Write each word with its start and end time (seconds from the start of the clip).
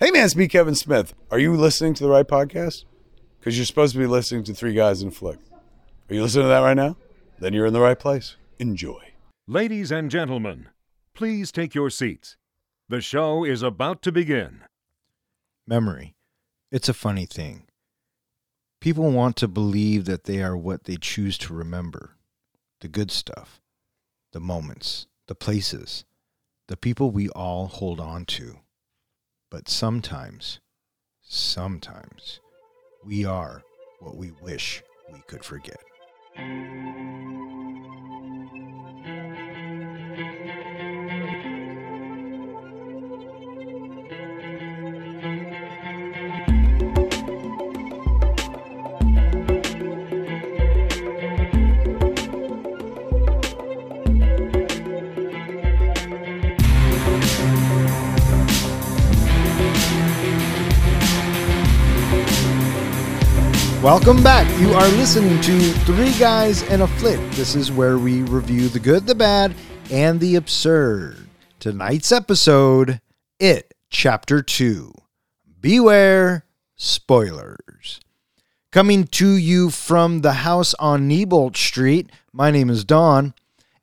Hey 0.00 0.12
man, 0.12 0.26
it's 0.26 0.36
me, 0.36 0.46
Kevin 0.46 0.76
Smith. 0.76 1.12
Are 1.28 1.40
you 1.40 1.56
listening 1.56 1.92
to 1.94 2.04
the 2.04 2.08
right 2.08 2.26
podcast? 2.26 2.84
Because 3.40 3.58
you're 3.58 3.66
supposed 3.66 3.94
to 3.94 3.98
be 3.98 4.06
listening 4.06 4.44
to 4.44 4.54
Three 4.54 4.72
Guys 4.72 5.02
in 5.02 5.08
a 5.08 5.10
Flick. 5.10 5.40
Are 6.08 6.14
you 6.14 6.22
listening 6.22 6.44
to 6.44 6.50
that 6.50 6.60
right 6.60 6.76
now? 6.76 6.96
Then 7.40 7.52
you're 7.52 7.66
in 7.66 7.72
the 7.72 7.80
right 7.80 7.98
place. 7.98 8.36
Enjoy. 8.60 9.00
Ladies 9.48 9.90
and 9.90 10.08
gentlemen, 10.08 10.68
please 11.14 11.50
take 11.50 11.74
your 11.74 11.90
seats. 11.90 12.36
The 12.88 13.00
show 13.00 13.42
is 13.42 13.60
about 13.60 14.00
to 14.02 14.12
begin. 14.12 14.60
Memory. 15.66 16.14
It's 16.70 16.88
a 16.88 16.94
funny 16.94 17.26
thing. 17.26 17.66
People 18.80 19.10
want 19.10 19.34
to 19.38 19.48
believe 19.48 20.04
that 20.04 20.24
they 20.24 20.40
are 20.40 20.56
what 20.56 20.84
they 20.84 20.94
choose 20.94 21.36
to 21.38 21.52
remember 21.52 22.14
the 22.82 22.88
good 22.88 23.10
stuff, 23.10 23.60
the 24.30 24.38
moments, 24.38 25.08
the 25.26 25.34
places, 25.34 26.04
the 26.68 26.76
people 26.76 27.10
we 27.10 27.28
all 27.30 27.66
hold 27.66 27.98
on 27.98 28.24
to. 28.26 28.60
But 29.50 29.68
sometimes, 29.68 30.60
sometimes, 31.22 32.40
we 33.04 33.24
are 33.24 33.62
what 34.00 34.16
we 34.16 34.30
wish 34.42 34.82
we 35.10 35.20
could 35.26 35.42
forget. 35.42 35.78
Welcome 63.88 64.22
back. 64.22 64.46
You 64.60 64.74
are 64.74 64.86
listening 64.98 65.40
to 65.40 65.58
Three 65.86 66.12
Guys 66.18 66.62
and 66.64 66.82
a 66.82 66.86
Flick. 66.86 67.18
This 67.30 67.54
is 67.54 67.72
where 67.72 67.96
we 67.96 68.20
review 68.20 68.68
the 68.68 68.78
good, 68.78 69.06
the 69.06 69.14
bad, 69.14 69.54
and 69.90 70.20
the 70.20 70.36
absurd. 70.36 71.26
Tonight's 71.58 72.12
episode 72.12 73.00
It, 73.40 73.72
Chapter 73.88 74.42
2. 74.42 74.92
Beware 75.62 76.44
spoilers. 76.76 77.98
Coming 78.72 79.04
to 79.04 79.30
you 79.30 79.70
from 79.70 80.20
the 80.20 80.34
house 80.34 80.74
on 80.74 81.08
Neibolt 81.08 81.56
Street, 81.56 82.10
my 82.30 82.50
name 82.50 82.68
is 82.68 82.84
Don. 82.84 83.32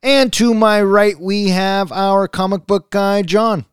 And 0.03 0.31
to 0.33 0.53
my 0.53 0.83
right, 0.83 1.19
we 1.19 1.49
have 1.49 1.91
our 1.91 2.27
comic 2.27 2.67
book 2.67 2.91
guy, 2.91 3.23
John. 3.23 3.65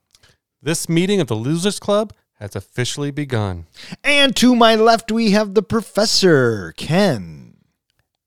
This 0.62 0.88
meeting 0.88 1.20
of 1.20 1.27
the 1.27 1.36
Losers 1.36 1.78
Club 1.78 2.14
has 2.42 2.56
officially 2.56 3.12
begun. 3.12 3.66
And 4.02 4.34
to 4.36 4.56
my 4.56 4.74
left, 4.74 5.12
we 5.12 5.30
have 5.30 5.54
the 5.54 5.62
professor, 5.62 6.74
Ken. 6.76 7.56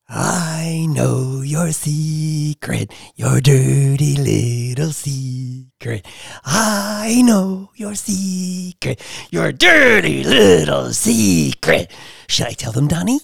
I 0.07 0.87
know 0.87 1.41
your 1.41 1.73
secret, 1.73 2.93
your 3.15 3.41
dirty 3.41 4.15
little 4.15 4.91
secret. 4.91 6.05
I 6.45 7.23
know 7.25 7.71
your 7.75 7.95
secret, 7.95 9.01
your 9.31 9.51
dirty 9.51 10.23
little 10.23 10.93
secret. 10.93 11.91
Should 12.29 12.47
I 12.47 12.53
tell 12.53 12.71
them, 12.71 12.87
Donnie? 12.87 13.19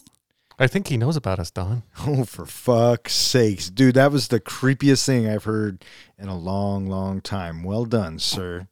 I 0.61 0.67
think 0.67 0.87
he 0.89 0.97
knows 0.97 1.15
about 1.15 1.39
us, 1.39 1.49
Don. 1.49 1.81
Oh, 2.05 2.23
for 2.23 2.45
fuck's 2.45 3.13
sakes. 3.15 3.69
Dude, 3.69 3.95
that 3.95 4.11
was 4.11 4.27
the 4.27 4.39
creepiest 4.39 5.05
thing 5.05 5.27
I've 5.27 5.45
heard 5.45 5.83
in 6.19 6.27
a 6.27 6.37
long, 6.37 6.85
long 6.87 7.19
time. 7.19 7.63
Well 7.63 7.85
done, 7.85 8.19
sir. 8.19 8.67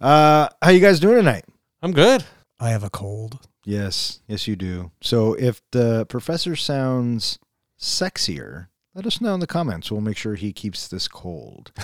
Uh, 0.00 0.48
how 0.62 0.70
you 0.70 0.78
guys 0.80 1.00
doing 1.00 1.16
tonight? 1.16 1.44
I'm 1.82 1.92
good. 1.92 2.24
I 2.60 2.70
have 2.70 2.84
a 2.84 2.90
cold. 2.90 3.40
Yes, 3.64 4.20
yes, 4.28 4.46
you 4.46 4.54
do. 4.54 4.92
So 5.02 5.34
if 5.34 5.60
the 5.72 6.06
professor 6.06 6.54
sounds 6.54 7.40
sexier, 7.80 8.68
let 8.94 9.04
us 9.06 9.20
know 9.20 9.34
in 9.34 9.40
the 9.40 9.46
comments. 9.48 9.90
We'll 9.90 10.00
make 10.02 10.16
sure 10.16 10.36
he 10.36 10.52
keeps 10.52 10.86
this 10.88 11.08
cold. 11.08 11.72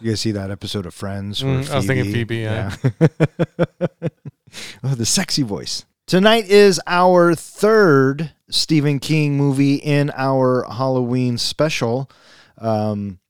You 0.00 0.10
guys 0.10 0.20
see 0.20 0.32
that 0.32 0.50
episode 0.50 0.84
of 0.84 0.92
Friends? 0.92 1.42
where 1.42 1.60
Mm, 1.60 1.70
I 1.70 1.76
was 1.76 1.86
thinking 1.86 2.12
Phoebe, 2.12 2.36
yeah. 2.38 2.76
oh, 4.82 4.94
the 4.94 5.06
sexy 5.06 5.42
voice. 5.42 5.86
Tonight 6.06 6.50
is 6.50 6.78
our 6.86 7.34
third 7.34 8.32
Stephen 8.50 8.98
King 8.98 9.38
movie 9.38 9.76
in 9.76 10.12
our 10.14 10.66
Halloween 10.70 11.38
special. 11.38 12.10
Um, 12.58 13.20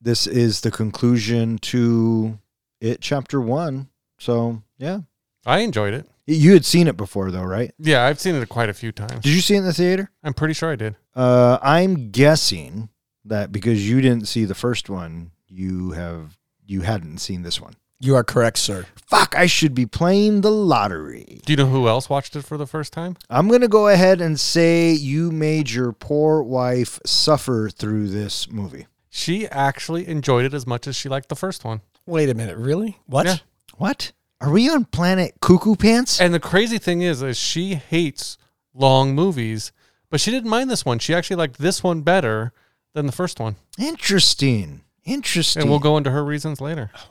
this 0.00 0.26
is 0.26 0.60
the 0.62 0.72
conclusion 0.72 1.58
to 1.58 2.36
it, 2.80 3.00
chapter 3.00 3.40
one. 3.40 3.88
So, 4.18 4.60
yeah. 4.76 5.00
I 5.44 5.60
enjoyed 5.60 5.94
it. 5.94 6.08
You 6.26 6.54
had 6.54 6.64
seen 6.64 6.88
it 6.88 6.96
before, 6.96 7.30
though, 7.30 7.44
right? 7.44 7.72
Yeah, 7.78 8.04
I've 8.04 8.18
seen 8.18 8.34
it 8.34 8.48
quite 8.48 8.70
a 8.70 8.74
few 8.74 8.90
times. 8.90 9.20
Did 9.22 9.32
you 9.32 9.40
see 9.40 9.54
it 9.54 9.58
in 9.58 9.64
the 9.64 9.72
theater? 9.72 10.10
I'm 10.24 10.34
pretty 10.34 10.54
sure 10.54 10.72
I 10.72 10.76
did. 10.76 10.96
Uh, 11.14 11.58
I'm 11.62 12.10
guessing 12.10 12.88
that 13.24 13.52
because 13.52 13.88
you 13.88 14.00
didn't 14.00 14.26
see 14.26 14.44
the 14.44 14.54
first 14.56 14.90
one, 14.90 15.30
you 15.46 15.92
have 15.92 16.36
you 16.66 16.80
hadn't 16.80 17.18
seen 17.18 17.42
this 17.42 17.60
one. 17.60 17.74
You 18.00 18.16
are 18.16 18.24
correct, 18.24 18.58
sir. 18.58 18.86
Fuck! 19.06 19.36
I 19.36 19.46
should 19.46 19.74
be 19.74 19.86
playing 19.86 20.40
the 20.40 20.50
lottery. 20.50 21.40
Do 21.46 21.52
you 21.52 21.56
know 21.56 21.66
who 21.66 21.86
else 21.86 22.10
watched 22.10 22.34
it 22.34 22.44
for 22.44 22.56
the 22.56 22.66
first 22.66 22.92
time? 22.92 23.16
I'm 23.30 23.48
gonna 23.48 23.68
go 23.68 23.86
ahead 23.88 24.20
and 24.20 24.38
say 24.38 24.90
you 24.92 25.30
made 25.30 25.70
your 25.70 25.92
poor 25.92 26.42
wife 26.42 26.98
suffer 27.06 27.70
through 27.70 28.08
this 28.08 28.50
movie. 28.50 28.86
She 29.08 29.46
actually 29.46 30.08
enjoyed 30.08 30.44
it 30.44 30.52
as 30.52 30.66
much 30.66 30.86
as 30.86 30.96
she 30.96 31.08
liked 31.08 31.28
the 31.28 31.36
first 31.36 31.64
one. 31.64 31.82
Wait 32.04 32.28
a 32.28 32.34
minute, 32.34 32.56
really? 32.56 32.98
What? 33.06 33.26
Yeah. 33.26 33.36
What? 33.76 34.12
Are 34.40 34.50
we 34.50 34.68
on 34.68 34.84
planet 34.84 35.34
Cuckoo 35.40 35.76
Pants? 35.76 36.20
And 36.20 36.34
the 36.34 36.40
crazy 36.40 36.78
thing 36.78 37.00
is, 37.00 37.22
is 37.22 37.38
she 37.38 37.74
hates 37.74 38.36
long 38.74 39.14
movies, 39.14 39.72
but 40.10 40.20
she 40.20 40.30
didn't 40.30 40.50
mind 40.50 40.68
this 40.68 40.84
one. 40.84 40.98
She 40.98 41.14
actually 41.14 41.36
liked 41.36 41.58
this 41.58 41.82
one 41.82 42.02
better 42.02 42.52
than 42.92 43.06
the 43.06 43.12
first 43.12 43.40
one. 43.40 43.56
Interesting. 43.78 44.82
Interesting. 45.04 45.62
And 45.62 45.70
we'll 45.70 45.78
go 45.78 45.96
into 45.96 46.10
her 46.10 46.24
reasons 46.24 46.60
later. 46.60 46.90
Oh 46.94 47.08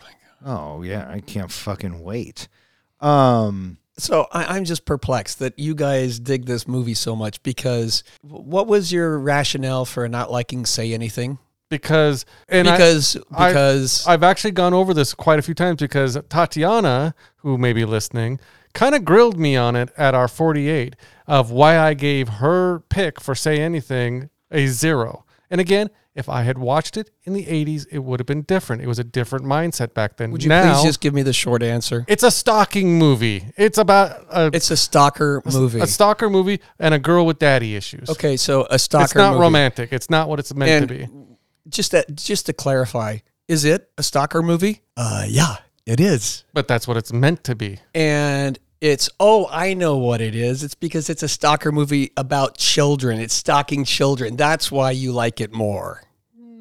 yeah, 0.84 1.08
I 1.10 1.20
can't 1.22 1.52
fucking 1.52 2.02
wait. 2.02 2.48
Um, 3.02 3.78
So 3.98 4.28
I, 4.32 4.56
I'm 4.58 4.66
just 4.66 4.86
perplexed 4.86 5.40
that 5.40 5.58
you 5.58 5.74
guys 5.76 6.20
dig 6.20 6.46
this 6.46 6.68
movie 6.68 6.94
so 6.94 7.16
much 7.16 7.42
because 7.44 8.04
what 8.22 8.68
was 8.68 8.92
your 8.92 9.18
rationale 9.20 9.86
for 9.86 10.08
not 10.10 10.32
liking 10.32 10.66
Say 10.66 10.94
Anything? 10.94 11.38
Because 11.70 12.26
and 12.48 12.68
I- 12.68 12.74
because 12.78 13.18
I- 13.34 13.50
because 13.50 14.06
I've 14.08 14.24
actually 14.24 14.52
gone 14.52 14.74
over 14.74 14.94
this 14.94 15.14
quite 15.14 15.40
a 15.40 15.42
few 15.42 15.54
times 15.56 15.78
because 15.80 16.18
Tatiana, 16.30 17.16
who 17.38 17.58
may 17.58 17.74
be 17.74 17.86
listening, 17.86 18.40
kind 18.74 18.94
of 18.96 19.04
grilled 19.06 19.40
me 19.40 19.56
on 19.56 19.76
it 19.76 19.90
at 19.98 20.14
our 20.14 20.28
48 20.28 20.96
of 21.28 21.50
why 21.52 21.78
I 21.80 21.94
gave 21.96 22.28
her 22.30 22.80
pick 22.90 23.20
for 23.22 23.34
Say 23.34 23.60
Anything 23.62 24.30
a 24.52 24.68
zero. 24.68 25.26
And 25.50 25.60
again, 25.62 25.90
if 26.16 26.30
I 26.30 26.44
had 26.44 26.58
watched 26.58 26.96
it 26.98 27.12
in 27.26 27.34
the 27.34 27.46
80s, 27.46 27.86
it 27.92 28.00
would 28.00 28.20
have 28.20 28.26
been 28.28 28.44
different. 28.44 28.82
It 28.82 28.88
was 28.88 29.00
a 29.00 29.04
different 29.04 29.46
mindset 29.46 29.94
back 29.94 30.16
then. 30.18 30.32
would 30.32 30.44
you 30.44 30.50
now, 30.50 30.74
please 30.76 30.84
just 30.86 31.02
give 31.02 31.14
me 31.14 31.22
the 31.24 31.34
short 31.34 31.62
answer? 31.62 32.06
it's 32.08 32.24
a 32.24 32.32
stalking 32.32 32.98
movie. 32.98 33.46
It's 33.58 33.78
about 33.78 34.26
a, 34.32 34.50
It's 34.54 34.72
a 34.72 34.78
stalker 34.78 35.42
movie. 35.46 35.82
a 35.82 35.88
stalker 35.88 36.30
movie 36.30 36.62
and 36.80 36.94
a 36.94 37.00
girl 37.00 37.26
with 37.26 37.38
daddy 37.40 37.76
issues. 37.76 38.10
okay, 38.10 38.38
so 38.38 38.66
a 38.70 38.80
stalker. 38.80 39.04
Movie 39.04 39.06
It's 39.06 39.16
not 39.16 39.32
movie. 39.34 39.42
romantic. 39.42 39.94
It's 39.94 40.10
not 40.10 40.30
what 40.30 40.40
it's 40.40 40.54
meant 40.56 40.72
And 40.72 40.88
to 40.88 41.06
be. 41.08 41.08
Just 41.68 41.92
that, 41.92 42.16
just 42.16 42.46
to 42.46 42.54
clarify, 42.54 43.18
is 43.48 43.66
it 43.66 43.90
a 43.98 44.04
stalker 44.04 44.42
movie? 44.42 44.84
Uh, 44.96 45.26
yeah, 45.28 45.58
it 45.86 46.00
is. 46.00 46.44
But 46.54 46.68
that's 46.68 46.88
what 46.88 46.96
it's 46.98 47.12
meant 47.12 47.44
to 47.44 47.56
be. 47.56 47.80
and 47.94 48.58
it's 48.82 49.10
oh 49.22 49.48
i 49.52 49.74
know 49.74 49.96
what 49.98 50.20
it 50.20 50.36
is 50.36 50.62
it's 50.62 50.76
because 50.76 51.10
it's 51.10 51.24
a 51.24 51.30
stalker 51.30 51.72
movie 51.72 52.12
about 52.18 52.58
children 52.58 53.22
it's 53.22 53.34
stalking 53.34 53.86
children 53.86 54.36
that's 54.36 54.70
why 54.70 54.92
you 54.92 55.14
like 55.14 55.40
it 55.40 55.54
more 55.54 56.04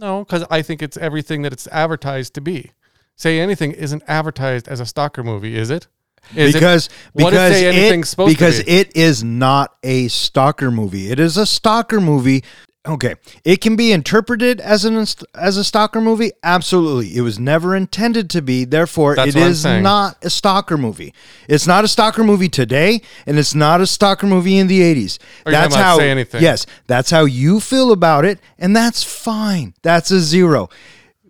No, 0.04 0.22
because 0.24 0.44
I 0.50 0.60
think 0.60 0.82
it's 0.82 0.98
everything 0.98 1.42
that 1.42 1.52
it's 1.54 1.66
advertised 1.68 2.34
to 2.34 2.42
be. 2.42 2.72
Say 3.16 3.40
anything 3.40 3.72
isn't 3.72 4.02
advertised 4.06 4.68
as 4.68 4.78
a 4.80 4.84
stalker 4.86 5.24
movie, 5.24 5.56
is 5.56 5.70
it? 5.70 5.86
Is 6.34 6.50
it- 6.50 6.58
because 6.58 6.88
what 7.14 7.30
because 7.30 7.52
if 7.52 7.56
Say 7.56 7.66
Anything's 7.68 8.08
it, 8.08 8.10
supposed 8.10 8.36
because 8.36 8.62
be? 8.62 8.70
it 8.70 8.94
is 8.96 9.24
not 9.24 9.76
a 9.82 10.08
stalker 10.08 10.70
movie. 10.70 11.10
It 11.10 11.18
is 11.18 11.36
a 11.38 11.46
stalker 11.46 12.00
movie. 12.00 12.44
Okay, 12.86 13.14
it 13.44 13.62
can 13.62 13.76
be 13.76 13.92
interpreted 13.92 14.60
as 14.60 14.84
an 14.84 14.96
as 15.34 15.56
a 15.56 15.64
stalker 15.64 16.02
movie. 16.02 16.32
Absolutely, 16.42 17.16
it 17.16 17.22
was 17.22 17.38
never 17.38 17.74
intended 17.74 18.28
to 18.30 18.42
be. 18.42 18.66
Therefore, 18.66 19.16
That's 19.16 19.34
it 19.34 19.40
is 19.40 19.64
not 19.64 20.22
a 20.22 20.28
stalker 20.28 20.76
movie. 20.76 21.14
It's 21.48 21.66
not 21.66 21.84
a 21.84 21.88
stalker 21.88 22.22
movie 22.22 22.50
today, 22.50 23.00
and 23.26 23.38
it's 23.38 23.54
not 23.54 23.80
a 23.80 23.86
stalker 23.86 24.26
movie 24.26 24.58
in 24.58 24.66
the 24.66 24.82
'80s. 24.82 25.18
Are 25.46 25.50
you 25.50 25.56
talking 25.56 25.70
That's 25.70 25.74
how. 25.74 25.96
Say 25.96 26.10
Anything? 26.10 26.42
Yes, 26.42 26.66
that's 26.86 27.10
how 27.10 27.24
you 27.24 27.58
feel 27.58 27.90
about 27.90 28.26
it, 28.26 28.38
and 28.58 28.76
that's 28.76 29.02
fine. 29.02 29.72
That's 29.80 30.10
a 30.10 30.20
zero. 30.20 30.68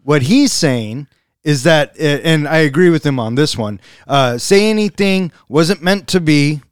What 0.03 0.23
he's 0.23 0.53
saying 0.53 1.07
is 1.45 1.63
that, 1.63 1.97
and 2.01 2.49
I 2.49 2.59
agree 2.59 2.91
with 2.91 3.07
him 3.07 3.21
on 3.21 3.37
this 3.37 3.57
one. 3.57 3.81
Uh, 4.09 4.39
Say 4.39 4.71
anything 4.71 5.31
wasn't 5.49 5.83
meant 5.83 6.09
to 6.09 6.21
be 6.21 6.63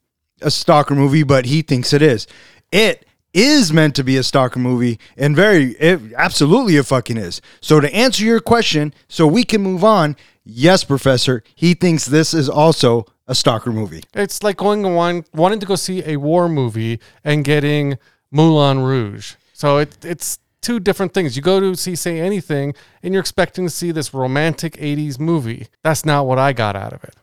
a 0.40 0.50
stalker 0.50 0.96
movie, 0.96 1.22
but 1.22 1.46
he 1.46 1.62
thinks 1.62 1.92
it 1.92 2.02
is. 2.02 2.26
It 2.72 3.06
is 3.32 3.72
meant 3.72 3.94
to 3.96 4.04
be 4.04 4.16
a 4.16 4.22
stalker 4.22 4.58
movie, 4.58 4.98
and 5.16 5.34
very, 5.34 5.72
it 5.72 6.00
absolutely 6.16 6.76
it 6.76 6.86
fucking 6.86 7.16
is. 7.16 7.40
So 7.60 7.80
to 7.80 7.92
answer 7.94 8.24
your 8.24 8.40
question, 8.40 8.94
so 9.08 9.26
we 9.26 9.44
can 9.44 9.62
move 9.62 9.84
on. 9.84 10.16
Yes, 10.44 10.84
Professor, 10.84 11.42
he 11.54 11.74
thinks 11.74 12.06
this 12.06 12.34
is 12.34 12.48
also 12.48 13.06
a 13.28 13.34
stalker 13.34 13.72
movie. 13.72 14.02
It's 14.14 14.42
like 14.42 14.56
going 14.56 14.84
and 14.84 14.96
want, 14.96 15.28
wanting 15.32 15.60
to 15.60 15.66
go 15.66 15.76
see 15.76 16.02
a 16.04 16.16
war 16.16 16.48
movie 16.48 16.98
and 17.22 17.44
getting 17.44 17.98
Moulin 18.30 18.80
Rouge. 18.80 19.34
So 19.52 19.78
it, 19.78 20.04
it's 20.04 20.38
two 20.60 20.80
different 20.80 21.14
things. 21.14 21.36
You 21.36 21.42
go 21.42 21.60
to 21.60 21.76
see 21.76 21.94
Say 21.94 22.20
Anything 22.20 22.74
and 23.02 23.14
you're 23.14 23.20
expecting 23.20 23.66
to 23.66 23.70
see 23.70 23.92
this 23.92 24.12
romantic 24.12 24.74
80s 24.74 25.20
movie. 25.20 25.68
That's 25.82 26.04
not 26.04 26.26
what 26.26 26.38
I 26.38 26.52
got 26.52 26.74
out 26.74 26.92
of 26.92 27.04
it. 27.04 27.14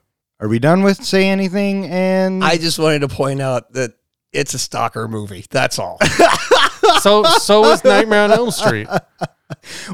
Are 0.42 0.48
we 0.48 0.60
done 0.60 0.84
with 0.84 1.04
say 1.04 1.28
anything? 1.28 1.86
And 1.88 2.42
I 2.42 2.56
just 2.56 2.80
wanted 2.80 3.00
to 3.00 3.10
point 3.10 3.42
out 3.42 3.74
that 3.74 3.92
it's 4.34 4.54
a 4.54 4.60
stalker 4.60 5.08
movie. 5.08 5.46
That's 5.50 5.80
all. 5.80 6.00
So 7.02 7.24
so 7.24 7.72
is 7.72 7.84
Nightmare 7.84 8.24
on 8.24 8.32
Elm 8.32 8.52
Street. 8.52 8.88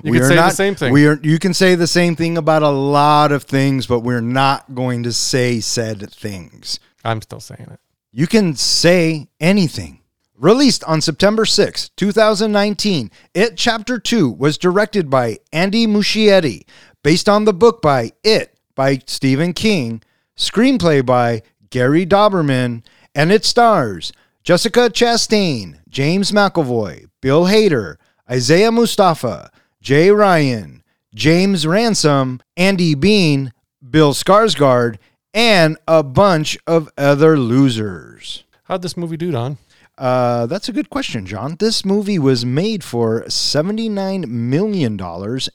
You 0.03 0.11
we 0.11 0.17
could 0.17 0.21
are 0.21 0.29
say 0.29 0.35
not, 0.35 0.49
the 0.49 0.55
same 0.55 0.75
thing. 0.75 0.93
We 0.93 1.07
are. 1.07 1.19
You 1.21 1.39
can 1.39 1.53
say 1.53 1.75
the 1.75 1.87
same 1.87 2.15
thing 2.15 2.37
about 2.37 2.63
a 2.63 2.69
lot 2.69 3.31
of 3.31 3.43
things, 3.43 3.85
but 3.85 3.99
we're 3.99 4.21
not 4.21 4.73
going 4.73 5.03
to 5.03 5.13
say 5.13 5.59
said 5.59 6.11
things. 6.11 6.79
I'm 7.03 7.21
still 7.21 7.39
saying 7.39 7.69
it. 7.71 7.79
You 8.11 8.27
can 8.27 8.55
say 8.55 9.27
anything. 9.39 10.01
Released 10.37 10.83
on 10.83 10.99
September 10.99 11.45
6, 11.45 11.89
2019, 11.95 13.09
It 13.33 13.55
Chapter 13.55 13.97
2 13.99 14.29
was 14.31 14.57
directed 14.57 15.09
by 15.09 15.37
Andy 15.53 15.87
Muschietti, 15.87 16.65
based 17.03 17.29
on 17.29 17.45
the 17.45 17.53
book 17.53 17.81
by 17.81 18.11
It 18.23 18.57
by 18.75 19.01
Stephen 19.05 19.53
King, 19.53 20.03
screenplay 20.37 21.05
by 21.05 21.41
Gary 21.69 22.05
Dauberman, 22.05 22.83
and 23.13 23.31
it 23.31 23.45
stars 23.45 24.11
Jessica 24.45 24.92
Chastain, 24.92 25.80
James 25.89 26.31
McAvoy, 26.31 27.07
Bill 27.19 27.45
Hader, 27.45 27.95
Isaiah 28.30 28.71
Mustafa, 28.71 29.50
Jay 29.81 30.12
Ryan, 30.12 30.83
James 31.15 31.65
Ransone, 31.65 32.42
Andy 32.56 32.94
Bean, 32.94 33.51
Bill 33.89 34.13
Skarsgård, 34.13 34.97
and 35.33 35.77
a 35.88 36.03
bunch 36.03 36.59
of 36.68 36.92
other 36.95 37.39
losers. 37.39 38.44
How'd 38.65 38.83
this 38.83 38.95
movie 38.95 39.18
do, 39.18 39.31
Don? 39.31 39.57
Uh, 39.97 40.45
that's 40.45 40.69
a 40.69 40.74
good 40.74 40.92
question, 40.92 41.25
John. 41.25 41.56
This 41.57 41.83
movie 41.83 42.19
was 42.19 42.45
made 42.45 42.83
for 42.83 43.24
$79 43.24 44.27
million 44.27 45.01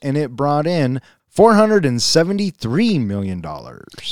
and 0.01 0.17
it 0.17 0.35
brought 0.35 0.67
in 0.67 0.99
$473 1.35 3.05
million. 3.05 3.41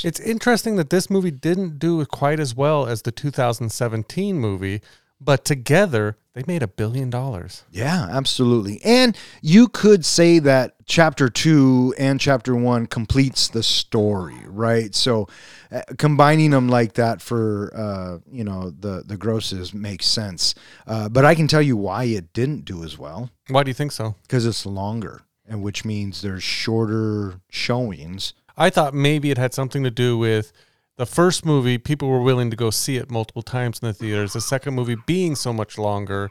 It's 0.04 0.20
interesting 0.20 0.76
that 0.76 0.90
this 0.90 1.10
movie 1.10 1.30
didn't 1.30 1.78
do 1.78 2.04
quite 2.06 2.40
as 2.40 2.54
well 2.54 2.86
as 2.86 3.02
the 3.02 3.12
2017 3.12 4.38
movie, 4.38 4.80
but 5.20 5.44
together 5.44 6.16
they 6.32 6.44
made 6.46 6.62
a 6.62 6.68
billion 6.68 7.10
dollars. 7.10 7.64
Yeah, 7.72 8.06
absolutely. 8.08 8.80
And 8.84 9.16
you 9.42 9.66
could 9.68 10.04
say 10.04 10.38
that 10.38 10.76
chapter 10.86 11.28
two 11.28 11.92
and 11.98 12.20
chapter 12.20 12.54
one 12.54 12.86
completes 12.86 13.48
the 13.48 13.62
story, 13.64 14.38
right? 14.46 14.94
So 14.94 15.26
uh, 15.72 15.82
combining 15.98 16.50
them 16.52 16.68
like 16.68 16.94
that 16.94 17.20
for, 17.20 17.72
uh, 17.74 18.18
you 18.30 18.44
know, 18.44 18.70
the, 18.70 19.02
the 19.04 19.16
grosses 19.16 19.74
makes 19.74 20.06
sense. 20.06 20.54
Uh, 20.86 21.08
but 21.08 21.24
I 21.24 21.34
can 21.34 21.48
tell 21.48 21.62
you 21.62 21.76
why 21.76 22.04
it 22.04 22.32
didn't 22.32 22.64
do 22.64 22.84
as 22.84 22.96
well 22.96 23.30
Why 23.48 23.64
do 23.64 23.70
you 23.70 23.74
think 23.74 23.92
so? 23.92 24.14
because 24.22 24.46
it's 24.46 24.64
longer, 24.64 25.22
and 25.50 25.62
which 25.62 25.84
means 25.84 26.22
there's 26.22 26.44
shorter 26.44 27.40
showings. 27.50 28.32
I 28.56 28.70
thought 28.70 28.94
maybe 28.94 29.30
it 29.30 29.36
had 29.36 29.52
something 29.52 29.82
to 29.82 29.90
do 29.90 30.16
with 30.16 30.52
the 30.96 31.06
first 31.06 31.44
movie, 31.44 31.78
people 31.78 32.08
were 32.08 32.22
willing 32.22 32.50
to 32.50 32.56
go 32.56 32.70
see 32.70 32.96
it 32.96 33.10
multiple 33.10 33.42
times 33.42 33.80
in 33.80 33.88
the 33.88 33.94
theaters. 33.94 34.34
The 34.34 34.40
second 34.40 34.74
movie 34.74 34.96
being 35.06 35.34
so 35.34 35.52
much 35.52 35.76
longer, 35.76 36.30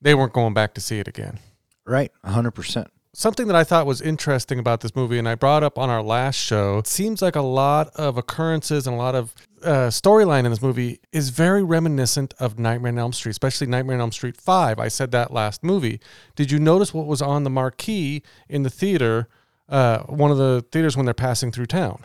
they 0.00 0.14
weren't 0.14 0.32
going 0.32 0.54
back 0.54 0.74
to 0.74 0.80
see 0.80 0.98
it 0.98 1.08
again. 1.08 1.38
Right, 1.86 2.12
100%. 2.24 2.88
Something 3.14 3.46
that 3.46 3.56
I 3.56 3.64
thought 3.64 3.86
was 3.86 4.02
interesting 4.02 4.58
about 4.58 4.80
this 4.80 4.94
movie, 4.94 5.18
and 5.18 5.28
I 5.28 5.34
brought 5.34 5.62
up 5.62 5.78
on 5.78 5.88
our 5.88 6.02
last 6.02 6.36
show, 6.36 6.78
it 6.78 6.86
seems 6.86 7.22
like 7.22 7.36
a 7.36 7.42
lot 7.42 7.88
of 7.94 8.16
occurrences 8.16 8.86
and 8.86 8.94
a 8.94 8.98
lot 8.98 9.14
of 9.14 9.34
uh, 9.62 9.88
storyline 9.88 10.44
in 10.44 10.50
this 10.50 10.62
movie 10.62 11.00
is 11.12 11.30
very 11.30 11.62
reminiscent 11.62 12.34
of 12.38 12.58
Nightmare 12.58 12.92
on 12.92 12.98
Elm 12.98 13.12
Street, 13.12 13.30
especially 13.30 13.66
Nightmare 13.66 13.96
on 13.96 14.00
Elm 14.00 14.12
Street 14.12 14.36
5. 14.36 14.78
I 14.78 14.88
said 14.88 15.10
that 15.12 15.32
last 15.32 15.62
movie. 15.62 16.00
Did 16.36 16.50
you 16.50 16.58
notice 16.58 16.92
what 16.94 17.06
was 17.06 17.22
on 17.22 17.44
the 17.44 17.50
marquee 17.50 18.22
in 18.48 18.62
the 18.62 18.70
theater, 18.70 19.28
uh, 19.68 20.00
one 20.04 20.30
of 20.30 20.38
the 20.38 20.64
theaters 20.72 20.96
when 20.96 21.04
they're 21.06 21.14
passing 21.14 21.52
through 21.52 21.66
town? 21.66 22.04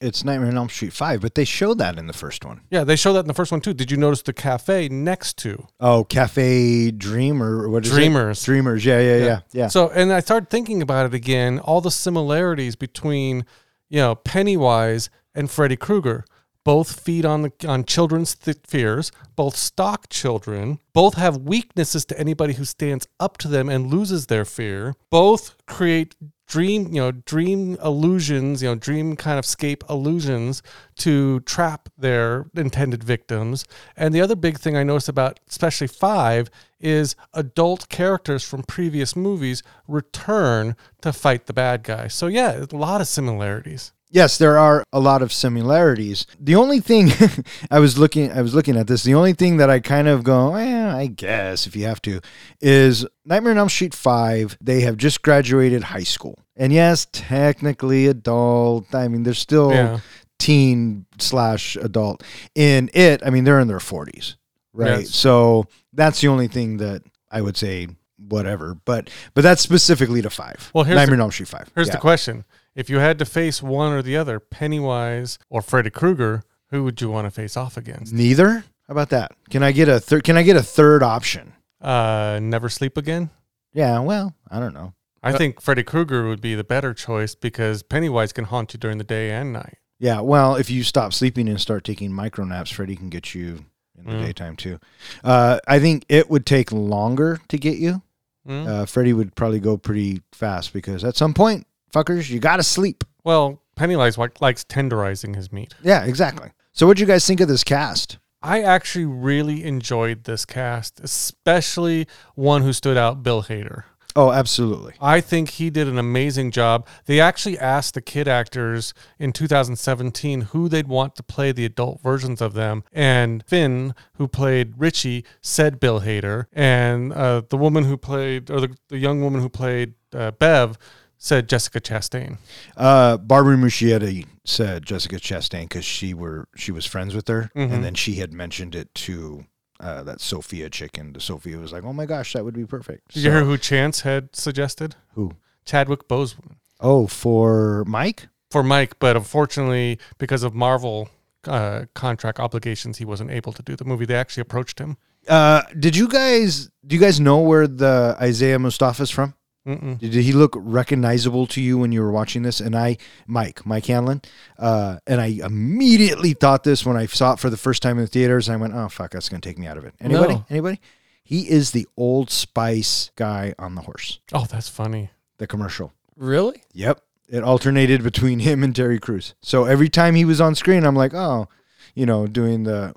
It's 0.00 0.24
Nightmare 0.24 0.48
on 0.48 0.56
Elm 0.56 0.68
Street 0.68 0.92
5, 0.92 1.20
but 1.20 1.34
they 1.34 1.44
showed 1.44 1.78
that 1.78 1.98
in 1.98 2.06
the 2.08 2.12
first 2.12 2.44
one. 2.44 2.62
Yeah, 2.70 2.84
they 2.84 2.96
show 2.96 3.12
that 3.12 3.20
in 3.20 3.28
the 3.28 3.34
first 3.34 3.52
one 3.52 3.60
too. 3.60 3.72
Did 3.72 3.90
you 3.90 3.96
notice 3.96 4.22
the 4.22 4.32
cafe 4.32 4.88
next 4.88 5.38
to? 5.38 5.66
Oh, 5.78 6.04
Cafe 6.04 6.90
Dreamer. 6.90 7.68
What 7.68 7.86
is 7.86 7.92
it? 7.92 7.94
Dreamers. 7.94 8.42
Dreamers. 8.42 8.84
Yeah, 8.84 9.00
yeah, 9.00 9.16
yeah, 9.16 9.40
yeah. 9.52 9.68
So, 9.68 9.90
and 9.90 10.12
I 10.12 10.20
started 10.20 10.50
thinking 10.50 10.82
about 10.82 11.06
it 11.06 11.14
again, 11.14 11.60
all 11.60 11.80
the 11.80 11.92
similarities 11.92 12.76
between, 12.76 13.46
you 13.88 13.98
know, 13.98 14.16
Pennywise 14.16 15.10
and 15.34 15.50
Freddy 15.50 15.76
Krueger. 15.76 16.24
Both 16.64 17.00
feed 17.00 17.24
on 17.24 17.42
the 17.42 17.52
on 17.68 17.84
children's 17.84 18.34
th- 18.34 18.58
fears. 18.66 19.12
Both 19.36 19.56
stalk 19.56 20.08
children. 20.08 20.78
Both 20.92 21.14
have 21.14 21.36
weaknesses 21.38 22.04
to 22.06 22.18
anybody 22.18 22.54
who 22.54 22.64
stands 22.64 23.06
up 23.20 23.36
to 23.38 23.48
them 23.48 23.68
and 23.68 23.88
loses 23.88 24.26
their 24.26 24.44
fear. 24.44 24.94
Both 25.10 25.54
create 25.66 26.16
dream, 26.46 26.88
you 26.92 27.00
know, 27.00 27.10
dream 27.10 27.76
illusions, 27.82 28.62
you 28.62 28.68
know, 28.68 28.74
dream 28.74 29.16
kind 29.16 29.38
of 29.38 29.46
scape 29.46 29.82
illusions 29.88 30.62
to 30.96 31.40
trap 31.40 31.88
their 31.96 32.46
intended 32.54 33.02
victims. 33.02 33.64
And 33.96 34.14
the 34.14 34.20
other 34.20 34.36
big 34.36 34.58
thing 34.58 34.76
I 34.76 34.82
noticed 34.82 35.08
about 35.08 35.40
especially 35.48 35.86
5 35.86 36.50
is 36.80 37.16
adult 37.32 37.88
characters 37.88 38.44
from 38.44 38.62
previous 38.62 39.16
movies 39.16 39.62
return 39.88 40.76
to 41.00 41.12
fight 41.12 41.46
the 41.46 41.52
bad 41.52 41.82
guy. 41.82 42.08
So 42.08 42.26
yeah, 42.26 42.64
a 42.70 42.76
lot 42.76 43.00
of 43.00 43.08
similarities. 43.08 43.92
Yes, 44.14 44.38
there 44.38 44.56
are 44.56 44.84
a 44.92 45.00
lot 45.00 45.22
of 45.22 45.32
similarities. 45.32 46.24
The 46.38 46.54
only 46.54 46.78
thing 46.78 47.10
I 47.70 47.80
was 47.80 47.98
looking 47.98 48.30
I 48.30 48.42
was 48.42 48.54
looking 48.54 48.76
at 48.76 48.86
this, 48.86 49.02
the 49.02 49.14
only 49.14 49.32
thing 49.32 49.56
that 49.56 49.68
I 49.68 49.80
kind 49.80 50.06
of 50.06 50.22
go, 50.22 50.54
eh, 50.54 50.94
I 50.96 51.06
guess 51.08 51.66
if 51.66 51.74
you 51.74 51.84
have 51.86 52.00
to, 52.02 52.20
is 52.60 53.04
Nightmare 53.24 53.50
on 53.54 53.58
Elm 53.58 53.68
Street 53.68 53.92
5, 53.92 54.58
they 54.60 54.82
have 54.82 54.96
just 54.96 55.22
graduated 55.22 55.82
high 55.82 56.04
school. 56.04 56.38
And 56.56 56.72
yes, 56.72 57.08
technically 57.10 58.06
adult. 58.06 58.94
I 58.94 59.08
mean, 59.08 59.24
they're 59.24 59.34
still 59.34 59.72
Yeah. 59.72 59.98
teen 60.38 61.06
slash 61.18 61.74
adult. 61.74 62.22
In 62.54 62.90
it, 62.94 63.20
I 63.26 63.30
mean, 63.30 63.42
they're 63.42 63.58
in 63.58 63.66
their 63.66 63.78
40s. 63.80 64.36
Right. 64.72 65.00
Yes. 65.00 65.10
So 65.10 65.66
that's 65.92 66.20
the 66.20 66.28
only 66.28 66.46
thing 66.46 66.76
that 66.76 67.02
I 67.32 67.40
would 67.40 67.56
say 67.56 67.88
whatever. 68.16 68.76
But 68.84 69.10
but 69.34 69.42
that's 69.42 69.60
specifically 69.62 70.22
to 70.22 70.30
five. 70.30 70.70
Well, 70.72 70.84
here's 70.84 70.94
Nightmare 70.94 71.16
the- 71.16 71.22
on 71.22 71.26
Elm 71.26 71.32
Street 71.32 71.48
5. 71.48 71.72
Here's 71.74 71.88
Yeah. 71.88 71.94
the 71.94 72.00
question. 72.00 72.44
If 72.74 72.90
you 72.90 72.98
had 72.98 73.18
to 73.20 73.24
face 73.24 73.62
one 73.62 73.92
or 73.92 74.02
the 74.02 74.16
other, 74.16 74.40
Pennywise 74.40 75.38
or 75.48 75.62
Freddy 75.62 75.90
Krueger, 75.90 76.42
who 76.70 76.82
would 76.84 77.00
you 77.00 77.10
want 77.10 77.26
to 77.26 77.30
face 77.30 77.56
off 77.56 77.76
against? 77.76 78.12
Neither? 78.12 78.64
How 78.86 78.92
about 78.92 79.10
that? 79.10 79.32
Can 79.50 79.62
I 79.62 79.72
get 79.72 79.88
a 79.88 80.00
third? 80.00 80.24
Can 80.24 80.36
I 80.36 80.42
get 80.42 80.56
a 80.56 80.62
third 80.62 81.02
option? 81.02 81.52
Uh, 81.80 82.38
Never 82.42 82.68
Sleep 82.68 82.96
Again? 82.96 83.30
Yeah. 83.72 84.00
Well, 84.00 84.34
I 84.50 84.58
don't 84.60 84.74
know. 84.74 84.94
I 85.22 85.32
Uh, 85.32 85.38
think 85.38 85.60
Freddy 85.60 85.82
Krueger 85.82 86.26
would 86.28 86.40
be 86.40 86.54
the 86.54 86.64
better 86.64 86.92
choice 86.92 87.34
because 87.34 87.82
Pennywise 87.82 88.32
can 88.32 88.44
haunt 88.46 88.74
you 88.74 88.78
during 88.80 88.98
the 88.98 89.04
day 89.04 89.30
and 89.30 89.52
night. 89.52 89.78
Yeah. 89.98 90.20
Well, 90.20 90.56
if 90.56 90.68
you 90.70 90.82
stop 90.82 91.12
sleeping 91.14 91.48
and 91.48 91.60
start 91.60 91.84
taking 91.84 92.12
micro 92.12 92.44
naps, 92.44 92.70
Freddy 92.70 92.96
can 92.96 93.08
get 93.08 93.34
you 93.34 93.64
in 93.96 94.04
the 94.06 94.12
Mm. 94.12 94.22
daytime 94.22 94.56
too. 94.56 94.78
Uh, 95.22 95.60
I 95.68 95.78
think 95.78 96.04
it 96.08 96.28
would 96.28 96.44
take 96.44 96.72
longer 96.72 97.40
to 97.48 97.56
get 97.58 97.78
you. 97.78 98.02
Hmm? 98.46 98.66
Uh, 98.66 98.86
Freddy 98.86 99.12
would 99.14 99.34
probably 99.34 99.60
go 99.60 99.76
pretty 99.78 100.20
fast 100.32 100.72
because 100.74 101.04
at 101.04 101.16
some 101.16 101.32
point, 101.32 101.66
fuckers, 101.94 102.28
you 102.28 102.40
got 102.40 102.56
to 102.56 102.62
sleep. 102.62 103.04
well, 103.22 103.60
Pennywise 103.76 104.16
li- 104.18 104.28
likes 104.40 104.62
tenderizing 104.64 105.34
his 105.34 105.52
meat. 105.52 105.74
Yeah. 105.82 106.04
Exactly. 106.04 106.50
So, 106.72 106.86
what 106.86 106.96
do 106.96 107.00
you 107.02 107.06
guys 107.06 107.26
think 107.26 107.40
of 107.40 107.48
this 107.48 107.64
cast? 107.64 108.18
I 108.42 108.62
actually 108.62 109.06
really 109.06 109.64
enjoyed 109.64 110.24
this 110.24 110.44
cast, 110.44 111.00
especially 111.00 112.06
one 112.34 112.62
who 112.62 112.72
stood 112.72 112.96
out, 112.96 113.22
Bill 113.22 113.42
Hader. 113.44 113.84
Oh, 114.16 114.30
absolutely. 114.30 114.94
I 115.00 115.20
think 115.20 115.50
he 115.50 115.70
did 115.70 115.88
an 115.88 115.98
amazing 115.98 116.52
job. 116.52 116.86
They 117.06 117.20
actually 117.20 117.58
asked 117.58 117.94
the 117.94 118.00
kid 118.00 118.28
actors 118.28 118.94
in 119.18 119.32
2017 119.32 120.42
who 120.52 120.68
they'd 120.68 120.86
want 120.86 121.16
to 121.16 121.22
play 121.24 121.50
the 121.50 121.64
adult 121.64 122.00
versions 122.00 122.40
of 122.40 122.54
them. 122.54 122.84
And 122.92 123.44
Finn, 123.44 123.92
who 124.16 124.28
played 124.28 124.74
Richie, 124.76 125.24
said 125.40 125.80
Bill 125.80 126.02
Hader. 126.02 126.46
And 126.52 127.12
uh, 127.12 127.42
the 127.48 127.56
woman 127.56 127.84
who 127.84 127.96
played, 127.96 128.50
or 128.50 128.60
the, 128.60 128.76
the 128.88 128.98
young 128.98 129.20
woman 129.20 129.40
who 129.40 129.48
played 129.48 129.94
uh, 130.12 130.30
Bev, 130.30 130.78
said 131.24 131.48
Jessica 131.48 131.80
Chastain. 131.80 132.36
Uh, 132.76 133.16
Barbara 133.16 133.56
Muschietti 133.56 134.26
said 134.44 134.84
Jessica 134.84 135.16
Chastain 135.16 135.62
because 135.62 135.84
she 135.84 136.12
were 136.12 136.48
she 136.54 136.70
was 136.70 136.84
friends 136.84 137.14
with 137.14 137.26
her, 137.28 137.50
Mhm. 137.56 137.72
and 137.72 137.82
then 137.84 137.94
she 137.94 138.16
had 138.16 138.30
mentioned 138.32 138.74
it 138.74 138.94
to 139.06 139.46
uh, 139.80 140.02
that 140.04 140.20
Sophia 140.20 140.68
chick, 140.70 140.96
and 140.98 141.20
Sophia 141.20 141.56
was 141.58 141.72
like, 141.72 141.82
"Oh 141.82 141.92
my 141.94 142.04
gosh, 142.06 142.34
that 142.34 142.44
would 142.44 142.54
be 142.54 142.66
perfect." 142.66 143.08
Did 143.14 143.22
So- 143.22 143.28
you 143.28 143.34
hear 143.34 143.44
who 143.44 143.56
Chosen 143.56 144.08
had 144.10 144.36
suggested? 144.36 144.96
who? 145.14 145.32
Chadwick 145.64 146.06
Boseman. 146.08 146.56
Oh, 146.78 147.06
for 147.06 147.84
Mike. 147.86 148.28
For 148.50 148.62
Mike, 148.62 148.98
but 148.98 149.16
unfortunately, 149.16 149.98
because 150.18 150.42
of 150.42 150.54
Marvel 150.54 151.08
uh, 151.46 151.84
contract 151.94 152.38
obligations, 152.38 152.98
he 152.98 153.04
wasn't 153.04 153.30
able 153.30 153.52
to 153.52 153.62
do 153.62 153.76
the 153.76 153.84
movie. 153.84 154.04
They 154.06 154.14
actually 154.14 154.42
approached 154.42 154.78
him. 154.78 154.96
Uh, 155.28 155.62
did 155.78 155.96
you 155.96 156.06
guys? 156.08 156.70
Do 156.86 156.94
you 156.96 157.00
guys 157.00 157.18
know 157.18 157.40
where 157.40 157.66
the 157.66 158.16
Isaiah 158.20 158.58
Mustafa 158.58 159.02
is 159.02 159.10
from? 159.10 159.34
Mm-mm. 159.66 159.98
Did 159.98 160.12
he 160.12 160.32
look 160.32 160.54
recognizable 160.56 161.46
to 161.48 161.60
you 161.62 161.78
when 161.78 161.90
you 161.90 162.02
were 162.02 162.12
watching 162.12 162.42
this? 162.42 162.60
And 162.60 162.76
I, 162.76 162.98
Mike, 163.26 163.64
Mike 163.64 163.86
Hanlon, 163.86 164.20
uh, 164.58 164.98
and 165.06 165.20
I 165.20 165.26
immediately 165.26 166.34
thought 166.34 166.64
this 166.64 166.84
when 166.84 166.98
I 166.98 167.06
saw 167.06 167.32
it 167.32 167.38
for 167.38 167.48
the 167.48 167.56
first 167.56 167.82
time 167.82 167.96
in 167.96 168.04
the 168.04 168.08
theaters. 168.10 168.48
And 168.48 168.58
I 168.58 168.60
went, 168.60 168.74
"Oh 168.74 168.88
fuck, 168.88 169.12
that's 169.12 169.30
gonna 169.30 169.40
take 169.40 169.58
me 169.58 169.66
out 169.66 169.78
of 169.78 169.84
it." 169.84 169.94
Anybody? 170.00 170.34
No. 170.34 170.46
Anybody? 170.50 170.80
He 171.22 171.48
is 171.48 171.70
the 171.70 171.88
Old 171.96 172.30
Spice 172.30 173.10
guy 173.16 173.54
on 173.58 173.74
the 173.74 173.80
horse. 173.80 174.20
Oh, 174.34 174.44
that's 174.44 174.68
funny. 174.68 175.10
The 175.38 175.46
commercial. 175.46 175.92
Really? 176.16 176.62
Yep. 176.74 177.00
It 177.30 177.42
alternated 177.42 178.02
between 178.02 178.40
him 178.40 178.62
and 178.62 178.76
Terry 178.76 179.00
Crews. 179.00 179.34
So 179.40 179.64
every 179.64 179.88
time 179.88 180.14
he 180.14 180.26
was 180.26 180.42
on 180.42 180.54
screen, 180.54 180.84
I'm 180.84 180.94
like, 180.94 181.14
oh, 181.14 181.48
you 181.94 182.04
know, 182.04 182.26
doing 182.26 182.64
the 182.64 182.94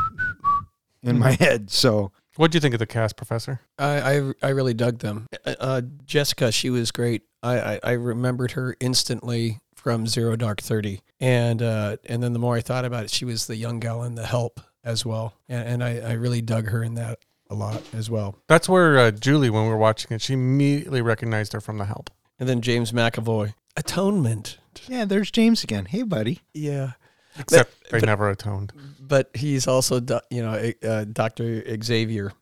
in 1.04 1.18
my 1.20 1.32
head. 1.32 1.70
So 1.70 2.10
What 2.36 2.50
do 2.50 2.56
you 2.56 2.60
think 2.60 2.74
of 2.74 2.78
the 2.78 2.86
cast, 2.86 3.16
Professor? 3.16 3.60
I, 3.78 4.16
I, 4.16 4.32
I 4.42 4.48
really 4.50 4.74
dug 4.74 4.98
them. 4.98 5.26
Uh, 5.44 5.54
Uh, 5.58 5.82
Jessica, 6.04 6.52
she 6.52 6.70
was 6.70 6.90
great. 6.92 7.22
I, 7.42 7.58
I, 7.74 7.80
I 7.82 7.92
remembered 7.92 8.52
her 8.52 8.76
instantly 8.80 9.58
from 9.74 10.06
Zero 10.06 10.36
Dark 10.36 10.60
Thirty, 10.60 11.00
and 11.20 11.62
uh, 11.62 11.96
and 12.06 12.22
then 12.22 12.32
the 12.32 12.38
more 12.38 12.56
I 12.56 12.60
thought 12.60 12.84
about 12.84 13.04
it, 13.04 13.10
she 13.10 13.24
was 13.24 13.46
the 13.46 13.56
young 13.56 13.78
gal 13.80 14.02
in 14.02 14.14
The 14.16 14.26
Help 14.26 14.60
as 14.84 15.06
well, 15.06 15.34
and, 15.48 15.68
and 15.68 15.84
I, 15.84 15.98
I 15.98 16.12
really 16.14 16.42
dug 16.42 16.66
her 16.68 16.82
in 16.82 16.94
that 16.94 17.20
a 17.48 17.54
lot 17.54 17.82
as 17.94 18.10
well. 18.10 18.36
That's 18.48 18.68
where 18.68 18.98
uh, 18.98 19.10
Julie, 19.12 19.50
when 19.50 19.62
we 19.64 19.68
were 19.70 19.76
watching 19.76 20.12
it, 20.14 20.20
she 20.22 20.32
immediately 20.34 21.02
recognized 21.02 21.52
her 21.52 21.60
from 21.60 21.78
The 21.78 21.84
Help. 21.84 22.10
And 22.38 22.48
then 22.48 22.60
James 22.60 22.90
McAvoy, 22.92 23.54
Atonement. 23.76 24.58
yeah, 24.88 25.04
there's 25.04 25.30
James 25.30 25.62
again. 25.62 25.84
Hey, 25.86 26.02
buddy. 26.02 26.40
Yeah, 26.52 26.92
Except 27.38 27.72
they 27.90 28.00
but- 28.00 28.06
never 28.06 28.30
atoned. 28.30 28.72
but 29.00 29.30
he's 29.34 29.66
also 29.66 30.00
you 30.30 30.42
know 30.42 30.72
uh, 30.82 31.04
Doctor 31.04 31.62
Xavier, 31.82 32.32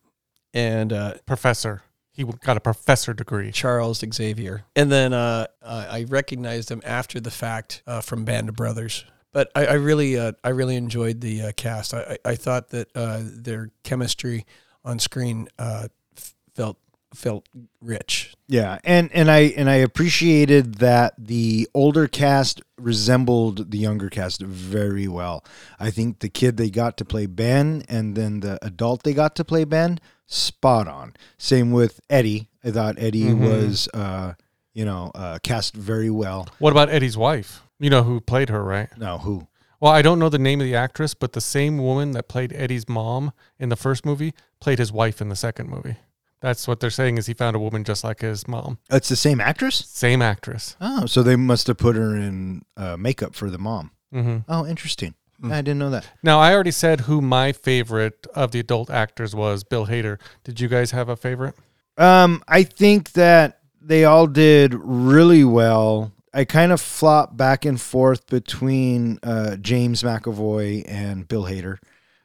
and 0.53 0.91
uh, 0.93 1.13
Professor. 1.25 1.81
He 2.13 2.23
got 2.23 2.55
a 2.55 2.61
professor 2.61 3.13
degree. 3.13 3.51
Charles 3.51 4.01
Xavier. 4.13 4.63
And 4.73 4.89
then 4.89 5.11
uh, 5.11 5.47
uh, 5.61 5.85
I 5.89 6.05
recognized 6.07 6.71
him 6.71 6.81
after 6.85 7.19
the 7.19 7.29
fact 7.29 7.83
uh, 7.85 7.99
from 7.99 8.23
Band 8.23 8.47
of 8.47 8.55
Brothers. 8.55 9.03
But 9.33 9.51
I, 9.53 9.65
I 9.65 9.73
really, 9.73 10.17
uh, 10.17 10.31
I 10.41 10.49
really 10.49 10.77
enjoyed 10.77 11.19
the 11.19 11.41
uh, 11.41 11.51
cast. 11.57 11.93
I, 11.93 12.17
I 12.25 12.29
I 12.31 12.35
thought 12.35 12.69
that 12.69 12.87
uh, 12.95 13.19
their 13.21 13.71
chemistry 13.83 14.45
on 14.85 14.97
screen 14.99 15.49
uh, 15.59 15.89
f- 16.15 16.33
felt 16.55 16.77
felt 17.15 17.47
rich. 17.81 18.33
Yeah, 18.47 18.77
and 18.83 19.09
and 19.13 19.31
I 19.31 19.39
and 19.57 19.69
I 19.69 19.75
appreciated 19.75 20.75
that 20.75 21.13
the 21.17 21.67
older 21.73 22.07
cast 22.07 22.61
resembled 22.77 23.71
the 23.71 23.77
younger 23.77 24.09
cast 24.09 24.41
very 24.41 25.07
well. 25.07 25.43
I 25.79 25.91
think 25.91 26.19
the 26.19 26.29
kid 26.29 26.57
they 26.57 26.69
got 26.69 26.97
to 26.97 27.05
play 27.05 27.25
Ben, 27.25 27.83
and 27.89 28.15
then 28.15 28.41
the 28.41 28.59
adult 28.63 29.03
they 29.03 29.13
got 29.13 29.35
to 29.37 29.43
play 29.43 29.63
Ben, 29.63 29.99
spot 30.27 30.87
on. 30.87 31.13
Same 31.37 31.71
with 31.71 31.99
Eddie. 32.09 32.49
I 32.63 32.71
thought 32.71 32.95
Eddie 32.97 33.25
Mhm. 33.25 33.39
was, 33.39 33.87
uh, 33.93 34.33
you 34.73 34.85
know, 34.85 35.11
uh, 35.15 35.39
cast 35.43 35.75
very 35.75 36.09
well. 36.09 36.47
What 36.59 36.71
about 36.71 36.89
Eddie's 36.89 37.17
wife? 37.17 37.61
You 37.79 37.89
know 37.89 38.03
who 38.03 38.19
played 38.21 38.49
her, 38.49 38.63
right? 38.63 38.89
Now 38.97 39.19
who? 39.19 39.47
Well, 39.79 39.91
I 39.91 40.01
don't 40.01 40.17
know 40.19 40.29
the 40.29 40.39
name 40.39 40.61
of 40.61 40.65
the 40.65 40.75
actress, 40.75 41.13
but 41.13 41.33
the 41.33 41.41
same 41.41 41.77
woman 41.77 42.11
that 42.11 42.27
played 42.27 42.53
Eddie's 42.53 42.87
mom 42.89 43.33
in 43.59 43.69
the 43.69 43.75
first 43.75 44.05
movie 44.05 44.33
played 44.59 44.79
his 44.79 44.91
wife 44.91 45.21
in 45.21 45.29
the 45.29 45.35
second 45.35 45.69
movie. 45.69 45.97
That's 46.41 46.67
what 46.67 46.79
they're 46.79 46.89
saying 46.89 47.17
is 47.17 47.25
he 47.25 47.33
found 47.33 47.55
a 47.55 47.59
woman 47.59 47.83
just 47.83 48.03
like 48.03 48.21
his 48.21 48.47
mom. 48.47 48.77
It's 48.91 49.09
the 49.09 49.15
same 49.15 49.41
actress. 49.41 49.83
Same 49.87 50.21
actress. 50.21 50.75
Oh, 50.79 51.05
so 51.05 51.23
they 51.23 51.35
must 51.35 51.67
have 51.67 51.77
put 51.77 51.95
her 51.95 52.15
in 52.15 52.63
uh, 52.77 52.97
makeup 52.97 53.33
for 53.35 53.49
the 53.49 53.57
mom. 53.57 53.91
hmm 54.11 54.37
Oh, 54.47 54.65
interesting. 54.65 55.15
Hmm. 55.41 55.51
I 55.51 55.61
didn't 55.61 55.79
know 55.79 55.89
that. 55.89 56.07
Now, 56.23 56.39
I 56.39 56.53
already 56.53 56.71
said 56.71 57.01
who 57.01 57.19
my 57.21 57.51
favorite 57.51 58.27
of 58.35 58.51
the 58.51 58.59
adult 58.59 58.89
actors 58.89 59.33
was 59.35 59.63
Bill 59.63 59.87
Hader. 59.87 60.19
Did 60.43 60.59
you 60.59 60.67
guys 60.67 60.91
have 60.91 61.09
a 61.09 61.15
favorite? 61.15 61.55
Um, 61.97 62.43
I 62.47 62.63
think 62.63 63.13
that 63.13 63.59
they 63.81 64.05
all 64.05 64.27
did 64.27 64.73
really 64.75 65.43
well. 65.43 66.11
I 66.33 66.43
kind 66.45 66.71
of 66.71 66.81
flop 66.81 67.37
back 67.37 67.63
and 67.65 67.79
forth 67.79 68.27
between 68.27 69.19
uh, 69.23 69.55
James 69.55 70.03
McAvoy 70.03 70.83
and 70.87 71.27
Bill 71.27 71.43
Hader. 71.45 71.77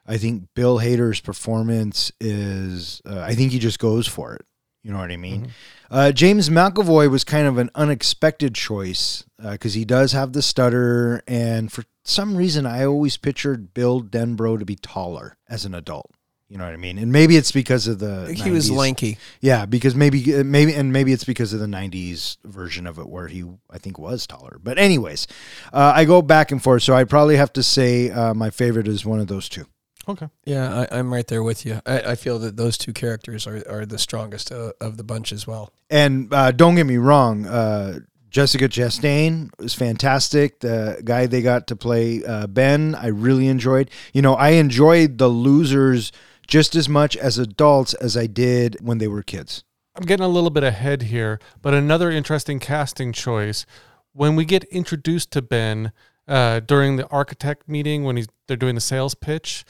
I 0.07 0.17
think 0.17 0.47
Bill 0.55 0.79
Hader's 0.79 1.19
performance 1.19 2.11
is, 2.19 3.01
uh, 3.05 3.19
I 3.19 3.35
think 3.35 3.51
he 3.51 3.59
just 3.59 3.79
goes 3.79 4.07
for 4.07 4.33
it. 4.33 4.45
You 4.83 4.91
know 4.91 4.97
what 4.97 5.11
I 5.11 5.17
mean? 5.17 5.49
Uh, 5.91 6.11
James 6.11 6.49
McAvoy 6.49 7.09
was 7.09 7.23
kind 7.23 7.45
of 7.45 7.59
an 7.59 7.69
unexpected 7.75 8.55
choice 8.55 9.23
because 9.39 9.75
he 9.75 9.85
does 9.85 10.11
have 10.13 10.33
the 10.33 10.41
stutter. 10.41 11.21
And 11.27 11.71
for 11.71 11.83
some 12.03 12.35
reason, 12.35 12.65
I 12.65 12.85
always 12.85 13.15
pictured 13.15 13.75
Bill 13.75 14.01
Denbrough 14.01 14.57
to 14.57 14.65
be 14.65 14.75
taller 14.75 15.37
as 15.47 15.65
an 15.65 15.75
adult. 15.75 16.09
You 16.49 16.57
know 16.57 16.65
what 16.65 16.73
I 16.73 16.77
mean? 16.77 16.97
And 16.97 17.13
maybe 17.13 17.37
it's 17.37 17.53
because 17.53 17.87
of 17.87 17.99
the. 17.99 18.33
he 18.33 18.51
was 18.51 18.69
lanky. 18.69 19.17
Yeah, 19.39 19.65
because 19.65 19.95
maybe 19.95 20.43
maybe 20.43 20.73
and 20.73 20.91
maybe 20.91 21.13
it's 21.13 21.23
because 21.23 21.53
of 21.53 21.61
the 21.61 21.65
'90s 21.65 22.35
version 22.43 22.87
of 22.87 22.99
it 22.99 23.07
where 23.07 23.27
he 23.27 23.45
I 23.69 23.77
think 23.77 23.97
was 23.97 24.27
taller. 24.27 24.59
But 24.61 24.77
anyways, 24.77 25.27
uh, 25.71 25.93
I 25.95 26.03
go 26.03 26.21
back 26.21 26.51
and 26.51 26.61
forth, 26.61 26.83
so 26.83 26.93
I'd 26.93 27.09
probably 27.09 27.37
have 27.37 27.53
to 27.53 27.63
say 27.63 28.09
uh, 28.09 28.33
my 28.33 28.49
favorite 28.49 28.89
is 28.89 29.05
one 29.05 29.21
of 29.21 29.27
those 29.27 29.47
two. 29.47 29.65
Okay. 30.11 30.27
Yeah, 30.45 30.85
I, 30.91 30.99
I'm 30.99 31.13
right 31.13 31.25
there 31.27 31.41
with 31.41 31.65
you. 31.65 31.81
I, 31.85 32.01
I 32.01 32.15
feel 32.15 32.37
that 32.39 32.57
those 32.57 32.77
two 32.77 32.93
characters 32.93 33.47
are, 33.47 33.63
are 33.69 33.85
the 33.85 33.97
strongest 33.97 34.51
uh, 34.51 34.73
of 34.81 34.97
the 34.97 35.03
bunch 35.03 35.31
as 35.31 35.47
well. 35.47 35.71
And 35.89 36.33
uh, 36.33 36.51
don't 36.51 36.75
get 36.75 36.85
me 36.85 36.97
wrong, 36.97 37.45
uh, 37.45 37.99
Jessica 38.29 38.69
Chastain 38.69 39.49
was 39.59 39.73
fantastic. 39.73 40.61
The 40.61 41.01
guy 41.03 41.25
they 41.25 41.41
got 41.41 41.67
to 41.67 41.75
play 41.75 42.23
uh, 42.23 42.47
Ben, 42.47 42.95
I 42.95 43.07
really 43.07 43.47
enjoyed. 43.47 43.89
You 44.13 44.21
know, 44.21 44.35
I 44.35 44.51
enjoyed 44.51 45.17
the 45.17 45.27
losers 45.27 46.13
just 46.47 46.75
as 46.75 46.87
much 46.87 47.17
as 47.17 47.37
adults 47.37 47.93
as 47.93 48.15
I 48.15 48.27
did 48.27 48.77
when 48.81 48.99
they 48.99 49.07
were 49.07 49.21
kids. 49.21 49.63
I'm 49.95 50.05
getting 50.05 50.25
a 50.25 50.29
little 50.29 50.49
bit 50.49 50.63
ahead 50.63 51.03
here, 51.03 51.39
but 51.61 51.73
another 51.73 52.09
interesting 52.09 52.59
casting 52.59 53.11
choice. 53.11 53.65
When 54.13 54.37
we 54.37 54.45
get 54.45 54.63
introduced 54.65 55.31
to 55.31 55.41
Ben 55.41 55.91
uh, 56.27 56.61
during 56.61 56.95
the 56.95 57.07
architect 57.07 57.67
meeting, 57.67 58.05
when 58.05 58.15
he's 58.15 58.27
they're 58.47 58.57
doing 58.57 58.75
the 58.75 58.81
sales 58.81 59.15
pitch, 59.15 59.65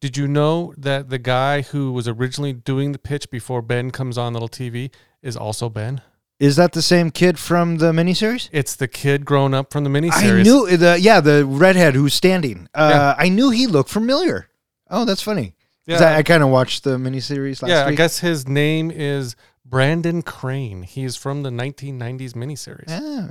did 0.00 0.16
you 0.16 0.28
know 0.28 0.74
that 0.76 1.08
the 1.08 1.18
guy 1.18 1.62
who 1.62 1.92
was 1.92 2.06
originally 2.06 2.52
doing 2.52 2.92
the 2.92 2.98
pitch 2.98 3.30
before 3.30 3.62
Ben 3.62 3.90
comes 3.90 4.18
on 4.18 4.32
little 4.32 4.48
TV 4.48 4.92
is 5.22 5.36
also 5.36 5.68
Ben? 5.68 6.00
Is 6.38 6.56
that 6.56 6.72
the 6.72 6.82
same 6.82 7.10
kid 7.10 7.38
from 7.38 7.78
the 7.78 7.92
miniseries? 7.92 8.50
It's 8.52 8.76
the 8.76 8.88
kid 8.88 9.24
grown 9.24 9.54
up 9.54 9.72
from 9.72 9.84
the 9.84 9.90
miniseries. 9.90 10.40
I 10.40 10.42
knew 10.42 10.76
the 10.76 11.00
yeah 11.00 11.20
the 11.20 11.46
redhead 11.46 11.94
who's 11.94 12.12
standing. 12.12 12.68
Uh, 12.74 12.90
Yeah. 12.92 13.14
I 13.16 13.30
knew 13.30 13.50
he 13.50 13.66
looked 13.66 13.88
familiar. 13.88 14.48
Oh, 14.90 15.04
that's 15.06 15.22
funny. 15.22 15.54
Yeah. 15.86 16.02
I, 16.04 16.16
I 16.16 16.22
kind 16.22 16.42
of 16.42 16.50
watched 16.50 16.84
the 16.84 16.98
miniseries 16.98 17.62
last 17.62 17.70
yeah, 17.70 17.86
I 17.86 17.94
guess 17.94 18.18
his 18.18 18.46
name 18.46 18.90
is 18.90 19.34
Brandon 19.68 20.22
Crane. 20.22 20.82
He's 20.82 21.16
from 21.16 21.42
the 21.42 21.50
1990s 21.50 22.32
miniseries. 22.34 22.88
Yeah, 22.88 23.28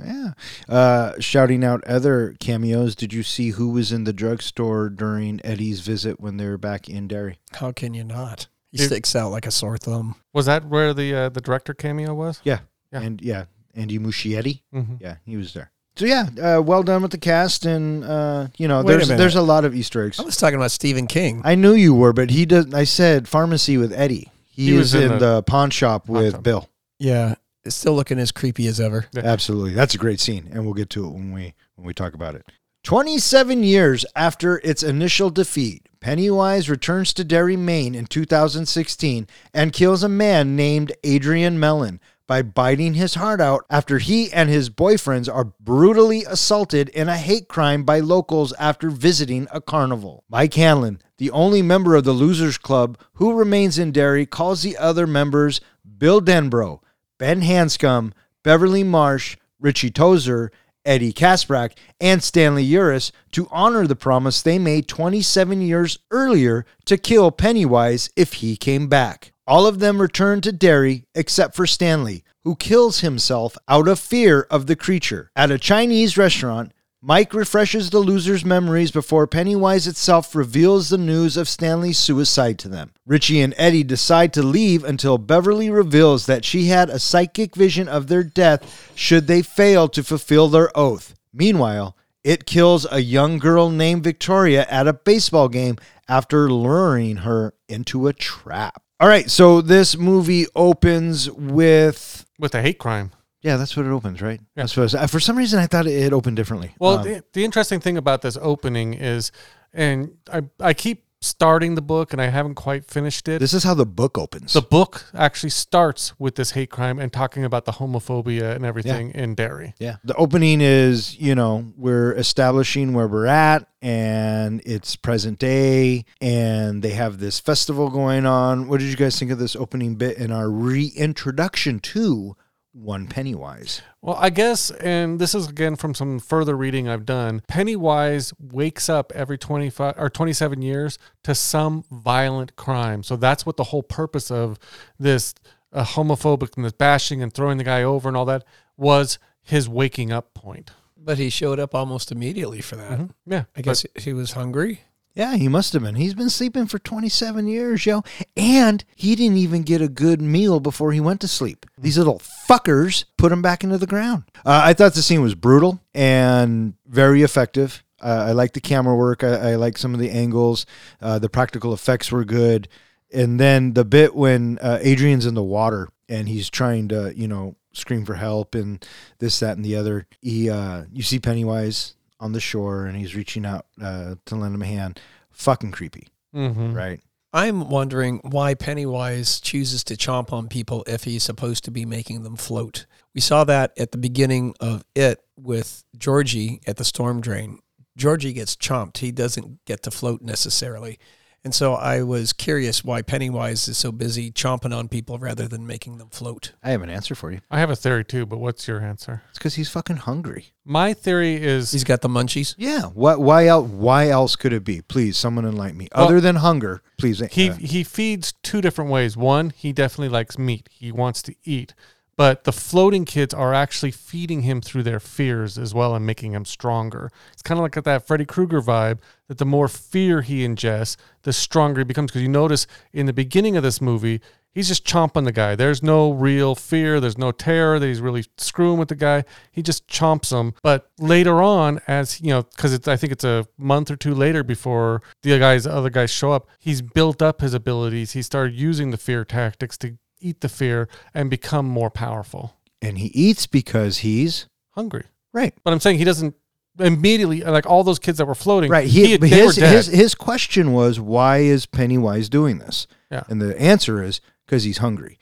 yeah. 0.68 0.74
Uh, 0.74 1.12
shouting 1.18 1.64
out 1.64 1.82
other 1.84 2.34
cameos. 2.40 2.94
Did 2.94 3.12
you 3.12 3.22
see 3.22 3.50
who 3.50 3.70
was 3.70 3.92
in 3.92 4.04
the 4.04 4.12
drugstore 4.12 4.88
during 4.88 5.40
Eddie's 5.44 5.80
visit 5.80 6.20
when 6.20 6.36
they 6.36 6.46
were 6.46 6.58
back 6.58 6.88
in 6.88 7.08
Derry? 7.08 7.38
How 7.52 7.72
can 7.72 7.94
you 7.94 8.04
not? 8.04 8.48
He 8.70 8.78
Dude. 8.78 8.88
sticks 8.88 9.16
out 9.16 9.30
like 9.30 9.46
a 9.46 9.50
sore 9.50 9.78
thumb. 9.78 10.16
Was 10.34 10.46
that 10.46 10.66
where 10.66 10.92
the 10.92 11.14
uh, 11.14 11.28
the 11.30 11.40
director 11.40 11.72
cameo 11.72 12.12
was? 12.14 12.40
Yeah, 12.44 12.60
Yeah. 12.92 13.00
and 13.00 13.22
yeah, 13.22 13.44
Andy 13.74 13.98
Muschietti. 13.98 14.62
hmm 14.72 14.96
Yeah, 15.00 15.16
he 15.24 15.36
was 15.36 15.54
there. 15.54 15.70
So 15.96 16.04
yeah, 16.04 16.28
uh, 16.42 16.60
well 16.60 16.82
done 16.82 17.00
with 17.00 17.12
the 17.12 17.18
cast, 17.18 17.64
and 17.64 18.04
uh, 18.04 18.48
you 18.58 18.68
know, 18.68 18.82
Wait 18.82 18.88
there's 18.92 19.08
minute. 19.08 19.18
there's 19.18 19.36
a 19.36 19.40
lot 19.40 19.64
of 19.64 19.74
Easter 19.74 20.04
eggs. 20.04 20.20
I 20.20 20.24
was 20.24 20.36
talking 20.36 20.56
about 20.56 20.70
Stephen 20.72 21.06
King. 21.06 21.40
I 21.42 21.54
knew 21.54 21.72
you 21.72 21.94
were, 21.94 22.12
but 22.12 22.28
he 22.30 22.44
does. 22.44 22.74
I 22.74 22.84
said 22.84 23.26
pharmacy 23.26 23.78
with 23.78 23.92
Eddie. 23.94 24.30
He, 24.56 24.66
He 24.66 24.72
is 24.74 24.78
was 24.78 24.94
in 24.94 25.02
in, 25.02 25.08
the- 25.10 25.18
the, 25.18 25.42
pawn 25.44 25.70
shop 25.70 26.08
with 26.08 26.32
shop. 26.32 26.42
Bill. 26.42 26.68
Yeah, 26.98 27.34
it's 27.64 27.76
still 27.76 27.94
looking 27.94 28.18
as 28.18 28.32
creepy 28.32 28.66
as 28.66 28.80
ever. 28.80 29.06
Yeah. 29.12 29.20
Absolutely. 29.24 29.74
That's 29.74 29.94
a 29.94 29.98
great 29.98 30.18
scene 30.18 30.48
and 30.50 30.64
we'll 30.64 30.74
get 30.74 30.88
to 30.90 31.06
it 31.06 31.10
when 31.10 31.30
we 31.32 31.54
when 31.76 31.86
we 31.86 31.92
talk 31.94 32.14
about 32.14 32.34
it. 32.34 32.46
27 32.84 33.62
years 33.64 34.06
after 34.14 34.58
its 34.62 34.82
initial 34.82 35.28
defeat, 35.28 35.88
Pennywise 36.00 36.70
returns 36.70 37.12
to 37.14 37.24
Derry, 37.24 37.56
Maine 37.56 37.94
in 37.96 38.06
2016 38.06 39.26
and 39.52 39.72
kills 39.72 40.02
a 40.04 40.08
man 40.08 40.54
named 40.56 40.92
Adrian 41.04 41.58
Mellon 41.58 42.00
by 42.26 42.42
biting 42.42 42.94
his 42.94 43.14
heart 43.14 43.40
out 43.40 43.64
after 43.70 43.98
he 43.98 44.32
and 44.32 44.48
his 44.48 44.70
boyfriends 44.70 45.32
are 45.32 45.52
brutally 45.60 46.24
assaulted 46.24 46.88
in 46.90 47.08
a 47.08 47.16
hate 47.16 47.48
crime 47.48 47.84
by 47.84 48.00
locals 48.00 48.52
after 48.58 48.90
visiting 48.90 49.46
a 49.52 49.60
carnival. 49.60 50.24
Mike 50.28 50.54
Hanlon, 50.54 51.00
the 51.18 51.30
only 51.30 51.62
member 51.62 51.94
of 51.94 52.04
the 52.04 52.12
Losers 52.12 52.58
Club 52.58 52.98
who 53.14 53.34
remains 53.34 53.78
in 53.78 53.92
Derry, 53.92 54.26
calls 54.26 54.62
the 54.62 54.76
other 54.76 55.06
members 55.06 55.60
Bill 55.98 56.20
Denbrough, 56.20 56.80
Ben 57.18 57.42
Hanscom, 57.42 58.12
Beverly 58.42 58.84
Marsh, 58.84 59.36
Richie 59.60 59.90
Tozier, 59.90 60.50
Eddie 60.84 61.12
Kaspbrak, 61.12 61.72
and 62.00 62.22
Stanley 62.22 62.66
Uris 62.66 63.10
to 63.32 63.48
honor 63.50 63.86
the 63.86 63.96
promise 63.96 64.40
they 64.40 64.58
made 64.58 64.86
27 64.86 65.60
years 65.60 65.98
earlier 66.10 66.64
to 66.84 66.96
kill 66.96 67.30
Pennywise 67.30 68.08
if 68.16 68.34
he 68.34 68.56
came 68.56 68.88
back. 68.88 69.32
All 69.46 69.66
of 69.66 69.78
them 69.78 70.00
return 70.00 70.40
to 70.40 70.50
Derry 70.50 71.04
except 71.14 71.54
for 71.54 71.66
Stanley, 71.66 72.24
who 72.42 72.56
kills 72.56 73.00
himself 73.00 73.56
out 73.68 73.86
of 73.86 74.00
fear 74.00 74.42
of 74.50 74.66
the 74.66 74.74
creature. 74.74 75.30
At 75.36 75.52
a 75.52 75.58
Chinese 75.58 76.18
restaurant, 76.18 76.72
Mike 77.00 77.32
refreshes 77.32 77.90
the 77.90 78.00
losers' 78.00 78.44
memories 78.44 78.90
before 78.90 79.28
Pennywise 79.28 79.86
itself 79.86 80.34
reveals 80.34 80.88
the 80.88 80.98
news 80.98 81.36
of 81.36 81.48
Stanley's 81.48 81.98
suicide 81.98 82.58
to 82.58 82.68
them. 82.68 82.90
Richie 83.06 83.40
and 83.40 83.54
Eddie 83.56 83.84
decide 83.84 84.32
to 84.32 84.42
leave 84.42 84.82
until 84.82 85.16
Beverly 85.16 85.70
reveals 85.70 86.26
that 86.26 86.44
she 86.44 86.64
had 86.64 86.90
a 86.90 86.98
psychic 86.98 87.54
vision 87.54 87.86
of 87.86 88.08
their 88.08 88.24
death 88.24 88.90
should 88.96 89.28
they 89.28 89.42
fail 89.42 89.88
to 89.90 90.02
fulfill 90.02 90.48
their 90.48 90.76
oath. 90.76 91.14
Meanwhile, 91.32 91.96
it 92.24 92.46
kills 92.46 92.84
a 92.90 92.98
young 92.98 93.38
girl 93.38 93.70
named 93.70 94.02
Victoria 94.02 94.66
at 94.68 94.88
a 94.88 94.92
baseball 94.92 95.48
game 95.48 95.76
after 96.08 96.50
luring 96.50 97.18
her 97.18 97.54
into 97.68 98.08
a 98.08 98.12
trap. 98.12 98.82
All 98.98 99.08
right, 99.08 99.30
so 99.30 99.60
this 99.60 99.96
movie 99.96 100.46
opens 100.54 101.30
with 101.30 102.24
with 102.38 102.54
a 102.54 102.62
hate 102.62 102.78
crime. 102.78 103.12
yeah, 103.42 103.56
that's 103.56 103.76
what 103.76 103.86
it 103.86 103.90
opens, 103.90 104.20
right? 104.22 104.40
That's 104.54 104.76
what 104.76 104.84
was. 104.92 105.10
For 105.10 105.20
some 105.20 105.36
reason, 105.36 105.58
I 105.60 105.66
thought 105.66 105.86
it 105.86 106.12
opened 106.12 106.36
differently. 106.36 106.74
Well, 106.78 106.98
Um, 106.98 107.04
the, 107.04 107.24
the 107.32 107.44
interesting 107.44 107.80
thing 107.80 107.96
about 107.98 108.22
this 108.22 108.38
opening 108.40 108.94
is, 108.94 109.32
and 109.72 110.16
I 110.32 110.42
I 110.60 110.72
keep 110.74 111.04
starting 111.26 111.74
the 111.74 111.82
book 111.82 112.12
and 112.12 112.22
I 112.22 112.28
haven't 112.28 112.54
quite 112.54 112.84
finished 112.84 113.28
it. 113.28 113.40
this 113.40 113.52
is 113.52 113.64
how 113.64 113.74
the 113.74 113.86
book 113.86 114.16
opens. 114.18 114.52
the 114.52 114.62
book 114.62 115.06
actually 115.14 115.50
starts 115.50 116.18
with 116.18 116.36
this 116.36 116.52
hate 116.52 116.70
crime 116.70 116.98
and 116.98 117.12
talking 117.12 117.44
about 117.44 117.64
the 117.64 117.72
homophobia 117.72 118.54
and 118.54 118.64
everything 118.64 119.10
in 119.10 119.34
Derry. 119.34 119.74
yeah, 119.78 119.96
the 120.04 120.14
opening 120.14 120.60
is 120.60 121.18
you 121.18 121.34
know 121.34 121.72
we're 121.76 122.12
establishing 122.14 122.92
where 122.92 123.08
we're 123.08 123.26
at, 123.26 123.68
and 123.82 124.62
it's 124.64 124.96
present 124.96 125.38
day, 125.38 126.04
and 126.20 126.82
they 126.82 126.90
have 126.90 127.18
this 127.18 127.40
festival 127.40 127.90
going 127.90 128.26
on. 128.26 128.68
What 128.68 128.80
did 128.80 128.88
you 128.88 128.96
guys 128.96 129.18
think 129.18 129.30
of 129.30 129.38
this 129.38 129.54
opening 129.56 129.96
bit 129.96 130.16
in 130.18 130.32
our 130.32 130.50
reintroduction 130.50 131.80
to 131.80 132.36
One 132.76 133.06
Pennywise? 133.06 133.80
Well, 134.02 134.16
I 134.20 134.28
guess, 134.28 134.70
and 134.70 135.18
this 135.18 135.34
is 135.34 135.48
again 135.48 135.76
from 135.76 135.94
some 135.94 136.18
further 136.18 136.54
reading 136.54 136.88
I've 136.88 137.06
done. 137.06 137.42
Pennywise 137.48 138.34
wakes 138.38 138.90
up 138.90 139.12
every 139.14 139.38
25 139.38 139.94
or 139.96 140.10
27 140.10 140.60
years 140.60 140.98
to 141.24 141.34
some 141.34 141.84
violent 141.90 142.54
crime. 142.54 143.02
So 143.02 143.16
that's 143.16 143.46
what 143.46 143.56
the 143.56 143.64
whole 143.64 143.82
purpose 143.82 144.30
of 144.30 144.58
this 144.98 145.34
uh, 145.72 145.84
homophobic 145.84 146.54
and 146.56 146.66
this 146.66 146.72
bashing 146.72 147.22
and 147.22 147.32
throwing 147.32 147.56
the 147.56 147.64
guy 147.64 147.82
over 147.82 148.08
and 148.08 148.16
all 148.16 148.26
that 148.26 148.44
was 148.76 149.18
his 149.42 149.68
waking 149.70 150.12
up 150.12 150.34
point. 150.34 150.70
But 150.98 151.16
he 151.16 151.30
showed 151.30 151.58
up 151.58 151.74
almost 151.74 152.12
immediately 152.12 152.60
for 152.60 152.76
that. 152.76 153.08
Yeah. 153.26 153.44
I 153.56 153.62
guess 153.62 153.86
he 153.94 154.12
was 154.12 154.32
hungry. 154.32 154.82
Yeah, 155.16 155.36
he 155.36 155.48
must 155.48 155.72
have 155.72 155.82
been. 155.82 155.94
He's 155.94 156.12
been 156.12 156.28
sleeping 156.28 156.66
for 156.66 156.78
27 156.78 157.48
years, 157.48 157.86
yo. 157.86 158.04
And 158.36 158.84
he 158.94 159.16
didn't 159.16 159.38
even 159.38 159.62
get 159.62 159.80
a 159.80 159.88
good 159.88 160.20
meal 160.20 160.60
before 160.60 160.92
he 160.92 161.00
went 161.00 161.22
to 161.22 161.28
sleep. 161.28 161.64
These 161.78 161.96
little 161.96 162.18
fuckers 162.18 163.06
put 163.16 163.32
him 163.32 163.40
back 163.40 163.64
into 163.64 163.78
the 163.78 163.86
ground. 163.86 164.24
Uh, 164.44 164.60
I 164.62 164.74
thought 164.74 164.92
the 164.92 165.00
scene 165.00 165.22
was 165.22 165.34
brutal 165.34 165.80
and 165.94 166.74
very 166.86 167.22
effective. 167.22 167.82
Uh, 167.98 168.26
I 168.28 168.32
like 168.32 168.52
the 168.52 168.60
camera 168.60 168.94
work. 168.94 169.24
I, 169.24 169.52
I 169.52 169.54
like 169.54 169.78
some 169.78 169.94
of 169.94 170.00
the 170.00 170.10
angles. 170.10 170.66
Uh, 171.00 171.18
the 171.18 171.30
practical 171.30 171.72
effects 171.72 172.12
were 172.12 172.24
good. 172.24 172.68
And 173.10 173.40
then 173.40 173.72
the 173.72 173.86
bit 173.86 174.14
when 174.14 174.58
uh, 174.58 174.80
Adrian's 174.82 175.24
in 175.24 175.32
the 175.32 175.42
water 175.42 175.88
and 176.10 176.28
he's 176.28 176.50
trying 176.50 176.88
to, 176.88 177.14
you 177.16 177.26
know, 177.26 177.56
scream 177.72 178.04
for 178.04 178.14
help 178.14 178.54
and 178.54 178.86
this, 179.18 179.40
that, 179.40 179.56
and 179.56 179.64
the 179.64 179.76
other. 179.76 180.06
He, 180.20 180.50
uh, 180.50 180.84
you 180.92 181.02
see 181.02 181.18
Pennywise 181.18 181.95
on 182.20 182.32
the 182.32 182.40
shore 182.40 182.86
and 182.86 182.96
he's 182.96 183.14
reaching 183.14 183.44
out 183.44 183.66
uh, 183.80 184.14
to 184.26 184.34
lend 184.36 184.54
him 184.54 184.62
a 184.62 184.66
hand. 184.66 185.00
Fucking 185.30 185.72
creepy, 185.72 186.08
Mhm. 186.34 186.74
right? 186.74 187.00
I'm 187.32 187.68
wondering 187.68 188.20
why 188.22 188.54
Pennywise 188.54 189.40
chooses 189.40 189.84
to 189.84 189.94
chomp 189.96 190.32
on 190.32 190.48
people 190.48 190.82
if 190.86 191.04
he's 191.04 191.22
supposed 191.22 191.64
to 191.64 191.70
be 191.70 191.84
making 191.84 192.22
them 192.22 192.36
float. 192.36 192.86
We 193.14 193.20
saw 193.20 193.44
that 193.44 193.72
at 193.78 193.92
the 193.92 193.98
beginning 193.98 194.54
of 194.60 194.84
it 194.94 195.20
with 195.36 195.84
Georgie 195.98 196.60
at 196.66 196.78
the 196.78 196.84
storm 196.84 197.20
drain. 197.20 197.58
Georgie 197.96 198.32
gets 198.32 198.56
chomped. 198.56 198.98
He 198.98 199.10
doesn't 199.12 199.64
get 199.66 199.82
to 199.82 199.90
float 199.90 200.22
necessarily. 200.22 200.98
And 201.46 201.54
so 201.54 201.74
I 201.74 202.02
was 202.02 202.32
curious 202.32 202.82
why 202.82 203.02
Pennywise 203.02 203.68
is 203.68 203.78
so 203.78 203.92
busy 203.92 204.32
chomping 204.32 204.76
on 204.76 204.88
people 204.88 205.16
rather 205.16 205.46
than 205.46 205.64
making 205.64 205.98
them 205.98 206.08
float. 206.08 206.54
I 206.60 206.72
have 206.72 206.82
an 206.82 206.90
answer 206.90 207.14
for 207.14 207.30
you. 207.30 207.38
I 207.52 207.60
have 207.60 207.70
a 207.70 207.76
theory 207.76 208.04
too, 208.04 208.26
but 208.26 208.38
what's 208.38 208.66
your 208.66 208.80
answer? 208.80 209.22
It's 209.28 209.38
because 209.38 209.54
he's 209.54 209.68
fucking 209.68 209.98
hungry. 209.98 210.46
My 210.64 210.92
theory 210.92 211.36
is 211.36 211.70
He's 211.70 211.84
got 211.84 212.00
the 212.00 212.08
munchies. 212.08 212.56
Yeah. 212.58 212.86
What? 212.86 213.20
Why 213.20 213.46
else? 213.46 213.70
Why 213.70 214.08
else 214.08 214.34
could 214.34 214.52
it 214.52 214.64
be? 214.64 214.82
Please, 214.82 215.16
someone 215.16 215.44
enlighten 215.44 215.78
me. 215.78 215.88
Well, 215.94 216.06
Other 216.06 216.20
than 216.20 216.34
hunger, 216.34 216.82
please. 216.98 217.20
he 217.30 217.50
uh, 217.50 217.54
he 217.54 217.84
feeds 217.84 218.32
two 218.42 218.60
different 218.60 218.90
ways. 218.90 219.16
One, 219.16 219.50
he 219.50 219.72
definitely 219.72 220.08
likes 220.08 220.40
meat. 220.40 220.68
He 220.72 220.90
wants 220.90 221.22
to 221.22 221.36
eat. 221.44 221.74
But 222.16 222.44
the 222.44 222.52
floating 222.52 223.04
kids 223.04 223.34
are 223.34 223.52
actually 223.52 223.90
feeding 223.90 224.42
him 224.42 224.62
through 224.62 224.84
their 224.84 225.00
fears 225.00 225.58
as 225.58 225.74
well 225.74 225.94
and 225.94 226.06
making 226.06 226.32
him 226.32 226.46
stronger. 226.46 227.10
It's 227.32 227.42
kind 227.42 227.58
of 227.58 227.62
like 227.62 227.84
that 227.84 228.06
Freddy 228.06 228.24
Krueger 228.24 228.62
vibe 228.62 229.00
that 229.28 229.38
the 229.38 229.44
more 229.44 229.68
fear 229.68 230.22
he 230.22 230.46
ingests, 230.46 230.96
the 231.22 231.32
stronger 231.32 231.80
he 231.80 231.84
becomes. 231.84 232.10
Because 232.10 232.22
you 232.22 232.28
notice 232.28 232.66
in 232.92 233.06
the 233.06 233.12
beginning 233.12 233.56
of 233.56 233.62
this 233.62 233.82
movie, 233.82 234.22
he's 234.50 234.68
just 234.68 234.86
chomping 234.86 235.24
the 235.24 235.32
guy. 235.32 235.54
There's 235.54 235.82
no 235.82 236.10
real 236.10 236.54
fear. 236.54 237.00
There's 237.00 237.18
no 237.18 237.32
terror 237.32 237.78
that 237.78 237.86
he's 237.86 238.00
really 238.00 238.24
screwing 238.38 238.78
with 238.78 238.88
the 238.88 238.94
guy. 238.94 239.24
He 239.52 239.60
just 239.60 239.86
chomps 239.86 240.32
him. 240.32 240.54
But 240.62 240.90
later 240.98 241.42
on, 241.42 241.82
as 241.86 242.22
you 242.22 242.30
know, 242.30 242.44
because 242.44 242.88
I 242.88 242.96
think 242.96 243.12
it's 243.12 243.24
a 243.24 243.46
month 243.58 243.90
or 243.90 243.96
two 243.96 244.14
later 244.14 244.42
before 244.42 245.02
the 245.22 245.38
guys, 245.38 245.66
other 245.66 245.90
guys 245.90 246.10
show 246.10 246.32
up, 246.32 246.48
he's 246.58 246.80
built 246.80 247.20
up 247.20 247.42
his 247.42 247.52
abilities. 247.52 248.12
He 248.12 248.22
started 248.22 248.54
using 248.54 248.90
the 248.90 248.96
fear 248.96 249.22
tactics 249.22 249.76
to 249.78 249.98
eat 250.20 250.40
the 250.40 250.48
fear 250.48 250.88
and 251.14 251.28
become 251.30 251.66
more 251.66 251.90
powerful. 251.90 252.56
and 252.82 252.98
he 252.98 253.06
eats 253.08 253.46
because 253.46 253.98
he's 253.98 254.46
Hungry. 254.70 255.04
right. 255.32 255.54
But 255.64 255.72
I'm 255.72 255.80
saying 255.80 255.98
he 255.98 256.04
doesn't 256.04 256.34
immediately 256.78 257.42
like 257.42 257.66
all 257.66 257.82
those 257.84 257.98
kids 257.98 258.18
that 258.18 258.26
were 258.26 258.34
floating. 258.34 258.70
Right. 258.70 258.86
He, 258.86 259.16
he 259.16 259.28
his, 259.28 259.56
his 259.56 259.86
his 259.86 260.14
question 260.14 260.72
was, 260.72 261.00
why 261.00 261.38
is 261.38 261.64
Pennywise 261.66 262.28
doing 262.28 262.58
this? 262.58 262.86
Yeah. 263.10 263.22
And 263.28 263.40
the 263.40 263.58
answer 263.60 264.02
is 264.02 264.20
because 264.46 264.64
he's 264.64 264.78
hungry. 264.78 265.18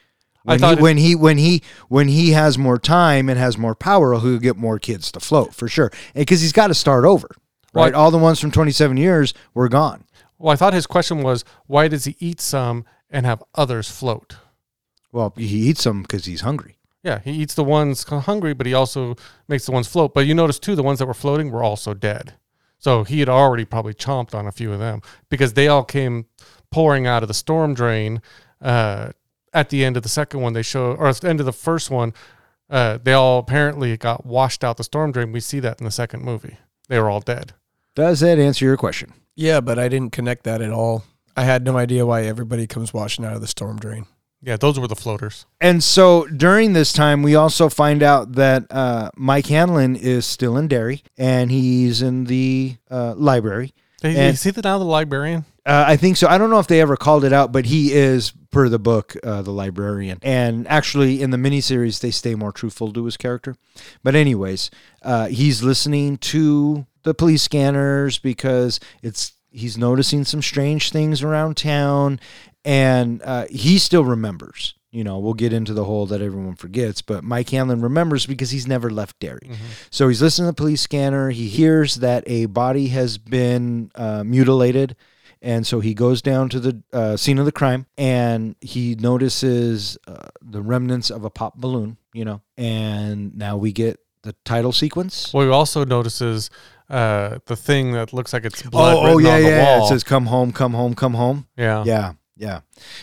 I 0.46 0.52
When, 0.52 0.58
thought 0.58 0.74
he, 0.74 0.78
it- 0.78 0.82
when 0.82 0.96
he 0.98 1.14
when 1.14 1.38
he 1.38 1.62
when 1.88 2.08
he 2.08 2.32
has 2.32 2.58
more 2.58 2.78
time 2.78 3.28
and 3.28 3.38
has 3.38 3.56
more 3.56 3.74
power, 3.76 4.18
he'll 4.18 4.38
get 4.38 4.56
more 4.56 4.78
kids 4.78 5.12
to 5.12 5.20
float 5.20 5.54
for 5.54 5.68
sure. 5.68 5.90
Because 6.14 6.40
he's 6.40 6.52
got 6.52 6.66
to 6.68 6.74
start 6.74 7.04
over. 7.04 7.28
Right. 7.72 7.94
I- 7.94 7.96
All 7.96 8.10
the 8.10 8.18
ones 8.18 8.40
from 8.40 8.50
27 8.50 8.96
years 8.96 9.32
were 9.54 9.68
gone. 9.68 10.04
well, 10.38 10.52
I 10.52 10.56
thought 10.56 10.74
his 10.74 10.86
question 10.88 11.22
was 11.22 11.44
why 11.66 11.86
does 11.88 12.04
he 12.04 12.16
eat 12.18 12.40
some 12.40 12.84
and 13.10 13.24
have 13.26 13.42
others 13.54 13.88
float? 13.88 14.36
Well, 15.14 15.32
he 15.36 15.68
eats 15.68 15.84
them 15.84 16.02
because 16.02 16.24
he's 16.24 16.40
hungry. 16.40 16.76
Yeah, 17.04 17.20
he 17.20 17.30
eats 17.30 17.54
the 17.54 17.62
ones 17.62 18.02
hungry, 18.02 18.52
but 18.52 18.66
he 18.66 18.74
also 18.74 19.14
makes 19.46 19.64
the 19.64 19.70
ones 19.70 19.86
float. 19.86 20.12
But 20.12 20.26
you 20.26 20.34
notice 20.34 20.58
too, 20.58 20.74
the 20.74 20.82
ones 20.82 20.98
that 20.98 21.06
were 21.06 21.14
floating 21.14 21.52
were 21.52 21.62
also 21.62 21.94
dead. 21.94 22.34
So 22.78 23.04
he 23.04 23.20
had 23.20 23.28
already 23.28 23.64
probably 23.64 23.94
chomped 23.94 24.34
on 24.34 24.48
a 24.48 24.52
few 24.52 24.72
of 24.72 24.80
them 24.80 25.02
because 25.28 25.52
they 25.52 25.68
all 25.68 25.84
came 25.84 26.26
pouring 26.72 27.06
out 27.06 27.22
of 27.22 27.28
the 27.28 27.34
storm 27.34 27.74
drain 27.74 28.22
uh, 28.60 29.10
at 29.52 29.68
the 29.68 29.84
end 29.84 29.96
of 29.96 30.02
the 30.02 30.08
second 30.08 30.40
one. 30.40 30.52
They 30.52 30.62
show, 30.62 30.94
or 30.94 31.06
at 31.06 31.20
the 31.20 31.28
end 31.28 31.38
of 31.38 31.46
the 31.46 31.52
first 31.52 31.90
one, 31.90 32.12
uh, 32.68 32.98
they 33.00 33.12
all 33.12 33.38
apparently 33.38 33.96
got 33.96 34.26
washed 34.26 34.64
out 34.64 34.78
the 34.78 34.84
storm 34.84 35.12
drain. 35.12 35.30
We 35.30 35.38
see 35.40 35.60
that 35.60 35.78
in 35.78 35.84
the 35.84 35.92
second 35.92 36.24
movie. 36.24 36.58
They 36.88 36.98
were 36.98 37.08
all 37.08 37.20
dead. 37.20 37.52
Does 37.94 38.18
that 38.20 38.40
answer 38.40 38.64
your 38.64 38.76
question? 38.76 39.12
Yeah, 39.36 39.60
but 39.60 39.78
I 39.78 39.88
didn't 39.88 40.10
connect 40.10 40.42
that 40.42 40.60
at 40.60 40.72
all. 40.72 41.04
I 41.36 41.44
had 41.44 41.64
no 41.64 41.76
idea 41.76 42.04
why 42.04 42.22
everybody 42.22 42.66
comes 42.66 42.92
washing 42.92 43.24
out 43.24 43.34
of 43.34 43.40
the 43.40 43.46
storm 43.46 43.78
drain. 43.78 44.06
Yeah, 44.44 44.58
those 44.58 44.78
were 44.78 44.86
the 44.86 44.94
floaters. 44.96 45.46
And 45.60 45.82
so 45.82 46.26
during 46.26 46.74
this 46.74 46.92
time, 46.92 47.22
we 47.22 47.34
also 47.34 47.70
find 47.70 48.02
out 48.02 48.32
that 48.32 48.70
uh, 48.70 49.10
Mike 49.16 49.46
Hanlon 49.46 49.96
is 49.96 50.26
still 50.26 50.58
in 50.58 50.68
Derry 50.68 51.02
and 51.16 51.50
he's 51.50 52.02
in 52.02 52.24
the 52.24 52.76
uh, 52.90 53.14
library. 53.16 53.72
They, 54.02 54.14
And- 54.14 54.32
you 54.32 54.36
see 54.36 54.50
that 54.50 54.64
now, 54.64 54.78
the 54.78 54.84
librarian? 54.84 55.46
Uh, 55.66 55.84
I 55.88 55.96
think 55.96 56.18
so. 56.18 56.28
I 56.28 56.36
don't 56.36 56.50
know 56.50 56.58
if 56.58 56.66
they 56.66 56.82
ever 56.82 56.94
called 56.94 57.24
it 57.24 57.32
out, 57.32 57.50
but 57.50 57.64
he 57.64 57.94
is, 57.94 58.32
per 58.50 58.68
the 58.68 58.78
book, 58.78 59.16
uh, 59.24 59.40
the 59.40 59.50
librarian. 59.50 60.18
And 60.20 60.68
actually, 60.68 61.22
in 61.22 61.30
the 61.30 61.38
miniseries, 61.38 62.00
they 62.00 62.10
stay 62.10 62.34
more 62.34 62.52
truthful 62.52 62.92
to 62.92 63.06
his 63.06 63.16
character. 63.16 63.56
But, 64.02 64.14
anyways, 64.14 64.70
uh, 65.02 65.28
he's 65.28 65.62
listening 65.62 66.18
to 66.18 66.84
the 67.04 67.14
police 67.14 67.42
scanners 67.42 68.18
because 68.18 68.78
it's 69.02 69.32
he's 69.50 69.78
noticing 69.78 70.24
some 70.24 70.42
strange 70.42 70.90
things 70.90 71.22
around 71.22 71.56
town, 71.56 72.20
and 72.64 73.22
uh, 73.22 73.46
he 73.50 73.78
still 73.78 74.04
remembers. 74.04 74.74
You 74.90 75.02
know, 75.02 75.18
we'll 75.18 75.34
get 75.34 75.52
into 75.52 75.74
the 75.74 75.84
whole 75.84 76.06
that 76.06 76.22
everyone 76.22 76.54
forgets, 76.54 77.02
but 77.02 77.24
Mike 77.24 77.50
Hanlon 77.50 77.80
remembers 77.80 78.26
because 78.26 78.50
he's 78.50 78.68
never 78.68 78.90
left 78.90 79.18
Derry. 79.18 79.50
So 79.90 80.06
he's 80.06 80.22
listening 80.22 80.46
to 80.46 80.52
the 80.52 80.56
police 80.56 80.82
scanner. 80.82 81.30
He 81.30 81.48
hears 81.48 81.96
that 81.96 82.22
a 82.28 82.46
body 82.46 82.86
has 82.88 83.18
been 83.18 83.90
uh, 83.96 84.22
mutilated. 84.22 84.94
And 85.42 85.66
so 85.66 85.80
he 85.80 85.94
goes 85.94 86.22
down 86.22 86.48
to 86.50 86.60
the 86.60 86.82
uh, 86.92 87.16
scene 87.16 87.38
of 87.38 87.44
the 87.44 87.52
crime 87.52 87.86
and 87.98 88.54
he 88.60 88.94
notices 88.94 89.98
uh, 90.06 90.28
the 90.40 90.62
remnants 90.62 91.10
of 91.10 91.24
a 91.24 91.28
pop 91.28 91.56
balloon, 91.56 91.98
you 92.12 92.24
know. 92.24 92.40
And 92.56 93.36
now 93.36 93.56
we 93.56 93.72
get 93.72 93.98
the 94.22 94.34
title 94.44 94.72
sequence. 94.72 95.34
Well, 95.34 95.44
he 95.44 95.52
also 95.52 95.84
notices 95.84 96.50
uh, 96.88 97.40
the 97.46 97.56
thing 97.56 97.92
that 97.92 98.12
looks 98.12 98.32
like 98.32 98.44
it's 98.44 98.62
blood 98.62 98.96
oh, 98.96 99.14
oh, 99.14 99.18
yeah, 99.18 99.34
on 99.34 99.42
the 99.42 99.48
yeah. 99.48 99.78
wall. 99.78 99.86
It 99.86 99.88
says, 99.88 100.04
come 100.04 100.26
home, 100.26 100.52
come 100.52 100.72
home, 100.72 100.94
come 100.94 101.14
home. 101.14 101.46
yeah. 101.56 101.84
Yeah, 101.84 102.12
yeah. 102.36 102.60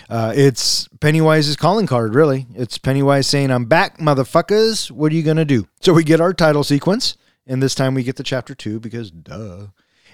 Uh, 0.10 0.34
it's 0.36 0.88
Pennywise's 1.00 1.56
calling 1.56 1.88
card, 1.88 2.15
really. 2.15 2.48
It's 2.54 2.78
Pennywise 2.78 3.28
saying, 3.28 3.52
I'm 3.52 3.65
back, 3.65 3.98
motherfuckers. 3.98 4.91
What 4.91 5.12
are 5.12 5.15
you 5.15 5.24
going 5.24 5.38
to 5.38 5.46
do? 5.46 5.67
So 5.82 5.94
we 5.94 6.04
get 6.04 6.22
our 6.22 6.34
title 6.34 6.63
sequence. 6.63 7.17
And 7.48 7.62
this 7.62 7.76
time 7.76 7.96
we 7.96 8.04
get 8.04 8.17
to 8.17 8.24
chapter 8.24 8.54
two 8.54 8.80
because 8.80 9.12
duh. 9.12 9.67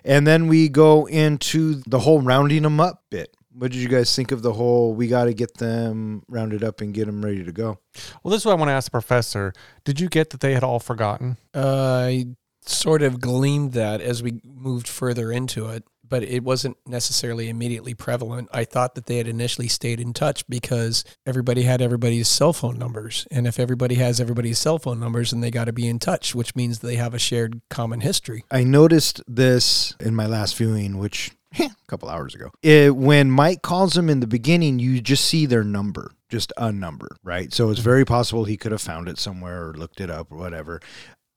And 0.04 0.26
then 0.26 0.48
we 0.48 0.70
go 0.70 1.08
into 1.08 1.82
the 1.86 2.00
whole 2.00 2.22
rounding 2.22 2.64
them 2.64 2.80
up 2.80 3.04
bit. 3.10 3.36
What 3.52 3.72
did 3.72 3.80
you 3.80 3.90
guys 3.90 4.16
think 4.16 4.32
of 4.32 4.44
the 4.44 4.54
whole 4.54 4.94
we 4.94 5.08
got 5.08 5.26
to 5.26 5.34
get 5.34 5.58
them 5.58 6.24
rounded 6.28 6.64
up 6.64 6.80
and 6.80 6.94
get 6.94 7.08
them 7.08 7.26
ready 7.26 7.44
to 7.44 7.52
go? 7.52 7.80
Well, 8.24 8.32
this 8.32 8.42
is 8.42 8.46
what 8.46 8.54
I 8.54 8.56
want 8.56 8.70
to 8.70 8.74
ask 8.74 8.86
the 8.86 8.92
professor. 8.92 9.54
Did 9.84 10.00
you 10.00 10.10
get 10.10 10.30
that 10.30 10.40
they 10.40 10.54
had 10.54 10.64
all 10.64 10.80
forgotten? 10.80 11.38
I 11.54 12.28
sort 12.62 13.02
of 13.02 13.20
gleaned 13.20 13.74
that 13.74 14.00
as 14.00 14.22
we 14.22 14.42
moved 14.44 14.88
further 14.88 15.32
into 15.32 15.68
it, 15.68 15.84
but 16.10 16.24
it 16.24 16.44
wasn't 16.44 16.78
necessarily 16.86 17.50
immediately 17.50 17.94
prevalent. 17.94 18.50
I 18.54 18.66
thought 18.66 18.96
that 18.96 19.06
they 19.06 19.18
had 19.18 19.28
initially 19.28 19.68
stayed 19.68 20.00
in 20.00 20.14
touch 20.14 20.48
because 20.48 21.04
everybody 21.26 21.64
had 21.64 21.82
everybody's 21.82 22.28
cell 22.28 22.54
phone 22.54 22.78
numbers. 22.78 23.28
And 23.32 23.48
if 23.48 23.60
everybody 23.60 23.96
has 23.96 24.20
everybody's 24.20 24.60
cell 24.60 24.80
phone 24.80 25.00
numbers, 25.00 25.32
then 25.32 25.42
they 25.42 25.52
got 25.52 25.66
to 25.66 25.74
be 25.74 25.88
in 25.88 26.00
touch, 26.00 26.36
which 26.36 26.56
means 26.56 26.80
they 26.80 26.96
have 26.96 27.14
a 27.14 27.20
shared 27.20 27.62
common 27.70 28.02
history. 28.02 28.44
I 28.52 28.64
noticed 28.64 29.22
this 29.28 29.96
in 30.00 30.16
my 30.16 30.26
last 30.26 30.56
viewing, 30.56 30.98
which 30.98 31.32
a 31.60 31.70
couple 31.88 32.10
hours 32.10 32.36
ago. 32.36 32.52
It, 32.62 32.96
when 32.96 33.32
Mike 33.32 33.62
calls 33.62 33.94
them 33.94 34.10
in 34.10 34.20
the 34.20 34.28
beginning, 34.28 34.80
you 34.80 35.02
just 35.02 35.26
see 35.26 35.46
their 35.46 35.64
number, 35.64 36.12
just 36.30 36.54
a 36.58 36.72
number, 36.72 37.18
right? 37.24 37.54
So 37.54 37.70
it's 37.70 37.80
mm-hmm. 37.80 37.90
very 37.90 38.06
possible 38.06 38.44
he 38.44 38.58
could 38.58 38.72
have 38.72 38.82
found 38.82 39.08
it 39.08 39.18
somewhere 39.18 39.70
or 39.70 39.74
looked 39.74 40.02
it 40.02 40.10
up 40.10 40.32
or 40.32 40.38
whatever 40.38 40.82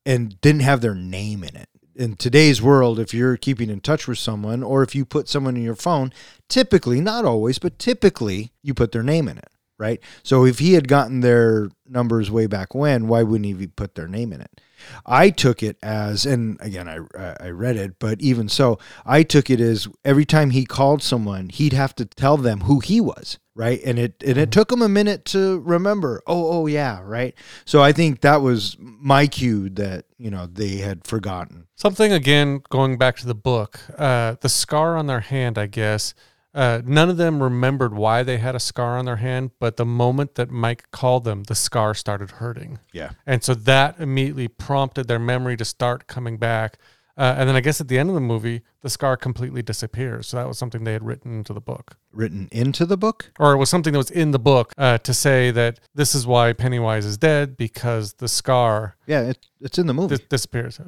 and 0.07 0.41
didn't 0.41 0.63
have 0.63 0.81
their 0.81 0.95
name 0.95 1.45
in 1.45 1.57
it. 1.57 1.69
In 2.01 2.17
today's 2.17 2.63
world, 2.63 2.99
if 2.99 3.13
you're 3.13 3.37
keeping 3.37 3.69
in 3.69 3.81
touch 3.81 4.09
with 4.09 4.17
someone 4.17 4.63
or 4.63 4.83
if 4.83 4.95
you 4.95 5.05
put 5.05 5.29
someone 5.29 5.55
in 5.55 5.63
your 5.63 5.75
phone, 5.77 6.15
typically, 6.49 6.99
not 6.99 7.27
always, 7.27 7.59
but 7.59 7.79
typically, 7.79 8.53
you 8.63 8.73
put 8.73 8.93
their 8.93 9.03
name 9.03 9.29
in 9.29 9.37
it, 9.37 9.51
right? 9.79 10.01
So 10.23 10.47
if 10.47 10.61
he 10.61 10.73
had 10.73 10.89
gotten 10.89 11.21
their 11.21 11.69
numbers 11.87 12.31
way 12.31 12.47
back 12.47 12.75
when, 12.75 13.07
why 13.07 13.23
wouldn't 13.23 13.45
he 13.45 13.67
put 13.67 13.97
their 13.97 14.09
name 14.09 14.33
in 14.33 14.41
it? 14.41 14.63
I 15.05 15.29
took 15.29 15.63
it 15.63 15.77
as, 15.83 16.25
and 16.25 16.57
again, 16.63 16.89
I 16.89 17.35
I 17.39 17.51
read 17.51 17.77
it, 17.77 17.99
but 17.99 18.19
even 18.23 18.49
so, 18.49 18.79
I 19.05 19.23
took 19.23 19.51
it 19.51 19.61
as 19.61 19.87
every 20.03 20.25
time 20.25 20.53
he 20.53 20.65
called 20.65 21.03
someone, 21.03 21.51
he'd 21.51 21.75
have 21.75 21.95
to 21.97 22.07
tell 22.07 22.39
them 22.39 22.61
who 22.61 22.81
he 22.81 23.03
was, 23.03 23.39
right? 23.61 23.81
And 23.85 23.99
it 23.99 24.14
and 24.27 24.38
it 24.38 24.51
took 24.51 24.73
him 24.73 24.81
a 24.81 24.88
minute 24.88 25.27
to 25.27 25.61
remember. 25.61 26.23
Oh, 26.27 26.62
oh 26.62 26.66
yeah, 26.66 27.01
right. 27.05 27.35
So 27.66 27.83
I 27.83 27.92
think 27.92 28.23
that 28.23 28.40
was 28.40 28.75
my 28.81 29.27
cue 29.27 29.68
that 29.70 30.07
you 30.16 30.31
know 30.31 30.46
they 30.46 30.79
had 30.79 31.07
forgotten. 31.07 31.66
Something 31.77 32.11
again, 32.11 32.62
going 32.70 32.96
back 32.96 33.16
to 33.18 33.27
the 33.27 33.35
book, 33.35 33.79
uh, 33.99 34.37
the 34.40 34.49
scar 34.49 34.96
on 34.96 35.07
their 35.09 35.20
hand, 35.20 35.59
I 35.59 35.66
guess. 35.66 36.14
Uh, 36.53 36.81
none 36.85 37.11
of 37.11 37.16
them 37.16 37.42
remembered 37.42 37.94
why 37.94 38.23
they 38.23 38.38
had 38.38 38.57
a 38.57 38.61
scar 38.61 38.99
on 38.99 39.05
their 39.05 39.16
hand, 39.16 39.51
but 39.61 39.77
the 39.77 39.85
moment 39.85 40.35
that 40.35 40.51
Mike 40.51 40.90
called 40.90 41.23
them, 41.23 41.44
the 41.44 41.55
scar 41.55 41.94
started 41.94 42.31
hurting. 42.33 42.81
Yeah. 42.92 43.11
And 43.25 43.44
so 43.44 43.55
that 43.55 44.01
immediately 44.01 44.49
prompted 44.49 45.07
their 45.07 45.20
memory 45.20 45.57
to 45.59 45.64
start 45.64 46.09
coming 46.09 46.38
back. 46.38 46.79
Uh, 47.21 47.35
and 47.39 47.49
then 47.49 47.55
I 47.57 47.61
guess 47.61 47.81
at 47.83 47.89
the 47.89 47.99
end 47.99 48.09
of 48.09 48.15
the 48.15 48.21
movie, 48.35 48.63
the 48.81 48.89
scar 48.89 49.17
completely 49.17 49.61
disappears. 49.63 50.27
So 50.29 50.37
that 50.39 50.49
was 50.49 50.57
something 50.59 50.85
they 50.85 50.95
had 50.95 51.05
written 51.05 51.31
into 51.41 51.53
the 51.53 51.61
book. 51.61 51.97
Written 52.13 52.49
into 52.51 52.87
the 52.87 52.97
book? 52.97 53.31
Or 53.39 53.53
it 53.53 53.59
was 53.59 53.69
something 53.69 53.93
that 53.93 53.99
was 53.99 54.11
in 54.11 54.31
the 54.31 54.39
book 54.39 54.73
uh, 54.79 54.99
to 54.99 55.13
say 55.13 55.51
that 55.51 55.81
this 55.95 56.15
is 56.15 56.27
why 56.27 56.53
Pennywise 56.55 57.05
is 57.05 57.19
dead 57.19 57.57
because 57.57 58.15
the 58.15 58.29
scar 58.29 58.97
Yeah, 59.07 59.23
it, 59.31 59.39
it's 59.61 59.79
in 59.79 59.87
the 59.87 59.95
movie. 59.95 60.17
dis- 60.17 60.27
disappears. 60.29 60.81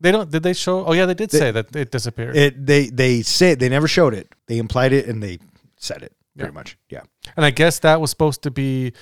They 0.00 0.12
don't, 0.12 0.30
did 0.30 0.42
they 0.42 0.52
show? 0.52 0.84
Oh, 0.84 0.92
yeah, 0.92 1.06
they 1.06 1.14
did 1.14 1.30
They- 1.30 1.38
say 1.38 1.50
that 1.52 1.74
it 1.74 1.90
disappeared. 1.90 2.36
It 2.36 2.66
they 2.66 2.88
they 2.88 3.22
said 3.22 3.58
they 3.58 3.68
never 3.70 3.88
showed 3.88 4.14
it. 4.14 4.28
They 4.46 4.58
implied 4.58 4.92
it 4.92 5.06
and 5.06 5.22
they 5.22 5.38
said 5.78 6.02
it 6.02 6.12
pretty 6.36 6.50
Yeah. 6.50 6.54
much. 6.60 6.78
Yeah. 6.90 7.02
And 7.36 7.44
I 7.46 7.50
guess 7.50 7.78
that 7.80 8.00
was 8.00 8.10
supposed 8.10 8.42
to 8.42 8.50
be 8.50 8.92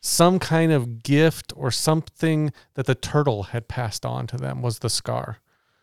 some 0.00 0.38
kind 0.38 0.72
of 0.72 1.02
gift 1.02 1.52
or 1.54 1.70
something 1.70 2.52
that 2.74 2.86
the 2.86 2.94
turtle 2.94 3.42
had 3.52 3.68
passed 3.68 4.06
on 4.06 4.26
to 4.28 4.36
them 4.38 4.62
was 4.62 4.78
the 4.78 4.88
scar, 4.90 5.38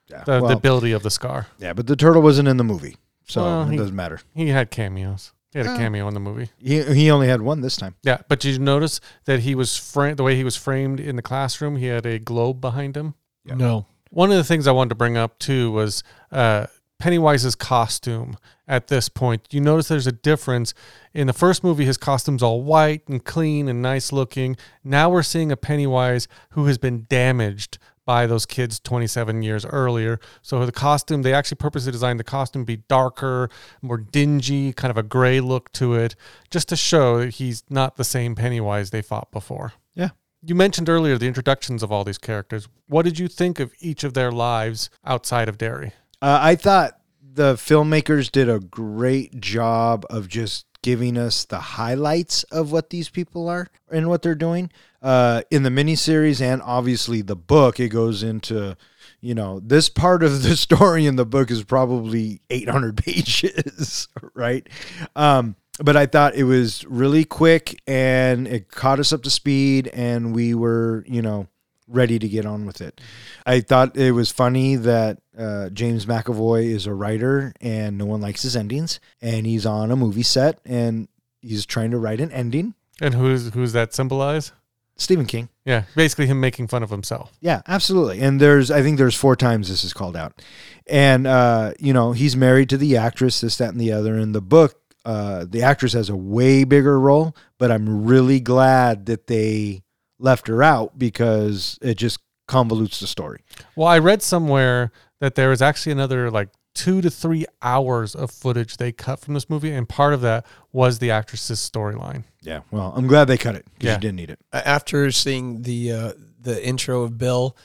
Yeah. 0.10 0.24
the, 0.24 0.32
well, 0.42 0.48
the 0.48 0.56
ability 0.58 0.92
of 0.94 1.04
the 1.04 1.10
scar. 1.12 1.48
yeah, 1.60 1.74
but 1.74 1.88
the 1.88 1.96
turtle 1.96 2.22
wasn't 2.22 2.48
in 2.48 2.58
the 2.58 2.64
movie, 2.64 2.96
so 3.28 3.42
Well, 3.44 3.62
it 3.68 3.72
he- 3.72 3.78
doesn't 3.78 3.96
matter. 3.96 4.20
He 4.34 4.48
had 4.50 4.72
cameos. 4.72 5.34
He 5.54 5.60
had 5.60 5.68
a 5.68 5.78
cameo 5.78 6.08
in 6.08 6.14
the 6.14 6.20
movie. 6.20 6.50
He 6.60 6.84
he 6.84 7.10
only 7.10 7.28
had 7.28 7.42
one 7.42 7.62
this 7.62 7.78
time. 7.78 7.96
Yeah, 8.04 8.18
but 8.28 8.40
did 8.42 8.54
you 8.54 8.60
notice 8.60 9.00
that 9.26 9.40
he 9.40 9.56
was 9.56 9.76
framed 9.78 10.18
the 10.18 10.24
way 10.24 10.36
he 10.36 10.44
was 10.44 10.56
framed 10.58 11.00
in 11.00 11.16
the 11.16 11.22
classroom? 11.22 11.78
He 11.78 11.86
had 11.88 12.06
a 12.06 12.20
globe 12.20 12.60
behind 12.62 12.96
him. 12.98 13.16
Yeah. 13.46 13.56
No. 13.56 13.86
One 14.12 14.30
of 14.30 14.38
the 14.38 14.44
things 14.44 14.68
I 14.68 14.72
wanted 14.72 14.90
to 14.90 14.96
bring 14.96 15.18
up 15.18 15.40
too 15.40 15.72
was 15.72 16.04
uh, 16.32 16.68
Pennywise's 17.00 17.56
costume. 17.56 18.38
At 18.68 18.88
this 18.88 19.08
point, 19.08 19.48
you 19.52 19.62
notice 19.62 19.88
there's 19.88 20.08
a 20.08 20.12
difference. 20.12 20.74
In 21.14 21.28
the 21.28 21.34
first 21.34 21.64
movie, 21.64 21.86
his 21.86 21.98
costume's 21.98 22.44
all 22.44 22.62
white 22.62 23.08
and 23.08 23.24
clean 23.24 23.70
and 23.70 23.82
nice 23.82 24.12
looking. 24.12 24.58
Now 24.84 25.10
we're 25.10 25.24
seeing 25.24 25.52
a 25.52 25.58
Pennywise 25.58 26.28
who 26.52 26.66
has 26.66 26.78
been 26.78 27.06
damaged 27.10 27.78
by 28.08 28.26
those 28.26 28.46
kids 28.46 28.80
27 28.80 29.44
years 29.44 29.66
earlier. 29.66 30.20
So 30.42 30.66
the 30.66 30.72
costume, 30.72 31.22
they 31.22 31.34
actually 31.34 31.58
purposely 31.58 31.92
designed 31.92 32.20
the 32.20 32.24
costume 32.24 32.64
to 32.64 32.66
be 32.66 32.84
darker, 32.88 33.50
more 33.82 33.98
dingy, 33.98 34.72
kind 34.72 34.90
of 34.90 34.98
a 34.98 35.04
gray 35.04 35.42
look 35.42 35.72
to 35.74 35.94
it, 35.94 36.16
just 36.50 36.70
to 36.70 36.78
show 36.78 37.20
that 37.20 37.36
he's 37.36 37.64
not 37.70 37.98
the 37.98 38.06
same 38.06 38.34
Pennywise 38.34 38.90
they 38.90 39.02
fought 39.02 39.30
before. 39.30 39.74
Yeah. 39.94 40.10
You 40.42 40.56
mentioned 40.56 40.88
earlier 40.88 41.18
the 41.18 41.28
introductions 41.28 41.84
of 41.84 41.92
all 41.92 42.06
these 42.06 42.18
characters. 42.18 42.70
What 42.88 43.04
did 43.04 43.20
you 43.20 43.28
think 43.28 43.60
of 43.60 43.74
each 43.82 44.06
of 44.06 44.14
their 44.14 44.32
lives 44.32 44.90
outside 45.06 45.50
of 45.50 45.58
Derry? 45.58 45.92
Uh, 46.22 46.40
I 46.42 46.56
thought 46.56 47.00
the 47.22 47.56
filmmakers 47.56 48.32
did 48.32 48.50
a 48.50 48.60
great 48.60 49.42
job 49.42 50.06
of 50.10 50.30
just 50.30 50.66
giving 50.82 51.18
us 51.18 51.44
the 51.44 51.60
highlights 51.60 52.44
of 52.44 52.72
what 52.72 52.90
these 52.90 53.10
people 53.10 53.50
are 53.50 53.68
and 53.92 54.08
what 54.08 54.22
they're 54.22 54.34
doing. 54.34 54.72
Uh, 55.08 55.42
in 55.52 55.64
the 55.64 55.70
miniseries 55.70 56.42
and 56.42 56.62
obviously 56.64 57.22
the 57.22 57.34
book, 57.34 57.80
it 57.80 57.88
goes 57.88 58.24
into, 58.24 58.76
you 59.22 59.34
know, 59.34 59.62
this 59.62 59.88
part 59.88 60.22
of 60.22 60.44
the 60.44 60.54
story 60.58 61.06
in 61.06 61.16
the 61.16 61.26
book 61.26 61.50
is 61.50 61.64
probably 61.64 62.42
800 62.50 62.98
pages, 63.06 64.10
right? 64.34 64.68
Um, 65.16 65.56
but 65.80 65.96
I 65.96 66.08
thought 66.08 66.36
it 66.36 66.44
was 66.44 66.84
really 66.88 67.24
quick 67.24 67.80
and 67.88 68.50
it 68.50 68.70
caught 68.70 69.00
us 69.00 69.14
up 69.14 69.24
to 69.24 69.30
speed 69.30 69.88
and 69.94 70.36
we 70.36 70.54
were, 70.54 71.06
you 71.08 71.22
know, 71.22 71.48
ready 71.88 72.20
to 72.20 72.28
get 72.28 72.46
on 72.46 72.66
with 72.66 72.82
it. 72.82 73.00
I 73.46 73.62
thought 73.62 73.96
it 73.96 74.12
was 74.12 74.30
funny 74.30 74.76
that 74.76 75.22
uh, 75.40 75.70
James 75.70 76.06
McAvoy 76.06 76.66
is 76.66 76.86
a 76.86 76.94
writer 76.94 77.54
and 77.62 77.98
no 77.98 78.06
one 78.08 78.20
likes 78.20 78.42
his 78.42 78.58
endings, 78.58 79.00
and 79.22 79.46
he's 79.46 79.66
on 79.66 79.90
a 79.90 79.96
movie 79.96 80.22
set 80.24 80.60
and 80.66 81.08
he's 81.40 81.66
trying 81.66 81.92
to 81.92 81.98
write 81.98 82.20
an 82.20 82.34
ending. 82.34 82.74
And 83.00 83.14
who's 83.14 83.54
who's 83.54 83.72
that 83.72 83.94
symbolize? 83.94 84.52
Stephen 84.98 85.26
King. 85.26 85.50
Yeah, 85.66 85.84
basically 85.96 86.28
him 86.28 86.40
making 86.40 86.68
fun 86.68 86.84
of 86.84 86.90
himself. 86.90 87.32
Yeah, 87.40 87.62
absolutely. 87.68 88.20
And 88.20 88.40
there's, 88.40 88.72
I 88.72 88.82
think 88.82 88.98
there's 88.98 89.16
four 89.16 89.36
times 89.36 89.70
this 89.70 89.84
is 89.84 89.94
called 89.94 90.16
out. 90.16 90.42
And, 90.88 91.28
uh, 91.28 91.74
you 91.80 91.94
know, 91.94 92.14
he's 92.14 92.36
married 92.36 92.70
to 92.70 92.78
the 92.78 92.98
actress, 92.98 93.42
this, 93.42 93.58
that, 93.58 93.70
and 93.70 93.80
the 93.80 93.92
other. 93.92 94.18
In 94.18 94.32
the 94.32 94.42
book, 94.42 94.80
uh, 95.06 95.46
the 95.48 95.62
actress 95.62 95.94
has 95.94 96.10
a 96.10 96.16
way 96.16 96.64
bigger 96.64 97.00
role, 97.00 97.36
but 97.58 97.72
I'm 97.72 98.06
really 98.06 98.40
glad 98.40 99.06
that 99.06 99.28
they 99.28 99.84
left 100.20 100.48
her 100.48 100.64
out 100.64 100.98
because 100.98 101.78
it 101.82 101.96
just 101.96 102.20
convolutes 102.50 103.00
the 103.00 103.08
story. 103.08 103.42
Well, 103.76 103.88
I 103.88 104.00
read 104.00 104.22
somewhere 104.22 104.92
that 105.20 105.36
there 105.36 105.50
was 105.50 105.62
actually 105.62 105.92
another 105.92 106.32
like 106.32 106.50
two 106.74 107.02
to 107.02 107.10
three 107.10 107.46
hours 107.62 108.16
of 108.16 108.32
footage 108.32 108.78
they 108.78 108.92
cut 108.92 109.20
from 109.20 109.34
this 109.34 109.50
movie, 109.50 109.72
and 109.72 109.90
part 109.90 110.14
of 110.14 110.22
that 110.22 110.46
was 110.72 111.00
the 111.00 111.12
actress's 111.12 111.60
storyline. 111.60 112.24
Yeah. 112.48 112.62
Well, 112.72 112.94
I'm 112.96 113.08
glad 113.08 113.26
they 113.26 113.38
cut 113.38 113.56
it 113.56 113.66
because 113.74 113.86
Yeah. 113.88 113.94
you 113.96 114.00
didn't 114.00 114.16
need 114.16 114.30
it. 114.30 114.40
after 114.54 115.12
seeing 115.12 115.64
the 115.64 115.92
uh, 115.92 116.14
the 116.40 116.66
intro 116.66 117.04
of 117.04 117.18
Bill, 117.18 117.58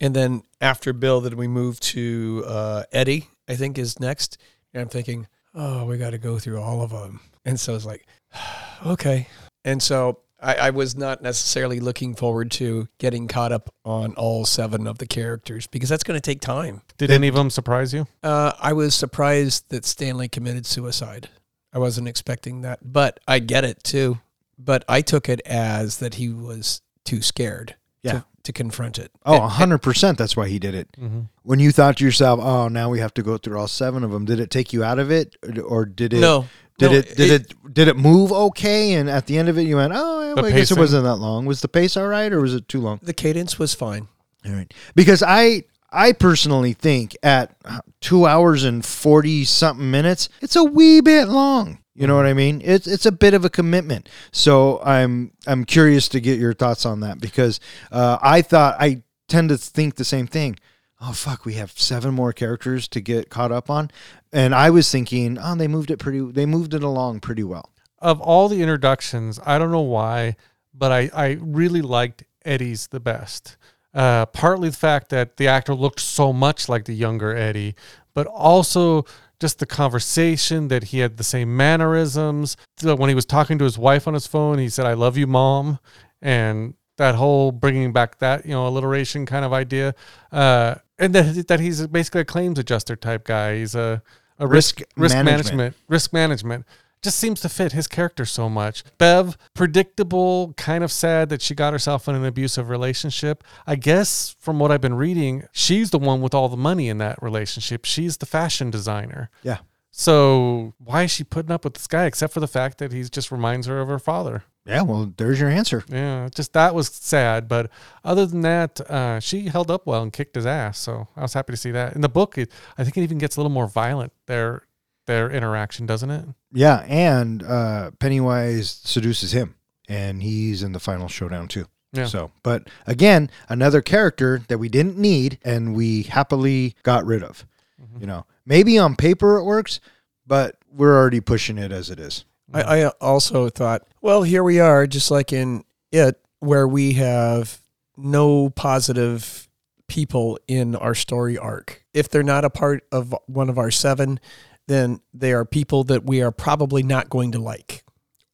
and 0.00 0.14
then 0.14 0.42
after 0.60 0.92
Bill, 0.92 1.20
then 1.20 1.36
we 1.36 1.46
move 1.46 1.78
to 1.80 2.42
uh, 2.46 2.82
Eddie. 2.92 3.28
I 3.48 3.54
think 3.54 3.78
is 3.78 4.00
next, 4.00 4.38
and 4.72 4.80
I'm 4.82 4.88
thinking, 4.88 5.28
oh, 5.54 5.84
we 5.86 5.98
got 5.98 6.10
to 6.10 6.18
go 6.18 6.38
through 6.38 6.60
all 6.60 6.82
of 6.82 6.90
them, 6.90 7.20
and 7.44 7.60
so 7.60 7.74
it's 7.76 7.84
like, 7.86 8.06
okay, 8.86 9.28
and 9.64 9.82
so. 9.82 10.18
I, 10.42 10.54
I 10.56 10.70
was 10.70 10.94
not 10.94 11.22
necessarily 11.22 11.80
looking 11.80 12.14
forward 12.14 12.50
to 12.60 12.86
getting 12.98 13.28
caught 13.28 13.50
up 13.50 13.72
on 13.82 14.12
all 14.14 14.44
seven 14.44 14.86
of 14.86 14.98
the 14.98 15.06
characters 15.06 15.66
because 15.66 15.88
that's 15.88 16.02
going 16.04 16.18
to 16.18 16.20
take 16.20 16.42
time. 16.42 16.82
Did 16.98 17.10
any 17.10 17.28
of 17.28 17.34
them 17.34 17.48
surprise 17.48 17.94
you? 17.94 18.06
Uh, 18.22 18.52
I 18.60 18.74
was 18.74 18.94
surprised 18.94 19.70
that 19.70 19.86
Stanley 19.86 20.28
committed 20.28 20.66
suicide. 20.66 21.30
I 21.72 21.78
wasn't 21.78 22.08
expecting 22.08 22.60
that, 22.60 22.80
but 22.82 23.20
I 23.26 23.38
get 23.38 23.64
it 23.64 23.82
too. 23.82 24.18
But 24.58 24.84
I 24.88 25.00
took 25.02 25.28
it 25.28 25.40
as 25.46 25.98
that 25.98 26.14
he 26.14 26.28
was 26.28 26.80
too 27.04 27.20
scared 27.22 27.74
Yeah. 28.02 28.12
to, 28.12 28.24
to 28.44 28.52
confront 28.52 28.98
it. 28.98 29.10
Oh, 29.26 29.42
And- 29.42 29.50
100% 29.52 30.16
that's 30.16 30.36
why 30.36 30.48
he 30.48 30.58
did 30.58 30.74
it. 30.74 30.88
Mm-hmm. 30.98 31.20
When 31.42 31.58
you 31.60 31.72
thought 31.72 31.96
to 31.98 32.04
yourself, 32.04 32.40
oh, 32.42 32.68
now 32.68 32.88
we 32.90 33.00
have 33.00 33.12
to 33.14 33.22
go 33.22 33.36
through 33.38 33.58
all 33.58 33.68
seven 33.68 34.04
of 34.04 34.10
them, 34.10 34.24
did 34.24 34.40
it 34.40 34.50
take 34.50 34.72
you 34.72 34.84
out 34.84 34.98
of 34.98 35.10
it? 35.10 35.36
Or- 35.42 35.62
Or 35.62 35.84
did 35.84 36.12
it? 36.14 36.20
no, 36.20 36.46
Did 36.78 36.90
no, 36.92 36.96
it, 36.98 37.16
did 37.16 37.30
it, 37.30 37.74
did 37.74 37.88
it 37.88 37.96
move 37.96 38.32
okay? 38.32 38.94
And 38.94 39.08
at 39.10 39.26
the 39.26 39.38
end 39.38 39.48
of 39.48 39.58
it, 39.58 39.62
you 39.66 39.76
went, 39.76 39.92
oh, 39.94 40.34
well, 40.36 40.46
I 40.46 40.50
guess 40.52 40.70
it 40.70 40.78
wasn't 40.78 41.04
that 41.04 41.16
long. 41.16 41.46
Was 41.46 41.60
the 41.60 41.68
pace 41.68 41.96
all 41.96 42.08
right 42.08 42.32
or 42.32 42.40
was 42.40 42.54
it 42.54 42.68
too 42.68 42.80
long? 42.80 42.98
The 43.02 43.12
cadence 43.14 43.58
was 43.58 43.74
fine. 43.74 44.08
All 44.46 44.52
right. 44.52 44.72
Because 44.94 45.22
I 45.26 45.64
I 45.96 46.12
personally 46.12 46.72
think 46.72 47.16
at 47.22 47.56
two 48.00 48.26
hours 48.26 48.64
and 48.64 48.84
forty 48.84 49.44
something 49.44 49.88
minutes, 49.90 50.28
it's 50.42 50.56
a 50.56 50.64
wee 50.64 51.00
bit 51.00 51.28
long. 51.28 51.78
You 51.94 52.08
know 52.08 52.16
what 52.16 52.26
I 52.26 52.34
mean? 52.34 52.60
It's 52.64 52.86
it's 52.86 53.06
a 53.06 53.12
bit 53.12 53.34
of 53.34 53.44
a 53.44 53.50
commitment. 53.50 54.08
So 54.32 54.80
I'm 54.84 55.32
I'm 55.46 55.64
curious 55.64 56.08
to 56.08 56.20
get 56.20 56.38
your 56.40 56.52
thoughts 56.52 56.84
on 56.84 57.00
that 57.00 57.20
because 57.20 57.60
uh, 57.92 58.18
I 58.20 58.42
thought 58.42 58.76
I 58.80 59.02
tend 59.28 59.50
to 59.50 59.58
think 59.58 59.94
the 59.94 60.04
same 60.04 60.26
thing. 60.26 60.56
oh 61.00 61.12
fuck, 61.12 61.44
we 61.44 61.54
have 61.54 61.72
seven 61.72 62.14
more 62.14 62.32
characters 62.32 62.88
to 62.88 63.00
get 63.00 63.30
caught 63.30 63.52
up 63.52 63.70
on, 63.70 63.90
and 64.32 64.54
I 64.54 64.70
was 64.70 64.90
thinking, 64.90 65.38
oh, 65.40 65.54
they 65.54 65.68
moved 65.68 65.90
it 65.90 65.98
pretty, 65.98 66.20
they 66.20 66.46
moved 66.46 66.74
it 66.74 66.82
along 66.82 67.20
pretty 67.20 67.44
well. 67.44 67.70
Of 67.98 68.20
all 68.20 68.48
the 68.48 68.60
introductions, 68.62 69.40
I 69.44 69.58
don't 69.58 69.70
know 69.70 69.80
why, 69.80 70.36
but 70.72 70.92
I, 70.92 71.10
I 71.14 71.38
really 71.40 71.82
liked 71.82 72.24
Eddie's 72.44 72.88
the 72.88 73.00
best. 73.00 73.56
Uh, 73.94 74.26
partly 74.26 74.68
the 74.68 74.76
fact 74.76 75.10
that 75.10 75.36
the 75.36 75.46
actor 75.46 75.74
looked 75.74 76.00
so 76.00 76.32
much 76.32 76.68
like 76.68 76.84
the 76.84 76.94
younger 76.94 77.34
Eddie, 77.34 77.76
but 78.12 78.26
also 78.26 79.04
just 79.40 79.58
the 79.58 79.66
conversation 79.66 80.68
that 80.68 80.84
he 80.84 81.00
had 81.00 81.16
the 81.16 81.24
same 81.24 81.56
mannerisms. 81.56 82.56
So 82.78 82.94
when 82.94 83.08
he 83.08 83.14
was 83.14 83.24
talking 83.24 83.58
to 83.58 83.64
his 83.64 83.78
wife 83.78 84.06
on 84.08 84.14
his 84.14 84.26
phone, 84.26 84.58
he 84.58 84.68
said, 84.68 84.86
"I 84.86 84.94
love 84.94 85.16
you, 85.16 85.26
mom," 85.26 85.78
and 86.22 86.74
that 86.96 87.16
whole 87.16 87.52
bringing 87.52 87.92
back 87.92 88.18
that 88.18 88.44
you 88.46 88.52
know 88.52 88.66
alliteration 88.66 89.26
kind 89.26 89.44
of 89.44 89.52
idea, 89.52 89.94
uh, 90.32 90.76
and 90.98 91.14
that 91.14 91.48
that 91.48 91.60
he's 91.60 91.86
basically 91.88 92.22
a 92.22 92.24
claims 92.24 92.58
adjuster 92.58 92.96
type 92.96 93.24
guy. 93.24 93.58
He's 93.58 93.74
a, 93.74 94.02
a 94.38 94.46
risk 94.46 94.78
Risk 94.78 94.88
risk 94.96 95.14
management. 95.14 95.56
management 95.56 95.76
risk 95.88 96.12
management 96.12 96.66
just 97.04 97.18
seems 97.18 97.40
to 97.42 97.48
fit 97.48 97.72
his 97.72 97.86
character 97.86 98.24
so 98.24 98.48
much. 98.48 98.82
Bev, 98.98 99.36
predictable, 99.54 100.54
kind 100.56 100.82
of 100.82 100.90
sad 100.90 101.28
that 101.28 101.42
she 101.42 101.54
got 101.54 101.72
herself 101.72 102.08
in 102.08 102.14
an 102.16 102.24
abusive 102.24 102.70
relationship. 102.70 103.44
I 103.66 103.76
guess 103.76 104.34
from 104.40 104.58
what 104.58 104.72
I've 104.72 104.80
been 104.80 104.94
reading, 104.94 105.44
she's 105.52 105.90
the 105.90 105.98
one 105.98 106.20
with 106.22 106.34
all 106.34 106.48
the 106.48 106.56
money 106.56 106.88
in 106.88 106.98
that 106.98 107.22
relationship. 107.22 107.84
She's 107.84 108.16
the 108.16 108.26
fashion 108.26 108.70
designer. 108.70 109.30
Yeah. 109.42 109.58
So 109.90 110.74
why 110.78 111.04
is 111.04 111.12
she 111.12 111.22
putting 111.22 111.52
up 111.52 111.62
with 111.62 111.74
this 111.74 111.86
guy 111.86 112.06
except 112.06 112.32
for 112.32 112.40
the 112.40 112.48
fact 112.48 112.78
that 112.78 112.92
he 112.92 113.04
just 113.04 113.30
reminds 113.30 113.68
her 113.68 113.80
of 113.80 113.86
her 113.86 114.00
father? 114.00 114.42
Yeah, 114.66 114.82
well, 114.82 115.12
there's 115.18 115.38
your 115.38 115.50
answer. 115.50 115.84
Yeah, 115.88 116.28
just 116.34 116.54
that 116.54 116.74
was 116.74 116.88
sad. 116.88 117.48
But 117.48 117.70
other 118.02 118.24
than 118.24 118.40
that, 118.40 118.80
uh, 118.90 119.20
she 119.20 119.48
held 119.48 119.70
up 119.70 119.86
well 119.86 120.02
and 120.02 120.12
kicked 120.12 120.36
his 120.36 120.46
ass. 120.46 120.78
So 120.78 121.06
I 121.16 121.20
was 121.20 121.34
happy 121.34 121.52
to 121.52 121.56
see 121.56 121.70
that. 121.72 121.94
In 121.94 122.00
the 122.00 122.08
book, 122.08 122.38
it, 122.38 122.50
I 122.78 122.82
think 122.82 122.96
it 122.96 123.02
even 123.02 123.18
gets 123.18 123.36
a 123.36 123.40
little 123.40 123.52
more 123.52 123.68
violent. 123.68 124.12
Their 124.26 124.62
their 125.06 125.30
interaction, 125.30 125.86
doesn't 125.86 126.10
it? 126.10 126.26
Yeah, 126.52 126.84
and 126.88 127.42
uh, 127.42 127.90
Pennywise 127.98 128.70
seduces 128.84 129.32
him, 129.32 129.56
and 129.88 130.22
he's 130.22 130.62
in 130.62 130.72
the 130.72 130.80
final 130.80 131.08
showdown 131.08 131.48
too. 131.48 131.66
Yeah. 131.92 132.06
So, 132.06 132.32
but 132.42 132.68
again, 132.86 133.30
another 133.48 133.80
character 133.80 134.42
that 134.48 134.58
we 134.58 134.68
didn't 134.68 134.98
need 134.98 135.38
and 135.44 135.76
we 135.76 136.02
happily 136.02 136.74
got 136.82 137.06
rid 137.06 137.22
of. 137.22 137.46
Mm-hmm. 137.80 138.00
You 138.00 138.06
know, 138.08 138.26
maybe 138.44 138.78
on 138.78 138.96
paper 138.96 139.36
it 139.36 139.44
works, 139.44 139.80
but 140.26 140.56
we're 140.72 140.96
already 140.96 141.20
pushing 141.20 141.56
it 141.56 141.70
as 141.70 141.90
it 141.90 142.00
is. 142.00 142.24
I, 142.52 142.62
I 142.62 142.88
also 143.00 143.48
thought, 143.48 143.86
well, 144.00 144.22
here 144.22 144.42
we 144.42 144.60
are, 144.60 144.86
just 144.86 145.10
like 145.10 145.32
in 145.32 145.64
it, 145.92 146.20
where 146.40 146.68
we 146.68 146.94
have 146.94 147.60
no 147.96 148.50
positive 148.50 149.48
people 149.86 150.38
in 150.48 150.74
our 150.76 150.94
story 150.94 151.38
arc. 151.38 151.84
If 151.92 152.08
they're 152.08 152.22
not 152.22 152.44
a 152.44 152.50
part 152.50 152.84
of 152.90 153.14
one 153.26 153.48
of 153.48 153.58
our 153.58 153.70
seven, 153.70 154.18
then 154.66 155.00
they 155.12 155.32
are 155.32 155.44
people 155.44 155.84
that 155.84 156.04
we 156.04 156.22
are 156.22 156.30
probably 156.30 156.82
not 156.82 157.10
going 157.10 157.32
to 157.32 157.38
like. 157.38 157.84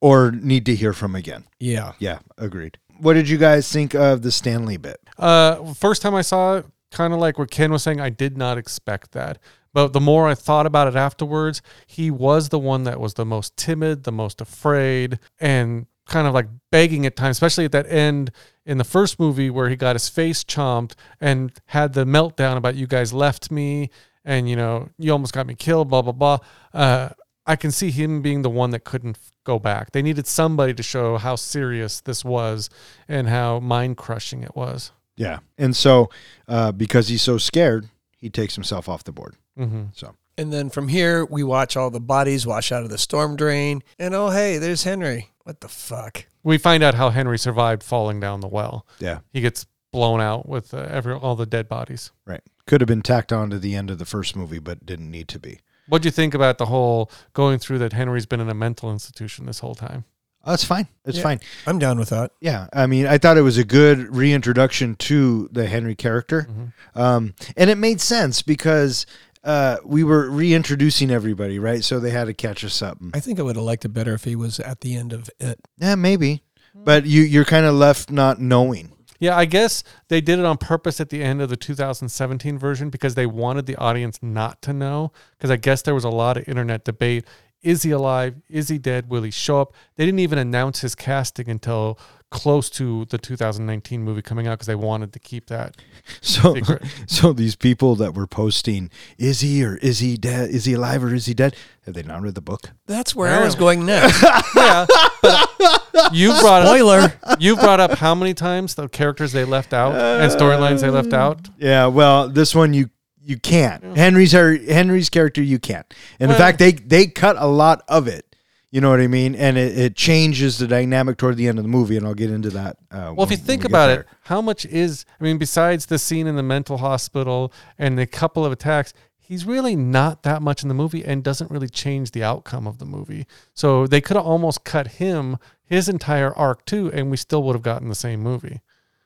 Or 0.01 0.31
need 0.31 0.67
to 0.67 0.75
hear 0.75 0.93
from 0.93 1.15
again. 1.15 1.45
Yeah. 1.59 1.93
Yeah, 1.99 2.21
agreed. 2.39 2.79
What 2.99 3.15
did 3.15 3.29
you 3.29 3.39
guys 3.39 3.71
think 3.71 3.95
of 3.95 4.23
the 4.23 4.33
Stanley 4.33 4.77
bit? 4.77 5.01
Uh, 5.19 5.73
first 5.75 6.03
time 6.03 6.15
I 6.15 6.23
saw 6.23 6.57
it, 6.57 6.67
kind 6.91 7.13
of 7.13 7.19
like 7.19 7.39
what 7.39 7.51
Ken 7.51 7.73
was 7.73 7.83
saying, 7.83 8.01
I 8.01 8.11
did 8.11 8.37
not 8.37 8.59
expect 8.59 9.13
that. 9.13 9.39
But 9.73 9.93
the 9.93 10.01
more 10.01 10.29
I 10.29 10.35
thought 10.35 10.67
about 10.67 10.89
it 10.89 10.97
afterwards, 10.97 11.63
he 11.87 12.11
was 12.11 12.49
the 12.49 12.59
one 12.59 12.85
that 12.85 13.01
was 13.01 13.15
the 13.15 13.25
most 13.25 13.57
timid, 13.57 14.03
the 14.05 14.13
most 14.13 14.41
afraid, 14.41 15.19
and 15.39 15.87
kind 16.07 16.27
of 16.27 16.35
like 16.35 16.49
begging 16.73 17.07
at 17.07 17.15
times, 17.15 17.37
especially 17.37 17.65
at 17.65 17.73
that 17.73 17.91
end 17.91 18.33
in 18.67 18.79
the 18.79 18.85
first 18.85 19.19
movie 19.21 19.49
where 19.49 19.69
he 19.69 19.77
got 19.77 19.95
his 19.95 20.09
face 20.09 20.43
chomped 20.45 20.95
and 21.21 21.53
had 21.67 21.93
the 21.93 22.05
meltdown 22.05 22.57
about 22.57 22.75
you 22.75 22.87
guys 22.87 23.13
left 23.13 23.51
me 23.51 23.91
and 24.25 24.49
you 24.49 24.57
know 24.57 24.89
you 24.99 25.13
almost 25.13 25.33
got 25.33 25.47
me 25.47 25.55
killed, 25.55 25.89
blah 25.89 26.03
blah 26.03 26.13
blah. 26.13 26.39
Uh, 26.75 27.11
I 27.47 27.57
can 27.57 27.71
see 27.71 27.91
him 27.91 28.23
being 28.23 28.43
the 28.43 28.51
one 28.51 28.71
that 28.71 28.85
couldn't 28.85 29.19
go 29.45 29.59
back. 29.59 29.93
They 29.93 30.03
needed 30.03 30.27
somebody 30.27 30.75
to 30.75 30.83
show 30.83 31.17
how 31.19 31.37
serious 31.37 32.01
this 32.01 32.25
was 32.25 32.71
and 33.09 33.29
how 33.29 33.59
mind 33.61 33.97
crushing 33.97 34.43
it 34.43 34.55
was. 34.55 34.93
Yeah. 35.17 35.39
And 35.59 35.75
so, 35.75 36.11
uh, 36.47 36.71
because 36.73 37.09
he's 37.09 37.23
so 37.23 37.39
scared, 37.39 37.89
he 38.17 38.31
takes 38.31 38.55
himself 38.55 38.89
off 38.89 39.05
the 39.05 39.13
board. 39.13 39.37
hmm 39.57 39.85
So, 39.95 40.15
And 40.39 40.53
then 40.53 40.71
from 40.71 40.89
here, 40.89 41.25
we 41.25 41.43
watch 41.43 41.77
all 41.77 41.91
the 41.91 41.99
bodies 42.01 42.47
wash 42.47 42.71
out 42.71 42.85
of 42.85 42.91
the 42.91 42.99
storm 42.99 43.37
drain. 43.37 43.83
And 43.99 44.15
oh, 44.15 44.31
hey, 44.31 44.59
there's 44.59 44.85
Henry. 44.85 45.31
What 45.45 45.61
the 45.61 45.69
fuck? 45.69 46.27
We 46.45 46.57
find 46.59 46.83
out 46.83 46.95
how 46.95 47.11
Henry 47.11 47.39
survived 47.39 47.83
falling 47.83 48.21
down 48.21 48.41
the 48.41 48.49
well. 48.49 48.87
yeah, 49.01 49.21
He 49.33 49.41
gets 49.41 49.67
blown 49.93 50.21
out 50.21 50.49
with 50.49 50.73
uh, 50.73 50.87
every 50.89 51.15
all 51.15 51.35
the 51.37 51.47
dead 51.47 51.69
bodies. 51.69 52.13
right. 52.27 52.43
Could 52.71 52.81
have 52.81 52.87
been 52.87 53.03
tacked 53.03 53.33
on 53.33 53.51
to 53.51 53.59
the 53.59 53.75
end 53.75 53.91
of 53.91 53.99
the 53.99 54.05
first 54.05 54.37
movie, 54.37 54.61
but 54.61 54.87
didn't 54.87 55.11
need 55.11 55.27
to 55.27 55.41
be. 55.41 55.59
What 55.89 56.03
do 56.03 56.07
you 56.07 56.13
think 56.13 56.35
about 56.35 56.59
the 56.59 56.67
whole 56.67 57.11
going 57.33 57.59
through 57.59 57.79
that 57.81 57.93
Henry's 57.93 58.27
been 58.27 58.39
in 58.39 58.49
a 58.49 58.55
mental 58.55 58.93
institution 58.93 59.47
this 59.47 59.59
whole 59.59 59.75
time? 59.75 60.05
Oh, 60.45 60.55
it's 60.55 60.63
fine. 60.63 60.87
It's 61.05 61.17
Yeah. 61.17 61.23
fine. 61.25 61.41
I'm 61.67 61.81
down 61.81 61.99
with 61.99 62.11
that. 62.11 62.31
Yeah, 62.41 62.69
I 62.73 62.87
mean, 62.87 63.09
I 63.09 63.19
thought 63.19 63.37
it 63.37 63.43
was 63.43 63.59
a 63.59 63.65
good 63.65 64.15
reintroduction 64.15 64.95
to 65.01 65.49
the 65.51 65.67
Henry 65.67 65.97
character, 65.97 66.49
um, 66.95 67.35
and 67.57 67.71
it 67.71 67.77
made 67.77 68.01
sense 68.01 68.41
because 68.41 69.05
uh, 69.43 69.79
we 69.85 70.05
were 70.05 70.31
reintroducing 70.31 71.11
everybody, 71.11 71.59
right? 71.59 71.83
So 71.83 71.99
they 71.99 72.11
had 72.11 72.27
to 72.27 72.35
catch 72.35 72.65
us 72.65 72.81
up. 72.83 72.99
I 73.15 73.19
think 73.19 73.41
I 73.41 73.43
would 73.43 73.57
have 73.57 73.65
liked 73.65 73.85
it 73.85 73.89
better 73.89 74.15
if 74.15 74.23
he 74.23 74.37
was 74.37 74.61
at 74.61 74.83
the 74.83 74.95
end 74.95 75.13
of 75.13 75.29
it. 75.41 75.59
Yeah, 75.79 75.97
maybe, 75.97 76.45
but 76.73 77.05
you 77.05 77.23
you're 77.23 77.45
kind 77.45 77.67
of 77.67 77.75
left 77.75 78.13
not 78.13 78.41
knowing. 78.41 78.93
Yeah, 79.21 79.37
I 79.37 79.45
guess 79.45 79.85
they 80.09 80.21
did 80.21 80.39
it 80.39 80.45
on 80.45 80.57
purpose 80.57 81.01
at 81.01 81.11
the 81.11 81.23
end 81.23 81.41
of 81.41 81.51
the 81.51 81.57
2017 81.57 82.59
version 82.59 82.89
because 82.91 83.15
they 83.15 83.27
wanted 83.27 83.67
the 83.67 83.77
audience 83.77 84.19
not 84.23 84.61
to 84.63 84.73
know. 84.73 85.13
Because 85.37 85.51
I 85.51 85.57
guess 85.57 85.83
there 85.83 85.95
was 85.95 86.05
a 86.05 86.11
lot 86.11 86.39
of 86.39 86.49
internet 86.49 86.85
debate. 86.85 87.25
Is 87.63 87.83
he 87.83 87.91
alive? 87.91 88.37
Is 88.49 88.69
he 88.69 88.79
dead? 88.79 89.11
Will 89.11 89.23
he 89.23 89.31
show 89.31 89.61
up? 89.61 89.75
They 89.97 90.07
didn't 90.07 90.21
even 90.21 90.39
announce 90.39 90.81
his 90.81 90.95
casting 90.95 91.51
until 91.51 91.99
close 92.31 92.71
to 92.71 93.05
the 93.07 93.19
2019 93.19 94.03
movie 94.03 94.23
coming 94.23 94.47
out 94.47 94.53
because 94.53 94.67
they 94.67 94.75
wanted 94.75 95.13
to 95.13 95.19
keep 95.19 95.47
that. 95.47 95.77
So, 96.23 96.55
Secret. 96.55 96.83
so 97.07 97.33
these 97.33 97.55
people 97.57 97.95
that 97.97 98.15
were 98.15 98.27
posting, 98.27 98.91
is 99.17 99.41
he 99.41 99.65
or 99.65 99.77
is 99.77 100.01
he 100.01 100.17
dead? 100.17 100.51
Is 100.51 100.65
he 100.65 100.73
alive 100.73 101.05
or 101.05 101.15
is 101.15 101.27
he 101.27 101.35
dead? 101.35 101.55
Have 101.85 101.95
they 101.95 102.03
not 102.03 102.23
read 102.23 102.35
the 102.35 102.41
book? 102.41 102.71
That's 102.87 103.15
where 103.15 103.31
I 103.33 103.45
was 103.45 103.55
going 103.55 103.87
next. 103.87 104.23
Yeah, 104.57 104.87
but 105.23 105.80
you 106.13 106.29
brought 106.41 106.63
up, 106.63 106.69
Spoiler. 106.69 107.13
you 107.39 107.57
brought 107.57 107.81
up 107.81 107.93
how 107.93 108.15
many 108.15 108.35
times 108.35 108.75
the 108.75 108.89
characters 108.89 109.33
they 109.33 109.45
left 109.45 109.73
out 109.73 109.95
and 109.95 110.31
storylines 110.33 110.81
they 110.81 110.91
left 110.91 111.13
out. 111.13 111.49
Yeah, 111.59 111.87
well, 111.87 112.29
this 112.29 112.55
one 112.55 112.75
you 112.75 112.91
you 113.23 113.39
can't. 113.39 113.97
Henry's 113.97 114.33
her 114.33 114.57
Henry's 114.57 115.11
character 115.11 115.43
you 115.43 115.59
can't. 115.59 115.87
And 116.19 116.31
in 116.31 116.37
fact, 116.37 116.59
they 116.59 116.73
they 116.73 117.07
cut 117.07 117.37
a 117.39 117.47
lot 117.47 117.83
of 117.89 118.09
it. 118.09 118.25
You 118.73 118.81
know 118.81 118.89
what 118.91 119.01
I 119.01 119.09
mean? 119.09 119.35
And 119.35 119.59
it, 119.59 119.77
it 119.77 119.97
changes 119.97 120.59
the 120.59 120.69
dynamic 120.69 121.19
toward 121.19 121.37
the 121.37 121.49
end 121.49 121.59
of 121.59 121.65
the 121.65 121.69
movie, 121.69 121.97
and 121.97 122.07
I'll 122.07 122.15
get 122.15 122.31
into 122.31 122.51
that. 122.51 122.77
Uh, 122.89 123.13
Well, 123.17 123.25
if 123.25 123.33
you 123.33 123.37
think 123.37 123.65
about 123.65 123.91
it, 123.91 124.07
how 124.23 124.41
much 124.41 124.65
is, 124.65 125.05
I 125.21 125.25
mean, 125.25 125.39
besides 125.39 125.87
the 125.87 125.99
scene 125.99 126.29
in 126.29 126.37
the 126.37 126.45
mental 126.45 126.79
hospital 126.79 127.53
and 127.79 127.99
the 127.99 128.07
couple 128.07 128.47
of 128.47 128.53
attacks, 128.53 128.95
he's 129.19 129.45
really 129.45 129.75
not 129.75 130.23
that 130.23 130.41
much 130.41 130.63
in 130.63 130.69
the 130.69 130.75
movie 130.75 131.05
and 131.05 131.25
doesn't 131.25 131.51
really 131.51 131.69
change 131.69 132.13
the 132.13 132.23
outcome 132.23 132.69
of 132.69 132.79
the 132.79 132.85
movie. 132.85 133.27
So 133.55 133.89
they 133.89 134.01
could 134.01 134.17
have 134.17 134.25
almost 134.27 134.63
cut 134.63 134.87
him, 134.87 135.39
his 135.71 135.89
entire 135.89 136.35
arc 136.35 136.67
too, 136.67 136.91
and 136.93 137.11
we 137.11 137.17
still 137.17 137.43
would 137.45 137.55
have 137.55 137.63
gotten 137.63 137.89
the 137.89 137.95
same 137.95 138.21
movie. 138.21 138.61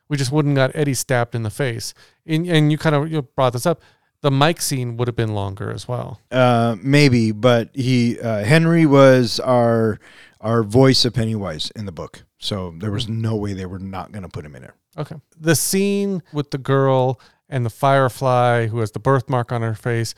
We 0.08 0.16
just 0.16 0.32
wouldn't 0.32 0.56
got 0.56 0.74
Eddie 0.74 0.94
stabbed 0.94 1.34
in 1.34 1.44
the 1.44 1.50
face. 1.50 1.94
And, 2.26 2.46
and 2.48 2.72
you 2.72 2.78
kind 2.78 2.96
of 2.96 3.12
you 3.12 3.22
brought 3.22 3.52
this 3.52 3.66
up. 3.66 3.82
The 4.22 4.30
Mike 4.30 4.60
scene 4.62 4.96
would 4.96 5.06
have 5.06 5.16
been 5.16 5.34
longer 5.34 5.70
as 5.70 5.86
well. 5.86 6.18
uh, 6.32 6.76
maybe, 6.82 7.30
but 7.30 7.68
he 7.74 8.18
uh, 8.18 8.42
Henry 8.42 8.86
was 8.86 9.38
our 9.38 10.00
our 10.40 10.62
voice 10.62 11.04
of 11.04 11.14
Pennywise 11.14 11.70
in 11.76 11.84
the 11.84 11.92
book, 11.92 12.24
so 12.38 12.74
there 12.78 12.90
was 12.90 13.08
no 13.08 13.36
way 13.36 13.52
they 13.52 13.66
were 13.66 13.78
not 13.78 14.12
going 14.12 14.22
to 14.22 14.28
put 14.28 14.44
him 14.44 14.56
in 14.56 14.62
there. 14.62 14.74
Okay. 14.96 15.16
The 15.38 15.54
scene 15.54 16.22
with 16.32 16.50
the 16.50 16.58
girl 16.58 17.20
and 17.48 17.66
the 17.66 17.70
firefly 17.70 18.68
who 18.68 18.78
has 18.78 18.92
the 18.92 18.98
birthmark 18.98 19.52
on 19.52 19.60
her 19.60 19.74
face, 19.74 20.14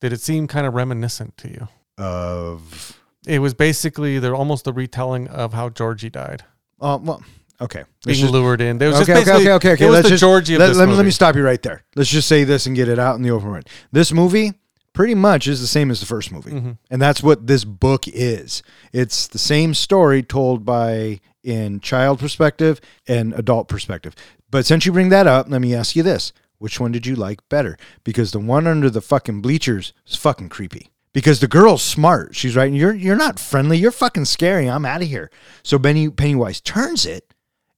did 0.00 0.12
it 0.12 0.20
seem 0.20 0.48
kind 0.48 0.66
of 0.66 0.74
reminiscent 0.74 1.36
to 1.38 1.48
you? 1.48 1.68
Of 1.96 3.00
It 3.26 3.38
was 3.38 3.54
basically 3.54 4.18
they're 4.18 4.34
almost 4.34 4.64
the 4.64 4.72
retelling 4.72 5.28
of 5.28 5.52
how 5.52 5.68
Georgie 5.70 6.10
died, 6.10 6.44
uh, 6.80 6.98
well, 7.00 7.22
okay, 7.60 7.84
being 8.04 8.18
just- 8.18 8.32
lured 8.32 8.60
in. 8.60 8.78
There 8.78 8.88
was 8.90 9.00
okay, 9.02 9.14
just 9.14 9.28
okay, 9.28 9.36
okay, 9.38 9.52
okay, 9.52 9.72
okay. 9.72 9.84
It 9.84 9.88
was 9.88 9.94
let's 9.94 10.04
the 10.06 10.10
just, 10.10 10.20
Georgie 10.20 10.58
let, 10.58 10.74
let 10.76 10.88
me, 10.88 10.94
let 10.94 11.04
me 11.04 11.10
stop 11.10 11.34
you 11.36 11.42
right 11.44 11.62
there. 11.62 11.84
Let's 11.96 12.10
just 12.10 12.28
say 12.28 12.44
this 12.44 12.66
and 12.66 12.76
get 12.76 12.88
it 12.88 12.98
out 12.98 13.16
in 13.16 13.22
the 13.22 13.30
open 13.30 13.48
right. 13.48 13.68
This 13.92 14.12
movie 14.12 14.52
pretty 14.92 15.14
much 15.14 15.48
is 15.48 15.60
the 15.60 15.66
same 15.66 15.90
as 15.90 16.00
the 16.00 16.06
first 16.06 16.30
movie, 16.30 16.50
Mm-hmm. 16.52 16.72
and 16.90 17.02
that's 17.02 17.22
what 17.22 17.46
this 17.46 17.64
book 17.64 18.06
is. 18.08 18.62
It's 18.92 19.26
the 19.26 19.38
same 19.38 19.74
story 19.74 20.22
told 20.22 20.64
by 20.64 21.20
in 21.42 21.80
child 21.80 22.18
perspective 22.20 22.80
and 23.08 23.32
adult 23.34 23.68
perspective. 23.68 24.14
But 24.50 24.64
since 24.66 24.86
you 24.86 24.92
bring 24.92 25.08
that 25.08 25.26
up, 25.26 25.48
let 25.48 25.60
me 25.60 25.74
ask 25.74 25.96
you 25.96 26.02
this: 26.02 26.32
Which 26.58 26.78
one 26.78 26.92
did 26.92 27.06
you 27.06 27.16
like 27.16 27.40
better? 27.48 27.76
Because 28.04 28.30
the 28.30 28.38
one 28.38 28.66
under 28.66 28.88
the 28.88 29.00
fucking 29.00 29.40
bleachers 29.40 29.92
is 30.06 30.14
fucking 30.16 30.48
creepy. 30.50 30.90
Because 31.14 31.40
the 31.40 31.48
girl's 31.48 31.82
smart. 31.82 32.36
She's 32.36 32.54
right. 32.56 32.70
You're 32.70 32.92
you're 32.92 33.16
not 33.16 33.38
friendly. 33.38 33.78
You're 33.78 33.90
fucking 33.92 34.26
scary. 34.26 34.68
I'm 34.68 34.84
out 34.84 35.00
of 35.00 35.08
here. 35.08 35.30
So 35.62 35.78
Benny 35.78 36.10
Pennywise 36.10 36.60
turns 36.60 37.06
it 37.06 37.32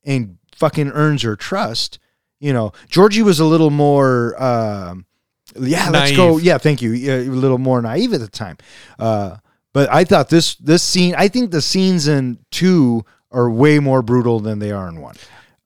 and 0.04 0.38
fucking 0.56 0.90
earns 0.90 1.22
her 1.22 1.36
trust. 1.36 2.00
You 2.40 2.52
know, 2.52 2.72
Georgie 2.88 3.22
was 3.22 3.38
a 3.38 3.44
little 3.44 3.70
more 3.70 4.42
um 4.42 5.06
Yeah, 5.54 5.90
let's 5.90 6.16
go. 6.16 6.38
Yeah, 6.38 6.58
thank 6.58 6.82
you. 6.82 6.90
Yeah, 6.92 7.16
a 7.16 7.28
little 7.28 7.58
more 7.58 7.80
naive 7.80 8.12
at 8.14 8.20
the 8.20 8.28
time. 8.28 8.56
Uh, 8.98 9.36
but 9.72 9.92
I 9.92 10.04
thought 10.04 10.30
this 10.30 10.54
this 10.56 10.82
scene. 10.82 11.14
I 11.16 11.28
think 11.28 11.50
the 11.50 11.62
scenes 11.62 12.08
in 12.08 12.38
two 12.50 13.04
are 13.30 13.50
way 13.50 13.78
more 13.78 14.00
brutal 14.02 14.40
than 14.40 14.58
they 14.58 14.70
are 14.70 14.88
in 14.88 15.00
one, 15.00 15.16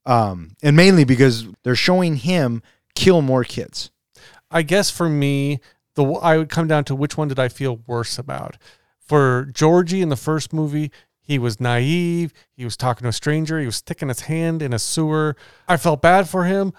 um, 0.07 0.57
and 0.63 0.77
mainly 0.77 1.05
because 1.05 1.47
they're 1.63 1.77
showing 1.77 2.17
him 2.17 2.63
kill 2.97 3.23
more 3.23 3.45
kids. 3.45 3.91
I 4.51 4.63
guess 4.63 4.91
for 4.91 5.09
me, 5.09 5.61
the 6.05 6.13
I 6.19 6.37
would 6.39 6.49
come 6.49 6.67
down 6.67 6.85
to 6.85 6.95
which 6.95 7.17
one 7.17 7.29
did 7.29 7.39
I 7.39 7.49
feel 7.49 7.81
worse 7.87 8.19
about. 8.19 8.57
For 8.99 9.49
Georgie 9.53 10.03
in 10.03 10.09
the 10.09 10.17
first 10.17 10.53
movie, 10.53 10.91
he 11.21 11.39
was 11.39 11.61
naive. 11.61 12.33
He 12.53 12.65
was 12.65 12.77
talking 12.77 13.05
to 13.05 13.11
a 13.11 13.13
stranger. 13.13 13.61
He 13.61 13.67
was 13.67 13.77
sticking 13.77 14.09
his 14.09 14.23
hand 14.23 14.63
in 14.63 14.73
a 14.73 14.79
sewer. 14.79 15.37
I 15.69 15.77
felt 15.77 16.03
bad 16.03 16.29
for 16.29 16.45
him, 16.45 16.73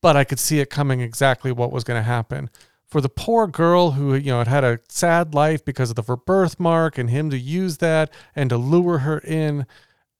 but 0.00 0.16
I 0.16 0.24
could 0.24 0.38
see 0.38 0.60
it 0.60 0.70
coming 0.70 1.00
exactly 1.00 1.52
what 1.52 1.72
was 1.72 1.84
going 1.84 1.98
to 1.98 2.04
happen. 2.04 2.50
For 2.86 3.00
the 3.00 3.08
poor 3.08 3.46
girl 3.46 3.92
who 3.92 4.14
you 4.14 4.30
know 4.30 4.38
had 4.38 4.48
had 4.48 4.64
a 4.64 4.80
sad 4.88 5.34
life 5.34 5.64
because 5.64 5.90
of 5.90 5.96
the 5.96 6.02
her 6.02 6.16
birthmark 6.16 6.98
and 6.98 7.10
him 7.10 7.30
to 7.30 7.38
use 7.38 7.78
that 7.78 8.12
and 8.36 8.50
to 8.50 8.56
lure 8.56 8.98
her 8.98 9.18
in, 9.18 9.66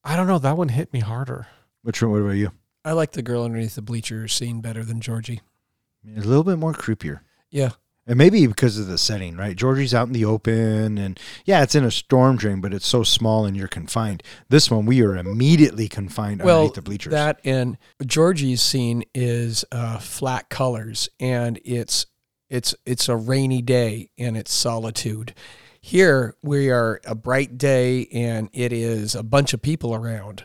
I 0.03 0.17
don't 0.17 0.27
know. 0.27 0.39
That 0.39 0.57
one 0.57 0.71
hit 0.71 0.93
me 0.93 1.01
harder. 1.01 1.47
Which 1.83 2.03
one? 2.03 2.11
What 2.11 2.23
about 2.23 2.31
you? 2.33 2.53
I 2.85 2.93
like 2.93 3.13
the 3.13 3.23
girl 3.23 3.45
underneath 3.45 3.77
the 3.77 3.83
bleachers 3.83 4.33
scene 4.33 4.61
better 4.61 4.85
than 4.85 5.01
Georgie. 5.01 5.41
A 6.17 6.21
little 6.21 6.45
bit 6.45 6.59
more 6.59 6.73
creepier. 6.73 7.21
Yeah. 7.51 7.71
And 8.07 8.19
maybe 8.19 8.47
because 8.47 8.79
of 8.79 8.87
the 8.87 8.99
setting, 8.99 9.35
right? 9.37 9.57
Georgie's 9.57 9.95
out 9.95 10.07
in 10.09 10.13
the 10.13 10.27
open, 10.27 10.99
and 10.99 11.19
yeah, 11.47 11.63
it's 11.63 11.75
in 11.75 11.85
a 11.85 11.91
storm 11.91 12.37
drain, 12.37 12.61
but 12.61 12.75
it's 12.75 12.87
so 12.87 13.03
small 13.03 13.47
and 13.47 13.57
you're 13.57 13.67
confined. 13.67 14.23
This 14.51 14.71
one, 14.71 14.85
we 14.85 15.03
are 15.03 15.17
immediately 15.17 15.89
confined 15.89 16.43
Well, 16.43 16.57
underneath 16.59 16.75
the 16.75 16.83
bleachers. 16.83 17.13
that 17.13 17.41
and 17.45 17.79
Georgie's 18.05 18.61
scene 18.61 19.05
is 19.15 19.65
uh, 19.73 19.99
flat 19.99 20.51
colors, 20.51 21.09
and 21.19 21.59
it's 21.65 22.05
it's 22.51 22.75
it's 22.85 23.09
a 23.09 23.17
rainy 23.17 23.63
day 23.63 24.11
and 24.19 24.37
it's 24.37 24.53
solitude. 24.53 25.35
Here 25.81 26.35
we 26.43 26.71
are 26.71 27.01
a 27.07 27.15
bright 27.15 27.57
day 27.59 28.07
and 28.13 28.49
it 28.53 28.73
is 28.73 29.15
a 29.15 29.23
bunch 29.23 29.53
of 29.55 29.61
people 29.63 29.95
around. 29.95 30.45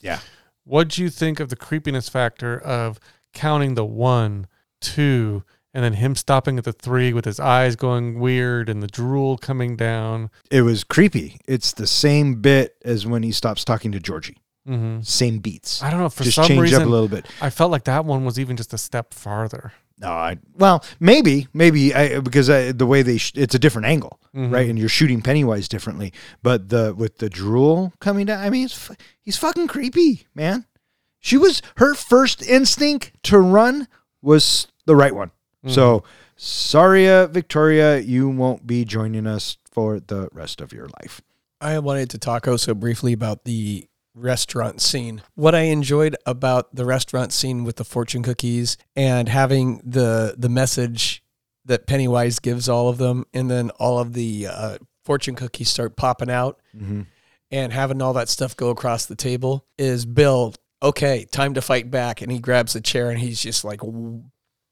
yeah, 0.00 0.20
What 0.64 0.88
do 0.88 1.02
you 1.02 1.10
think 1.10 1.38
of 1.40 1.48
the 1.48 1.56
creepiness 1.56 2.08
factor 2.08 2.58
of 2.60 2.98
counting 3.34 3.74
the 3.74 3.84
one, 3.84 4.46
two, 4.80 5.44
and 5.74 5.84
then 5.84 5.94
him 5.94 6.14
stopping 6.16 6.58
at 6.58 6.64
the 6.64 6.72
three 6.72 7.12
with 7.12 7.24
his 7.24 7.38
eyes 7.40 7.76
going 7.76 8.18
weird 8.18 8.68
and 8.68 8.82
the 8.82 8.86
drool 8.88 9.38
coming 9.38 9.76
down? 9.76 10.30
it 10.50 10.62
was 10.62 10.84
creepy. 10.84 11.38
It's 11.46 11.72
the 11.72 11.86
same 11.86 12.40
bit 12.40 12.76
as 12.84 13.06
when 13.06 13.22
he 13.22 13.32
stops 13.32 13.64
talking 13.64 13.92
to 13.92 14.00
Georgie. 14.00 14.38
hmm 14.66 15.00
Same 15.02 15.38
beats. 15.38 15.82
I 15.82 15.90
don't 15.90 16.00
know. 16.00 16.08
For 16.08 16.24
Just 16.24 16.36
some 16.36 16.46
change 16.46 16.60
reason, 16.60 16.82
up 16.82 16.88
a 16.88 16.90
little 16.90 17.08
bit. 17.08 17.26
I 17.40 17.50
felt 17.50 17.70
like 17.70 17.84
that 17.84 18.04
one 18.04 18.24
was 18.24 18.38
even 18.38 18.56
just 18.56 18.72
a 18.74 18.78
step 18.78 19.14
farther. 19.14 19.72
No, 19.98 20.08
I 20.08 20.38
well 20.54 20.82
maybe 20.98 21.46
maybe 21.52 21.94
I, 21.94 22.20
because 22.20 22.48
I, 22.48 22.72
the 22.72 22.86
way 22.86 23.02
they 23.02 23.18
sh- 23.18 23.32
it's 23.36 23.54
a 23.54 23.58
different 23.58 23.86
angle, 23.86 24.18
Mhm. 24.34 24.50
right? 24.50 24.66
And 24.70 24.78
you're 24.78 24.88
shooting 24.88 25.20
Pennywise 25.20 25.68
differently. 25.68 26.14
But 26.42 26.70
the 26.70 26.94
with 26.96 27.18
the 27.18 27.28
drool 27.28 27.92
coming 28.00 28.24
down, 28.24 28.42
I 28.42 28.48
mean, 28.48 28.64
it's, 28.64 28.74
fu- 28.74 28.94
he's 29.20 29.36
fucking 29.36 29.66
creepy, 29.66 30.26
man. 30.34 30.64
She 31.18 31.36
was 31.36 31.60
her 31.76 31.94
first 31.94 32.40
instinct 32.42 33.12
to 33.24 33.38
run 33.38 33.88
was 34.22 34.68
the 34.86 34.96
right 34.96 35.14
one. 35.14 35.32
So 35.66 36.04
sorry, 36.36 37.08
uh, 37.08 37.26
Victoria, 37.26 37.98
you 37.98 38.28
won't 38.28 38.66
be 38.66 38.84
joining 38.84 39.26
us 39.26 39.58
for 39.70 40.00
the 40.00 40.28
rest 40.32 40.60
of 40.60 40.72
your 40.72 40.88
life. 41.02 41.20
I 41.60 41.78
wanted 41.80 42.08
to 42.10 42.18
talk 42.18 42.48
also 42.48 42.74
briefly 42.74 43.12
about 43.12 43.44
the 43.44 43.86
restaurant 44.14 44.80
scene. 44.80 45.22
What 45.34 45.54
I 45.54 45.62
enjoyed 45.64 46.16
about 46.26 46.74
the 46.74 46.84
restaurant 46.86 47.32
scene 47.32 47.64
with 47.64 47.76
the 47.76 47.84
fortune 47.84 48.22
cookies 48.22 48.76
and 48.96 49.28
having 49.28 49.82
the 49.84 50.34
the 50.38 50.48
message 50.48 51.22
that 51.66 51.86
Pennywise 51.86 52.38
gives 52.38 52.68
all 52.68 52.88
of 52.88 52.96
them, 52.98 53.26
and 53.34 53.50
then 53.50 53.68
all 53.78 53.98
of 53.98 54.14
the 54.14 54.46
uh, 54.46 54.78
fortune 55.04 55.34
cookies 55.34 55.68
start 55.68 55.94
popping 55.94 56.30
out, 56.30 56.58
Mhm. 56.76 57.06
and 57.50 57.72
having 57.72 58.00
all 58.00 58.14
that 58.14 58.28
stuff 58.30 58.56
go 58.56 58.70
across 58.70 59.04
the 59.06 59.14
table 59.14 59.66
is 59.78 60.06
Bill. 60.06 60.54
Okay, 60.82 61.26
time 61.30 61.52
to 61.54 61.60
fight 61.60 61.90
back, 61.90 62.22
and 62.22 62.32
he 62.32 62.38
grabs 62.38 62.72
the 62.72 62.80
chair 62.80 63.10
and 63.10 63.20
he's 63.20 63.40
just 63.42 63.62
like 63.64 63.82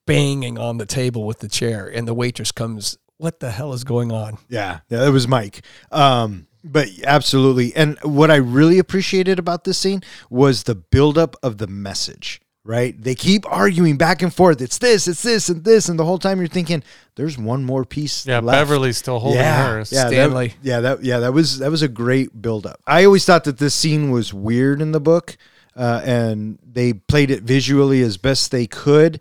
banging 0.08 0.58
on 0.58 0.78
the 0.78 0.86
table 0.86 1.24
with 1.24 1.38
the 1.38 1.48
chair, 1.48 1.86
and 1.86 2.08
the 2.08 2.14
waitress 2.14 2.52
comes. 2.52 2.98
What 3.18 3.40
the 3.40 3.50
hell 3.50 3.72
is 3.72 3.84
going 3.84 4.12
on? 4.12 4.38
Yeah, 4.48 4.80
yeah, 4.88 4.98
that 5.00 5.12
was 5.12 5.26
Mike. 5.28 5.62
Um, 5.90 6.46
but 6.64 6.88
absolutely, 7.04 7.74
and 7.74 7.98
what 8.02 8.30
I 8.30 8.36
really 8.36 8.78
appreciated 8.78 9.38
about 9.38 9.64
this 9.64 9.78
scene 9.78 10.02
was 10.30 10.64
the 10.64 10.74
buildup 10.74 11.36
of 11.42 11.58
the 11.58 11.66
message. 11.66 12.40
Right? 12.64 13.00
They 13.00 13.14
keep 13.14 13.50
arguing 13.50 13.96
back 13.96 14.20
and 14.20 14.34
forth. 14.34 14.60
It's 14.60 14.76
this, 14.76 15.08
it's 15.08 15.22
this, 15.22 15.48
and 15.48 15.64
this, 15.64 15.88
and 15.88 15.98
the 15.98 16.04
whole 16.04 16.18
time 16.18 16.38
you're 16.38 16.48
thinking, 16.48 16.82
"There's 17.14 17.38
one 17.38 17.64
more 17.64 17.86
piece." 17.86 18.26
Yeah, 18.26 18.40
left. 18.40 18.58
Beverly's 18.58 18.98
still 18.98 19.20
holding 19.20 19.40
yeah, 19.40 19.68
hers. 19.68 19.90
Yeah, 19.90 20.04
that- 20.04 20.10
Stanley. 20.10 20.54
yeah, 20.62 20.80
that 20.80 21.02
yeah, 21.02 21.20
that 21.20 21.32
was 21.32 21.60
that 21.60 21.70
was 21.70 21.80
a 21.80 21.88
great 21.88 22.42
buildup. 22.42 22.78
I 22.86 23.06
always 23.06 23.24
thought 23.24 23.44
that 23.44 23.56
this 23.56 23.74
scene 23.74 24.10
was 24.10 24.34
weird 24.34 24.82
in 24.82 24.92
the 24.92 25.00
book, 25.00 25.38
uh, 25.76 26.02
and 26.04 26.58
they 26.62 26.92
played 26.92 27.30
it 27.30 27.42
visually 27.42 28.02
as 28.02 28.18
best 28.18 28.50
they 28.50 28.66
could. 28.66 29.20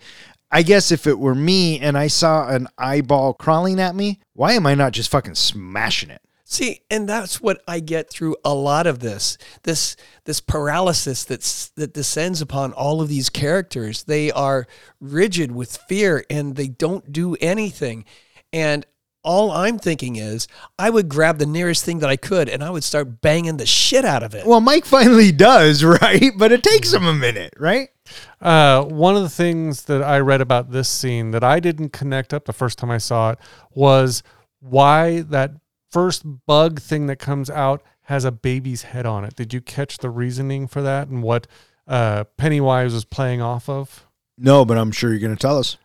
I 0.51 0.63
guess 0.63 0.91
if 0.91 1.07
it 1.07 1.19
were 1.19 1.35
me 1.35 1.79
and 1.79 1.97
I 1.97 2.07
saw 2.07 2.47
an 2.47 2.67
eyeball 2.77 3.33
crawling 3.33 3.79
at 3.79 3.95
me, 3.95 4.19
why 4.33 4.53
am 4.53 4.65
I 4.65 4.75
not 4.75 4.93
just 4.93 5.11
fucking 5.11 5.35
smashing 5.35 6.09
it? 6.09 6.21
See, 6.49 6.79
and 6.89 7.09
that's 7.09 7.41
what 7.41 7.61
I 7.67 7.81
get 7.81 8.09
through 8.09 8.37
a 8.45 8.53
lot 8.53 8.87
of 8.87 8.99
this. 8.99 9.37
This 9.63 9.97
this 10.23 10.39
paralysis 10.39 11.25
that's 11.25 11.67
that 11.71 11.93
descends 11.93 12.41
upon 12.41 12.71
all 12.71 13.01
of 13.01 13.09
these 13.09 13.29
characters. 13.29 14.03
They 14.03 14.31
are 14.31 14.65
rigid 15.01 15.51
with 15.51 15.75
fear 15.89 16.23
and 16.29 16.55
they 16.55 16.69
don't 16.69 17.11
do 17.11 17.35
anything. 17.41 18.05
And 18.53 18.85
all 19.23 19.51
I'm 19.51 19.77
thinking 19.77 20.15
is 20.15 20.47
I 20.79 20.89
would 20.89 21.09
grab 21.09 21.37
the 21.37 21.45
nearest 21.45 21.83
thing 21.83 21.99
that 21.99 22.09
I 22.09 22.15
could 22.15 22.47
and 22.47 22.63
I 22.63 22.69
would 22.69 22.85
start 22.85 23.19
banging 23.19 23.57
the 23.57 23.65
shit 23.65 24.05
out 24.05 24.23
of 24.23 24.33
it. 24.33 24.47
Well, 24.47 24.61
Mike 24.61 24.85
finally 24.85 25.33
does, 25.33 25.83
right? 26.01 26.31
But 26.37 26.53
it 26.53 26.63
takes 26.63 26.93
him 26.93 27.05
a 27.05 27.13
minute, 27.13 27.55
right? 27.57 27.89
Uh, 28.39 28.83
one 28.83 29.15
of 29.15 29.23
the 29.23 29.29
things 29.29 29.83
that 29.85 30.03
I 30.03 30.19
read 30.19 30.41
about 30.41 30.71
this 30.71 30.87
scene 30.87 31.31
that 31.31 31.43
I 31.43 31.59
didn't 31.59 31.89
connect 31.89 32.33
up 32.33 32.45
the 32.45 32.53
first 32.53 32.77
time 32.77 32.91
I 32.91 32.99
saw 32.99 33.31
it 33.31 33.39
was 33.73 34.21
why 34.59 35.21
that 35.21 35.51
first 35.91 36.23
bug 36.45 36.79
thing 36.79 37.07
that 37.07 37.17
comes 37.17 37.49
out 37.49 37.81
has 38.03 38.25
a 38.25 38.31
baby's 38.31 38.83
head 38.83 39.05
on 39.05 39.25
it. 39.25 39.35
Did 39.35 39.53
you 39.53 39.61
catch 39.61 39.97
the 39.97 40.09
reasoning 40.09 40.67
for 40.67 40.81
that 40.81 41.07
and 41.07 41.23
what 41.23 41.47
uh, 41.87 42.25
Pennywise 42.37 42.93
was 42.93 43.05
playing 43.05 43.41
off 43.41 43.67
of? 43.67 44.05
No, 44.37 44.65
but 44.65 44.77
I'm 44.77 44.91
sure 44.91 45.09
you're 45.09 45.19
going 45.19 45.35
to 45.35 45.41
tell 45.41 45.57
us. 45.57 45.77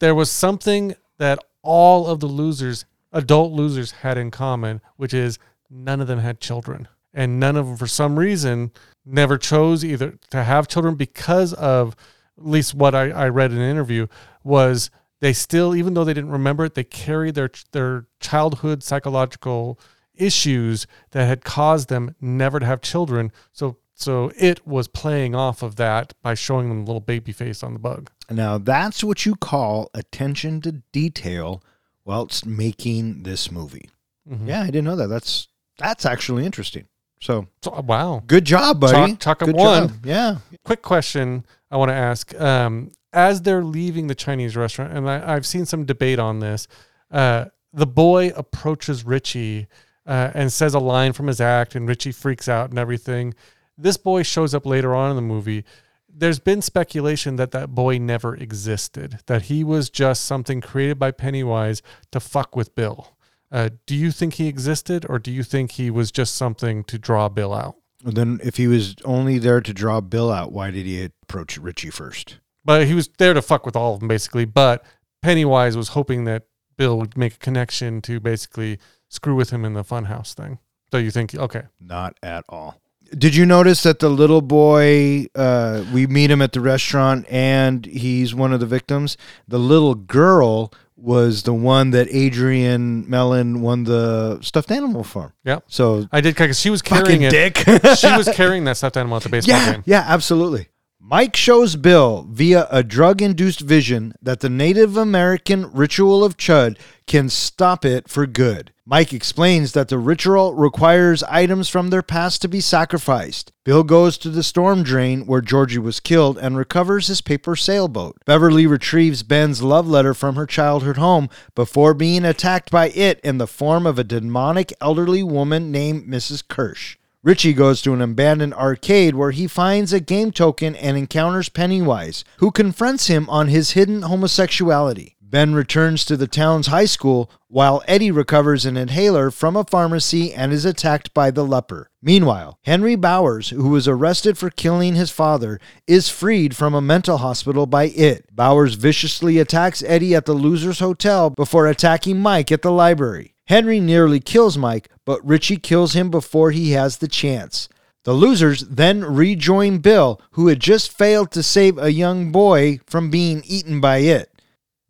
There 0.00 0.14
was 0.14 0.30
something 0.30 0.96
that 1.18 1.38
all 1.62 2.08
of 2.08 2.18
the 2.18 2.26
losers, 2.26 2.84
adult 3.12 3.52
losers, 3.52 3.92
had 3.92 4.18
in 4.18 4.32
common, 4.32 4.80
which 4.96 5.14
is 5.14 5.38
none 5.70 6.00
of 6.00 6.08
them 6.08 6.18
had 6.18 6.40
children. 6.40 6.88
And 7.14 7.38
none 7.38 7.56
of 7.56 7.66
them, 7.66 7.76
for 7.76 7.86
some 7.86 8.18
reason, 8.18 8.72
never 9.04 9.36
chose 9.36 9.84
either 9.84 10.18
to 10.30 10.44
have 10.44 10.68
children 10.68 10.94
because 10.94 11.52
of, 11.54 11.94
at 12.38 12.46
least 12.46 12.74
what 12.74 12.94
I, 12.94 13.10
I 13.10 13.28
read 13.28 13.52
in 13.52 13.58
an 13.58 13.70
interview, 13.70 14.06
was 14.42 14.90
they 15.20 15.32
still, 15.32 15.74
even 15.74 15.94
though 15.94 16.04
they 16.04 16.14
didn't 16.14 16.30
remember 16.30 16.64
it, 16.64 16.74
they 16.74 16.84
carried 16.84 17.34
their 17.34 17.50
their 17.72 18.06
childhood 18.20 18.82
psychological 18.82 19.78
issues 20.14 20.86
that 21.10 21.26
had 21.26 21.44
caused 21.44 21.88
them 21.88 22.14
never 22.20 22.58
to 22.60 22.66
have 22.66 22.80
children. 22.80 23.30
So 23.52 23.76
so 23.94 24.32
it 24.36 24.66
was 24.66 24.88
playing 24.88 25.34
off 25.34 25.62
of 25.62 25.76
that 25.76 26.14
by 26.22 26.34
showing 26.34 26.68
them 26.68 26.80
the 26.80 26.86
little 26.86 27.00
baby 27.00 27.30
face 27.30 27.62
on 27.62 27.72
the 27.72 27.78
bug. 27.78 28.10
Now, 28.30 28.58
that's 28.58 29.04
what 29.04 29.24
you 29.26 29.36
call 29.36 29.90
attention 29.94 30.60
to 30.62 30.72
detail 30.92 31.62
whilst 32.04 32.46
making 32.46 33.22
this 33.22 33.50
movie. 33.52 33.90
Mhm. 34.28 34.48
Yeah, 34.48 34.62
I 34.62 34.66
didn't 34.66 34.84
know 34.84 34.96
that. 34.96 35.08
That's 35.08 35.48
that's 35.78 36.04
actually 36.06 36.44
interesting. 36.46 36.86
So, 37.22 37.46
So, 37.62 37.80
wow. 37.86 38.22
good 38.26 38.44
job, 38.44 38.80
buddy. 38.80 39.12
Up 39.12 39.38
good 39.38 39.54
one. 39.54 39.88
job. 39.88 40.06
Yeah. 40.06 40.38
quick 40.64 40.82
question 40.82 41.46
I 41.70 41.76
want 41.76 41.90
to 41.90 41.94
ask. 41.94 42.38
Um, 42.40 42.90
as 43.12 43.42
they're 43.42 43.62
leaving 43.62 44.08
the 44.08 44.14
Chinese 44.14 44.56
restaurant, 44.56 44.92
and 44.92 45.08
I, 45.08 45.34
I've 45.34 45.46
seen 45.46 45.64
some 45.64 45.84
debate 45.84 46.18
on 46.18 46.40
this, 46.40 46.66
uh, 47.10 47.46
the 47.72 47.86
boy 47.86 48.32
approaches 48.34 49.04
Richie 49.04 49.68
uh, 50.04 50.30
and 50.34 50.52
says 50.52 50.74
a 50.74 50.80
line 50.80 51.12
from 51.12 51.28
his 51.28 51.40
act, 51.40 51.74
and 51.76 51.88
Richie 51.88 52.12
freaks 52.12 52.48
out 52.48 52.70
and 52.70 52.78
everything. 52.78 53.34
This 53.78 53.96
boy 53.96 54.24
shows 54.24 54.52
up 54.54 54.66
later 54.66 54.94
on 54.94 55.10
in 55.10 55.16
the 55.16 55.22
movie. 55.22 55.64
There's 56.08 56.40
been 56.40 56.60
speculation 56.60 57.36
that 57.36 57.52
that 57.52 57.68
boy 57.74 57.98
never 57.98 58.34
existed, 58.34 59.20
that 59.26 59.42
he 59.42 59.62
was 59.62 59.90
just 59.90 60.24
something 60.24 60.60
created 60.60 60.98
by 60.98 61.12
Pennywise 61.12 61.82
to 62.10 62.20
fuck 62.20 62.56
with 62.56 62.74
Bill. 62.74 63.16
Uh, 63.52 63.68
do 63.84 63.94
you 63.94 64.10
think 64.10 64.34
he 64.34 64.48
existed, 64.48 65.04
or 65.08 65.18
do 65.18 65.30
you 65.30 65.42
think 65.42 65.72
he 65.72 65.90
was 65.90 66.10
just 66.10 66.34
something 66.34 66.82
to 66.84 66.98
draw 66.98 67.28
Bill 67.28 67.52
out? 67.52 67.76
Well, 68.02 68.14
then, 68.14 68.40
if 68.42 68.56
he 68.56 68.66
was 68.66 68.96
only 69.04 69.38
there 69.38 69.60
to 69.60 69.74
draw 69.74 70.00
Bill 70.00 70.32
out, 70.32 70.52
why 70.52 70.70
did 70.70 70.86
he 70.86 71.04
approach 71.04 71.58
Richie 71.58 71.90
first? 71.90 72.38
But 72.64 72.86
he 72.86 72.94
was 72.94 73.10
there 73.18 73.34
to 73.34 73.42
fuck 73.42 73.66
with 73.66 73.76
all 73.76 73.92
of 73.94 74.00
them, 74.00 74.08
basically. 74.08 74.46
But 74.46 74.82
Pennywise 75.20 75.76
was 75.76 75.88
hoping 75.88 76.24
that 76.24 76.44
Bill 76.76 76.98
would 76.98 77.16
make 77.16 77.34
a 77.34 77.38
connection 77.38 78.00
to 78.02 78.20
basically 78.20 78.78
screw 79.08 79.34
with 79.34 79.50
him 79.50 79.64
in 79.64 79.74
the 79.74 79.84
funhouse 79.84 80.32
thing. 80.32 80.58
So 80.90 80.98
you 80.98 81.10
think, 81.10 81.34
okay, 81.34 81.64
Not 81.80 82.16
at 82.22 82.44
all. 82.48 82.80
Did 83.16 83.34
you 83.34 83.44
notice 83.44 83.82
that 83.82 83.98
the 83.98 84.08
little 84.08 84.40
boy, 84.40 85.26
uh, 85.34 85.84
we 85.92 86.06
meet 86.06 86.30
him 86.30 86.40
at 86.40 86.52
the 86.52 86.62
restaurant 86.62 87.26
and 87.28 87.84
he's 87.84 88.34
one 88.34 88.54
of 88.54 88.60
the 88.60 88.66
victims? 88.66 89.18
The 89.46 89.58
little 89.58 89.94
girl 89.94 90.72
was 91.02 91.42
the 91.42 91.52
one 91.52 91.90
that 91.90 92.06
Adrian 92.10 93.08
Mellon 93.10 93.60
won 93.60 93.84
the 93.84 94.40
stuffed 94.40 94.70
animal 94.70 95.02
from. 95.02 95.32
Yep. 95.44 95.64
So 95.66 96.06
I 96.12 96.20
did 96.20 96.36
because 96.36 96.60
she 96.60 96.70
was 96.70 96.80
carrying 96.80 97.22
it. 97.22 97.30
dick. 97.30 97.56
she 97.96 98.06
was 98.16 98.28
carrying 98.32 98.64
that 98.64 98.76
stuffed 98.76 98.96
animal 98.96 99.16
at 99.16 99.24
the 99.24 99.28
baseball 99.30 99.56
yeah, 99.58 99.72
game. 99.72 99.82
yeah, 99.84 100.04
absolutely. 100.06 100.68
Mike 101.04 101.34
shows 101.34 101.74
Bill 101.74 102.28
via 102.30 102.68
a 102.70 102.84
drug 102.84 103.20
induced 103.20 103.60
vision 103.60 104.14
that 104.22 104.38
the 104.38 104.48
Native 104.48 104.96
American 104.96 105.68
ritual 105.72 106.22
of 106.22 106.36
Chud 106.36 106.78
can 107.08 107.28
stop 107.28 107.84
it 107.84 108.08
for 108.08 108.24
good. 108.24 108.72
Mike 108.86 109.12
explains 109.12 109.72
that 109.72 109.88
the 109.88 109.98
ritual 109.98 110.54
requires 110.54 111.24
items 111.24 111.68
from 111.68 111.90
their 111.90 112.02
past 112.02 112.40
to 112.42 112.48
be 112.48 112.60
sacrificed. 112.60 113.50
Bill 113.64 113.82
goes 113.82 114.16
to 114.18 114.30
the 114.30 114.44
storm 114.44 114.84
drain 114.84 115.26
where 115.26 115.40
Georgie 115.40 115.80
was 115.80 115.98
killed 115.98 116.38
and 116.38 116.56
recovers 116.56 117.08
his 117.08 117.20
paper 117.20 117.56
sailboat. 117.56 118.18
Beverly 118.24 118.68
retrieves 118.68 119.24
Ben's 119.24 119.60
love 119.60 119.88
letter 119.88 120.14
from 120.14 120.36
her 120.36 120.46
childhood 120.46 120.98
home 120.98 121.28
before 121.56 121.94
being 121.94 122.24
attacked 122.24 122.70
by 122.70 122.90
it 122.90 123.18
in 123.24 123.38
the 123.38 123.48
form 123.48 123.88
of 123.88 123.98
a 123.98 124.04
demonic 124.04 124.72
elderly 124.80 125.24
woman 125.24 125.72
named 125.72 126.06
Mrs. 126.06 126.44
Kersh. 126.44 126.94
Richie 127.24 127.52
goes 127.52 127.80
to 127.82 127.92
an 127.92 128.02
abandoned 128.02 128.52
arcade 128.54 129.14
where 129.14 129.30
he 129.30 129.46
finds 129.46 129.92
a 129.92 130.00
game 130.00 130.32
token 130.32 130.74
and 130.74 130.96
encounters 130.96 131.48
Pennywise, 131.48 132.24
who 132.38 132.50
confronts 132.50 133.06
him 133.06 133.30
on 133.30 133.46
his 133.46 133.72
hidden 133.72 134.02
homosexuality. 134.02 135.16
Ben 135.20 135.54
returns 135.54 136.04
to 136.04 136.16
the 136.16 136.26
town's 136.26 136.66
high 136.66 136.84
school 136.84 137.30
while 137.46 137.82
Eddie 137.86 138.10
recovers 138.10 138.66
an 138.66 138.76
inhaler 138.76 139.30
from 139.30 139.56
a 139.56 139.64
pharmacy 139.64 140.34
and 140.34 140.52
is 140.52 140.64
attacked 140.64 141.14
by 141.14 141.30
the 141.30 141.44
leper. 141.44 141.90
Meanwhile, 142.02 142.58
Henry 142.64 142.96
Bowers, 142.96 143.50
who 143.50 143.68
was 143.68 143.86
arrested 143.86 144.36
for 144.36 144.50
killing 144.50 144.96
his 144.96 145.12
father, 145.12 145.60
is 145.86 146.08
freed 146.08 146.56
from 146.56 146.74
a 146.74 146.82
mental 146.82 147.18
hospital 147.18 147.66
by 147.66 147.84
it. 147.84 148.34
Bowers 148.34 148.74
viciously 148.74 149.38
attacks 149.38 149.82
Eddie 149.86 150.14
at 150.16 150.26
the 150.26 150.34
Losers 150.34 150.80
Hotel 150.80 151.30
before 151.30 151.68
attacking 151.68 152.18
Mike 152.18 152.50
at 152.50 152.62
the 152.62 152.72
library. 152.72 153.31
Henry 153.46 153.80
nearly 153.80 154.20
kills 154.20 154.56
Mike, 154.56 154.88
but 155.04 155.24
Richie 155.26 155.56
kills 155.56 155.94
him 155.94 156.10
before 156.10 156.50
he 156.50 156.72
has 156.72 156.98
the 156.98 157.08
chance. 157.08 157.68
The 158.04 158.12
losers 158.12 158.62
then 158.62 159.04
rejoin 159.04 159.78
Bill, 159.78 160.20
who 160.32 160.48
had 160.48 160.60
just 160.60 160.96
failed 160.96 161.30
to 161.32 161.42
save 161.42 161.78
a 161.78 161.92
young 161.92 162.32
boy 162.32 162.80
from 162.86 163.10
being 163.10 163.42
eaten 163.46 163.80
by 163.80 163.98
it. 163.98 164.28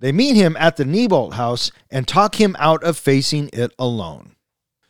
They 0.00 0.12
meet 0.12 0.34
him 0.34 0.56
at 0.58 0.76
the 0.76 0.84
Neibolt 0.84 1.34
house 1.34 1.70
and 1.90 2.08
talk 2.08 2.40
him 2.40 2.56
out 2.58 2.82
of 2.82 2.98
facing 2.98 3.50
it 3.52 3.72
alone. 3.78 4.34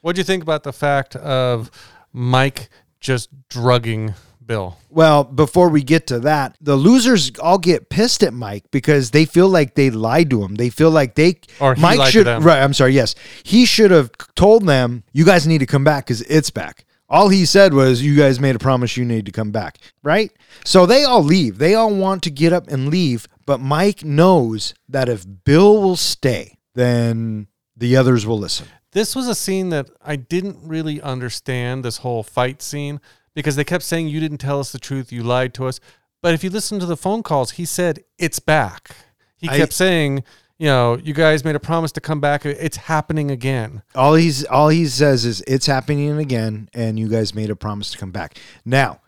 What 0.01 0.15
do 0.15 0.21
you 0.21 0.25
think 0.25 0.43
about 0.43 0.63
the 0.63 0.73
fact 0.73 1.17
of 1.17 1.71
Mike 2.13 2.69
just 3.01 3.29
drugging 3.49 4.15
Bill? 4.47 4.77
Well, 4.91 5.25
before 5.25 5.69
we 5.69 5.83
get 5.83 6.07
to 6.09 6.21
that, 6.21 6.57
the 6.61 6.77
losers 6.77 7.31
all 7.39 7.59
get 7.59 7.89
pissed 7.89 8.23
at 8.23 8.33
Mike 8.35 8.65
because 8.71 9.11
they 9.11 9.25
feel 9.25 9.49
like 9.49 9.75
they 9.75 9.91
lied 9.91 10.31
to 10.31 10.43
him. 10.43 10.55
They 10.57 10.71
feel 10.71 10.91
like 10.91 11.15
they 11.15 11.39
Or 11.61 11.75
Mike 11.77 12.11
should 12.11 12.27
them. 12.27 12.43
right. 12.43 12.63
I'm 12.63 12.75
sorry. 12.75 12.93
Yes, 12.95 13.15
he 13.43 13.65
should 13.67 13.91
have 13.91 14.11
told 14.35 14.67
them, 14.67 15.05
"You 15.13 15.25
guys 15.25 15.47
need 15.47 15.59
to 15.59 15.67
come 15.67 15.85
back 15.85 16.07
because 16.07 16.23
it's 16.23 16.51
back." 16.51 16.85
All 17.09 17.29
he 17.29 17.45
said 17.45 17.75
was, 17.75 18.03
"You 18.03 18.17
guys 18.17 18.41
made 18.41 18.57
a 18.57 18.59
promise. 18.59 18.97
You 18.97 19.05
need 19.05 19.27
to 19.27 19.33
come 19.33 19.51
back." 19.51 19.79
Right. 20.03 20.31
So 20.65 20.87
they 20.87 21.05
all 21.05 21.23
leave. 21.23 21.59
They 21.59 21.75
all 21.75 21.95
want 21.95 22.23
to 22.25 22.31
get 22.31 22.53
up 22.53 22.69
and 22.69 22.89
leave, 22.89 23.27
but 23.47 23.61
Mike 23.61 24.05
knows 24.05 24.75
that 24.89 25.09
if 25.09 25.25
Bill 25.45 25.81
will 25.83 25.97
stay, 25.97 26.57
then 26.75 27.49
the 27.77 27.97
others 27.97 28.27
will 28.27 28.39
listen. 28.39 28.67
This 28.93 29.17
was 29.17 29.27
a 29.27 29.35
scene 29.35 29.71
that 29.71 29.89
I 30.05 30.17
didn't 30.17 30.59
really 30.63 31.01
understand 31.01 31.83
this 31.85 31.99
whole 31.99 32.23
fight 32.23 32.61
scene 32.61 33.01
because 33.35 33.57
they 33.57 33.65
kept 33.65 33.85
saying 33.85 34.09
you 34.09 34.21
didn't 34.21 34.39
tell 34.39 34.61
us 34.61 34.73
the 34.73 34.79
truth, 34.79 35.13
you 35.13 35.23
lied 35.23 35.55
to 35.55 35.67
us. 35.67 35.81
But 36.23 36.35
if 36.35 36.45
you 36.45 36.51
listen 36.51 36.79
to 36.81 36.87
the 36.87 36.97
phone 36.97 37.23
calls, 37.23 37.53
he 37.53 37.65
said 37.65 38.05
it's 38.19 38.39
back. 38.39 38.95
He 39.37 39.49
I- 39.49 39.57
kept 39.57 39.73
saying, 39.73 40.23
you 40.59 40.67
know, 40.67 40.97
you 40.97 41.13
guys 41.15 41.45
made 41.45 41.57
a 41.57 41.61
promise 41.61 41.91
to 41.93 42.01
come 42.01 42.21
back. 42.21 42.47
It's 42.47 42.77
happening 42.77 43.31
again. 43.31 43.83
All 43.97 44.15
he's 44.15 44.45
all 44.45 44.69
he 44.69 44.87
says 44.87 45.25
is 45.25 45.43
it's 45.49 45.67
happening 45.67 46.17
again, 46.19 46.69
and 46.73 46.99
you 46.99 47.09
guys 47.09 47.35
made 47.35 47.51
a 47.51 47.57
promise 47.57 47.91
to 47.91 47.99
come 47.99 48.13
back. 48.13 48.39
Now, 48.65 49.01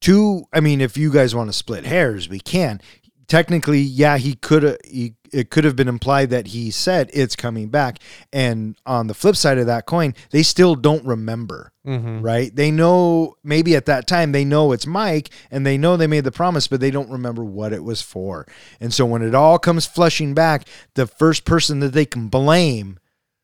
two. 0.00 0.44
I 0.52 0.60
mean, 0.60 0.80
if 0.82 0.96
you 0.98 1.10
guys 1.10 1.34
want 1.34 1.48
to 1.48 1.54
split 1.54 1.86
hairs, 1.86 2.28
we 2.28 2.40
can. 2.40 2.80
Technically, 3.28 3.80
yeah, 3.80 4.18
he 4.18 4.34
could 4.34 4.62
have. 4.62 4.78
He, 4.84 5.14
it 5.32 5.50
could 5.50 5.64
have 5.64 5.76
been 5.76 5.88
implied 5.88 6.28
that 6.30 6.48
he 6.48 6.70
said 6.70 7.10
it's 7.14 7.36
coming 7.36 7.68
back, 7.68 7.98
and 8.32 8.76
on 8.84 9.06
the 9.06 9.14
flip 9.14 9.34
side 9.34 9.56
of 9.56 9.66
that 9.66 9.86
coin, 9.86 10.14
they 10.30 10.42
still 10.42 10.74
don't 10.74 11.04
remember. 11.06 11.72
Mm-hmm. 11.86 12.20
Right? 12.20 12.54
They 12.54 12.70
know 12.70 13.36
maybe 13.42 13.74
at 13.74 13.86
that 13.86 14.06
time 14.06 14.32
they 14.32 14.44
know 14.44 14.72
it's 14.72 14.86
Mike, 14.86 15.30
and 15.50 15.66
they 15.66 15.78
know 15.78 15.96
they 15.96 16.06
made 16.06 16.24
the 16.24 16.32
promise, 16.32 16.68
but 16.68 16.80
they 16.80 16.90
don't 16.90 17.10
remember 17.10 17.44
what 17.44 17.72
it 17.72 17.82
was 17.82 18.02
for. 18.02 18.46
And 18.80 18.92
so 18.92 19.06
when 19.06 19.22
it 19.22 19.34
all 19.34 19.58
comes 19.58 19.86
flushing 19.86 20.34
back, 20.34 20.68
the 20.94 21.06
first 21.06 21.44
person 21.44 21.80
that 21.80 21.92
they 21.92 22.06
can 22.06 22.28
blame 22.28 22.98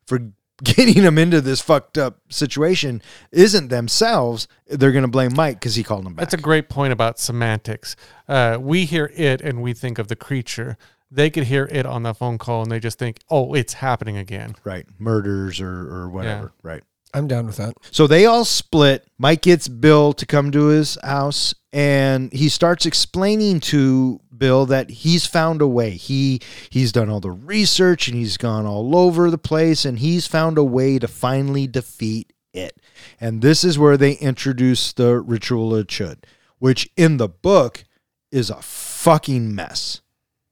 for 0.05 0.31
getting 0.63 1.03
them 1.03 1.17
into 1.17 1.41
this 1.41 1.61
fucked 1.61 1.97
up 1.97 2.19
situation 2.29 3.01
isn't 3.31 3.69
themselves. 3.69 4.47
They're 4.67 4.91
going 4.91 5.03
to 5.03 5.09
blame 5.09 5.33
Mike 5.35 5.59
because 5.59 5.75
he 5.75 5.83
called 5.83 6.05
them 6.05 6.13
back. 6.13 6.25
That's 6.25 6.33
a 6.33 6.37
great 6.37 6.69
point 6.69 6.93
about 6.93 7.19
semantics. 7.19 7.95
Uh, 8.27 8.57
we 8.59 8.85
hear 8.85 9.11
it 9.15 9.41
and 9.41 9.61
we 9.61 9.73
think 9.73 9.99
of 9.99 10.07
the 10.07 10.15
creature. 10.15 10.77
They 11.11 11.29
could 11.29 11.45
hear 11.45 11.67
it 11.71 11.85
on 11.85 12.03
the 12.03 12.13
phone 12.13 12.37
call 12.37 12.61
and 12.61 12.71
they 12.71 12.79
just 12.79 12.99
think, 12.99 13.19
oh, 13.29 13.53
it's 13.53 13.73
happening 13.73 14.17
again. 14.17 14.55
right. 14.63 14.85
Murders 14.99 15.59
or, 15.59 15.69
or 15.69 16.09
whatever. 16.09 16.53
Right. 16.61 16.83
I'm 17.13 17.27
down 17.27 17.47
with 17.47 17.57
that. 17.57 17.73
So 17.89 18.05
they 18.05 18.25
all 18.25 18.45
split. 18.45 19.07
Mike 19.17 19.41
gets 19.41 19.67
Bill 19.67 20.13
to 20.13 20.25
come 20.27 20.51
to 20.51 20.67
his 20.67 20.97
house 21.03 21.55
and 21.73 22.31
he 22.31 22.49
starts 22.49 22.85
explaining 22.85 23.59
to 23.61 24.19
Bill 24.39 24.65
that 24.67 24.89
he's 24.89 25.25
found 25.25 25.61
a 25.61 25.67
way. 25.67 25.91
He 25.91 26.41
he's 26.69 26.91
done 26.91 27.09
all 27.09 27.19
the 27.19 27.31
research 27.31 28.07
and 28.07 28.17
he's 28.17 28.37
gone 28.37 28.65
all 28.65 28.95
over 28.95 29.29
the 29.29 29.37
place 29.37 29.85
and 29.85 29.99
he's 29.99 30.25
found 30.25 30.57
a 30.57 30.63
way 30.63 30.97
to 30.97 31.07
finally 31.07 31.67
defeat 31.67 32.33
it. 32.53 32.77
And 33.19 33.41
this 33.41 33.63
is 33.63 33.77
where 33.77 33.97
they 33.97 34.13
introduce 34.13 34.93
the 34.93 35.19
ritual 35.19 35.75
of 35.75 35.87
Chud, 35.87 36.23
which 36.57 36.89
in 36.95 37.17
the 37.17 37.29
book 37.29 37.83
is 38.31 38.49
a 38.49 38.61
fucking 38.61 39.53
mess. 39.53 40.01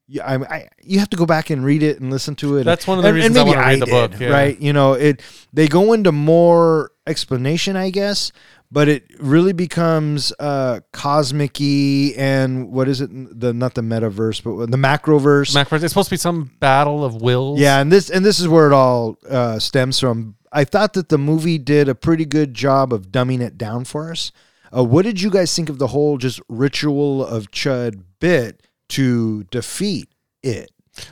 Yeah, 0.10 0.26
I, 0.26 0.36
I, 0.36 0.70
you 0.82 1.00
have 1.00 1.10
to 1.10 1.18
go 1.18 1.26
back 1.26 1.50
and 1.50 1.66
read 1.66 1.84
it 1.84 2.00
and 2.00 2.10
listen 2.10 2.34
to 2.36 2.58
it. 2.58 2.64
That's 2.64 2.88
one 2.88 2.98
of 2.98 3.04
the 3.04 3.14
reasons 3.14 3.36
I 3.36 3.44
wanna 3.44 3.60
read 3.60 3.82
the 3.82 3.88
book, 3.88 4.18
yeah. 4.18 4.30
right? 4.30 4.58
You 4.58 4.72
know, 4.72 4.94
it 4.94 5.22
they 5.52 5.68
go 5.68 5.92
into 5.92 6.14
more 6.14 6.92
explanation, 7.06 7.76
I 7.76 7.90
guess, 7.90 8.32
but 8.72 8.88
it 8.88 9.06
really 9.20 9.54
becomes 9.54 10.34
uh 10.40 10.80
cosmic-y 10.92 12.14
and 12.18 12.72
what 12.72 12.88
is 12.88 13.02
it? 13.02 13.10
The 13.12 13.54
not 13.54 13.76
the 13.76 13.82
metaverse, 13.82 14.44
but 14.44 14.72
the 14.72 14.78
macroverse. 14.78 15.54
Macro, 15.54 15.78
it's 15.78 15.90
supposed 15.90 16.10
to 16.10 16.14
be 16.14 16.18
some 16.18 16.52
battle 16.60 17.04
of 17.06 17.22
wills. 17.22 17.60
Yeah, 17.60 17.80
and 17.80 17.92
this 17.92 18.10
and 18.10 18.26
this 18.26 18.40
is 18.40 18.48
where 18.48 18.68
it 18.68 18.74
all 18.74 19.18
uh, 19.30 19.60
stems 19.60 20.00
from. 20.00 20.36
I 20.52 20.64
thought 20.64 20.94
that 20.94 21.10
the 21.10 21.18
movie 21.18 21.58
did 21.58 21.90
a 21.90 21.96
pretty 21.96 22.26
good 22.26 22.54
job 22.54 22.94
of 22.94 23.12
dumbing 23.12 23.42
it 23.42 23.58
down 23.58 23.86
for 23.86 24.12
us. 24.12 24.32
Uh, 24.76 24.84
what 24.84 25.06
did 25.06 25.22
you 25.22 25.30
guys 25.30 25.56
think 25.56 25.70
of 25.70 25.78
the 25.78 25.88
whole 25.88 26.18
just 26.18 26.42
ritual 26.50 27.26
of 27.26 27.52
Chud 27.52 28.04
bit 28.20 28.66
to 28.90 29.44
defeat 29.46 30.10
it? 30.44 30.72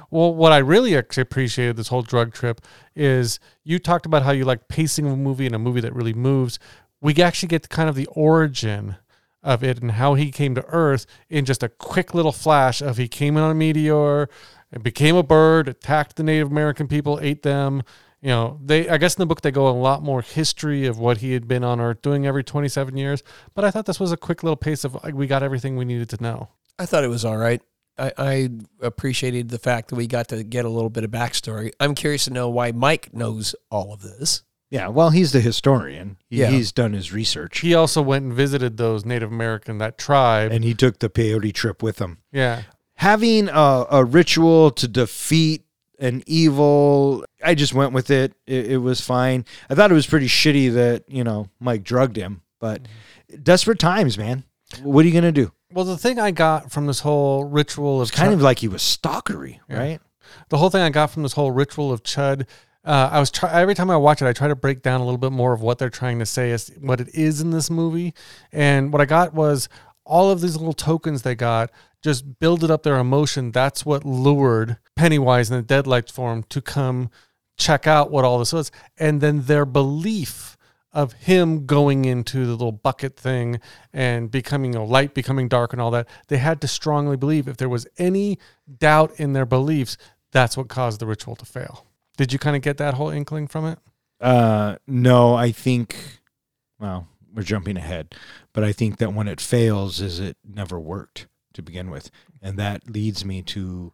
Well, 0.09 0.33
what 0.33 0.51
I 0.51 0.57
really 0.57 0.95
appreciated 0.95 1.75
this 1.75 1.89
whole 1.89 2.01
drug 2.01 2.33
trip 2.33 2.61
is 2.95 3.39
you 3.63 3.77
talked 3.77 4.05
about 4.05 4.23
how 4.23 4.31
you 4.31 4.43
like 4.43 4.67
pacing 4.67 5.05
of 5.05 5.13
a 5.13 5.17
movie 5.17 5.45
and 5.45 5.53
a 5.53 5.59
movie 5.59 5.81
that 5.81 5.93
really 5.93 6.13
moves. 6.13 6.59
We 7.05 7.21
actually 7.21 7.49
get 7.49 7.69
kind 7.69 7.87
of 7.87 7.93
the 7.93 8.07
origin 8.07 8.95
of 9.43 9.63
it 9.63 9.79
and 9.79 9.91
how 9.91 10.15
he 10.15 10.31
came 10.31 10.55
to 10.55 10.65
Earth 10.65 11.05
in 11.29 11.45
just 11.45 11.61
a 11.61 11.69
quick 11.69 12.15
little 12.15 12.31
flash 12.31 12.81
of 12.81 12.97
he 12.97 13.07
came 13.07 13.37
in 13.37 13.43
on 13.43 13.51
a 13.51 13.53
meteor, 13.53 14.27
became 14.81 15.15
a 15.15 15.21
bird, 15.21 15.67
attacked 15.67 16.15
the 16.15 16.23
Native 16.23 16.49
American 16.49 16.87
people, 16.87 17.19
ate 17.21 17.43
them. 17.43 17.83
You 18.23 18.29
know, 18.29 18.59
they 18.59 18.89
I 18.89 18.97
guess 18.97 19.13
in 19.13 19.21
the 19.21 19.27
book 19.27 19.41
they 19.41 19.51
go 19.51 19.67
a 19.67 19.69
lot 19.69 20.01
more 20.01 20.23
history 20.23 20.87
of 20.87 20.97
what 20.97 21.19
he 21.19 21.33
had 21.33 21.47
been 21.47 21.63
on 21.63 21.79
Earth 21.79 22.01
doing 22.01 22.25
every 22.25 22.43
27 22.43 22.97
years. 22.97 23.21
But 23.53 23.65
I 23.65 23.69
thought 23.69 23.85
this 23.85 23.99
was 23.99 24.11
a 24.11 24.17
quick 24.17 24.41
little 24.41 24.55
pace 24.55 24.83
of 24.83 24.95
like 25.03 25.13
we 25.13 25.27
got 25.27 25.43
everything 25.43 25.77
we 25.77 25.85
needed 25.85 26.09
to 26.09 26.23
know. 26.23 26.49
I 26.79 26.87
thought 26.87 27.03
it 27.03 27.09
was 27.09 27.23
all 27.23 27.37
right. 27.37 27.61
I, 27.99 28.13
I 28.17 28.49
appreciated 28.81 29.49
the 29.49 29.59
fact 29.59 29.89
that 29.89 29.95
we 29.95 30.07
got 30.07 30.29
to 30.29 30.43
get 30.43 30.65
a 30.65 30.69
little 30.69 30.89
bit 30.89 31.03
of 31.03 31.11
backstory. 31.11 31.71
I'm 31.79 31.93
curious 31.93 32.25
to 32.25 32.33
know 32.33 32.49
why 32.49 32.71
Mike 32.71 33.13
knows 33.13 33.53
all 33.69 33.93
of 33.93 34.01
this. 34.01 34.41
Yeah, 34.71 34.87
well, 34.87 35.11
he's 35.11 35.31
the 35.31 35.41
historian. 35.41 36.17
He, 36.27 36.39
Yeah. 36.41 36.49
He's 36.49 36.71
done 36.71 36.93
his 36.93 37.13
research, 37.13 37.59
He 37.59 37.73
also 37.75 38.01
went 38.01 38.25
and 38.25 38.33
visited 38.33 38.77
those 38.77 39.05
Native 39.05 39.31
American 39.31 39.77
that 39.77 39.97
tribe. 39.97 40.51
and 40.51 40.63
he 40.63 40.73
took 40.73 40.99
the 40.99 41.09
peyote 41.09 41.53
trip 41.53 41.81
with 41.83 41.99
him. 41.99 42.19
yeah. 42.31 42.63
having 42.95 43.49
a, 43.49 43.85
a 43.91 44.03
ritual 44.05 44.71
to 44.71 44.87
defeat 44.87 45.61
an 45.99 46.21
evil 46.27 47.23
i 47.43 47.55
just 47.55 47.73
went 47.73 47.93
with 47.93 48.09
it. 48.11 48.33
it 48.45 48.71
it 48.71 48.77
was 48.79 48.99
fine 48.99 49.45
i 49.69 49.75
thought 49.75 49.89
it 49.91 49.93
was 49.93 50.05
pretty 50.05 50.27
shitty 50.27 50.73
that 50.73 51.03
you 51.07 51.23
know 51.23 51.47
mike 51.61 51.83
drugged 51.83 52.17
him 52.17 52.41
but 52.59 52.81
desperate 53.43 53.79
times 53.79 54.17
man 54.17 54.43
what 54.83 55.05
are 55.05 55.07
you 55.07 55.13
gonna 55.13 55.31
do 55.31 55.51
Well, 55.71 55.85
the 55.85 55.97
thing 55.97 56.19
I 56.19 56.31
got 56.31 56.69
from 56.71 56.85
this 56.87 56.99
whole 56.99 57.45
ritual 57.45 58.01
of 58.01 58.09
it's 58.09 58.17
kind 58.17 58.33
of 58.33 58.41
like 58.41 58.59
he 58.59 58.67
was 58.67 58.81
stalkery 58.81 59.59
Yeah. 59.69 59.79
right 59.79 60.01
the 60.49 60.57
whole 60.57 60.69
thing 60.69 60.81
I 60.81 60.89
got 60.89 61.11
from 61.11 61.23
this 61.23 61.33
whole 61.33 61.51
ritual 61.51 61.93
of 61.93 62.01
Chud. 62.03 62.45
Uh, 62.85 63.09
I 63.11 63.19
was 63.19 63.31
try- 63.31 63.51
every 63.51 63.73
time 63.73 63.89
I 63.89 63.97
watch 63.97 64.21
it, 64.21 64.27
I 64.27 64.33
try 64.33 64.47
to 64.47 64.55
break 64.55 64.83
down 64.83 65.01
a 65.01 65.03
little 65.03 65.17
bit 65.17 65.31
more 65.31 65.53
of 65.53 65.61
what 65.61 65.79
they're 65.79 65.89
trying 65.89 66.19
to 66.19 66.25
say, 66.25 66.51
as 66.51 66.69
what 66.79 67.01
it 67.01 67.09
is 67.15 67.41
in 67.41 67.49
this 67.49 67.69
movie. 67.69 68.13
And 68.51 68.93
what 68.93 69.01
I 69.01 69.05
got 69.05 69.33
was 69.33 69.67
all 70.05 70.29
of 70.29 70.41
these 70.41 70.55
little 70.55 70.73
tokens 70.73 71.23
they 71.23 71.35
got 71.35 71.71
just 72.03 72.39
builded 72.39 72.69
up 72.69 72.83
their 72.83 72.97
emotion. 72.97 73.51
That's 73.51 73.83
what 73.83 74.05
lured 74.05 74.77
Pennywise 74.95 75.49
in 75.49 75.57
the 75.57 75.63
Deadlight 75.63 76.11
form 76.11 76.43
to 76.49 76.61
come 76.61 77.09
check 77.57 77.87
out 77.87 78.11
what 78.11 78.23
all 78.23 78.37
this 78.37 78.53
was. 78.53 78.71
And 78.97 79.19
then 79.19 79.41
their 79.41 79.65
belief 79.65 80.55
of 80.93 81.13
him 81.13 81.65
going 81.65 82.05
into 82.05 82.45
the 82.45 82.51
little 82.51 82.71
bucket 82.71 83.17
thing 83.17 83.59
and 83.91 84.29
becoming 84.29 84.73
you 84.73 84.79
know, 84.79 84.85
light, 84.85 85.15
becoming 85.15 85.47
dark, 85.47 85.73
and 85.73 85.81
all 85.81 85.91
that, 85.91 86.07
they 86.27 86.37
had 86.37 86.61
to 86.61 86.67
strongly 86.67 87.17
believe 87.17 87.47
if 87.47 87.57
there 87.57 87.67
was 87.67 87.87
any 87.97 88.37
doubt 88.77 89.11
in 89.17 89.33
their 89.33 89.45
beliefs, 89.45 89.97
that's 90.31 90.55
what 90.55 90.67
caused 90.67 91.01
the 91.01 91.07
ritual 91.07 91.35
to 91.35 91.45
fail. 91.45 91.85
Did 92.17 92.31
you 92.33 92.39
kind 92.39 92.55
of 92.55 92.61
get 92.61 92.77
that 92.77 92.93
whole 92.95 93.09
inkling 93.09 93.47
from 93.47 93.65
it? 93.65 93.79
Uh, 94.21 94.77
no, 94.87 95.35
I 95.35 95.51
think. 95.51 95.95
Well, 96.79 97.07
we're 97.33 97.43
jumping 97.43 97.77
ahead, 97.77 98.15
but 98.53 98.63
I 98.63 98.71
think 98.71 98.97
that 98.97 99.13
when 99.13 99.27
it 99.27 99.41
fails, 99.41 99.99
is 100.01 100.19
it 100.19 100.37
never 100.47 100.79
worked 100.79 101.27
to 101.53 101.61
begin 101.61 101.89
with, 101.89 102.09
and 102.41 102.57
that 102.59 102.89
leads 102.89 103.23
me 103.25 103.41
to 103.43 103.91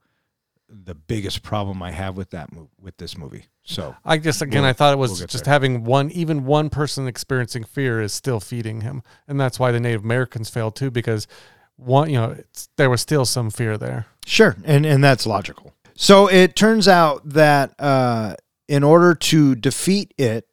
the 0.70 0.96
biggest 0.96 1.44
problem 1.44 1.84
I 1.84 1.92
have 1.92 2.16
with 2.16 2.30
that 2.30 2.54
move 2.54 2.70
with 2.80 2.96
this 2.98 3.18
movie. 3.18 3.46
So 3.64 3.96
I 4.06 4.18
guess 4.18 4.42
again, 4.42 4.62
We'll- 4.62 4.70
I 4.70 4.74
thought 4.74 4.94
it 4.94 4.98
was 4.98 5.12
we'll 5.20 5.28
just 5.28 5.44
there. 5.46 5.54
having 5.54 5.84
one, 5.84 6.10
even 6.12 6.46
one 6.46 6.70
person 6.70 7.08
experiencing 7.08 7.64
fear 7.66 8.02
is 8.02 8.14
still 8.14 8.40
feeding 8.40 8.82
him, 8.82 9.04
and 9.28 9.40
that's 9.40 9.60
why 9.60 9.72
the 9.72 9.80
Native 9.80 10.04
Americans 10.04 10.50
failed 10.50 10.76
too, 10.76 10.90
because 10.90 11.28
one, 11.76 12.10
you 12.10 12.16
know, 12.18 12.32
it's, 12.32 12.70
there 12.78 12.90
was 12.90 13.02
still 13.02 13.26
some 13.26 13.50
fear 13.52 13.78
there. 13.78 14.06
Sure, 14.26 14.56
and 14.64 14.86
and 14.86 15.04
that's 15.04 15.26
logical. 15.26 15.74
So 16.02 16.26
it 16.26 16.56
turns 16.56 16.88
out 16.88 17.22
that 17.30 17.80
uh, 17.80 18.34
in 18.68 18.84
order 18.84 19.14
to 19.14 19.54
defeat 19.54 20.16
it, 20.18 20.48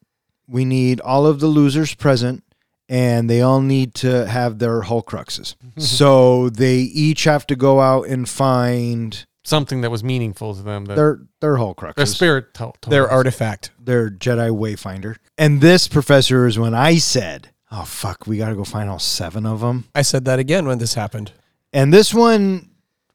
we 0.47 0.63
need 0.63 1.01
all 1.01 1.25
of 1.25 1.39
the 1.39 1.47
losers 1.47 1.95
present, 1.95 2.43
and 2.87 3.27
they 3.27 3.41
all 3.41 3.59
need 3.59 3.95
to 3.95 4.27
have 4.27 4.59
their 4.59 4.83
Horcruxes. 4.83 5.55
so 5.79 6.49
they 6.49 6.77
each 6.77 7.23
have 7.23 7.47
to 7.47 7.55
go 7.55 7.81
out 7.81 8.07
and 8.07 8.29
find 8.29 9.25
Something 9.43 9.81
that 9.81 9.89
was 9.89 10.03
meaningful 10.03 10.53
to 10.53 10.61
them. 10.61 10.85
That 10.85 10.95
their 10.95 11.19
their 11.41 11.55
Horcruxes, 11.55 11.95
their 11.95 12.05
spirit 12.05 12.53
told. 12.53 12.79
told 12.79 12.91
Their 12.93 13.07
us. 13.07 13.11
artifact. 13.11 13.71
their 13.79 14.11
Jedi 14.11 14.51
Wayfinder. 14.51 15.15
And 15.35 15.61
this 15.61 15.87
professor 15.87 16.45
is 16.45 16.59
when 16.59 16.75
I 16.75 16.99
said, 16.99 17.49
"Oh 17.71 17.85
fuck, 17.85 18.27
we 18.27 18.37
got 18.37 18.49
to 18.49 18.55
go 18.55 18.63
find 18.63 18.87
all 18.87 18.99
seven 18.99 19.47
of 19.47 19.61
them." 19.61 19.85
I 19.95 20.03
said 20.03 20.25
that 20.25 20.37
again 20.37 20.67
when 20.67 20.77
this 20.77 20.93
happened. 20.93 21.31
And 21.73 21.91
this 21.91 22.13
one 22.13 22.69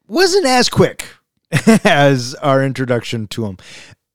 wasn't 0.09 0.45
as 0.47 0.67
quick 0.67 1.05
as 1.83 2.35
our 2.35 2.63
introduction 2.63 3.27
to 3.27 3.45
him. 3.45 3.57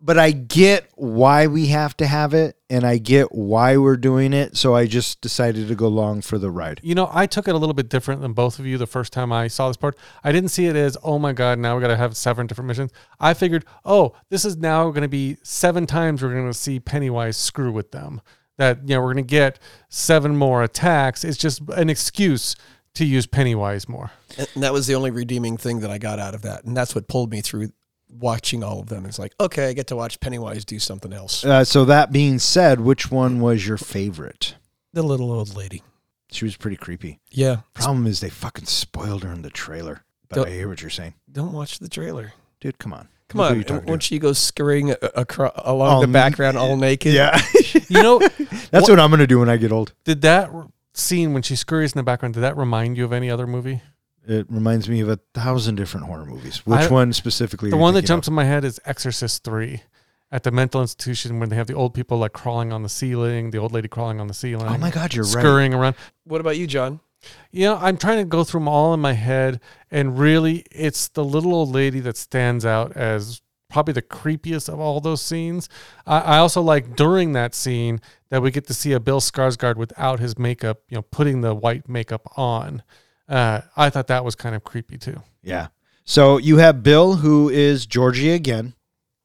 But 0.02 0.18
I 0.18 0.30
get 0.30 0.88
why 0.94 1.46
we 1.46 1.66
have 1.66 1.94
to 1.98 2.06
have 2.06 2.32
it 2.32 2.56
and 2.70 2.86
I 2.86 2.96
get 2.96 3.34
why 3.34 3.76
we're 3.76 3.98
doing 3.98 4.32
it. 4.32 4.56
So 4.56 4.74
I 4.74 4.86
just 4.86 5.20
decided 5.20 5.68
to 5.68 5.74
go 5.74 5.86
along 5.86 6.22
for 6.22 6.38
the 6.38 6.50
ride. 6.50 6.80
You 6.82 6.94
know, 6.94 7.10
I 7.12 7.26
took 7.26 7.46
it 7.48 7.54
a 7.54 7.58
little 7.58 7.74
bit 7.74 7.90
different 7.90 8.22
than 8.22 8.32
both 8.32 8.58
of 8.58 8.64
you 8.64 8.78
the 8.78 8.86
first 8.86 9.12
time 9.12 9.30
I 9.30 9.48
saw 9.48 9.68
this 9.68 9.76
part. 9.76 9.98
I 10.24 10.32
didn't 10.32 10.48
see 10.50 10.64
it 10.66 10.76
as, 10.76 10.96
oh 11.02 11.18
my 11.18 11.34
God, 11.34 11.58
now 11.58 11.76
we 11.76 11.82
got 11.82 11.88
to 11.88 11.98
have 11.98 12.16
seven 12.16 12.46
different 12.46 12.68
missions. 12.68 12.92
I 13.18 13.34
figured, 13.34 13.66
oh, 13.84 14.14
this 14.30 14.46
is 14.46 14.56
now 14.56 14.88
going 14.90 15.02
to 15.02 15.08
be 15.08 15.36
seven 15.42 15.86
times 15.86 16.22
we're 16.22 16.32
going 16.32 16.46
to 16.46 16.54
see 16.54 16.80
Pennywise 16.80 17.36
screw 17.36 17.70
with 17.70 17.92
them. 17.92 18.22
That, 18.56 18.88
you 18.88 18.94
know, 18.94 19.00
we're 19.00 19.12
going 19.12 19.24
to 19.24 19.30
get 19.30 19.58
seven 19.90 20.34
more 20.34 20.62
attacks. 20.62 21.24
It's 21.24 21.38
just 21.38 21.60
an 21.76 21.90
excuse 21.90 22.56
to 22.94 23.04
use 23.04 23.26
Pennywise 23.26 23.88
more. 23.88 24.10
And 24.38 24.62
that 24.62 24.72
was 24.72 24.86
the 24.86 24.94
only 24.94 25.10
redeeming 25.10 25.56
thing 25.56 25.80
that 25.80 25.90
I 25.90 25.98
got 25.98 26.18
out 26.18 26.34
of 26.34 26.42
that. 26.42 26.64
And 26.64 26.76
that's 26.76 26.94
what 26.94 27.08
pulled 27.08 27.30
me 27.30 27.40
through 27.40 27.70
watching 28.08 28.64
all 28.64 28.80
of 28.80 28.88
them. 28.88 29.06
It's 29.06 29.18
like, 29.18 29.32
okay, 29.40 29.68
I 29.68 29.72
get 29.72 29.86
to 29.88 29.96
watch 29.96 30.18
Pennywise 30.20 30.64
do 30.64 30.78
something 30.78 31.12
else. 31.12 31.44
Uh, 31.44 31.64
so 31.64 31.84
that 31.84 32.10
being 32.12 32.38
said, 32.38 32.80
which 32.80 33.10
one 33.10 33.40
was 33.40 33.66
your 33.66 33.76
favorite? 33.76 34.56
The 34.92 35.02
little 35.02 35.30
old 35.30 35.54
lady. 35.56 35.82
She 36.32 36.44
was 36.44 36.56
pretty 36.56 36.76
creepy. 36.76 37.20
Yeah. 37.30 37.58
Problem 37.74 38.06
is 38.06 38.20
they 38.20 38.30
fucking 38.30 38.66
spoiled 38.66 39.22
her 39.24 39.32
in 39.32 39.42
the 39.42 39.50
trailer. 39.50 40.04
But 40.28 40.36
Don't- 40.36 40.48
I 40.48 40.50
hear 40.50 40.68
what 40.68 40.80
you're 40.80 40.90
saying. 40.90 41.14
Don't 41.30 41.52
watch 41.52 41.78
the 41.78 41.88
trailer. 41.88 42.32
Dude, 42.60 42.78
come 42.78 42.92
on. 42.92 43.08
Come 43.28 43.40
Look 43.40 43.48
who 43.48 43.52
on. 43.52 43.56
you're 43.58 43.64
talking 43.64 43.88
When 43.90 43.98
to. 44.00 44.04
she 44.04 44.18
goes 44.18 44.38
scurrying 44.38 44.90
a- 44.90 44.96
acro- 45.20 45.52
along 45.56 45.88
All 45.90 46.00
the 46.00 46.06
n- 46.08 46.12
background 46.12 46.56
all 46.58 46.76
naked. 46.88 47.14
Yeah. 47.14 47.40
You 47.88 48.02
know, 48.02 48.18
That's 48.70 48.88
what 48.88 48.98
I'm 49.00 49.10
going 49.10 49.20
to 49.20 49.26
do 49.28 49.38
when 49.38 49.48
I 49.48 49.56
get 49.56 49.70
old. 49.72 49.92
did 50.04 50.22
that 50.22 50.50
r- 50.50 50.68
scene 50.92 51.32
when 51.32 51.42
she 51.42 51.56
scurries 51.56 51.92
in 51.92 51.98
the 51.98 52.02
background, 52.02 52.34
did 52.34 52.40
that 52.40 52.56
remind 52.56 52.96
you 52.96 53.04
of 53.04 53.12
any 53.12 53.30
other 53.30 53.46
movie? 53.46 53.82
It 54.26 54.46
reminds 54.50 54.88
me 54.88 55.00
of 55.00 55.08
a 55.08 55.18
thousand 55.34 55.76
different 55.76 56.06
horror 56.06 56.26
movies. 56.26 56.58
Which 56.66 56.80
I- 56.80 56.88
one 56.88 57.12
specifically? 57.12 57.70
The 57.70 57.76
are 57.76 57.78
you 57.78 57.82
one 57.82 57.94
that 57.94 58.04
jumps 58.04 58.28
of? 58.28 58.32
in 58.32 58.36
my 58.36 58.44
head 58.44 58.64
is 58.64 58.78
Exorcist 58.84 59.44
3 59.44 59.82
at 60.30 60.42
the 60.44 60.50
mental 60.50 60.80
institution 60.80 61.40
when 61.40 61.48
they 61.48 61.56
have 61.56 61.66
the 61.66 61.74
old 61.74 61.94
people 61.94 62.18
like 62.18 62.32
crawling 62.32 62.72
on 62.72 62.82
the 62.82 62.88
ceiling, 62.88 63.50
the 63.50 63.58
old 63.58 63.72
lady 63.72 63.88
crawling 63.88 64.20
on 64.20 64.28
the 64.28 64.34
ceiling. 64.34 64.68
Oh 64.68 64.78
my 64.78 64.90
God, 64.90 65.14
you're 65.14 65.24
right. 65.24 65.30
scurrying 65.32 65.74
around. 65.74 65.96
What 66.24 66.40
about 66.40 66.56
you, 66.56 66.66
John? 66.66 67.00
You 67.50 67.64
know, 67.64 67.76
I'm 67.76 67.96
trying 67.96 68.18
to 68.18 68.24
go 68.24 68.44
through 68.44 68.60
them 68.60 68.68
all 68.68 68.94
in 68.94 69.00
my 69.00 69.12
head, 69.12 69.60
and 69.90 70.18
really, 70.18 70.64
it's 70.70 71.08
the 71.08 71.24
little 71.24 71.52
old 71.54 71.70
lady 71.70 72.00
that 72.00 72.16
stands 72.16 72.64
out 72.64 72.92
as 72.96 73.42
probably 73.68 73.92
the 73.92 74.02
creepiest 74.02 74.68
of 74.72 74.80
all 74.80 75.00
those 75.00 75.20
scenes. 75.22 75.68
I, 76.06 76.20
I 76.20 76.38
also 76.38 76.62
like 76.62 76.96
during 76.96 77.32
that 77.32 77.54
scene 77.54 78.00
that 78.30 78.42
we 78.42 78.50
get 78.50 78.66
to 78.68 78.74
see 78.74 78.92
a 78.92 79.00
Bill 79.00 79.20
Skarsgård 79.20 79.76
without 79.76 80.20
his 80.20 80.38
makeup, 80.38 80.82
you 80.88 80.96
know, 80.96 81.02
putting 81.02 81.40
the 81.40 81.54
white 81.54 81.88
makeup 81.88 82.26
on. 82.36 82.82
Uh, 83.28 83.60
I 83.76 83.90
thought 83.90 84.06
that 84.08 84.24
was 84.24 84.34
kind 84.34 84.54
of 84.54 84.64
creepy 84.64 84.98
too. 84.98 85.22
Yeah. 85.42 85.68
So 86.04 86.38
you 86.38 86.56
have 86.58 86.82
Bill, 86.82 87.16
who 87.16 87.48
is 87.48 87.86
Georgie 87.86 88.30
again, 88.30 88.74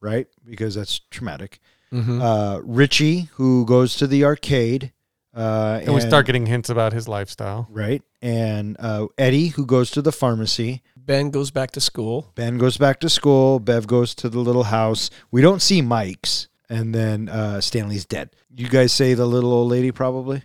right? 0.00 0.26
Because 0.44 0.74
that's 0.74 1.00
traumatic. 1.10 1.60
Mm-hmm. 1.92 2.20
Uh, 2.20 2.58
Richie, 2.64 3.28
who 3.34 3.64
goes 3.64 3.96
to 3.96 4.06
the 4.06 4.24
arcade. 4.24 4.92
Uh, 5.34 5.80
And, 5.84 5.94
we 5.94 6.00
start 6.00 6.26
getting 6.26 6.46
hints 6.46 6.70
about 6.70 6.92
his 6.92 7.08
lifestyle. 7.08 7.68
right, 7.70 8.02
and 8.22 8.76
uh, 8.80 9.06
Eddie, 9.18 9.48
who 9.48 9.66
goes 9.66 9.90
to 9.92 10.02
the 10.02 10.12
pharmacy. 10.12 10.82
Ben 10.96 11.30
goes 11.30 11.50
back 11.50 11.70
to 11.72 11.80
school. 11.80 12.32
Ben 12.34 12.58
goes 12.58 12.78
back 12.78 12.98
to 13.00 13.08
school. 13.08 13.60
Bev 13.60 13.86
goes 13.86 14.14
to 14.16 14.28
the 14.28 14.38
little 14.40 14.64
house. 14.64 15.10
We 15.30 15.42
don't 15.42 15.60
see 15.62 15.82
Mike's, 15.82 16.48
and 16.68 16.94
then 16.94 17.28
uh, 17.28 17.60
Stanley's 17.60 18.04
dead. 18.04 18.30
You 18.54 18.68
guys 18.68 18.92
say 18.92 19.14
the 19.14 19.26
little 19.26 19.52
old 19.52 19.70
lady, 19.70 19.92
probably. 19.92 20.42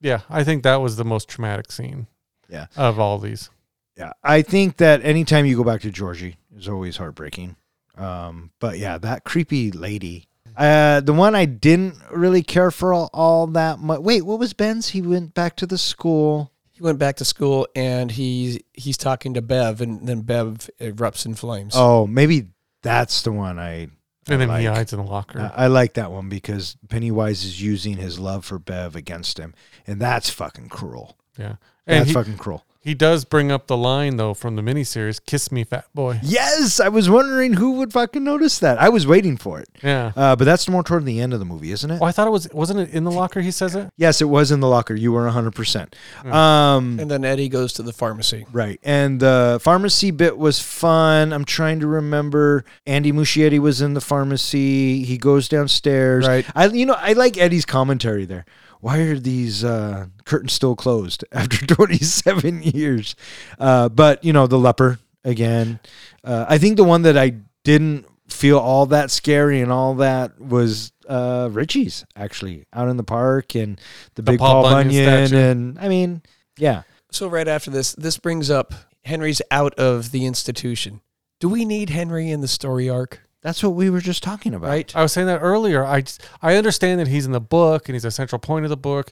Yeah, 0.00 0.20
I 0.30 0.44
think 0.44 0.62
that 0.62 0.76
was 0.76 0.96
the 0.96 1.04
most 1.04 1.28
traumatic 1.28 1.70
scene. 1.70 2.06
Yeah. 2.48 2.66
Of 2.76 2.98
all 2.98 3.18
these. 3.18 3.50
Yeah, 3.96 4.12
I 4.22 4.42
think 4.42 4.78
that 4.78 5.04
anytime 5.04 5.46
you 5.46 5.56
go 5.56 5.64
back 5.64 5.82
to 5.82 5.90
Georgie 5.90 6.36
is 6.56 6.68
always 6.68 6.96
heartbreaking. 6.96 7.56
Um, 7.96 8.50
but 8.58 8.78
yeah, 8.78 8.98
that 8.98 9.24
creepy 9.24 9.70
lady. 9.70 10.26
Uh, 10.56 11.00
the 11.00 11.12
one 11.12 11.34
I 11.34 11.44
didn't 11.44 11.96
really 12.10 12.42
care 12.42 12.70
for 12.70 12.92
all, 12.92 13.10
all 13.12 13.46
that 13.48 13.78
much. 13.78 14.00
Wait, 14.00 14.22
what 14.22 14.38
was 14.38 14.52
Ben's? 14.52 14.88
He 14.88 15.02
went 15.02 15.34
back 15.34 15.56
to 15.56 15.66
the 15.66 15.78
school. 15.78 16.50
He 16.70 16.82
went 16.82 16.98
back 16.98 17.16
to 17.16 17.24
school 17.24 17.68
and 17.76 18.10
he's 18.10 18.58
he's 18.72 18.96
talking 18.96 19.34
to 19.34 19.42
Bev 19.42 19.82
and 19.82 20.08
then 20.08 20.22
Bev 20.22 20.70
erupts 20.80 21.26
in 21.26 21.34
flames. 21.34 21.74
Oh, 21.76 22.06
maybe 22.06 22.48
that's 22.82 23.22
the 23.22 23.32
one 23.32 23.58
I. 23.58 23.88
I 24.30 24.34
And 24.34 24.40
then 24.42 24.60
he 24.60 24.68
like. 24.68 24.76
hides 24.76 24.92
in 24.92 24.98
the 24.98 25.04
locker. 25.10 25.40
I 25.56 25.64
I 25.64 25.66
like 25.66 25.94
that 25.94 26.10
one 26.12 26.28
because 26.28 26.76
Pennywise 26.88 27.44
is 27.44 27.60
using 27.62 27.96
his 27.96 28.18
love 28.18 28.44
for 28.44 28.58
Bev 28.58 28.94
against 28.96 29.38
him, 29.38 29.54
and 29.86 30.00
that's 30.00 30.30
fucking 30.30 30.68
cruel. 30.68 31.16
yeah. 31.38 31.56
And 31.86 32.00
That's 32.00 32.08
he, 32.08 32.14
fucking 32.14 32.36
cruel. 32.36 32.64
He 32.82 32.94
does 32.94 33.24
bring 33.24 33.52
up 33.52 33.66
the 33.66 33.76
line 33.76 34.16
though 34.16 34.32
from 34.34 34.56
the 34.56 34.62
miniseries, 34.62 35.20
Kiss 35.24 35.52
Me 35.52 35.64
Fat 35.64 35.84
Boy. 35.94 36.18
Yes, 36.22 36.80
I 36.80 36.88
was 36.88 37.10
wondering 37.10 37.54
who 37.54 37.72
would 37.72 37.92
fucking 37.92 38.24
notice 38.24 38.58
that. 38.60 38.78
I 38.80 38.88
was 38.88 39.06
waiting 39.06 39.36
for 39.36 39.60
it, 39.60 39.68
Yeah. 39.82 40.12
uh, 40.16 40.34
but 40.36 40.44
that's 40.44 40.68
more 40.68 40.82
toward 40.82 41.04
the 41.04 41.20
end 41.20 41.32
of 41.32 41.38
the 41.38 41.44
movie, 41.44 41.72
isn't 41.72 41.90
it? 41.90 41.98
Oh, 42.00 42.04
I 42.06 42.12
thought 42.12 42.26
it 42.26 42.30
was 42.30 42.48
wasn't 42.52 42.80
it 42.80 42.90
in 42.90 43.04
the 43.04 43.10
locker 43.10 43.40
he 43.40 43.50
says 43.50 43.74
it? 43.74 43.90
Yes, 43.96 44.20
it 44.20 44.28
was 44.30 44.50
in 44.50 44.60
the 44.60 44.68
locker. 44.68 44.94
You 44.94 45.12
were 45.12 45.26
100%. 45.28 45.94
Hmm. 46.22 46.32
Um, 46.32 46.98
And 47.00 47.10
then 47.10 47.24
Eddie 47.24 47.48
goes 47.48 47.72
to 47.74 47.82
the 47.82 47.92
pharmacy. 47.92 48.46
right. 48.52 48.80
And 48.82 49.20
the 49.20 49.58
pharmacy 49.62 50.10
bit 50.10 50.38
was 50.38 50.58
fun. 50.60 51.32
I'm 51.32 51.44
trying 51.44 51.80
to 51.80 51.86
remember. 51.86 52.64
Andy 52.86 53.12
Muschietti 53.12 53.58
was 53.58 53.80
in 53.82 53.94
the 53.94 54.00
pharmacy. 54.00 55.04
He 55.04 55.18
goes 55.18 55.48
downstairs. 55.48 56.26
Right. 56.26 56.46
I, 56.54 56.66
you 56.66 56.86
know, 56.86 56.96
I 56.98 57.12
like 57.12 57.36
Eddie's 57.36 57.64
commentary 57.66 58.24
there. 58.24 58.44
Why 58.80 58.98
are 58.98 59.18
these 59.18 59.62
uh, 59.64 60.06
curtains 60.24 60.52
still 60.52 60.74
closed 60.74 61.24
after 61.32 61.64
27 61.66 62.62
years? 62.62 63.14
Uh, 63.58 63.88
but, 63.88 64.24
you 64.24 64.32
know, 64.32 64.46
the 64.46 64.58
leper 64.58 64.98
again. 65.24 65.80
Uh, 66.24 66.46
I 66.48 66.58
think 66.58 66.76
the 66.76 66.84
one 66.84 67.02
that 67.02 67.16
I 67.16 67.34
didn't 67.64 68.06
feel 68.28 68.58
all 68.58 68.86
that 68.86 69.10
scary 69.10 69.60
and 69.60 69.70
all 69.72 69.96
that 69.96 70.40
was 70.40 70.92
uh, 71.08 71.48
Richie's 71.50 72.04
actually 72.16 72.66
out 72.72 72.88
in 72.88 72.96
the 72.96 73.04
park 73.04 73.54
and 73.54 73.78
the, 74.14 74.22
The 74.22 74.32
big 74.32 74.38
Paul 74.38 74.62
Paul, 74.62 74.72
Bunyan 74.72 75.04
Bunyan. 75.04 75.34
And 75.34 75.78
I 75.78 75.88
mean, 75.88 76.22
yeah. 76.56 76.82
So 77.10 77.28
right 77.28 77.48
after 77.48 77.70
this, 77.70 77.92
this 77.94 78.18
brings 78.18 78.50
up 78.50 78.72
Henry's 79.04 79.42
out 79.50 79.74
of 79.74 80.12
the 80.12 80.26
institution. 80.26 81.00
Do 81.40 81.48
we 81.48 81.64
need 81.64 81.90
Henry 81.90 82.30
in 82.30 82.40
the 82.40 82.48
story 82.48 82.88
arc? 82.88 83.20
That's 83.42 83.62
what 83.62 83.70
we 83.70 83.88
were 83.90 84.00
just 84.00 84.22
talking 84.22 84.54
about. 84.54 84.68
Right? 84.68 84.94
I 84.96 85.02
was 85.02 85.12
saying 85.12 85.26
that 85.28 85.38
earlier. 85.40 85.84
I 85.84 86.02
just- 86.02 86.22
I 86.42 86.56
understand 86.56 87.00
that 87.00 87.08
he's 87.08 87.26
in 87.26 87.32
the 87.32 87.40
book 87.40 87.88
and 87.88 87.94
he's 87.94 88.04
a 88.04 88.10
central 88.10 88.38
point 88.38 88.64
of 88.66 88.68
the 88.70 88.76
book, 88.76 89.10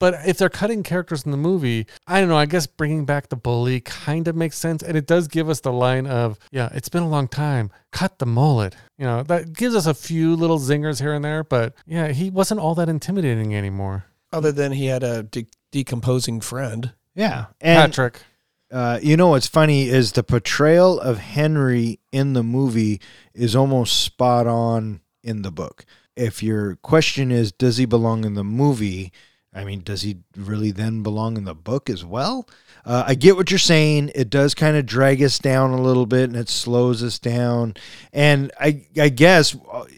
but 0.00 0.14
if 0.26 0.38
they're 0.38 0.48
cutting 0.48 0.82
characters 0.82 1.24
in 1.24 1.30
the 1.30 1.36
movie, 1.36 1.86
I 2.06 2.20
don't 2.20 2.28
know. 2.30 2.36
I 2.38 2.46
guess 2.46 2.66
bringing 2.66 3.04
back 3.04 3.28
the 3.28 3.36
bully 3.36 3.80
kind 3.80 4.26
of 4.28 4.34
makes 4.34 4.56
sense, 4.58 4.82
and 4.82 4.96
it 4.96 5.06
does 5.06 5.28
give 5.28 5.48
us 5.50 5.60
the 5.60 5.72
line 5.72 6.06
of, 6.06 6.38
"Yeah, 6.50 6.70
it's 6.72 6.88
been 6.88 7.02
a 7.02 7.08
long 7.08 7.28
time. 7.28 7.70
Cut 7.92 8.18
the 8.18 8.26
mullet." 8.26 8.74
You 8.98 9.04
know, 9.04 9.22
that 9.24 9.52
gives 9.52 9.74
us 9.76 9.86
a 9.86 9.94
few 9.94 10.34
little 10.34 10.58
zingers 10.58 11.00
here 11.00 11.12
and 11.12 11.24
there, 11.24 11.44
but 11.44 11.74
yeah, 11.86 12.08
he 12.08 12.30
wasn't 12.30 12.60
all 12.60 12.74
that 12.76 12.88
intimidating 12.88 13.54
anymore. 13.54 14.04
Other 14.32 14.52
than 14.52 14.72
he 14.72 14.86
had 14.86 15.02
a 15.02 15.22
de- 15.22 15.46
decomposing 15.70 16.40
friend. 16.40 16.92
Yeah. 17.14 17.46
And 17.60 17.92
Patrick, 17.92 18.22
Uh, 18.70 19.00
you 19.02 19.16
know 19.16 19.28
what's 19.28 19.48
funny 19.48 19.88
is 19.88 20.12
the 20.12 20.22
portrayal 20.22 21.00
of 21.00 21.18
Henry 21.18 21.98
in 22.12 22.34
the 22.34 22.42
movie 22.42 23.00
is 23.34 23.56
almost 23.56 24.00
spot 24.00 24.46
on 24.46 25.00
in 25.22 25.42
the 25.42 25.50
book. 25.50 25.84
If 26.16 26.42
your 26.42 26.76
question 26.76 27.30
is, 27.32 27.50
does 27.50 27.78
he 27.78 27.84
belong 27.84 28.24
in 28.24 28.34
the 28.34 28.44
movie? 28.44 29.12
I 29.52 29.64
mean, 29.64 29.80
does 29.80 30.02
he 30.02 30.18
really 30.36 30.70
then 30.70 31.02
belong 31.02 31.36
in 31.36 31.44
the 31.44 31.54
book 31.56 31.90
as 31.90 32.04
well? 32.04 32.48
Uh, 32.84 33.02
I 33.08 33.14
get 33.16 33.34
what 33.36 33.50
you're 33.50 33.58
saying. 33.58 34.12
It 34.14 34.30
does 34.30 34.54
kind 34.54 34.76
of 34.76 34.86
drag 34.86 35.20
us 35.20 35.40
down 35.40 35.70
a 35.72 35.82
little 35.82 36.06
bit 36.06 36.24
and 36.30 36.36
it 36.36 36.48
slows 36.48 37.02
us 37.02 37.18
down. 37.18 37.74
And 38.12 38.52
I, 38.60 38.86
I 38.96 39.08
guess 39.08 39.50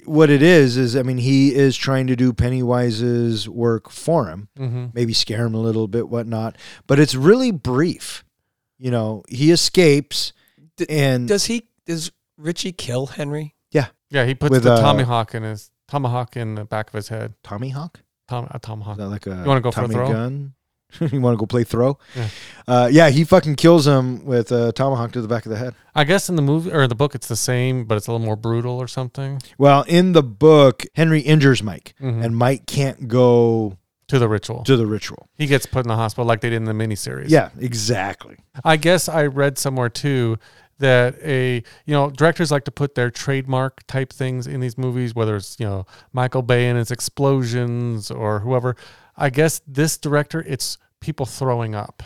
what 0.07 0.31
it 0.31 0.43
is, 0.43 0.79
is 0.79 0.97
I 0.97 1.03
mean, 1.03 1.19
he 1.19 1.55
is 1.55 1.77
trying 1.77 2.07
to 2.07 2.17
do 2.17 2.33
Pennywise's 2.33 3.47
work 3.49 3.91
for 3.91 4.29
him, 4.29 4.49
Mm-hmm. 4.59 4.87
maybe 4.95 5.13
scare 5.13 5.45
him 5.45 5.55
a 5.55 5.61
little 5.61 5.87
bit, 5.89 6.09
whatnot. 6.09 6.57
But 6.87 6.99
it's 6.99 7.15
really 7.15 7.51
brief. 7.53 8.25
You 8.83 8.91
know, 8.91 9.23
he 9.29 9.53
escapes 9.53 10.33
D- 10.77 10.87
and 10.89 11.29
Does 11.29 11.45
he? 11.47 11.69
Does 11.87 12.11
Richie 12.37 12.73
kill 12.73 13.07
Henry? 13.07 13.55
Yeah, 13.71 13.87
Yeah, 14.11 14.25
he 14.27 14.35
puts 14.35 14.51
With, 14.51 14.65
the 14.65 14.73
uh, 14.75 14.81
tomahawk 14.81 15.35
in 15.37 15.45
his 15.45 15.71
tomahawk 15.87 16.37
in 16.37 16.57
the 16.57 16.65
back 16.65 16.89
of 16.89 16.95
his 16.95 17.09
head. 17.09 17.35
Tommy 17.45 17.69
Hawk? 17.71 18.01
Tom, 18.29 18.49
a 18.51 18.59
tomahawk. 18.59 18.95
Is 18.95 18.99
that 18.99 19.09
like 19.09 19.27
a 19.27 19.37
You 19.37 19.45
wanna 19.45 19.61
go 19.61 19.71
for 19.71 19.85
a 19.85 19.89
throw? 19.89 20.09
gun? 20.13 20.55
you 21.01 21.21
want 21.21 21.33
to 21.35 21.39
go 21.39 21.47
play 21.47 21.65
throw? 21.65 21.97
Yeah. 22.15 22.29
Uh, 22.69 22.89
yeah, 22.93 23.09
he 23.09 23.25
fucking 23.25 23.55
kills 23.57 23.87
him 23.87 24.25
with 24.27 24.53
a 24.53 24.73
tomahawk 24.73 25.13
to 25.13 25.23
the 25.23 25.29
back 25.29 25.47
of 25.47 25.51
the 25.51 25.57
head. 25.57 25.75
I 25.95 26.05
guess 26.05 26.29
in 26.29 26.37
the 26.37 26.43
movie 26.43 26.71
or 26.71 26.87
the 26.87 26.95
book, 26.95 27.15
it's 27.15 27.29
the 27.29 27.37
same, 27.37 27.85
but 27.87 27.97
it's 27.97 28.09
a 28.09 28.13
little 28.13 28.25
more 28.27 28.37
brutal 28.37 28.79
or 28.79 28.87
something. 28.89 29.41
Well, 29.57 29.85
in 29.89 30.13
the 30.13 30.23
book, 30.23 30.85
Henry 30.95 31.21
injures 31.21 31.63
Mike, 31.63 31.95
Mhm. 32.03 32.23
and 32.25 32.37
Mike 32.37 32.67
can't 32.67 33.09
go 33.09 33.79
To 34.13 34.19
the 34.19 34.29
ritual, 34.29 34.63
to 34.65 34.77
the 34.77 34.87
ritual. 34.87 35.31
he 35.39 35.47
gets 35.47 35.65
put 35.65 35.87
in 35.87 35.89
the 35.89 35.97
hospital 35.97 36.27
like 36.27 36.43
they 36.43 36.51
did 36.51 36.57
in 36.57 36.65
the 36.65 36.75
miniseries. 36.75 37.31
Yeah, 37.31 37.49
exactly. 37.59 38.37
I 38.63 38.77
guess 38.77 39.09
I 39.09 39.25
read 39.25 39.57
somewhere 39.57 39.89
too 39.89 40.37
that 40.81 41.17
a 41.23 41.63
you 41.87 41.95
know 41.95 42.11
directors 42.11 42.51
like 42.51 42.65
to 42.65 42.71
put 42.71 42.95
their 42.95 43.11
trademark 43.11 43.87
type 43.87 44.13
things 44.13 44.47
in 44.47 44.61
these 44.61 44.77
movies, 44.77 45.15
whether 45.15 45.35
it's 45.37 45.57
you 45.59 45.65
know 45.65 45.87
Michael 46.13 46.43
Bay 46.43 46.69
and 46.69 46.77
his 46.79 46.91
explosions 46.91 48.11
or 48.11 48.41
whoever. 48.41 48.77
I 49.17 49.31
guess 49.31 49.63
this 49.67 49.97
director, 49.97 50.45
it's 50.47 50.77
people 51.01 51.25
throwing 51.25 51.75
up, 51.75 52.03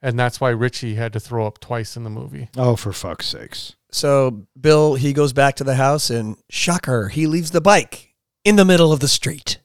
and 0.00 0.16
that's 0.16 0.40
why 0.40 0.50
Richie 0.50 0.94
had 0.94 1.12
to 1.14 1.20
throw 1.20 1.44
up 1.44 1.58
twice 1.58 1.96
in 1.96 2.04
the 2.04 2.10
movie. 2.10 2.50
Oh, 2.56 2.76
for 2.76 2.92
fuck's 2.92 3.26
sakes. 3.26 3.74
So 3.90 4.46
Bill, 4.60 4.94
he 4.94 5.12
goes 5.12 5.32
back 5.32 5.56
to 5.56 5.64
the 5.64 5.74
house 5.74 6.08
and 6.08 6.36
shocker, 6.50 7.08
he 7.08 7.26
leaves 7.26 7.50
the 7.50 7.60
bike 7.60 8.14
in 8.44 8.54
the 8.54 8.64
middle 8.64 8.92
of 8.92 9.00
the 9.00 9.08
street. 9.08 9.57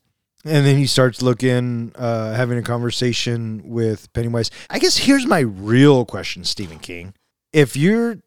And 0.45 0.65
then 0.65 0.77
he 0.77 0.85
starts 0.85 1.21
looking, 1.21 1.93
uh, 1.95 2.33
having 2.33 2.57
a 2.57 2.63
conversation 2.63 3.61
with 3.63 4.11
Pennywise. 4.13 4.51
I 4.69 4.79
guess 4.79 4.97
here's 4.97 5.25
my 5.25 5.39
real 5.39 6.03
question, 6.05 6.43
Stephen 6.43 6.79
King. 6.79 7.13
If 7.53 7.77
you're 7.77 8.17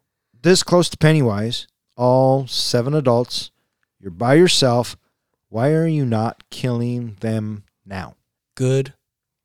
this 0.43 0.63
close 0.63 0.89
to 0.91 0.97
Pennywise, 0.97 1.67
all 1.97 2.47
seven 2.47 2.95
adults, 2.95 3.51
you're 4.01 4.11
by 4.11 4.35
yourself, 4.35 4.97
why 5.49 5.73
are 5.73 5.87
you 5.87 6.07
not 6.07 6.45
killing 6.51 7.17
them 7.21 7.65
now? 7.85 8.17
Good 8.55 8.95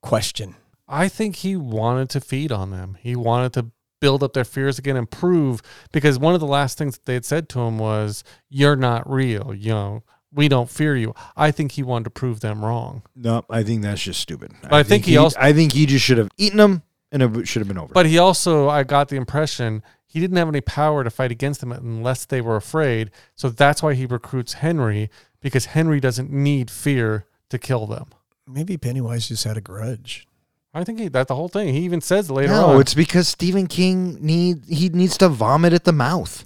question. 0.02 0.56
I 0.88 1.08
think 1.08 1.38
he 1.38 1.56
wanted 1.56 2.10
to 2.12 2.22
feed 2.22 2.52
on 2.52 2.72
them. 2.72 2.98
He 3.02 3.16
wanted 3.16 3.54
to 3.54 3.72
build 4.00 4.24
up 4.24 4.34
their 4.34 4.44
fears 4.44 4.80
again 4.80 4.98
and 4.98 5.10
prove 5.10 5.62
because 5.92 6.18
one 6.18 6.34
of 6.34 6.40
the 6.40 6.48
last 6.48 6.78
things 6.78 6.96
that 6.96 7.06
they 7.06 7.14
had 7.14 7.24
said 7.24 7.48
to 7.50 7.60
him 7.62 7.78
was, 7.78 8.24
"You're 8.50 8.76
not 8.76 9.10
real. 9.10 9.54
You 9.54 9.70
know, 9.70 10.04
we 10.34 10.48
don't 10.48 10.70
fear 10.70 10.96
you." 10.96 11.14
I 11.36 11.52
think 11.52 11.74
he 11.74 11.84
wanted 11.84 12.06
to 12.06 12.10
prove 12.12 12.40
them 12.40 12.64
wrong. 12.64 13.04
No, 13.16 13.44
I 13.50 13.64
think 13.64 13.82
that's 13.82 14.02
just 14.02 14.20
stupid. 14.20 14.52
But 14.62 14.74
I 14.74 14.84
think 14.84 15.06
he 15.06 15.18
also- 15.18 15.38
I 15.40 15.54
think 15.54 15.74
he 15.74 15.86
just 15.86 16.04
should 16.06 16.18
have 16.18 16.30
eaten 16.38 16.58
them, 16.58 16.84
and 17.12 17.22
it 17.24 17.48
should 17.48 17.62
have 17.62 17.68
been 17.68 17.78
over. 17.78 17.94
But 17.94 18.06
he 18.06 18.18
also, 18.18 18.70
I 18.70 18.84
got 18.84 19.10
the 19.10 19.16
impression 19.18 19.84
he 20.06 20.20
didn't 20.20 20.36
have 20.38 20.50
any 20.50 20.60
power 20.62 21.04
to 21.06 21.10
fight 21.10 21.32
against 21.32 21.62
them 21.62 21.72
unless 21.72 22.26
they 22.26 22.42
were 22.42 22.58
afraid. 22.58 23.12
So 23.36 23.50
that's 23.50 23.82
why 23.82 23.94
he 23.94 24.06
recruits 24.06 24.54
Henry 24.54 25.10
because 25.40 25.68
Henry 25.68 26.00
doesn't 26.02 26.30
need 26.32 26.70
fear 26.70 27.26
to 27.50 27.58
kill 27.58 27.88
them. 27.88 28.08
Maybe 28.46 28.76
Pennywise 28.78 29.30
just 29.30 29.46
had 29.46 29.56
a 29.56 29.62
grudge. 29.62 30.28
I 30.74 30.84
think 30.84 31.00
he, 31.00 31.08
that's 31.08 31.28
the 31.30 31.36
whole 31.36 31.48
thing. 31.50 31.74
He 31.74 31.82
even 31.82 32.00
says 32.02 32.30
later 32.32 32.52
no, 32.54 32.66
on. 32.72 32.82
it's 32.82 32.94
because 32.94 33.28
Stephen 33.28 33.68
King 33.68 34.18
need 34.22 34.66
he 34.68 34.90
needs 34.90 35.18
to 35.18 35.30
vomit 35.30 35.74
at 35.74 35.84
the 35.86 35.92
mouth. 35.94 36.44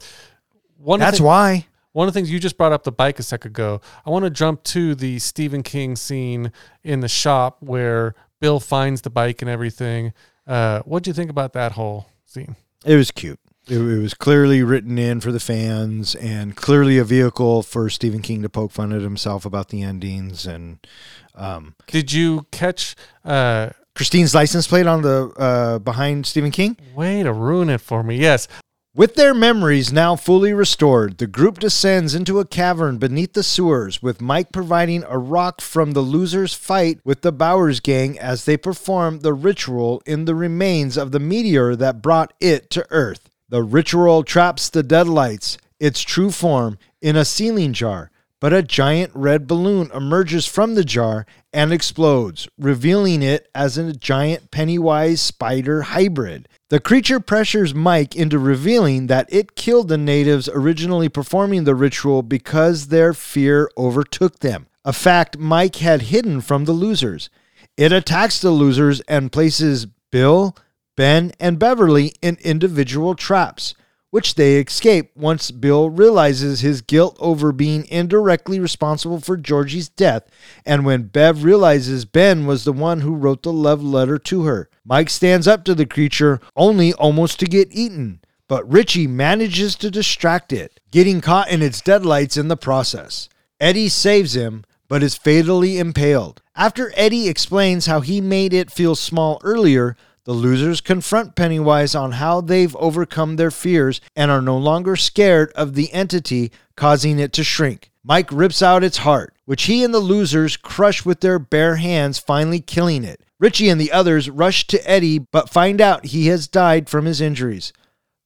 one 0.77 0.99
That's 0.99 1.17
the- 1.17 1.23
why. 1.23 1.65
One 1.95 2.09
of 2.09 2.13
the 2.13 2.17
things 2.19 2.29
you 2.29 2.39
just 2.39 2.57
brought 2.57 2.73
up 2.73 2.83
the 2.83 2.91
bike 2.91 3.19
a 3.19 3.23
sec 3.23 3.45
ago. 3.45 3.79
I 4.05 4.09
want 4.09 4.25
to 4.25 4.29
jump 4.29 4.63
to 4.63 4.95
the 4.95 5.17
Stephen 5.17 5.63
King 5.63 5.95
scene 5.95 6.51
in 6.83 6.99
the 6.99 7.07
shop 7.07 7.55
where 7.61 8.15
Bill 8.41 8.59
finds 8.59 9.03
the 9.03 9.09
bike 9.09 9.41
and 9.41 9.49
everything. 9.49 10.11
Uh, 10.45 10.81
what 10.81 11.03
do 11.03 11.09
you 11.09 11.13
think 11.13 11.29
about 11.29 11.53
that 11.53 11.71
whole 11.71 12.07
scene? 12.25 12.57
It 12.83 12.97
was 12.97 13.11
cute. 13.11 13.39
It, 13.69 13.77
it 13.77 14.01
was 14.01 14.13
clearly 14.13 14.61
written 14.61 14.97
in 14.97 15.21
for 15.21 15.31
the 15.31 15.39
fans 15.39 16.15
and 16.15 16.57
clearly 16.57 16.97
a 16.97 17.05
vehicle 17.05 17.63
for 17.63 17.89
Stephen 17.89 18.21
King 18.21 18.41
to 18.41 18.49
poke 18.49 18.73
fun 18.73 18.91
at 18.91 19.01
himself 19.01 19.45
about 19.45 19.69
the 19.69 19.81
endings. 19.81 20.45
And 20.45 20.85
um, 21.33 21.75
Did 21.87 22.11
you 22.11 22.45
catch? 22.51 22.97
Uh, 23.23 23.69
Christine's 23.95 24.35
license 24.35 24.67
plate 24.67 24.85
on 24.85 25.01
the 25.01 25.31
uh, 25.37 25.79
behind 25.79 26.25
Stephen 26.25 26.51
King. 26.51 26.75
way 26.93 27.23
to 27.23 27.31
ruin 27.31 27.69
it 27.69 27.79
for 27.79 28.03
me. 28.03 28.17
Yes, 28.17 28.49
With 28.97 29.15
their 29.15 29.33
memories 29.33 29.91
now 29.91 30.15
fully 30.15 30.53
restored, 30.53 31.17
the 31.17 31.27
group 31.27 31.59
descends 31.59 32.15
into 32.15 32.39
a 32.39 32.45
cavern 32.45 32.97
beneath 32.97 33.33
the 33.33 33.43
sewers, 33.43 34.01
with 34.01 34.21
Mike 34.21 34.53
providing 34.53 35.03
a 35.09 35.17
rock 35.17 35.59
from 35.59 35.91
the 35.91 36.01
loser's 36.01 36.53
fight 36.53 37.01
with 37.03 37.21
the 37.21 37.33
Bowers 37.33 37.81
gang 37.81 38.17
as 38.17 38.45
they 38.45 38.55
perform 38.55 39.19
the 39.19 39.33
ritual 39.33 40.01
in 40.05 40.23
the 40.23 40.33
remains 40.33 40.95
of 40.95 41.11
the 41.11 41.19
meteor 41.19 41.75
that 41.75 42.01
brought 42.01 42.31
it 42.39 42.69
to 42.69 42.87
Earth. 42.89 43.29
The 43.49 43.63
ritual 43.63 44.23
traps 44.23 44.69
the 44.69 44.81
deadlights, 44.81 45.57
its 45.77 45.99
true 45.99 46.31
form, 46.31 46.77
in 47.01 47.17
a 47.17 47.25
ceiling 47.25 47.73
jar, 47.73 48.11
but 48.39 48.53
a 48.53 48.63
giant 48.63 49.11
red 49.13 49.45
balloon 49.45 49.91
emerges 49.93 50.45
from 50.45 50.75
the 50.75 50.85
jar 50.85 51.25
and 51.51 51.73
explodes, 51.73 52.47
revealing 52.57 53.21
it 53.21 53.49
as 53.53 53.77
a 53.77 53.91
giant 53.91 54.51
Pennywise 54.51 55.19
spider 55.19 55.81
hybrid. 55.81 56.47
The 56.69 56.79
creature 56.79 57.19
pressures 57.19 57.75
Mike 57.75 58.15
into 58.15 58.39
revealing 58.39 59.05
that 59.05 59.31
it 59.31 59.55
killed 59.55 59.87
the 59.87 59.99
natives 59.99 60.49
originally 60.51 61.09
performing 61.09 61.63
the 61.63 61.75
ritual 61.75 62.23
because 62.23 62.87
their 62.87 63.13
fear 63.13 63.69
overtook 63.77 64.39
them, 64.39 64.65
a 64.83 64.91
fact 64.91 65.37
Mike 65.37 65.75
had 65.75 66.03
hidden 66.03 66.41
from 66.41 66.65
the 66.65 66.71
losers. 66.71 67.29
It 67.77 67.91
attacks 67.91 68.41
the 68.41 68.49
losers 68.49 68.99
and 69.01 69.31
places 69.31 69.85
Bill, 70.11 70.57
Ben, 70.97 71.33
and 71.39 71.59
Beverly 71.59 72.13
in 72.23 72.39
individual 72.41 73.13
traps, 73.13 73.75
which 74.09 74.33
they 74.33 74.57
escape 74.57 75.11
once 75.15 75.51
Bill 75.51 75.91
realizes 75.91 76.61
his 76.61 76.81
guilt 76.81 77.15
over 77.19 77.51
being 77.51 77.85
indirectly 77.91 78.59
responsible 78.59 79.19
for 79.19 79.37
Georgie's 79.37 79.89
death, 79.89 80.23
and 80.65 80.83
when 80.83 81.03
Bev 81.03 81.43
realizes 81.43 82.05
Ben 82.05 82.47
was 82.47 82.63
the 82.63 82.73
one 82.73 83.01
who 83.01 83.13
wrote 83.13 83.43
the 83.43 83.53
love 83.53 83.83
letter 83.83 84.17
to 84.17 84.45
her. 84.45 84.67
Mike 84.85 85.09
stands 85.09 85.47
up 85.47 85.63
to 85.65 85.73
the 85.73 85.87
creature, 85.87 86.39
only 86.55 86.93
almost 86.93 87.39
to 87.39 87.45
get 87.45 87.67
eaten, 87.71 88.19
but 88.47 88.71
Richie 88.71 89.07
manages 89.07 89.75
to 89.77 89.89
distract 89.89 90.53
it, 90.53 90.79
getting 90.91 91.21
caught 91.21 91.49
in 91.49 91.63
its 91.63 91.81
deadlights 91.81 92.37
in 92.37 92.49
the 92.49 92.55
process. 92.55 93.27
Eddie 93.59 93.89
saves 93.89 94.35
him, 94.35 94.63
but 94.87 95.01
is 95.01 95.15
fatally 95.15 95.79
impaled. 95.79 96.43
After 96.55 96.93
Eddie 96.95 97.27
explains 97.27 97.87
how 97.87 98.01
he 98.01 98.21
made 98.21 98.53
it 98.53 98.69
feel 98.69 98.95
small 98.95 99.41
earlier, 99.43 99.97
the 100.25 100.33
losers 100.33 100.81
confront 100.81 101.35
Pennywise 101.35 101.95
on 101.95 102.13
how 102.13 102.41
they've 102.41 102.75
overcome 102.75 103.35
their 103.35 103.51
fears 103.51 104.01
and 104.15 104.29
are 104.29 104.41
no 104.41 104.57
longer 104.57 104.95
scared 104.95 105.51
of 105.53 105.73
the 105.73 105.91
entity 105.93 106.51
causing 106.75 107.17
it 107.17 107.33
to 107.33 107.43
shrink. 107.43 107.91
Mike 108.03 108.31
rips 108.31 108.61
out 108.61 108.83
its 108.83 108.97
heart, 108.97 109.33
which 109.45 109.63
he 109.63 109.83
and 109.83 109.93
the 109.93 109.99
losers 109.99 110.57
crush 110.57 111.03
with 111.03 111.21
their 111.21 111.39
bare 111.39 111.77
hands, 111.77 112.19
finally 112.19 112.59
killing 112.59 113.03
it. 113.03 113.24
Richie 113.39 113.69
and 113.69 113.79
the 113.79 113.91
others 113.91 114.29
rush 114.29 114.65
to 114.67 114.89
Eddie 114.89 115.19
but 115.19 115.49
find 115.49 115.81
out 115.81 116.07
he 116.07 116.27
has 116.27 116.47
died 116.47 116.89
from 116.89 117.05
his 117.05 117.19
injuries. 117.19 117.73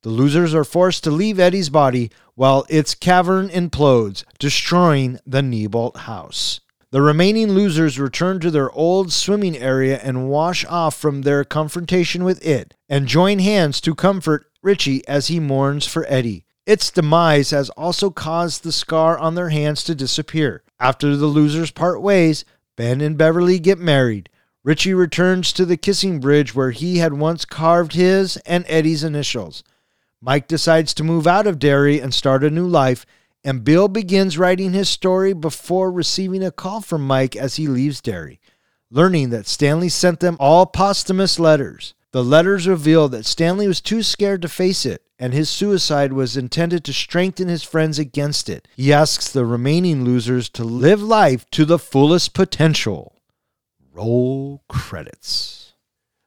The 0.03 0.09
losers 0.09 0.53
are 0.53 0.63
forced 0.63 1.03
to 1.03 1.11
leave 1.11 1.39
Eddie's 1.39 1.69
body 1.69 2.11
while 2.35 2.65
its 2.69 2.95
cavern 2.95 3.49
implodes, 3.49 4.23
destroying 4.37 5.19
the 5.25 5.41
Neibolt 5.41 5.97
house. 5.97 6.61
The 6.91 7.01
remaining 7.01 7.49
losers 7.49 7.99
return 7.99 8.39
to 8.39 8.49
their 8.49 8.71
old 8.71 9.11
swimming 9.11 9.57
area 9.57 9.99
and 10.01 10.29
wash 10.29 10.65
off 10.65 10.95
from 10.95 11.21
their 11.23 11.43
confrontation 11.43 12.23
with 12.23 12.43
it, 12.45 12.75
and 12.87 13.07
join 13.07 13.39
hands 13.39 13.81
to 13.81 13.93
comfort 13.93 14.49
Richie 14.63 15.07
as 15.07 15.27
he 15.27 15.39
mourns 15.39 15.85
for 15.85 16.05
Eddie. 16.07 16.45
Its 16.65 16.91
demise 16.91 17.51
has 17.51 17.69
also 17.71 18.09
caused 18.09 18.63
the 18.63 18.71
scar 18.71 19.17
on 19.17 19.35
their 19.35 19.49
hands 19.49 19.83
to 19.83 19.95
disappear. 19.95 20.63
After 20.79 21.15
the 21.15 21.25
losers 21.25 21.71
part 21.71 22.01
ways, 22.01 22.45
Ben 22.77 23.01
and 23.01 23.17
Beverly 23.17 23.59
get 23.59 23.79
married. 23.79 24.29
Richie 24.63 24.93
returns 24.93 25.53
to 25.53 25.65
the 25.65 25.77
kissing 25.77 26.19
bridge 26.19 26.53
where 26.53 26.71
he 26.71 26.97
had 26.97 27.13
once 27.13 27.45
carved 27.45 27.93
his 27.93 28.35
and 28.45 28.65
Eddie's 28.67 29.03
initials. 29.05 29.63
Mike 30.21 30.49
decides 30.49 30.93
to 30.93 31.03
move 31.03 31.25
out 31.25 31.47
of 31.47 31.59
Derry 31.59 31.99
and 31.99 32.13
start 32.13 32.43
a 32.43 32.49
new 32.49 32.67
life, 32.67 33.05
and 33.41 33.63
Bill 33.63 33.87
begins 33.87 34.37
writing 34.37 34.73
his 34.73 34.89
story 34.89 35.31
before 35.31 35.89
receiving 35.89 36.43
a 36.43 36.51
call 36.51 36.81
from 36.81 37.07
Mike 37.07 37.37
as 37.37 37.55
he 37.55 37.67
leaves 37.67 38.01
Derry, 38.01 38.41
learning 38.91 39.29
that 39.29 39.47
Stanley 39.47 39.87
sent 39.87 40.19
them 40.19 40.35
all 40.41 40.65
posthumous 40.65 41.39
letters. 41.39 41.93
The 42.11 42.23
letters 42.23 42.67
reveal 42.67 43.07
that 43.09 43.25
Stanley 43.25 43.67
was 43.67 43.79
too 43.79 44.03
scared 44.03 44.41
to 44.41 44.49
face 44.49 44.85
it, 44.85 45.03
and 45.17 45.31
his 45.31 45.49
suicide 45.49 46.11
was 46.11 46.35
intended 46.35 46.83
to 46.83 46.93
strengthen 46.93 47.47
his 47.47 47.63
friends 47.63 47.97
against 47.97 48.49
it. 48.49 48.67
He 48.75 48.91
asks 48.91 49.31
the 49.31 49.45
remaining 49.45 50.03
losers 50.03 50.49
to 50.49 50.65
live 50.65 51.01
life 51.01 51.49
to 51.51 51.63
the 51.63 51.79
fullest 51.79 52.33
potential. 52.33 53.18
Roll 53.93 54.63
credits. 54.69 55.73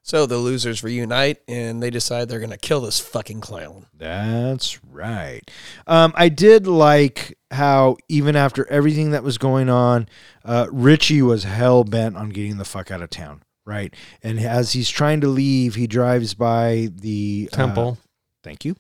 So 0.05 0.27
the 0.27 0.37
losers 0.37 0.83
reunite 0.83 1.39
and 1.49 1.83
they 1.83 1.89
decide 1.89 2.29
they're 2.29 2.39
going 2.39 2.51
to 2.51 2.59
kill 2.59 2.83
this 2.83 3.01
fucking 3.01 3.41
clown. 3.41 3.87
That's 3.97 4.85
right. 4.85 5.41
Um, 5.87 6.13
I 6.17 6.29
did 6.29 6.67
like 6.67 7.39
how 7.51 7.97
even 8.09 8.37
after 8.37 8.69
everything 8.69 9.13
that 9.13 9.23
was 9.23 9.39
going 9.39 9.71
on, 9.71 10.09
uh, 10.45 10.67
Richie 10.71 11.23
was 11.23 11.45
hell 11.45 11.85
bent 11.85 12.17
on 12.17 12.31
getting 12.31 12.59
the 12.59 12.65
fuck 12.65 12.91
out 12.91 13.01
of 13.01 13.11
town. 13.11 13.43
Right, 13.65 13.95
and 14.25 14.41
as 14.41 14.73
he's 14.73 14.91
trying 14.91 15.21
to 15.21 15.29
leave, 15.29 15.77
he 15.77 15.87
drives 15.87 16.35
by 16.35 16.89
the 16.93 17.49
uh, 17.53 17.57
Temple. 17.57 17.97
thank 18.43 18.65
you, 18.65 18.75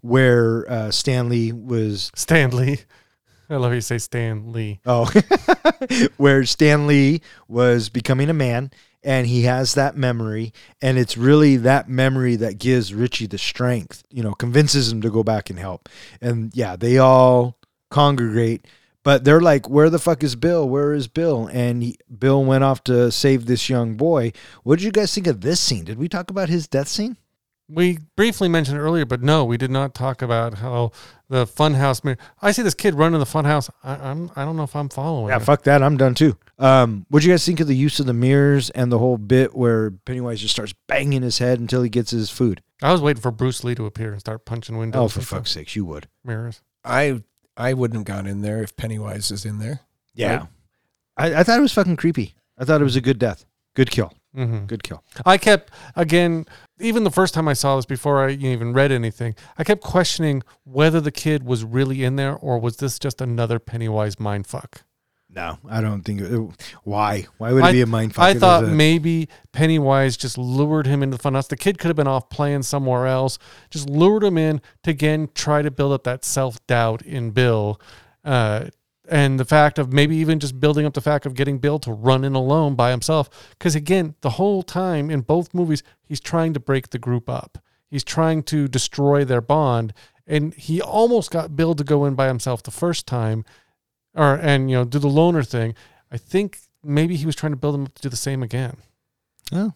where 0.00 0.64
uh, 0.70 0.90
Stanley 0.92 1.50
was. 1.50 2.12
Stanley. 2.14 2.78
I 3.50 3.56
love 3.56 3.70
how 3.70 3.74
you 3.76 3.80
say 3.80 3.98
Stanley. 3.98 4.80
Oh, 4.84 5.10
where 6.16 6.44
Stan 6.44 6.86
Lee 6.86 7.22
was 7.46 7.88
becoming 7.88 8.28
a 8.28 8.34
man, 8.34 8.70
and 9.02 9.26
he 9.26 9.42
has 9.42 9.74
that 9.74 9.96
memory, 9.96 10.52
and 10.82 10.98
it's 10.98 11.16
really 11.16 11.56
that 11.56 11.88
memory 11.88 12.36
that 12.36 12.58
gives 12.58 12.92
Richie 12.92 13.26
the 13.26 13.38
strength. 13.38 14.04
You 14.10 14.22
know, 14.22 14.34
convinces 14.34 14.92
him 14.92 15.00
to 15.00 15.10
go 15.10 15.22
back 15.22 15.48
and 15.48 15.58
help. 15.58 15.88
And 16.20 16.54
yeah, 16.54 16.76
they 16.76 16.98
all 16.98 17.56
congregate, 17.90 18.66
but 19.02 19.24
they're 19.24 19.40
like, 19.40 19.68
"Where 19.68 19.88
the 19.88 19.98
fuck 19.98 20.22
is 20.22 20.36
Bill? 20.36 20.68
Where 20.68 20.92
is 20.92 21.08
Bill?" 21.08 21.48
And 21.50 21.82
he, 21.82 21.96
Bill 22.18 22.44
went 22.44 22.64
off 22.64 22.84
to 22.84 23.10
save 23.10 23.46
this 23.46 23.70
young 23.70 23.96
boy. 23.96 24.32
What 24.62 24.78
did 24.78 24.84
you 24.84 24.92
guys 24.92 25.14
think 25.14 25.26
of 25.26 25.40
this 25.40 25.60
scene? 25.60 25.84
Did 25.84 25.98
we 25.98 26.08
talk 26.08 26.30
about 26.30 26.50
his 26.50 26.68
death 26.68 26.88
scene? 26.88 27.16
We 27.70 27.98
briefly 28.16 28.48
mentioned 28.48 28.78
earlier, 28.78 29.04
but 29.04 29.22
no, 29.22 29.44
we 29.44 29.58
did 29.58 29.70
not 29.70 29.94
talk 29.94 30.22
about 30.22 30.54
how 30.54 30.92
the 31.28 31.46
funhouse. 31.46 32.02
Mirror. 32.02 32.16
I 32.40 32.52
see 32.52 32.62
this 32.62 32.74
kid 32.74 32.94
running 32.94 33.18
the 33.18 33.26
funhouse. 33.26 33.68
I, 33.84 33.94
I'm. 33.96 34.30
I 34.36 34.44
don't 34.44 34.56
know 34.56 34.62
if 34.62 34.74
I'm 34.74 34.88
following. 34.88 35.28
Yeah, 35.28 35.36
it. 35.36 35.42
fuck 35.42 35.64
that. 35.64 35.82
I'm 35.82 35.96
done 35.98 36.14
too. 36.14 36.36
Um, 36.58 37.04
what 37.10 37.20
do 37.20 37.28
you 37.28 37.32
guys 37.32 37.44
think 37.44 37.60
of 37.60 37.66
the 37.66 37.76
use 37.76 38.00
of 38.00 38.06
the 38.06 38.14
mirrors 38.14 38.70
and 38.70 38.90
the 38.90 38.98
whole 38.98 39.18
bit 39.18 39.54
where 39.54 39.90
Pennywise 39.90 40.40
just 40.40 40.54
starts 40.54 40.72
banging 40.86 41.22
his 41.22 41.38
head 41.38 41.60
until 41.60 41.82
he 41.82 41.90
gets 41.90 42.10
his 42.10 42.30
food? 42.30 42.62
I 42.82 42.90
was 42.92 43.02
waiting 43.02 43.20
for 43.20 43.30
Bruce 43.30 43.62
Lee 43.64 43.74
to 43.74 43.86
appear 43.86 44.12
and 44.12 44.20
start 44.20 44.44
punching 44.46 44.78
windows. 44.78 45.00
Oh, 45.00 45.08
for 45.08 45.20
fuck's 45.20 45.50
sakes, 45.50 45.76
you 45.76 45.84
would. 45.84 46.08
Mirrors. 46.24 46.62
I 46.84 47.22
I 47.56 47.74
wouldn't 47.74 47.98
have 47.98 48.16
gone 48.16 48.26
in 48.26 48.40
there 48.40 48.62
if 48.62 48.76
Pennywise 48.76 49.30
is 49.30 49.44
in 49.44 49.58
there. 49.58 49.80
Yeah. 50.14 50.46
I, 51.16 51.34
I 51.40 51.42
thought 51.42 51.58
it 51.58 51.62
was 51.62 51.72
fucking 51.72 51.96
creepy. 51.96 52.34
I 52.56 52.64
thought 52.64 52.80
it 52.80 52.84
was 52.84 52.96
a 52.96 53.00
good 53.00 53.18
death. 53.18 53.44
Good 53.74 53.90
kill. 53.90 54.12
hmm 54.34 54.64
Good 54.66 54.82
kill. 54.82 55.02
I 55.26 55.38
kept 55.38 55.72
again, 55.96 56.46
even 56.80 57.04
the 57.04 57.10
first 57.10 57.34
time 57.34 57.48
I 57.48 57.52
saw 57.54 57.76
this 57.76 57.86
before 57.86 58.26
I 58.28 58.32
even 58.32 58.72
read 58.72 58.92
anything, 58.92 59.34
I 59.56 59.64
kept 59.64 59.82
questioning 59.82 60.42
whether 60.64 61.00
the 61.00 61.10
kid 61.12 61.44
was 61.44 61.64
really 61.64 62.04
in 62.04 62.16
there 62.16 62.34
or 62.34 62.58
was 62.58 62.76
this 62.78 62.98
just 62.98 63.20
another 63.20 63.58
Pennywise 63.58 64.18
mind 64.20 64.46
fuck. 64.46 64.82
No, 65.30 65.58
I 65.68 65.82
don't 65.82 66.02
think 66.02 66.22
it. 66.22 66.40
Why? 66.84 67.26
Why 67.36 67.52
would 67.52 67.62
it 67.62 67.66
I- 67.66 67.72
be 67.72 67.82
a 67.82 67.86
mind 67.86 68.14
fuck? 68.14 68.24
I 68.24 68.32
thought 68.34 68.64
a- 68.64 68.68
maybe 68.68 69.28
Pennywise 69.52 70.16
just 70.16 70.38
lured 70.38 70.86
him 70.86 71.02
into 71.02 71.18
the 71.18 71.22
funhouse. 71.22 71.48
The 71.48 71.56
kid 71.56 71.78
could 71.78 71.88
have 71.88 71.96
been 71.96 72.06
off 72.08 72.30
playing 72.30 72.62
somewhere 72.62 73.06
else, 73.06 73.38
just 73.68 73.90
lured 73.90 74.24
him 74.24 74.38
in 74.38 74.62
to 74.84 74.90
again 74.90 75.28
try 75.34 75.60
to 75.60 75.70
build 75.70 75.92
up 75.92 76.04
that 76.04 76.24
self 76.24 76.66
doubt 76.66 77.02
in 77.02 77.32
Bill. 77.32 77.78
Uh, 78.24 78.66
and 79.08 79.40
the 79.40 79.44
fact 79.44 79.78
of 79.78 79.92
maybe 79.92 80.16
even 80.16 80.38
just 80.38 80.60
building 80.60 80.86
up 80.86 80.94
the 80.94 81.00
fact 81.00 81.26
of 81.26 81.34
getting 81.34 81.58
Bill 81.58 81.78
to 81.80 81.92
run 81.92 82.24
in 82.24 82.34
alone 82.34 82.74
by 82.74 82.90
himself. 82.90 83.28
Because 83.50 83.74
again, 83.74 84.14
the 84.20 84.30
whole 84.30 84.62
time 84.62 85.10
in 85.10 85.22
both 85.22 85.54
movies, 85.54 85.82
he's 86.04 86.20
trying 86.20 86.52
to 86.54 86.60
break 86.60 86.90
the 86.90 86.98
group 86.98 87.28
up. 87.28 87.58
He's 87.90 88.04
trying 88.04 88.42
to 88.44 88.68
destroy 88.68 89.24
their 89.24 89.40
bond. 89.40 89.94
And 90.26 90.52
he 90.54 90.80
almost 90.80 91.30
got 91.30 91.56
Bill 91.56 91.74
to 91.74 91.84
go 91.84 92.04
in 92.04 92.14
by 92.14 92.28
himself 92.28 92.62
the 92.62 92.70
first 92.70 93.06
time, 93.06 93.46
or 94.14 94.34
and 94.34 94.70
you 94.70 94.76
know 94.76 94.84
do 94.84 94.98
the 94.98 95.08
loner 95.08 95.42
thing. 95.42 95.74
I 96.12 96.18
think 96.18 96.58
maybe 96.84 97.16
he 97.16 97.24
was 97.24 97.34
trying 97.34 97.52
to 97.52 97.56
build 97.56 97.74
him 97.74 97.84
up 97.84 97.94
to 97.94 98.02
do 98.02 98.08
the 98.10 98.16
same 98.16 98.42
again. 98.42 98.76
Oh. 99.52 99.72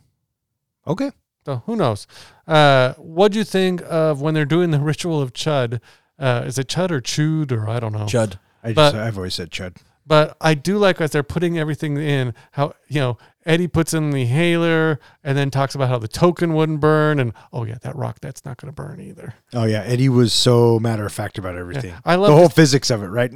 Okay. 0.87 1.11
So 1.47 1.62
who 1.66 1.74
knows? 1.74 2.07
Uh, 2.47 2.93
what 2.95 3.33
do 3.33 3.39
you 3.39 3.45
think 3.45 3.83
of 3.87 4.20
when 4.20 4.35
they're 4.35 4.45
doing 4.45 4.72
the 4.72 4.80
ritual 4.93 5.22
of 5.22 5.33
Chud? 5.33 5.80
Uh, 6.18 6.45
is 6.47 6.59
it 6.59 6.68
Chud 6.68 6.91
or 6.91 7.01
Chud 7.01 7.51
or 7.51 7.68
I 7.68 7.80
don't 7.80 7.93
know. 7.93 8.07
Judd. 8.07 8.39
I 8.63 8.69
just, 8.69 8.77
But- 8.77 8.95
I've 8.95 9.17
always 9.17 9.35
said 9.35 9.51
Chud. 9.51 9.77
But 10.05 10.37
I 10.41 10.55
do 10.55 10.79
like 10.79 11.01
as 11.01 11.13
they're 11.13 11.23
putting 11.23 11.61
everything 11.61 11.97
in, 11.97 12.35
how 12.51 12.75
you 12.89 12.99
know 12.99 13.19
Eddie 13.47 13.69
puts 13.69 13.95
in 13.95 14.11
the 14.11 14.23
inhaler 14.23 14.99
and 15.23 15.39
then 15.39 15.49
talks 15.49 15.77
about 15.77 15.89
how 15.91 15.99
the 15.99 16.09
token 16.09 16.55
wouldn't 16.55 16.81
burn, 16.81 17.21
and 17.21 17.33
oh 17.53 17.63
yeah, 17.65 17.77
that 17.83 17.95
rock 17.95 18.19
that's 18.21 18.45
not 18.45 18.57
going 18.57 18.67
to 18.67 18.75
burn 18.75 19.01
either. 19.01 19.35
Oh 19.55 19.63
yeah, 19.63 19.83
Eddie 19.85 20.09
was 20.09 20.33
so 20.33 20.81
matter 20.81 21.07
of 21.07 21.13
fact 21.13 21.39
about 21.39 21.55
everything. 21.57 21.95
I 22.05 22.17
love 22.17 22.31
the 22.31 22.35
whole 22.35 22.49
this- 22.49 22.55
physics 22.57 22.91
of 22.91 23.05
it, 23.05 23.07
right? 23.07 23.31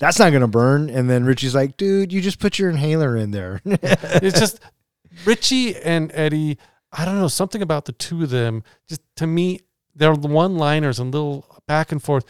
That's 0.00 0.18
not 0.18 0.32
gonna 0.32 0.48
burn. 0.48 0.90
And 0.90 1.08
then 1.08 1.24
Richie's 1.24 1.54
like, 1.54 1.76
"Dude, 1.76 2.12
you 2.12 2.20
just 2.20 2.40
put 2.40 2.58
your 2.58 2.68
inhaler 2.68 3.16
in 3.16 3.30
there." 3.30 3.60
It's 3.64 4.40
just 4.40 4.58
Richie 5.24 5.76
and 5.76 6.10
Eddie. 6.14 6.58
I 6.92 7.04
don't 7.04 7.20
know 7.20 7.28
something 7.28 7.62
about 7.62 7.84
the 7.84 7.92
two 7.92 8.24
of 8.24 8.30
them. 8.30 8.64
Just 8.88 9.02
to 9.16 9.26
me, 9.28 9.60
their 9.94 10.14
one-liners 10.14 10.98
and 10.98 11.12
little 11.14 11.46
back 11.68 11.92
and 11.92 12.02
forth 12.02 12.24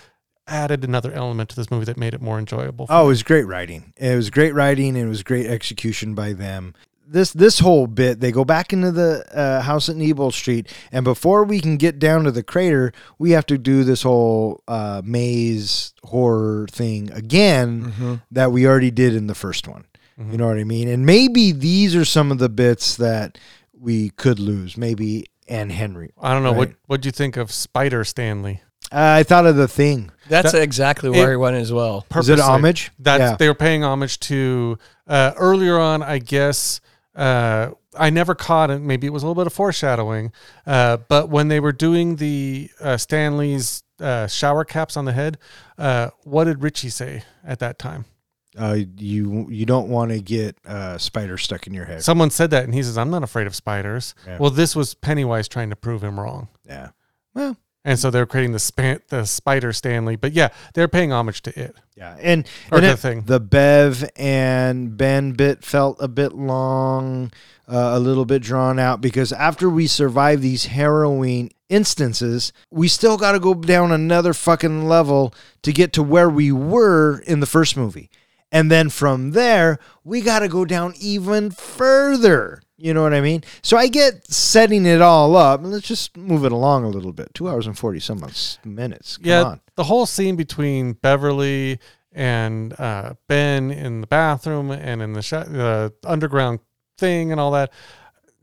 added 0.49 0.82
another 0.84 1.12
element 1.12 1.51
to 1.51 1.57
this 1.57 1.70
movie 1.70 1.84
that 1.84 1.96
made 1.96 2.14
it 2.14 2.20
more 2.20 2.38
enjoyable. 2.38 2.86
for 2.86 2.92
Oh, 2.92 3.05
it 3.05 3.09
was 3.09 3.22
great 3.22 3.44
writing. 3.46 3.92
It 3.96 4.16
was 4.16 4.30
great 4.30 4.55
writing, 4.55 4.96
and 4.96 5.07
it 5.07 5.09
was 5.09 5.22
great 5.22 5.46
execution 5.46 6.14
by 6.14 6.32
them. 6.32 6.74
This 7.11 7.32
this 7.32 7.61
whole 7.61 7.86
bit, 7.86 8.20
they 8.20 8.30
go 8.32 8.44
back 8.44 8.72
into 8.72 8.92
the 8.92 9.24
uh, 9.34 9.62
house 9.62 9.88
at 9.88 9.96
Neibolt 9.96 10.34
Street, 10.34 10.70
and 10.92 11.05
before 11.05 11.44
we 11.44 11.59
can 11.61 11.78
get 11.78 11.99
down 11.99 12.24
to 12.24 12.30
the 12.30 12.42
crater, 12.42 12.92
we 13.18 13.30
have 13.30 13.46
to 13.46 13.57
do 13.57 13.82
this 13.82 14.03
whole 14.03 14.62
uh, 14.68 15.01
maze 15.05 15.94
horror 16.05 16.66
thing 16.70 17.11
again 17.12 18.20
that 18.30 18.53
we 18.53 18.66
already 18.66 18.90
did 18.90 19.14
in 19.14 19.26
the 19.26 19.34
first 19.34 19.66
one. 19.66 19.84
You 20.18 20.36
know 20.36 20.49
what 20.49 20.59
I 20.59 20.64
mean? 20.64 20.88
And 20.88 21.07
maybe 21.07 21.53
these 21.53 21.94
are 21.94 22.05
some 22.05 22.32
of 22.32 22.38
the 22.38 22.49
bits 22.49 22.96
that 22.96 23.38
we 23.72 24.11
could 24.11 24.40
lose. 24.40 24.76
Maybe 24.76 25.26
and 25.49 25.70
Henry. 25.72 26.11
I 26.20 26.34
don't 26.34 26.42
know 26.42 26.53
what 26.53 26.72
what 26.88 27.01
do 27.01 27.07
you 27.07 27.12
think 27.12 27.36
of 27.38 27.51
Spider 27.53 28.05
Stanley? 28.05 28.61
Uh, 28.92 29.16
I 29.20 29.22
thought 29.22 29.46
of 29.46 29.57
the 29.57 29.68
thing. 29.68 30.11
That's 30.28 30.52
That- 30.52 30.62
exactly 30.62 31.10
where 31.10 31.28
it- 31.28 31.32
he 31.32 31.36
went 31.36 31.56
as 31.56 31.72
well. 31.72 32.04
Is 32.16 32.28
it 32.28 32.38
homage? 32.40 32.90
That's 32.98 33.20
yeah. 33.20 33.36
they 33.36 33.48
were 33.48 33.54
paying 33.54 33.82
homage 33.84 34.20
to 34.20 34.78
uh, 35.06 35.32
earlier 35.36 35.78
on. 35.78 36.02
I 36.02 36.18
guess 36.18 36.80
uh, 37.16 37.70
I 37.98 38.10
never 38.10 38.34
caught 38.34 38.70
it. 38.70 38.80
Maybe 38.80 39.06
it 39.06 39.10
was 39.12 39.22
a 39.22 39.26
little 39.26 39.40
bit 39.40 39.46
of 39.46 39.52
foreshadowing. 39.52 40.32
Uh, 40.66 40.98
but 41.08 41.28
when 41.30 41.48
they 41.48 41.60
were 41.60 41.72
doing 41.72 42.16
the 42.16 42.70
uh, 42.80 42.96
Stanley's 42.96 43.82
uh, 44.00 44.26
shower 44.28 44.64
caps 44.64 44.96
on 44.96 45.04
the 45.04 45.12
head, 45.12 45.38
uh, 45.78 46.10
what 46.24 46.44
did 46.44 46.62
Richie 46.62 46.90
say 46.90 47.22
at 47.44 47.58
that 47.58 47.78
time? 47.78 48.04
Uh, 48.56 48.78
you 48.96 49.46
you 49.50 49.64
don't 49.66 49.88
want 49.88 50.10
to 50.10 50.20
get 50.20 50.56
uh, 50.66 50.98
spider 50.98 51.38
stuck 51.38 51.66
in 51.66 51.74
your 51.74 51.84
head. 51.84 52.02
Someone 52.02 52.30
said 52.30 52.50
that, 52.50 52.64
and 52.64 52.74
he 52.74 52.82
says, 52.82 52.98
"I'm 52.98 53.10
not 53.10 53.22
afraid 53.22 53.46
of 53.46 53.54
spiders." 53.54 54.14
Yeah. 54.26 54.38
Well, 54.38 54.50
this 54.50 54.74
was 54.74 54.94
Pennywise 54.94 55.46
trying 55.48 55.70
to 55.70 55.76
prove 55.76 56.02
him 56.02 56.18
wrong. 56.18 56.48
yeah. 56.66 56.88
Well, 57.34 57.56
And 57.84 57.98
so 57.98 58.10
they're 58.10 58.26
creating 58.26 58.52
the 58.52 58.58
span, 58.58 59.00
the 59.08 59.24
Spider 59.24 59.72
Stanley, 59.72 60.16
but 60.16 60.32
yeah, 60.32 60.48
they're 60.74 60.88
paying 60.88 61.12
homage 61.12 61.40
to 61.42 61.58
it. 61.58 61.74
Yeah, 61.96 62.16
and, 62.20 62.46
Or 62.70 62.78
and 62.78 62.86
the 62.86 62.90
it- 62.90 62.98
thing. 62.98 63.22
the 63.22 63.40
Bev 63.40 64.08
and 64.16 64.96
Ben 64.96 65.32
bit 65.32 65.64
felt 65.64 65.96
a 66.00 66.08
bit 66.08 66.32
long, 66.34 67.30
uh, 67.66 67.90
a 67.94 67.98
little 68.00 68.24
bit 68.24 68.42
drawn 68.42 68.78
out 68.78 69.00
because 69.00 69.32
after 69.32 69.70
we 69.70 69.86
survive 69.86 70.42
these 70.42 70.66
harrowing 70.66 71.50
instances, 71.68 72.52
we 72.70 72.88
still 72.88 73.16
got 73.16 73.32
to 73.32 73.40
go 73.40 73.54
down 73.54 73.92
another 73.92 74.34
fucking 74.34 74.86
level 74.88 75.32
to 75.62 75.72
get 75.72 75.92
to 75.94 76.02
where 76.02 76.28
we 76.28 76.50
were 76.52 77.20
in 77.26 77.40
the 77.40 77.46
first 77.46 77.76
movie. 77.76 78.10
And 78.50 78.70
then 78.70 78.88
from 78.90 79.32
there, 79.32 79.78
we 80.04 80.20
got 80.20 80.40
to 80.40 80.48
go 80.48 80.64
down 80.64 80.94
even 80.98 81.50
further. 81.50 82.60
You 82.80 82.94
know 82.94 83.02
what 83.02 83.12
I 83.12 83.20
mean? 83.20 83.42
So 83.62 83.76
I 83.76 83.88
get 83.88 84.24
setting 84.32 84.86
it 84.86 85.00
all 85.02 85.34
up. 85.36 85.60
Let's 85.64 85.86
just 85.86 86.16
move 86.16 86.44
it 86.44 86.52
along 86.52 86.84
a 86.84 86.88
little 86.88 87.12
bit. 87.12 87.34
Two 87.34 87.48
hours 87.48 87.66
and 87.66 87.76
40 87.76 87.98
some 87.98 88.24
minutes. 88.64 89.16
Come 89.16 89.26
yeah, 89.26 89.42
on. 89.42 89.60
the 89.74 89.82
whole 89.84 90.06
scene 90.06 90.36
between 90.36 90.92
Beverly 90.92 91.80
and 92.12 92.78
uh, 92.78 93.14
Ben 93.26 93.72
in 93.72 94.00
the 94.00 94.06
bathroom 94.06 94.70
and 94.70 95.02
in 95.02 95.12
the 95.12 95.22
sh- 95.22 95.30
the 95.30 95.92
underground 96.04 96.60
thing 96.96 97.32
and 97.32 97.40
all 97.40 97.50
that, 97.50 97.72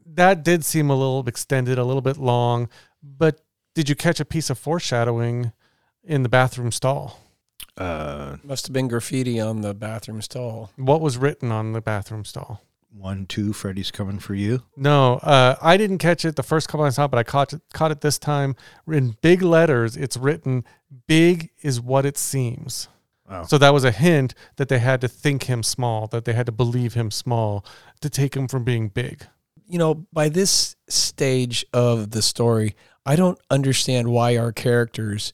that 0.05 0.43
did 0.43 0.65
seem 0.65 0.89
a 0.89 0.95
little 0.95 1.25
extended, 1.27 1.77
a 1.77 1.85
little 1.85 2.01
bit 2.01 2.17
long. 2.17 2.67
But 3.01 3.39
did 3.73 3.87
you 3.87 3.95
catch 3.95 4.19
a 4.19 4.25
piece 4.25 4.49
of 4.49 4.59
foreshadowing 4.59 5.53
in 6.03 6.23
the 6.23 6.29
bathroom 6.29 6.73
stall? 6.73 7.21
Uh, 7.77 8.37
Must 8.43 8.67
have 8.67 8.73
been 8.73 8.87
graffiti 8.89 9.39
on 9.39 9.61
the 9.61 9.73
bathroom 9.73 10.21
stall. 10.21 10.71
What 10.75 11.01
was 11.01 11.17
written 11.17 11.51
on 11.51 11.71
the 11.73 11.81
bathroom 11.81 12.25
stall? 12.25 12.61
One, 12.97 13.25
two, 13.25 13.53
Freddy's 13.53 13.91
coming 13.91 14.19
for 14.19 14.33
you. 14.33 14.63
No, 14.75 15.15
uh, 15.15 15.55
I 15.61 15.77
didn't 15.77 15.97
catch 15.97 16.25
it 16.25 16.35
the 16.35 16.43
first 16.43 16.67
couple 16.67 16.85
I 16.85 16.89
saw, 16.89 17.07
but 17.07 17.17
I 17.17 17.23
caught 17.23 17.53
it, 17.53 17.61
caught 17.73 17.91
it 17.91 18.01
this 18.01 18.17
time 18.17 18.55
in 18.87 19.17
big 19.21 19.41
letters. 19.41 19.97
It's 19.97 20.17
written 20.17 20.63
"Big 21.07 21.49
is 21.61 21.81
what 21.81 22.05
it 22.05 22.17
seems." 22.17 22.87
Oh. 23.29 23.43
So 23.43 23.57
that 23.57 23.73
was 23.73 23.83
a 23.83 23.91
hint 23.91 24.33
that 24.57 24.69
they 24.69 24.79
had 24.79 25.01
to 25.01 25.07
think 25.07 25.43
him 25.43 25.63
small, 25.63 26.07
that 26.07 26.25
they 26.25 26.33
had 26.33 26.45
to 26.45 26.51
believe 26.51 26.93
him 26.93 27.09
small 27.11 27.65
to 28.01 28.09
take 28.09 28.35
him 28.35 28.47
from 28.47 28.63
being 28.63 28.89
big. 28.89 29.25
you 29.67 29.79
know, 29.79 30.05
by 30.13 30.29
this 30.29 30.75
stage 30.87 31.65
of 31.73 32.11
the 32.11 32.21
story, 32.21 32.75
I 33.05 33.15
don't 33.15 33.39
understand 33.49 34.07
why 34.09 34.37
our 34.37 34.51
characters 34.51 35.33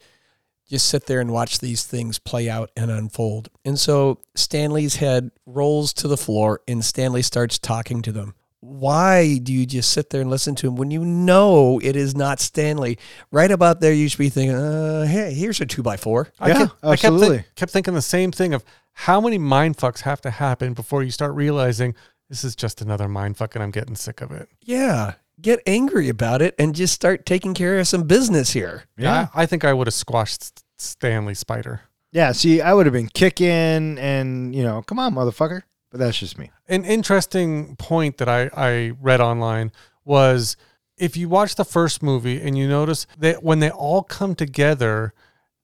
just 0.71 0.87
sit 0.89 1.05
there 1.05 1.19
and 1.19 1.31
watch 1.31 1.59
these 1.59 1.83
things 1.83 2.17
play 2.17 2.49
out 2.49 2.71
and 2.75 2.89
unfold. 2.89 3.49
And 3.65 3.77
so 3.79 4.19
Stanley's 4.35 4.95
head 4.95 5.29
rolls 5.45 5.93
to 5.95 6.07
the 6.07 6.17
floor 6.17 6.61
and 6.67 6.83
Stanley 6.83 7.21
starts 7.21 7.59
talking 7.59 8.01
to 8.03 8.11
them. 8.11 8.33
Why 8.61 9.37
do 9.39 9.51
you 9.51 9.65
just 9.65 9.89
sit 9.91 10.11
there 10.11 10.21
and 10.21 10.29
listen 10.29 10.55
to 10.55 10.67
him 10.67 10.75
when 10.75 10.91
you 10.91 11.03
know 11.03 11.79
it 11.83 11.95
is 11.95 12.15
not 12.15 12.39
Stanley? 12.39 12.99
Right 13.31 13.51
about 13.51 13.81
there, 13.81 13.91
you 13.91 14.07
should 14.07 14.19
be 14.19 14.29
thinking, 14.29 14.55
uh, 14.55 15.05
hey, 15.05 15.33
here's 15.33 15.59
a 15.61 15.65
two 15.65 15.81
by 15.83 15.97
four. 15.97 16.29
I 16.39 16.47
Yeah, 16.49 16.53
kept, 16.53 16.73
I 16.83 16.89
kept, 16.95 17.01
thi- 17.01 17.07
absolutely. 17.07 17.43
kept 17.55 17.71
thinking 17.71 17.93
the 17.95 18.01
same 18.01 18.31
thing 18.31 18.53
of 18.53 18.63
how 18.93 19.19
many 19.19 19.37
mind 19.39 19.77
fucks 19.77 20.01
have 20.01 20.21
to 20.21 20.29
happen 20.31 20.73
before 20.73 21.01
you 21.03 21.11
start 21.11 21.33
realizing 21.33 21.95
this 22.29 22.43
is 22.43 22.55
just 22.55 22.81
another 22.81 23.07
mind 23.07 23.35
fuck 23.35 23.55
and 23.55 23.63
I'm 23.63 23.71
getting 23.71 23.95
sick 23.95 24.21
of 24.21 24.31
it. 24.31 24.47
Yeah. 24.61 25.15
Get 25.41 25.61
angry 25.65 26.07
about 26.09 26.41
it 26.41 26.53
and 26.59 26.75
just 26.75 26.93
start 26.93 27.25
taking 27.25 27.53
care 27.53 27.79
of 27.79 27.87
some 27.87 28.03
business 28.03 28.51
here. 28.51 28.83
Yeah. 28.97 29.27
I, 29.33 29.43
I 29.43 29.45
think 29.45 29.65
I 29.65 29.73
would 29.73 29.87
have 29.87 29.93
squashed 29.93 30.63
Stanley 30.77 31.33
Spider. 31.33 31.81
Yeah, 32.11 32.31
see, 32.33 32.61
I 32.61 32.73
would 32.73 32.85
have 32.85 32.93
been 32.93 33.07
kicking 33.07 33.97
and, 33.97 34.53
you 34.53 34.63
know, 34.63 34.81
come 34.81 34.99
on, 34.99 35.15
motherfucker. 35.15 35.63
But 35.89 35.99
that's 35.99 36.19
just 36.19 36.37
me. 36.37 36.51
An 36.67 36.85
interesting 36.85 37.75
point 37.75 38.17
that 38.17 38.29
I, 38.29 38.49
I 38.55 38.91
read 39.01 39.19
online 39.19 39.71
was 40.05 40.55
if 40.97 41.17
you 41.17 41.27
watch 41.27 41.55
the 41.55 41.65
first 41.65 42.03
movie 42.03 42.41
and 42.41 42.57
you 42.57 42.67
notice 42.67 43.07
that 43.17 43.43
when 43.43 43.59
they 43.59 43.71
all 43.71 44.03
come 44.03 44.35
together, 44.35 45.13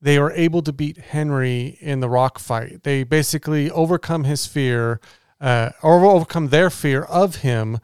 they 0.01 0.17
are 0.17 0.31
able 0.31 0.61
to 0.63 0.73
beat 0.73 0.97
Henry 0.97 1.77
in 1.79 1.99
the 1.99 2.09
rock 2.09 2.39
fight. 2.39 2.83
They 2.83 3.03
basically 3.03 3.71
overcome 3.71 4.25
his 4.25 4.45
fear, 4.45 4.99
uh, 5.39 5.69
or 5.81 6.03
overcome 6.05 6.49
their 6.49 6.69
fear 6.69 7.03
of 7.03 7.37
him, 7.37 7.79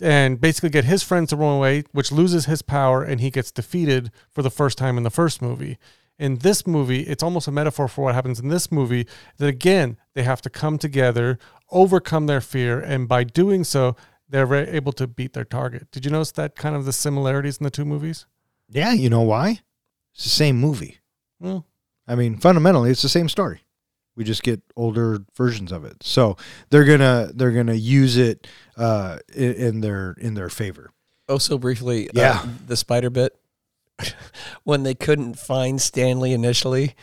and 0.00 0.40
basically 0.40 0.70
get 0.70 0.84
his 0.84 1.02
friends 1.02 1.30
to 1.30 1.36
run 1.36 1.56
away, 1.56 1.84
which 1.92 2.12
loses 2.12 2.46
his 2.46 2.62
power, 2.62 3.02
and 3.02 3.20
he 3.20 3.30
gets 3.30 3.50
defeated 3.50 4.10
for 4.30 4.42
the 4.42 4.50
first 4.50 4.78
time 4.78 4.96
in 4.96 5.02
the 5.02 5.10
first 5.10 5.40
movie. 5.42 5.78
In 6.18 6.36
this 6.38 6.66
movie, 6.66 7.02
it's 7.02 7.22
almost 7.22 7.48
a 7.48 7.52
metaphor 7.52 7.88
for 7.88 8.04
what 8.04 8.14
happens 8.14 8.40
in 8.40 8.48
this 8.48 8.70
movie. 8.70 9.06
That 9.38 9.46
again, 9.46 9.96
they 10.14 10.22
have 10.22 10.42
to 10.42 10.50
come 10.50 10.76
together, 10.76 11.38
overcome 11.70 12.26
their 12.26 12.40
fear, 12.40 12.80
and 12.80 13.08
by 13.08 13.24
doing 13.24 13.64
so, 13.64 13.96
they're 14.28 14.54
able 14.54 14.92
to 14.92 15.06
beat 15.06 15.32
their 15.32 15.44
target. 15.44 15.90
Did 15.90 16.04
you 16.04 16.10
notice 16.10 16.32
that 16.32 16.56
kind 16.56 16.76
of 16.76 16.84
the 16.84 16.92
similarities 16.92 17.58
in 17.58 17.64
the 17.64 17.70
two 17.70 17.84
movies? 17.84 18.26
Yeah, 18.68 18.92
you 18.92 19.10
know 19.10 19.22
why? 19.22 19.60
It's 20.14 20.24
the 20.24 20.30
same 20.30 20.60
movie. 20.60 20.98
Well, 21.40 21.66
I 22.06 22.14
mean, 22.14 22.36
fundamentally, 22.36 22.90
it's 22.90 23.02
the 23.02 23.08
same 23.08 23.28
story. 23.28 23.62
We 24.20 24.24
just 24.24 24.42
get 24.42 24.60
older 24.76 25.20
versions 25.34 25.72
of 25.72 25.86
it. 25.86 26.02
So 26.02 26.36
they're 26.68 26.84
gonna 26.84 27.30
they're 27.34 27.52
gonna 27.52 27.72
use 27.72 28.18
it 28.18 28.46
uh, 28.76 29.18
in, 29.34 29.52
in 29.54 29.80
their 29.80 30.14
in 30.20 30.34
their 30.34 30.50
favor. 30.50 30.90
Oh, 31.26 31.38
so 31.38 31.56
briefly, 31.56 32.08
uh, 32.08 32.12
Yeah. 32.14 32.46
the 32.66 32.76
spider 32.76 33.08
bit 33.08 33.34
when 34.64 34.82
they 34.82 34.92
couldn't 34.94 35.38
find 35.38 35.80
Stanley 35.80 36.34
initially, 36.34 36.94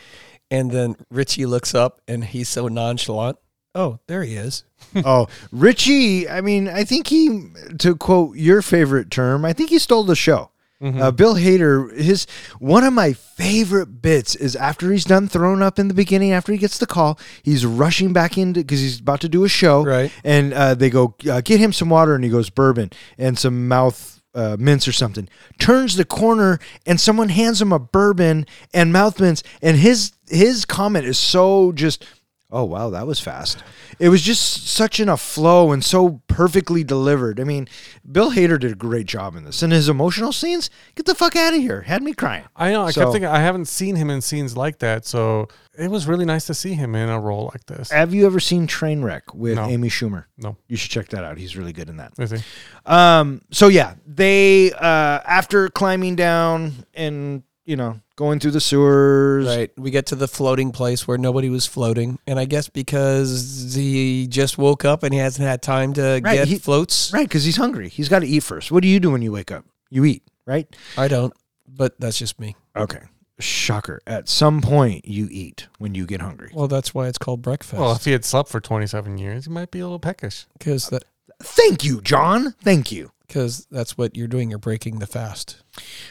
and 0.48 0.70
then 0.70 0.94
Richie 1.10 1.44
looks 1.44 1.74
up 1.74 2.00
and 2.06 2.22
he's 2.24 2.48
so 2.48 2.68
nonchalant. 2.68 3.36
Oh, 3.74 3.98
there 4.06 4.22
he 4.22 4.34
is. 4.36 4.62
oh, 5.04 5.26
Richie. 5.50 6.28
I 6.28 6.40
mean, 6.40 6.68
I 6.68 6.84
think 6.84 7.08
he, 7.08 7.48
to 7.80 7.96
quote 7.96 8.36
your 8.36 8.62
favorite 8.62 9.10
term, 9.10 9.44
I 9.44 9.52
think 9.52 9.70
he 9.70 9.80
stole 9.80 10.04
the 10.04 10.14
show. 10.14 10.52
Mhm. 10.82 11.00
Uh, 11.00 11.10
Bill 11.10 11.34
Hader, 11.34 11.96
his 11.96 12.26
one 12.58 12.84
of 12.84 12.92
my 12.92 13.12
favorite 13.12 14.02
bits 14.02 14.34
is 14.34 14.56
after 14.56 14.90
he's 14.92 15.04
done 15.04 15.28
throwing 15.28 15.62
up 15.62 15.78
in 15.78 15.88
the 15.88 15.94
beginning, 15.94 16.32
after 16.32 16.52
he 16.52 16.58
gets 16.58 16.78
the 16.78 16.86
call, 16.86 17.18
he's 17.42 17.64
rushing 17.66 18.12
back 18.12 18.36
into 18.38 18.60
because 18.60 18.80
he's 18.80 19.00
about 19.00 19.20
to 19.20 19.28
do 19.28 19.44
a 19.44 19.48
show, 19.48 19.84
Right. 19.84 20.12
And 20.24 20.52
uh, 20.52 20.74
they 20.74 20.90
go 20.90 21.14
uh, 21.30 21.40
get 21.40 21.60
him 21.60 21.72
some 21.72 21.88
water, 21.90 22.14
and 22.14 22.24
he 22.24 22.30
goes 22.30 22.50
bourbon 22.50 22.90
and 23.16 23.38
some 23.38 23.68
mouth 23.68 24.22
uh, 24.34 24.56
mints 24.58 24.86
or 24.86 24.92
something. 24.92 25.28
Turns 25.58 25.96
the 25.96 26.04
corner, 26.04 26.58
and 26.86 27.00
someone 27.00 27.28
hands 27.28 27.60
him 27.60 27.72
a 27.72 27.78
bourbon 27.78 28.46
and 28.72 28.92
mouth 28.92 29.20
mints, 29.20 29.42
and 29.62 29.76
his 29.76 30.12
his 30.28 30.64
comment 30.64 31.06
is 31.06 31.18
so 31.18 31.72
just. 31.72 32.04
Oh 32.50 32.64
wow, 32.64 32.88
that 32.90 33.06
was 33.06 33.20
fast. 33.20 33.62
It 33.98 34.08
was 34.08 34.22
just 34.22 34.66
such 34.68 35.00
in 35.00 35.08
a 35.10 35.18
flow 35.18 35.70
and 35.70 35.84
so 35.84 36.22
perfectly 36.28 36.82
delivered. 36.82 37.38
I 37.40 37.44
mean, 37.44 37.68
Bill 38.10 38.30
Hader 38.30 38.58
did 38.58 38.72
a 38.72 38.74
great 38.74 39.04
job 39.04 39.36
in 39.36 39.44
this. 39.44 39.62
And 39.62 39.70
his 39.70 39.90
emotional 39.90 40.32
scenes, 40.32 40.70
get 40.94 41.04
the 41.04 41.14
fuck 41.14 41.36
out 41.36 41.52
of 41.52 41.60
here. 41.60 41.82
Had 41.82 42.02
me 42.02 42.14
crying. 42.14 42.44
I 42.56 42.70
know. 42.72 42.84
I 42.84 42.90
So- 42.90 43.02
kept 43.02 43.12
thinking 43.12 43.28
I 43.28 43.40
haven't 43.40 43.66
seen 43.66 43.96
him 43.96 44.08
in 44.08 44.22
scenes 44.22 44.56
like 44.56 44.78
that, 44.78 45.04
so 45.04 45.48
it 45.76 45.90
was 45.90 46.06
really 46.06 46.24
nice 46.24 46.46
to 46.46 46.54
see 46.54 46.72
him 46.72 46.94
in 46.94 47.10
a 47.10 47.20
role 47.20 47.50
like 47.52 47.66
this. 47.66 47.90
Have 47.90 48.14
you 48.14 48.24
ever 48.24 48.40
seen 48.40 48.66
Trainwreck 48.66 49.34
with 49.34 49.56
No. 49.56 49.66
Amy 49.66 49.90
Schumer? 49.90 50.24
No. 50.38 50.56
You 50.68 50.78
should 50.78 50.90
check 50.90 51.08
that 51.08 51.24
out. 51.24 51.36
He's 51.36 51.54
really 51.54 51.74
good 51.74 51.90
in 51.90 51.98
that. 51.98 52.12
Is 52.18 52.30
he? 52.30 52.38
Um, 52.86 53.42
so 53.50 53.68
yeah, 53.68 53.92
they 54.06 54.72
uh 54.72 55.20
after 55.26 55.68
climbing 55.68 56.16
down 56.16 56.86
and 56.94 57.42
you 57.66 57.76
know 57.76 58.00
going 58.18 58.40
through 58.40 58.50
the 58.50 58.60
sewers, 58.60 59.46
Right. 59.46 59.70
We 59.78 59.92
get 59.92 60.06
to 60.06 60.16
the 60.16 60.26
floating 60.26 60.72
place 60.72 61.06
where 61.06 61.16
nobody 61.16 61.48
was 61.48 61.66
floating. 61.66 62.18
And 62.26 62.36
I 62.38 62.46
guess 62.46 62.68
because 62.68 63.74
he 63.76 64.26
just 64.26 64.58
woke 64.58 64.84
up 64.84 65.04
and 65.04 65.14
he 65.14 65.20
hasn't 65.20 65.46
had 65.46 65.62
time 65.62 65.92
to 65.94 66.20
Right, 66.22 66.34
get 66.34 66.48
he- 66.48 66.58
floats. 66.58 67.12
right? 67.12 67.28
Because 67.28 67.44
he's 67.44 67.56
hungry. 67.56 67.88
He's 67.88 68.08
got 68.08 68.18
to 68.20 68.26
eat 68.26 68.42
first. 68.42 68.72
What 68.72 68.82
do 68.82 68.88
you 68.88 68.98
do 68.98 69.12
when 69.12 69.22
you 69.22 69.30
wake 69.30 69.52
up? 69.52 69.64
You 69.88 70.04
eat, 70.04 70.24
right? 70.46 70.66
I 70.96 71.06
don't, 71.06 71.32
but 71.66 71.98
that's 72.00 72.18
just 72.18 72.40
me. 72.40 72.56
Okay. 72.76 73.00
Shocker. 73.38 74.00
At 74.04 74.28
some 74.28 74.60
point, 74.60 75.06
you 75.06 75.28
eat 75.30 75.68
when 75.78 75.94
you 75.94 76.04
get 76.04 76.20
hungry. 76.20 76.50
Well, 76.52 76.66
that's 76.66 76.92
why 76.92 77.06
it's 77.06 77.18
called 77.18 77.40
breakfast. 77.40 77.80
Well, 77.80 77.92
if 77.92 78.04
he 78.04 78.10
had 78.10 78.24
slept 78.24 78.48
for 78.48 78.60
27 78.60 79.16
years, 79.16 79.44
he 79.44 79.50
might 79.52 79.70
be 79.70 79.78
a 79.78 79.84
little 79.84 80.00
peckish. 80.00 80.46
because 80.58 80.88
that 80.88 81.04
Thank 81.40 81.84
you, 81.84 82.00
John. 82.00 82.54
Thank 82.64 82.90
you. 82.90 83.12
because 83.28 83.66
that's 83.70 83.96
what 83.96 84.16
you're 84.16 84.26
doing. 84.26 84.50
You're 84.50 84.58
breaking 84.58 84.98
the 84.98 85.06
fast. 85.06 85.62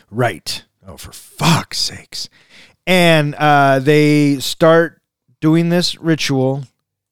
Right. 0.09 0.63
Oh, 0.87 0.97
for 0.97 1.11
fuck's 1.11 1.77
sakes. 1.77 2.29
And 2.85 3.35
uh, 3.35 3.79
they 3.79 4.39
start 4.39 5.01
doing 5.41 5.67
this 5.69 5.97
ritual 5.97 6.63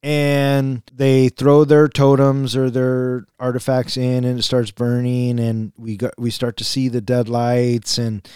and 0.01 0.83
they 0.93 1.29
throw 1.29 1.65
their 1.65 1.87
totems 1.87 2.55
or 2.55 2.69
their 2.69 3.25
artifacts 3.39 3.97
in 3.97 4.23
and 4.23 4.39
it 4.39 4.43
starts 4.43 4.69
burning 4.69 5.39
and 5.39 5.73
we 5.77 5.97
got 5.97 6.13
we 6.19 6.29
start 6.29 6.57
to 6.57 6.63
see 6.63 6.89
the 6.89 7.01
dead 7.01 7.27
lights 7.27 7.97
and 7.97 8.27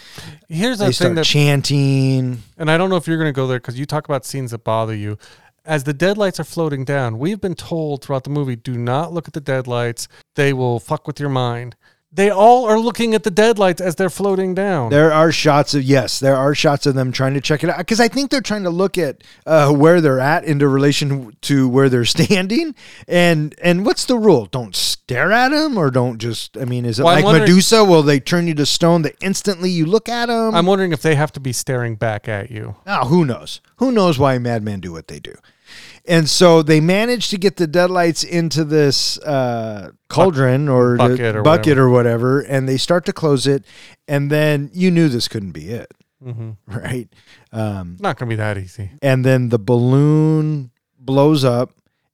Here's 0.48 0.80
they 0.80 0.88
the 0.88 0.92
thing 0.92 0.94
start 0.94 1.16
that 1.16 1.26
chanting. 1.26 2.42
And 2.58 2.72
I 2.72 2.78
don't 2.78 2.90
know 2.90 2.96
if 2.96 3.08
you're 3.08 3.18
going 3.18 3.32
to 3.32 3.36
go 3.36 3.46
there 3.46 3.60
because 3.60 3.80
you 3.80 3.86
talk 3.86 4.06
about 4.06 4.26
scenes 4.26 4.52
that 4.52 4.64
bother 4.64 4.96
you. 4.96 5.18
As 5.64 5.84
the 5.84 5.94
deadlights 5.94 6.40
are 6.40 6.46
floating 6.46 6.84
down, 6.86 7.20
we've 7.20 7.40
been 7.40 7.54
told 7.54 8.04
throughout 8.04 8.24
the 8.24 8.32
movie 8.32 8.56
do 8.56 8.76
not 8.76 9.14
look 9.14 9.28
at 9.28 9.34
the 9.34 9.42
deadlights. 9.42 10.08
They 10.36 10.52
will 10.54 10.80
fuck 10.80 11.06
with 11.06 11.20
your 11.20 11.30
mind. 11.30 11.76
They 12.12 12.32
all 12.32 12.66
are 12.66 12.80
looking 12.80 13.14
at 13.14 13.24
the 13.24 13.30
deadlights 13.30 13.80
as 13.80 13.96
they're 13.96 14.10
floating 14.10 14.56
down. 14.56 14.90
There 14.90 15.14
are 15.14 15.32
shots 15.32 15.76
of 15.76 15.84
yes, 15.84 16.20
there 16.20 16.36
are 16.36 16.56
shots 16.56 16.88
of 16.88 16.96
them 16.96 17.12
trying 17.12 17.36
to 17.36 17.42
check 17.42 17.64
it 17.64 17.70
out 17.70 17.78
because 17.78 18.00
I 18.00 18.08
think 18.08 18.32
they're 18.32 18.42
trying 18.42 18.64
to 18.64 18.72
look 18.72 18.98
at 18.98 19.24
uh, 19.46 19.72
where 19.72 20.02
they're 20.02 20.20
at 20.20 20.44
into 20.44 20.68
relation 20.68 21.38
to 21.42 21.70
where 21.70 21.88
they're 21.88 22.06
standing. 22.18 22.74
And 23.08 23.54
and 23.62 23.86
what's 23.86 24.06
the 24.06 24.18
rule? 24.18 24.48
Don't 24.48 24.76
stare 24.76 25.32
at 25.32 25.50
them 25.50 25.78
or 25.78 25.92
don't 25.92 26.18
just. 26.18 26.58
I 26.58 26.66
mean, 26.66 26.84
is 26.84 27.00
it 27.00 27.04
Well, 27.04 27.22
like 27.22 27.42
Medusa? 27.42 27.86
Will 27.86 28.02
they 28.02 28.20
turn 28.20 28.48
you 28.48 28.56
to 28.56 28.66
stone 28.66 29.04
the 29.04 29.14
instantly 29.22 29.70
you 29.70 29.86
look 29.86 30.10
at 30.10 30.28
them? 30.28 30.56
I'm 30.56 30.66
wondering 30.66 30.94
if 30.94 31.04
they 31.04 31.14
have 31.14 31.32
to 31.34 31.40
be 31.40 31.54
staring 31.54 31.96
back 31.96 32.28
at 32.28 32.50
you. 32.50 32.76
Oh, 32.88 33.06
who 33.06 33.24
knows? 33.24 33.62
Who 33.78 33.92
knows 33.92 34.18
why 34.18 34.40
madmen 34.40 34.80
do 34.80 34.92
what 34.92 35.10
they 35.10 35.20
do? 35.20 35.36
And 36.06 36.30
so 36.30 36.62
they 36.64 36.80
managed 36.80 37.30
to 37.32 37.38
get 37.38 37.58
the 37.58 37.68
deadlights 37.68 38.24
into 38.24 38.64
this 38.64 39.18
uh, 39.20 39.92
cauldron 40.08 40.68
or 40.70 40.98
bucket 40.98 41.36
or 41.36 41.42
bucket 41.44 41.68
whatever. 41.68 41.82
or 41.84 41.90
whatever, 41.90 42.40
and 42.42 42.68
they 42.68 42.78
start 42.78 43.06
to 43.06 43.14
close 43.14 43.46
it. 43.48 43.66
And 44.08 44.32
then 44.32 44.70
you 44.74 44.90
knew 44.92 45.08
this 45.10 45.28
couldn't 45.28 45.52
be 45.52 45.70
it, 45.70 45.92
hmm 46.24 46.52
right? 46.68 47.08
Um, 47.52 47.98
Not 48.00 48.18
going 48.18 48.30
to 48.30 48.34
be 48.34 48.38
that 48.38 48.58
easy. 48.58 48.92
and 49.02 49.24
then 49.26 49.50
the 49.50 49.60
balloon 49.60 50.72
blows 51.00 51.44
up, 51.44 51.72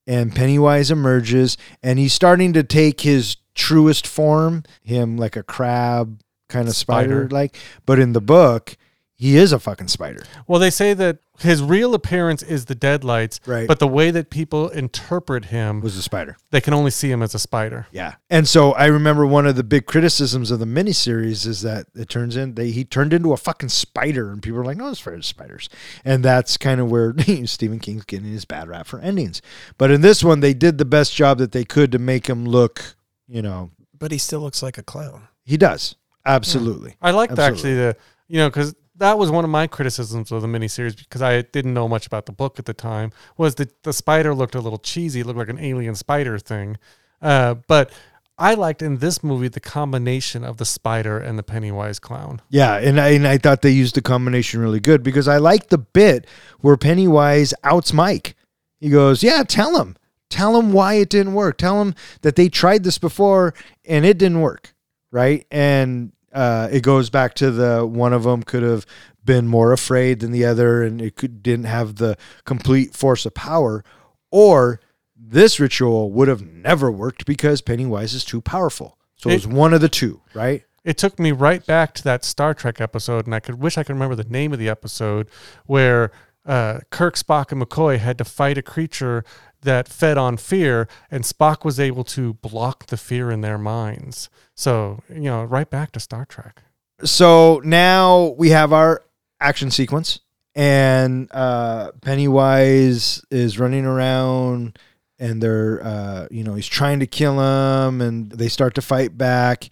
and 0.08 0.36
Pennywise 0.36 0.92
emerges, 0.92 1.58
and 1.82 1.98
he's 2.00 2.14
starting 2.14 2.54
to 2.54 2.64
take 2.64 3.02
his 3.02 3.38
truest 3.56 4.06
form, 4.06 4.64
him 4.84 5.18
like 5.18 5.36
a 5.36 5.44
crab 5.44 6.20
kind 6.50 6.68
of 6.68 6.76
spider 6.76 7.28
like. 7.30 7.56
But 7.86 8.00
in 8.00 8.14
the 8.14 8.22
book, 8.22 8.76
he 9.18 9.38
is 9.38 9.52
a 9.54 9.60
fucking 9.60 9.88
spider. 9.88 10.24
Well, 10.46 10.60
they 10.60 10.70
say 10.70 10.94
that 10.94 11.20
his 11.40 11.62
real 11.64 11.94
appearance 11.94 12.44
is 12.44 12.66
the 12.66 12.76
deadlights, 12.76 13.40
Right. 13.46 13.68
but 13.68 13.80
the 13.80 13.88
way 13.88 14.12
that 14.12 14.30
people 14.30 14.68
interpret 14.70 15.46
him, 15.46 15.80
Was 15.82 15.96
a 15.98 16.02
spider. 16.02 16.36
they 16.52 16.60
can 16.62 16.74
only 16.74 16.92
see 16.92 17.12
him 17.12 17.22
as 17.22 17.34
a 17.34 17.40
spider. 17.40 17.88
Yeah. 17.92 18.16
And 18.30 18.48
so 18.48 18.74
I 18.74 18.86
remember 18.88 19.26
one 19.26 19.46
of 19.46 19.56
the 19.56 19.64
big 19.64 19.86
criticisms 19.86 20.52
of 20.52 20.60
the 20.60 20.66
miniseries 20.66 21.46
is 21.48 21.62
that 21.62 21.88
it 21.96 22.10
turns 22.10 22.36
in 22.36 22.56
they 22.56 22.72
he 22.72 22.84
turned 22.84 23.14
into 23.14 23.32
a 23.34 23.38
fucking 23.38 23.70
spider 23.70 24.32
and 24.32 24.42
people 24.44 24.60
are 24.60 24.66
like, 24.66 24.78
no, 24.78 24.90
it's 24.90 25.00
for 25.00 25.22
spiders. 25.22 25.70
And 26.04 26.24
that's 26.24 26.58
kind 26.58 26.80
of 26.82 26.90
where 26.92 27.14
Stephen 27.46 27.80
King's 27.80 28.06
getting 28.06 28.28
his 28.32 28.46
bad 28.46 28.68
rap 28.68 28.86
for 28.88 29.00
endings. 29.00 29.42
But 29.78 29.92
in 29.92 30.02
this 30.02 30.24
one, 30.24 30.42
they 30.42 30.54
did 30.54 30.78
the 30.78 30.86
best 30.86 31.14
job 31.16 31.38
that 31.40 31.52
they 31.54 31.64
could 31.66 31.92
to 31.94 32.00
make 32.00 32.28
him 32.28 32.46
look, 32.46 32.96
you 33.28 33.42
know, 33.42 33.72
But 33.98 34.12
he 34.12 34.18
still 34.18 34.42
looks 34.42 34.62
like 34.64 34.78
a 34.78 34.84
clown. 34.84 35.28
he 35.44 35.56
does. 35.58 35.96
Absolutely. 36.26 36.96
I 37.02 37.12
liked 37.12 37.32
Absolutely. 37.32 37.54
actually 37.58 37.76
the 37.76 37.98
you 38.28 38.38
know 38.40 38.50
because 38.50 38.74
that 38.98 39.18
was 39.18 39.30
one 39.30 39.44
of 39.44 39.50
my 39.50 39.68
criticisms 39.68 40.32
of 40.32 40.42
the 40.42 40.48
miniseries 40.48 40.98
because 40.98 41.22
I 41.22 41.42
didn't 41.42 41.74
know 41.74 41.88
much 41.88 42.08
about 42.08 42.26
the 42.26 42.32
book 42.32 42.60
at 42.60 42.66
the 42.66 42.74
time 42.74 43.12
was 43.38 43.56
that 43.56 43.84
the 43.84 43.94
spider 43.94 44.34
looked 44.34 44.56
a 44.56 44.62
little 44.62 44.80
cheesy, 44.80 45.24
looked 45.24 45.40
like 45.40 45.50
an 45.50 45.60
alien 45.60 45.96
spider 45.96 46.40
thing, 46.40 46.78
uh, 47.22 47.56
but 47.68 47.92
I 48.38 48.54
liked 48.54 48.82
in 48.82 48.98
this 48.98 49.24
movie 49.24 49.48
the 49.48 49.62
combination 49.62 50.44
of 50.44 50.58
the 50.58 50.66
spider 50.66 51.18
and 51.18 51.40
the 51.40 51.44
Pennywise 51.44 52.00
clown. 52.00 52.42
Yeah, 52.50 52.76
and 52.76 53.00
I, 53.00 53.10
and 53.10 53.28
I 53.28 53.38
thought 53.38 53.62
they 53.62 53.72
used 53.72 53.96
the 53.96 54.02
combination 54.02 54.60
really 54.60 54.82
good 54.82 55.04
because 55.04 55.28
I 55.28 55.38
like 55.38 55.68
the 55.70 55.78
bit 55.78 56.28
where 56.60 56.76
Pennywise 56.76 57.54
outs 57.64 57.94
Mike. 57.94 58.36
He 58.80 58.90
goes, 58.90 59.24
"Yeah, 59.24 59.44
tell 59.44 59.80
him, 59.80 59.96
tell 60.30 60.60
him 60.60 60.74
why 60.74 60.96
it 60.96 61.10
didn't 61.10 61.34
work. 61.34 61.58
Tell 61.58 61.82
him 61.82 61.96
that 62.22 62.36
they 62.36 62.50
tried 62.50 62.84
this 62.84 62.98
before 62.98 63.54
and 63.86 64.06
it 64.06 64.18
didn't 64.18 64.42
work, 64.42 64.76
right?" 65.12 65.46
And 65.50 66.12
uh, 66.36 66.68
it 66.70 66.84
goes 66.84 67.10
back 67.10 67.34
to 67.36 67.50
the 67.50 67.86
one 67.86 68.14
of 68.14 68.24
them 68.24 68.44
could 68.44 68.62
have 68.62 68.86
been 69.24 69.48
more 69.48 69.72
afraid 69.72 70.20
than 70.20 70.32
the 70.32 70.46
other, 70.46 70.84
and 70.84 71.02
it 71.02 71.16
could 71.16 71.42
didn't 71.42 71.66
have 71.66 71.96
the 71.96 72.18
complete 72.44 72.94
force 72.94 73.26
of 73.26 73.34
power, 73.34 73.84
or 74.30 74.82
this 75.16 75.60
ritual 75.60 76.12
would 76.12 76.28
have 76.28 76.42
never 76.42 76.92
worked 76.92 77.26
because 77.26 77.62
Pennywise 77.62 78.14
is 78.14 78.26
too 78.26 78.42
powerful. 78.42 78.98
So 79.16 79.30
it 79.30 79.34
was 79.34 79.48
one 79.48 79.74
of 79.74 79.80
the 79.80 79.90
two, 79.90 80.22
right? 80.34 80.64
It 80.84 80.98
took 80.98 81.18
me 81.18 81.32
right 81.32 81.66
back 81.66 81.96
to 81.96 82.04
that 82.04 82.26
Star 82.26 82.54
Trek 82.54 82.80
episode, 82.80 83.26
and 83.26 83.34
I 83.34 83.40
could 83.40 83.56
wish 83.56 83.78
I 83.78 83.84
could 83.84 83.94
remember 83.94 84.16
the 84.16 84.26
name 84.26 84.52
of 84.52 84.60
the 84.60 84.70
episode 84.70 85.30
where 85.66 86.12
uh, 86.46 86.82
Kirk, 86.92 87.16
Spock, 87.16 87.52
and 87.52 87.62
McCoy 87.62 87.98
had 87.98 88.18
to 88.20 88.26
fight 88.26 88.58
a 88.58 88.62
creature 88.62 89.24
that 89.66 89.88
fed 89.88 90.18
on 90.18 90.38
fear, 90.38 90.88
and 91.12 91.24
Spock 91.24 91.64
was 91.66 91.80
able 91.80 92.04
to 92.06 92.34
block 92.36 92.88
the 92.88 92.98
fear 92.98 93.30
in 93.30 93.42
their 93.42 93.58
minds. 93.58 94.30
So 94.56 95.02
you 95.10 95.22
know, 95.22 95.44
right 95.44 95.70
back 95.70 95.92
to 95.92 96.00
Star 96.00 96.26
Trek. 96.26 96.64
so 97.04 97.62
now 97.66 98.34
we 98.38 98.50
have 98.52 98.72
our 98.72 99.04
action 99.42 99.70
sequence 99.70 100.22
and 100.56 101.28
uh 101.34 101.92
pennywise 102.02 103.22
is 103.30 103.60
running 103.60 103.86
around 103.86 104.80
and 105.20 105.44
they're 105.44 105.84
uh 105.84 106.28
you 106.32 106.42
know 106.42 106.54
he's 106.56 106.68
trying 106.68 107.02
to 107.02 107.06
kill 107.06 107.34
him 107.38 108.00
and 108.00 108.32
they 108.32 108.48
start 108.48 108.74
to 108.74 108.82
fight 108.82 109.18
back 109.18 109.68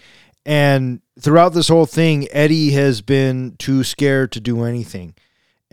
and 0.46 1.02
throughout 1.18 1.54
this 1.54 1.70
whole 1.70 1.86
thing 1.86 2.28
eddie 2.32 2.72
has 2.72 3.02
been 3.02 3.56
too 3.58 3.86
scared 3.86 4.34
to 4.34 4.42
do 4.42 4.64
anything 4.66 5.16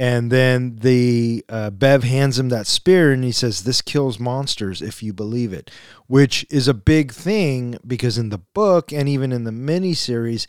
and 0.01 0.33
then 0.33 0.77
the 0.77 1.45
uh, 1.51 1.69
bev 1.69 2.03
hands 2.03 2.39
him 2.39 2.49
that 2.49 2.67
spear 2.67 3.13
and 3.13 3.23
he 3.23 3.33
says 3.33 3.63
this 3.63 3.83
kills 3.83 4.19
monsters 4.19 4.81
if 4.81 5.03
you 5.03 5.13
believe 5.13 5.53
it 5.53 5.71
which 6.07 6.47
is 6.49 6.67
a 6.67 6.75
big 6.75 7.13
thing 7.13 7.77
because 7.87 8.17
in 8.17 8.31
the 8.31 8.39
book 8.39 8.93
and 8.93 9.09
even 9.09 9.31
in 9.31 9.45
the 9.45 9.51
miniseries 9.51 10.47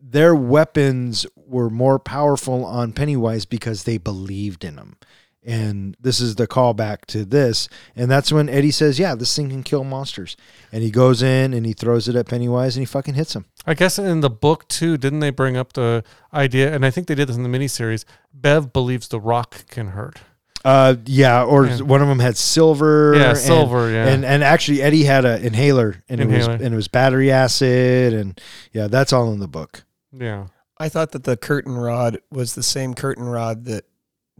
their 0.00 0.34
weapons 0.34 1.26
were 1.36 1.70
more 1.70 1.98
powerful 1.98 2.64
on 2.64 2.92
Pennywise 2.92 3.44
because 3.44 3.84
they 3.84 3.98
believed 3.98 4.64
in 4.64 4.78
him. 4.78 4.96
And 5.42 5.96
this 6.00 6.20
is 6.20 6.34
the 6.34 6.46
callback 6.46 7.06
to 7.06 7.24
this. 7.24 7.68
And 7.96 8.10
that's 8.10 8.32
when 8.32 8.48
Eddie 8.48 8.70
says, 8.70 8.98
Yeah, 8.98 9.14
this 9.14 9.34
thing 9.34 9.48
can 9.48 9.62
kill 9.62 9.84
monsters. 9.84 10.36
And 10.70 10.82
he 10.82 10.90
goes 10.90 11.22
in 11.22 11.54
and 11.54 11.64
he 11.64 11.72
throws 11.72 12.08
it 12.08 12.16
at 12.16 12.28
Pennywise 12.28 12.76
and 12.76 12.82
he 12.82 12.86
fucking 12.86 13.14
hits 13.14 13.34
him. 13.34 13.46
I 13.66 13.74
guess 13.74 13.98
in 13.98 14.20
the 14.20 14.30
book 14.30 14.66
too, 14.68 14.96
didn't 14.96 15.20
they 15.20 15.30
bring 15.30 15.56
up 15.56 15.74
the 15.74 16.02
idea? 16.32 16.74
And 16.74 16.84
I 16.84 16.90
think 16.90 17.06
they 17.06 17.14
did 17.14 17.28
this 17.28 17.36
in 17.36 17.42
the 17.42 17.48
miniseries. 17.48 18.04
Bev 18.32 18.72
believes 18.72 19.08
the 19.08 19.20
rock 19.20 19.66
can 19.68 19.88
hurt. 19.88 20.18
Uh, 20.64 20.96
yeah, 21.06 21.42
or 21.42 21.66
Yeah. 21.66 21.78
one 21.80 22.02
of 22.02 22.08
them 22.08 22.18
had 22.18 22.36
silver. 22.36 23.14
Yeah, 23.16 23.30
and- 23.30 23.38
silver, 23.38 23.90
yeah. 23.90 24.08
and 24.08 24.24
and 24.24 24.42
actually 24.44 24.82
Eddie 24.82 25.04
had 25.04 25.24
an 25.24 25.42
inhaler, 25.42 26.02
and 26.08 26.20
it 26.20 26.28
was 26.28 26.46
and 26.48 26.60
it 26.62 26.74
was 26.74 26.88
battery 26.88 27.30
acid, 27.32 28.12
and 28.12 28.38
yeah, 28.72 28.86
that's 28.86 29.12
all 29.12 29.32
in 29.32 29.40
the 29.40 29.48
book. 29.48 29.84
Yeah. 30.12 30.48
I 30.78 30.88
thought 30.88 31.12
that 31.12 31.24
the 31.24 31.36
curtain 31.36 31.76
rod 31.76 32.18
was 32.30 32.54
the 32.54 32.62
same 32.62 32.94
curtain 32.94 33.24
rod 33.24 33.64
that 33.66 33.84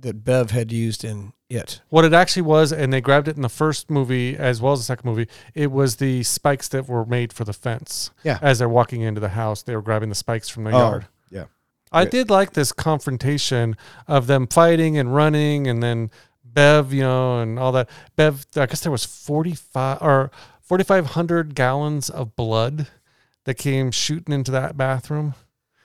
that 0.02 0.24
Bev 0.24 0.50
had 0.50 0.72
used 0.72 1.04
in 1.04 1.32
it. 1.48 1.80
What 1.88 2.04
it 2.04 2.12
actually 2.12 2.42
was, 2.42 2.72
and 2.72 2.92
they 2.92 3.00
grabbed 3.00 3.28
it 3.28 3.36
in 3.36 3.42
the 3.42 3.48
first 3.48 3.90
movie 3.90 4.36
as 4.36 4.60
well 4.62 4.72
as 4.72 4.80
the 4.80 4.84
second 4.84 5.08
movie, 5.10 5.28
it 5.54 5.70
was 5.72 5.96
the 5.96 6.22
spikes 6.22 6.68
that 6.68 6.88
were 6.88 7.04
made 7.04 7.32
for 7.32 7.44
the 7.44 7.52
fence. 7.52 8.10
Yeah. 8.22 8.38
As 8.40 8.58
they're 8.58 8.68
walking 8.68 9.00
into 9.02 9.20
the 9.20 9.30
house, 9.30 9.62
they 9.62 9.74
were 9.74 9.82
grabbing 9.82 10.08
the 10.08 10.14
spikes 10.14 10.48
from 10.48 10.64
the 10.64 10.70
Oh, 10.70 10.78
yard. 10.78 11.06
yeah. 11.30 11.44
I 11.92 12.04
did 12.04 12.30
like 12.30 12.52
this 12.52 12.72
confrontation 12.72 13.76
of 14.06 14.26
them 14.28 14.46
fighting 14.46 14.96
and 14.96 15.14
running 15.14 15.66
and 15.66 15.82
then 15.82 16.10
Bev, 16.44 16.92
you 16.92 17.02
know, 17.02 17.40
and 17.40 17.58
all 17.58 17.72
that. 17.72 17.88
Bev, 18.16 18.46
I 18.56 18.66
guess 18.66 18.80
there 18.80 18.92
was 18.92 19.04
45 19.04 19.98
or 20.00 20.30
4,500 20.62 21.54
gallons 21.54 22.10
of 22.10 22.34
blood 22.36 22.86
that 23.44 23.54
came 23.54 23.90
shooting 23.90 24.32
into 24.34 24.50
that 24.52 24.76
bathroom. 24.76 25.34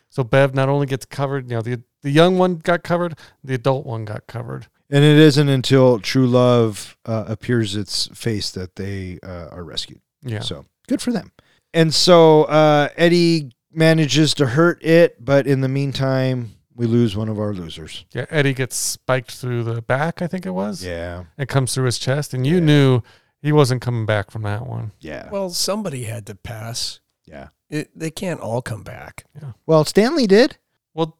So 0.10 0.24
Bev 0.24 0.54
not 0.56 0.70
only 0.70 0.86
gets 0.88 1.06
covered, 1.06 1.50
you 1.50 1.56
know, 1.58 1.62
the, 1.62 1.82
the 2.06 2.12
young 2.12 2.38
one 2.38 2.58
got 2.58 2.84
covered, 2.84 3.18
the 3.44 3.56
adult 3.56 3.84
one 3.84 4.06
got 4.06 4.28
covered. 4.28 4.68
And 4.92 5.04
it 5.04 5.18
isn't 5.18 5.50
until 5.50 5.98
true 6.00 6.28
love 6.28 6.96
uh, 7.04 7.26
appears 7.28 7.76
its 7.76 8.06
face 8.14 8.52
that 8.52 8.76
they 8.76 9.18
uh, 9.24 9.48
are 9.52 9.64
rescued. 9.64 10.02
Yeah. 10.22 10.42
So 10.42 10.66
good 10.88 11.02
for 11.02 11.12
them. 11.12 11.32
And 11.74 11.92
so 11.92 12.44
uh, 12.44 12.90
Eddie 12.96 13.50
manages 13.72 14.36
to 14.36 14.46
hurt 14.46 14.86
it, 14.86 15.26
but 15.26 15.48
in 15.48 15.62
the 15.62 15.68
meantime, 15.68 16.52
we 16.76 16.86
lose 16.86 17.18
one 17.18 17.28
of 17.28 17.40
our 17.40 17.54
losers. 17.56 18.06
Yeah, 18.14 18.28
Eddie 18.30 18.54
gets 18.54 18.76
spiked 18.76 19.32
through 19.32 19.64
the 19.64 19.82
back, 19.82 20.22
I 20.22 20.28
think 20.28 20.46
it 20.46 20.52
was. 20.52 20.86
Yeah. 20.86 21.24
It 21.40 21.50
comes 21.50 21.74
through 21.74 21.86
his 21.86 21.98
chest, 21.98 22.36
and 22.36 22.46
you 22.46 22.58
Yeah. 22.58 22.66
knew 22.66 23.02
he 23.42 23.52
wasn't 23.52 23.82
coming 23.82 24.06
back 24.06 24.30
from 24.30 24.44
that 24.44 24.68
one. 24.68 24.92
Yeah. 25.00 25.28
Well, 25.32 25.50
somebody 25.50 26.04
had 26.04 26.28
to 26.28 26.36
pass. 26.36 27.00
Yeah. 27.26 27.48
It, 27.72 27.90
they 27.98 28.12
can't 28.12 28.40
all 28.42 28.62
come 28.62 28.84
back. 28.84 29.24
Yeah. 29.42 29.54
Well, 29.66 29.84
Stanley 29.86 30.28
did. 30.28 30.58
Well, 30.94 31.18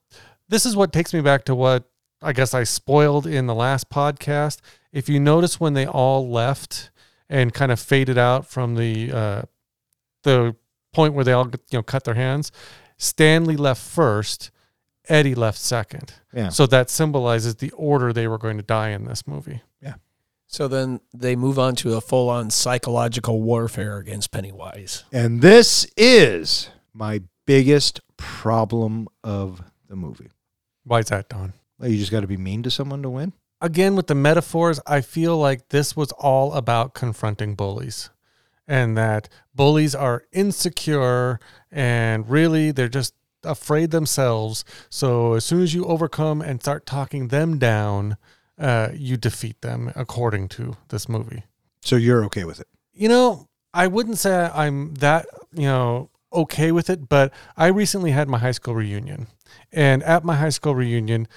this 0.48 0.66
is 0.66 0.76
what 0.76 0.94
takes 0.94 1.14
me 1.14 1.22
back 1.22 1.46
to 1.46 1.56
what 1.56 1.90
I 2.22 2.34
guess 2.34 2.54
I 2.54 2.64
spoiled 2.64 3.28
in 3.28 3.48
the 3.48 3.56
last 3.56 3.90
podcast. 3.90 4.60
If 4.92 5.10
you 5.10 5.20
notice 5.20 5.60
when 5.60 5.74
they 5.74 5.86
all 5.86 6.30
left 6.30 6.90
and 7.30 7.54
kind 7.54 7.72
of 7.72 7.80
faded 7.80 8.18
out 8.18 8.46
from 8.48 8.76
the 8.76 9.12
uh, 9.12 9.42
the 10.24 10.56
point 10.94 11.14
where 11.14 11.24
they 11.24 11.34
all 11.34 11.48
you 11.48 11.80
know 11.80 11.84
cut 11.84 12.04
their 12.04 12.16
hands, 12.16 12.52
Stanley 12.98 13.58
left 13.58 13.82
first, 13.82 14.52
Eddie 15.08 15.36
left 15.36 15.60
second. 15.60 16.14
Yeah. 16.34 16.50
So 16.50 16.66
that 16.68 16.90
symbolizes 16.90 17.56
the 17.56 17.72
order 17.72 18.14
they 18.14 18.28
were 18.28 18.38
going 18.38 18.58
to 18.58 18.64
die 18.64 18.90
in 18.90 19.06
this 19.06 19.28
movie. 19.28 19.62
Yeah. 19.82 19.96
So 20.48 20.68
then 20.68 21.02
they 21.14 21.36
move 21.36 21.60
on 21.60 21.76
to 21.78 21.96
a 21.96 22.02
full 22.02 22.30
on 22.30 22.50
psychological 22.50 23.42
warfare 23.42 23.98
against 23.98 24.32
Pennywise. 24.32 25.04
And 25.12 25.42
this 25.42 25.88
is 25.98 26.70
my 26.94 27.22
biggest 27.46 28.00
problem 28.18 29.08
of 29.24 29.62
the 29.88 29.96
movie. 29.96 30.30
Why 30.84 31.00
is 31.00 31.08
that, 31.08 31.30
Don? 31.30 31.54
Well, 31.80 31.90
you 31.90 31.98
just 31.98 32.12
got 32.12 32.22
to 32.22 32.28
be 32.28 32.38
mean 32.38 32.64
to 32.64 32.72
someone 32.72 33.02
to 33.04 33.10
win. 33.10 33.34
again 33.62 33.96
with 33.96 34.08
the 34.08 34.16
metaphors 34.16 34.80
i 34.86 35.00
feel 35.02 35.38
like 35.38 35.70
this 35.70 35.96
was 35.96 36.12
all 36.14 36.54
about 36.54 36.94
confronting 36.94 37.56
bullies 37.56 38.10
and 38.68 38.98
that 38.98 39.30
bullies 39.54 39.96
are 39.96 40.24
insecure 40.34 41.40
and 41.72 42.30
really 42.30 42.72
they're 42.72 42.90
just 42.90 43.14
afraid 43.44 43.92
themselves 43.92 44.66
so 44.90 45.34
as 45.34 45.46
soon 45.46 45.62
as 45.62 45.74
you 45.74 45.86
overcome 45.86 46.42
and 46.42 46.62
start 46.62 46.86
talking 46.86 47.30
them 47.30 47.58
down 47.58 48.18
uh, 48.60 48.90
you 48.94 49.16
defeat 49.18 49.62
them 49.62 49.92
according 49.96 50.48
to 50.48 50.76
this 50.90 51.08
movie 51.10 51.44
So 51.82 51.96
you're 51.96 52.24
okay 52.26 52.44
with 52.46 52.60
it. 52.60 52.68
you 52.94 53.08
know, 53.10 53.48
I 53.74 53.88
wouldn't 53.88 54.18
say 54.18 54.50
I'm 54.54 54.94
that, 54.96 55.26
you 55.54 55.68
know, 55.68 56.10
okay 56.34 56.72
with 56.72 56.90
it, 56.90 57.08
but 57.08 57.34
I 57.56 57.68
recently 57.68 58.12
had 58.12 58.28
my 58.28 58.38
high 58.38 58.52
school 58.52 58.76
reunion. 58.76 59.28
And 59.72 60.04
at 60.04 60.24
my 60.24 60.36
high 60.36 60.50
school 60.50 60.76
reunion, 60.76 61.28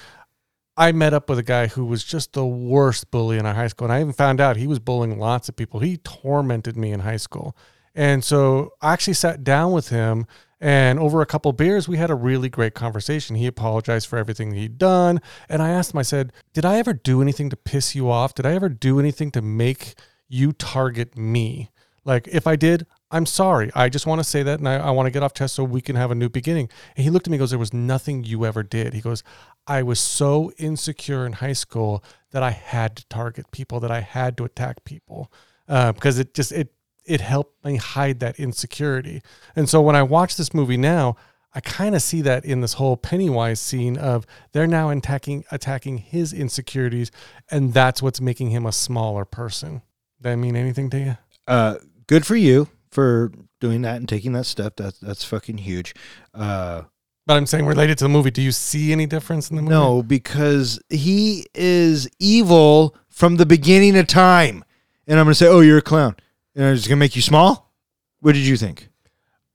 I 0.76 0.93
met 0.93 1.14
up 1.14 1.28
with 1.28 1.39
a 1.39 1.45
guy 1.45 1.66
who 1.66 1.84
was 1.84 2.05
just 2.05 2.32
the 2.32 2.47
worst 2.47 3.11
bully 3.11 3.39
in 3.39 3.47
our 3.47 3.55
high 3.55 3.66
school. 3.68 3.86
And 3.86 3.93
I 3.93 4.01
even 4.01 4.12
found 4.12 4.41
out 4.41 4.57
he 4.57 4.66
was 4.66 4.78
bullying 4.78 5.18
lots 5.18 5.49
of 5.49 5.57
people. 5.57 5.80
He 5.80 5.97
tormented 5.99 6.76
me 6.76 6.93
in 6.93 7.01
high 7.01 7.16
school. 7.16 7.57
And 7.95 8.22
so 8.22 8.72
I 8.80 8.93
actually 8.93 9.14
sat 9.14 9.43
down 9.43 9.72
with 9.72 9.89
him 9.89 10.26
and 10.61 10.99
over 10.99 11.20
a 11.20 11.26
couple 11.26 11.53
beers, 11.53 11.89
we 11.89 11.99
had 11.99 12.11
a 12.11 12.16
really 12.16 12.49
great 12.49 12.74
conversation. 12.74 13.36
He 13.36 13.47
apologized 13.47 14.09
for 14.09 14.18
everything 14.18 14.53
he'd 14.53 14.78
done. 14.78 15.20
And 15.49 15.62
I 15.62 15.70
asked 15.70 15.95
him, 15.95 15.99
I 15.99 16.03
said, 16.03 16.32
Did 16.53 16.64
I 16.64 16.78
ever 16.78 16.93
do 16.93 17.22
anything 17.22 17.49
to 17.51 17.57
piss 17.57 17.95
you 17.95 18.11
off? 18.11 18.34
Did 18.34 18.47
I 18.47 18.55
ever 18.55 18.68
do 18.68 18.99
anything 18.99 19.30
to 19.32 19.43
make 19.43 19.95
you 20.28 20.53
target 20.53 21.16
me? 21.16 21.70
Like, 22.05 22.26
if 22.28 22.47
I 22.47 22.57
did, 22.57 22.86
I'm 23.11 23.24
sorry. 23.24 23.70
I 23.74 23.88
just 23.88 24.06
want 24.06 24.20
to 24.20 24.24
say 24.24 24.42
that 24.42 24.59
and 24.59 24.68
I, 24.68 24.76
I 24.76 24.90
want 24.90 25.06
to 25.06 25.11
get 25.11 25.22
off 25.22 25.32
chest 25.32 25.54
so 25.54 25.64
we 25.64 25.80
can 25.80 25.96
have 25.96 26.11
a 26.11 26.14
new 26.14 26.28
beginning. 26.28 26.68
And 26.96 27.04
he 27.04 27.11
looked 27.11 27.26
at 27.26 27.30
me 27.30 27.36
and 27.36 27.40
goes, 27.40 27.50
There 27.50 27.59
was 27.59 27.72
nothing 27.72 28.24
you 28.24 28.44
ever 28.44 28.62
did. 28.62 28.92
He 28.92 29.00
goes, 29.00 29.22
I 29.66 29.82
was 29.82 29.98
so 29.98 30.52
insecure 30.59 31.24
in 31.24 31.34
high 31.34 31.54
school 31.54 32.04
that 32.32 32.42
I 32.42 32.50
had 32.50 32.96
to 32.96 33.06
target 33.06 33.50
people, 33.50 33.80
that 33.80 33.90
I 33.90 34.00
had 34.00 34.36
to 34.38 34.44
attack 34.44 34.84
people 34.84 35.32
uh, 35.68 35.92
because 35.92 36.18
it 36.18 36.34
just, 36.34 36.52
it, 36.52 36.72
it 37.06 37.22
helped 37.22 37.64
me 37.64 37.76
hide 37.76 38.20
that 38.20 38.38
insecurity. 38.38 39.22
And 39.56 39.68
so 39.68 39.80
when 39.80 39.96
I 39.96 40.02
watch 40.02 40.36
this 40.36 40.52
movie 40.52 40.76
now, 40.76 41.16
I 41.54 41.61
kind 41.61 41.94
of 41.94 42.02
see 42.02 42.20
that 42.22 42.44
in 42.44 42.61
this 42.61 42.74
whole 42.74 42.98
Pennywise 42.98 43.59
scene 43.59 43.96
of 43.96 44.26
they're 44.52 44.66
now 44.66 44.90
attacking 44.90 45.44
attacking 45.50 45.96
his 45.96 46.34
insecurities, 46.34 47.11
and 47.50 47.72
that's 47.72 48.02
what's 48.02 48.20
making 48.20 48.50
him 48.50 48.66
a 48.66 48.72
smaller 48.72 49.24
person. 49.24 49.80
That 50.20 50.36
mean 50.36 50.56
anything 50.56 50.90
to 50.90 50.98
you? 50.98 51.16
Uh, 51.46 51.76
good 52.06 52.26
for 52.26 52.36
you 52.36 52.68
for 52.91 53.32
doing 53.61 53.82
that 53.82 53.97
and 53.97 54.09
taking 54.09 54.32
that 54.32 54.47
step. 54.47 54.76
That's 54.76 54.99
that's 54.99 55.24
fucking 55.24 55.59
huge. 55.59 55.95
Uh, 56.34 56.82
But 57.26 57.36
I'm 57.36 57.47
saying 57.47 57.66
related 57.66 57.99
to 57.99 58.05
the 58.05 58.09
movie, 58.09 58.30
do 58.30 58.41
you 58.43 58.53
see 58.53 58.93
any 58.93 59.07
difference 59.07 59.51
in 59.51 59.57
the 59.57 59.62
movie? 59.62 59.74
no, 59.74 60.03
because 60.03 60.80
he 60.89 61.47
is 61.55 62.09
evil 62.18 62.97
from 63.11 63.36
the 63.36 63.47
beginning 63.47 63.97
of 63.99 64.07
time, 64.07 64.64
and 65.07 65.18
I'm 65.18 65.26
gonna 65.26 65.34
say, 65.34 65.47
"Oh, 65.49 65.61
you're 65.61 65.78
a 65.78 65.82
clown," 65.82 66.16
and 66.55 66.64
I'm 66.64 66.74
just 66.76 66.89
gonna 66.89 66.97
make 66.99 67.16
you 67.16 67.22
small. 67.22 67.72
What 68.20 68.32
did 68.32 68.47
you 68.47 68.57
think? 68.57 68.89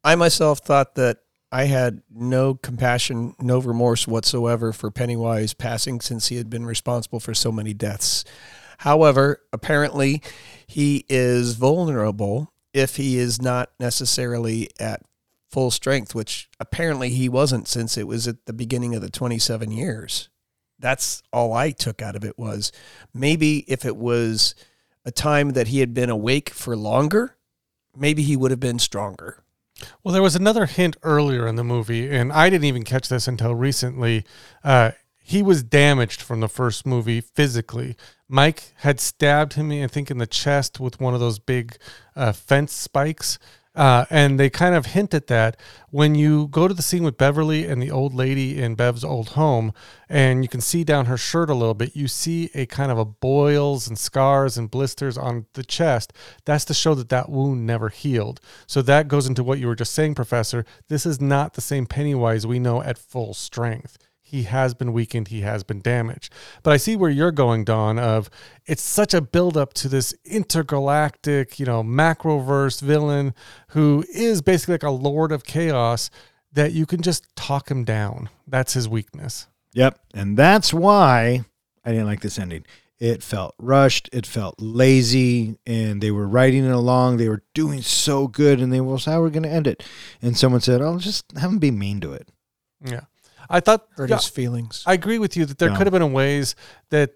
I 0.04 0.16
myself 0.16 0.60
thought 0.60 0.96
that 0.96 1.18
I 1.52 1.66
had 1.66 2.02
no 2.10 2.56
compassion, 2.56 3.36
no 3.40 3.60
remorse 3.60 4.08
whatsoever 4.08 4.74
for 4.74 4.90
Pennywise 4.92 5.54
passing 5.54 6.02
since 6.02 6.28
he 6.28 6.38
had 6.38 6.50
been 6.50 6.66
responsible 6.66 7.20
for 7.20 7.34
so 7.34 7.52
many 7.52 7.74
deaths. 7.74 8.24
However, 8.80 9.40
apparently 9.54 10.22
he 10.68 11.06
is 11.10 11.54
vulnerable 11.54 12.53
if 12.74 12.96
he 12.96 13.18
is 13.18 13.42
not 13.42 13.72
necessarily 13.80 14.70
at 14.80 15.02
full 15.50 15.72
strength, 15.72 16.16
which 16.16 16.50
apparently 16.60 17.10
he 17.10 17.30
wasn't 17.30 17.68
since 17.68 17.98
it 17.98 18.08
was 18.08 18.28
at 18.28 18.46
the 18.46 18.54
beginning 18.54 18.96
of 18.96 19.02
the 19.02 19.10
27 19.10 19.72
years. 19.72 20.30
That's 20.80 21.22
all 21.32 21.54
I 21.54 21.72
took 21.72 22.02
out 22.02 22.16
of 22.16 22.26
it 22.26 22.38
was 22.38 22.72
maybe 23.14 23.60
if 23.68 23.86
it 23.86 23.96
was 23.96 24.56
a 25.06 25.12
time 25.12 25.52
that 25.52 25.68
he 25.68 25.80
had 25.80 25.94
been 25.94 26.10
awake 26.10 26.50
for 26.50 26.76
longer, 26.76 27.38
maybe 27.96 28.24
he 28.24 28.36
would 28.36 28.52
have 28.52 28.60
been 28.60 28.80
stronger. 28.80 29.44
Well, 30.04 30.14
there 30.14 30.24
was 30.24 30.36
another 30.36 30.66
hint 30.66 30.98
earlier 31.04 31.48
in 31.48 31.56
the 31.56 31.64
movie, 31.64 32.10
and 32.10 32.32
I 32.32 32.50
didn't 32.50 32.66
even 32.66 32.84
catch 32.84 33.10
this 33.10 33.28
until 33.28 33.54
recently. 33.54 34.26
Uh, 34.64 34.92
he 35.24 35.42
was 35.42 35.64
damaged 35.64 36.22
from 36.22 36.42
the 36.42 36.50
first 36.50 36.86
movie 36.86 37.22
physically. 37.22 37.96
Mike 38.28 38.74
had 38.78 39.00
stabbed 39.00 39.54
him, 39.54 39.72
I 39.72 39.88
think, 39.88 40.12
in 40.12 40.18
the 40.18 40.28
chest 40.28 40.82
with 40.82 41.00
one 41.00 41.14
of 41.14 41.22
those 41.22 41.40
big 41.40 41.78
uh, 42.16 42.34
fence 42.34 42.74
spikes. 42.74 43.40
Uh, 43.76 44.06
and 44.12 44.40
they 44.40 44.52
kind 44.52 44.76
of 44.76 44.88
hint 44.88 45.16
at 45.16 45.26
that 45.28 45.58
when 45.90 46.14
you 46.14 46.48
go 46.50 46.68
to 46.68 46.76
the 46.76 46.84
scene 46.84 47.04
with 47.04 47.18
Beverly 47.18 47.66
and 47.66 47.82
the 47.82 47.90
old 47.90 48.14
lady 48.14 48.62
in 48.62 48.76
Bev's 48.76 49.04
old 49.04 49.30
home, 49.30 49.74
and 50.08 50.44
you 50.44 50.50
can 50.50 50.62
see 50.62 50.84
down 50.84 51.08
her 51.08 51.18
shirt 51.18 51.50
a 51.50 51.56
little 51.56 51.74
bit. 51.74 51.96
You 51.96 52.08
see 52.08 52.52
a 52.54 52.68
kind 52.68 52.92
of 52.92 53.00
a 53.00 53.06
boils 53.06 53.88
and 53.88 53.98
scars 53.98 54.60
and 54.60 54.70
blisters 54.70 55.18
on 55.18 55.48
the 55.54 55.64
chest. 55.64 56.14
That's 56.46 56.66
to 56.66 56.76
show 56.76 56.94
that 56.96 57.10
that 57.10 57.30
wound 57.30 57.66
never 57.66 57.90
healed. 57.90 58.40
So 58.68 58.84
that 58.84 59.08
goes 59.08 59.26
into 59.26 59.44
what 59.44 59.58
you 59.58 59.66
were 59.66 59.76
just 59.76 59.94
saying, 59.96 60.14
Professor. 60.14 60.66
This 60.88 61.08
is 61.08 61.20
not 61.20 61.54
the 61.54 61.62
same 61.62 61.88
Pennywise 61.88 62.46
we 62.46 62.60
know 62.60 62.84
at 62.84 63.00
full 63.00 63.34
strength 63.34 63.98
he 64.34 64.44
has 64.44 64.74
been 64.74 64.94
weakened, 64.94 65.28
he 65.28 65.42
has 65.42 65.64
been 65.64 65.80
damaged. 65.80 66.34
But 66.64 66.74
I 66.74 66.78
see 66.78 66.96
where 66.96 67.12
you're 67.12 67.32
going, 67.32 67.66
Don, 67.66 68.00
of 68.00 68.32
it's 68.66 68.82
such 68.82 69.14
a 69.14 69.22
buildup 69.22 69.76
to 69.76 69.88
this 69.88 70.16
intergalactic, 70.26 71.60
you 71.60 71.68
know, 71.68 71.84
macroverse 71.84 72.82
villain 72.82 73.36
who 73.70 74.04
is 74.12 74.42
basically 74.42 74.74
like 74.74 74.82
a 74.82 74.90
lord 74.90 75.32
of 75.32 75.44
chaos 75.44 76.10
that 76.52 76.72
you 76.72 76.88
can 76.88 77.04
just 77.04 77.28
talk 77.36 77.70
him 77.70 77.84
down. 77.84 78.28
That's 78.48 78.74
his 78.74 78.90
weakness. 78.90 79.46
Yep. 79.74 80.00
And 80.16 80.36
that's 80.36 80.74
why 80.74 81.46
I 81.86 81.92
didn't 81.92 82.08
like 82.08 82.22
this 82.22 82.40
ending. 82.40 82.66
It 82.98 83.22
felt 83.22 83.54
rushed, 83.60 84.10
it 84.12 84.26
felt 84.26 84.56
lazy, 84.58 85.60
and 85.68 86.02
they 86.02 86.10
were 86.10 86.28
writing 86.28 86.66
it 86.66 86.72
along. 86.72 87.18
They 87.18 87.30
were 87.30 87.44
doing 87.54 87.84
so 87.84 88.28
good, 88.28 88.60
and 88.60 88.74
they 88.74 88.82
were, 88.82 88.98
how 88.98 89.22
are 89.22 89.26
we 89.26 89.30
going 89.30 89.44
to 89.44 89.50
end 89.50 89.68
it? 89.68 89.84
And 90.24 90.36
someone 90.36 90.62
said, 90.62 90.82
oh, 90.82 90.98
just 90.98 91.32
have 91.38 91.52
them 91.52 91.60
be 91.60 91.70
mean 91.70 92.00
to 92.02 92.14
it. 92.14 92.30
Yeah. 92.84 93.02
I 93.50 93.60
thought 93.60 93.88
Hurt 93.96 94.10
yeah, 94.10 94.16
his 94.18 94.28
feelings. 94.28 94.84
I 94.86 94.94
agree 94.94 95.20
with 95.20 95.36
you 95.38 95.46
that 95.46 95.58
there 95.58 95.70
No. 95.70 95.78
could 95.78 95.88
have 95.88 95.94
been 95.94 96.14
ways 96.14 96.56
that 96.90 97.12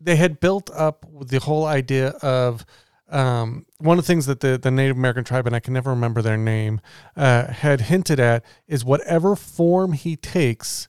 they 0.00 0.16
had 0.16 0.40
built 0.40 0.70
up 0.74 1.06
the 1.26 1.38
whole 1.40 1.64
idea 1.66 2.08
of 2.22 2.64
um, 3.10 3.66
one 3.78 3.98
of 3.98 4.04
the 4.04 4.06
things 4.06 4.26
that 4.26 4.40
the, 4.40 4.58
the 4.58 4.70
Native 4.70 4.96
American 4.96 5.24
tribe, 5.24 5.46
and 5.46 5.54
I 5.54 5.60
can 5.60 5.74
never 5.74 5.90
remember 5.90 6.20
their 6.22 6.36
name, 6.36 6.80
uh, 7.16 7.46
had 7.48 7.82
hinted 7.82 8.18
at 8.18 8.44
is 8.66 8.84
whatever 8.84 9.36
form 9.36 9.92
he 9.92 10.16
takes 10.16 10.88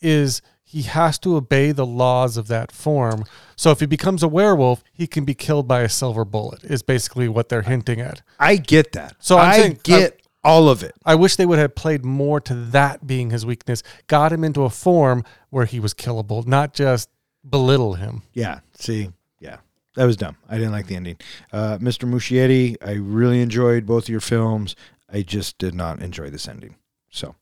is 0.00 0.42
he 0.62 0.82
has 0.82 1.18
to 1.20 1.36
obey 1.36 1.72
the 1.72 1.86
laws 1.86 2.36
of 2.36 2.48
that 2.48 2.72
form. 2.72 3.24
So 3.56 3.70
if 3.70 3.80
he 3.80 3.86
becomes 3.86 4.22
a 4.22 4.28
werewolf, 4.28 4.82
he 4.92 5.06
can 5.06 5.24
be 5.24 5.34
killed 5.34 5.68
by 5.68 5.80
a 5.82 5.88
silver 5.88 6.24
bullet. 6.24 6.64
Is 6.64 6.82
basically 6.82 7.28
what 7.28 7.48
they're 7.48 7.62
hinting 7.62 8.00
at. 8.00 8.22
I 8.38 8.56
get 8.56 8.92
that. 8.92 9.14
So 9.18 9.38
I'm 9.38 9.50
I 9.50 9.56
saying- 9.58 9.80
get 9.82 10.20
all 10.46 10.68
of 10.68 10.82
it. 10.84 10.94
I 11.04 11.16
wish 11.16 11.34
they 11.36 11.44
would 11.44 11.58
have 11.58 11.74
played 11.74 12.04
more 12.04 12.40
to 12.42 12.54
that 12.54 13.06
being 13.06 13.30
his 13.30 13.44
weakness, 13.44 13.82
got 14.06 14.32
him 14.32 14.44
into 14.44 14.62
a 14.62 14.70
form 14.70 15.24
where 15.50 15.64
he 15.64 15.80
was 15.80 15.92
killable, 15.92 16.46
not 16.46 16.72
just 16.72 17.10
belittle 17.48 17.94
him. 17.94 18.22
Yeah. 18.32 18.60
See, 18.78 19.10
yeah, 19.40 19.58
that 19.96 20.04
was 20.04 20.16
dumb. 20.16 20.36
I 20.48 20.56
didn't 20.56 20.72
like 20.72 20.86
the 20.86 20.94
ending. 20.94 21.16
Uh, 21.52 21.78
Mr. 21.78 22.08
Muschietti, 22.08 22.76
I 22.80 22.92
really 22.92 23.40
enjoyed 23.40 23.86
both 23.86 24.04
of 24.04 24.08
your 24.08 24.20
films. 24.20 24.76
I 25.12 25.22
just 25.22 25.58
did 25.58 25.74
not 25.74 26.00
enjoy 26.00 26.30
this 26.30 26.46
ending. 26.46 26.76
So 27.10 27.34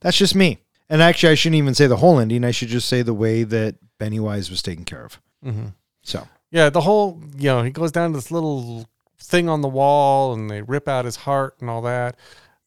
that's 0.00 0.16
just 0.16 0.36
me. 0.36 0.58
And 0.88 1.02
actually, 1.02 1.32
I 1.32 1.34
shouldn't 1.34 1.58
even 1.58 1.74
say 1.74 1.88
the 1.88 1.96
whole 1.96 2.20
ending. 2.20 2.44
I 2.44 2.52
should 2.52 2.68
just 2.68 2.88
say 2.88 3.02
the 3.02 3.14
way 3.14 3.42
that 3.42 3.74
Pennywise 3.98 4.50
was 4.50 4.62
taken 4.62 4.84
care 4.84 5.04
of. 5.04 5.20
Mm-hmm. 5.44 5.66
So 6.02 6.28
Yeah, 6.52 6.70
the 6.70 6.82
whole 6.82 7.20
you 7.36 7.48
know 7.48 7.62
he 7.64 7.70
goes 7.70 7.90
down 7.90 8.12
to 8.12 8.18
this 8.18 8.30
little 8.30 8.86
thing 9.18 9.48
on 9.48 9.60
the 9.60 9.68
wall 9.68 10.32
and 10.34 10.50
they 10.50 10.62
rip 10.62 10.88
out 10.88 11.04
his 11.04 11.16
heart 11.16 11.56
and 11.60 11.68
all 11.70 11.82
that. 11.82 12.16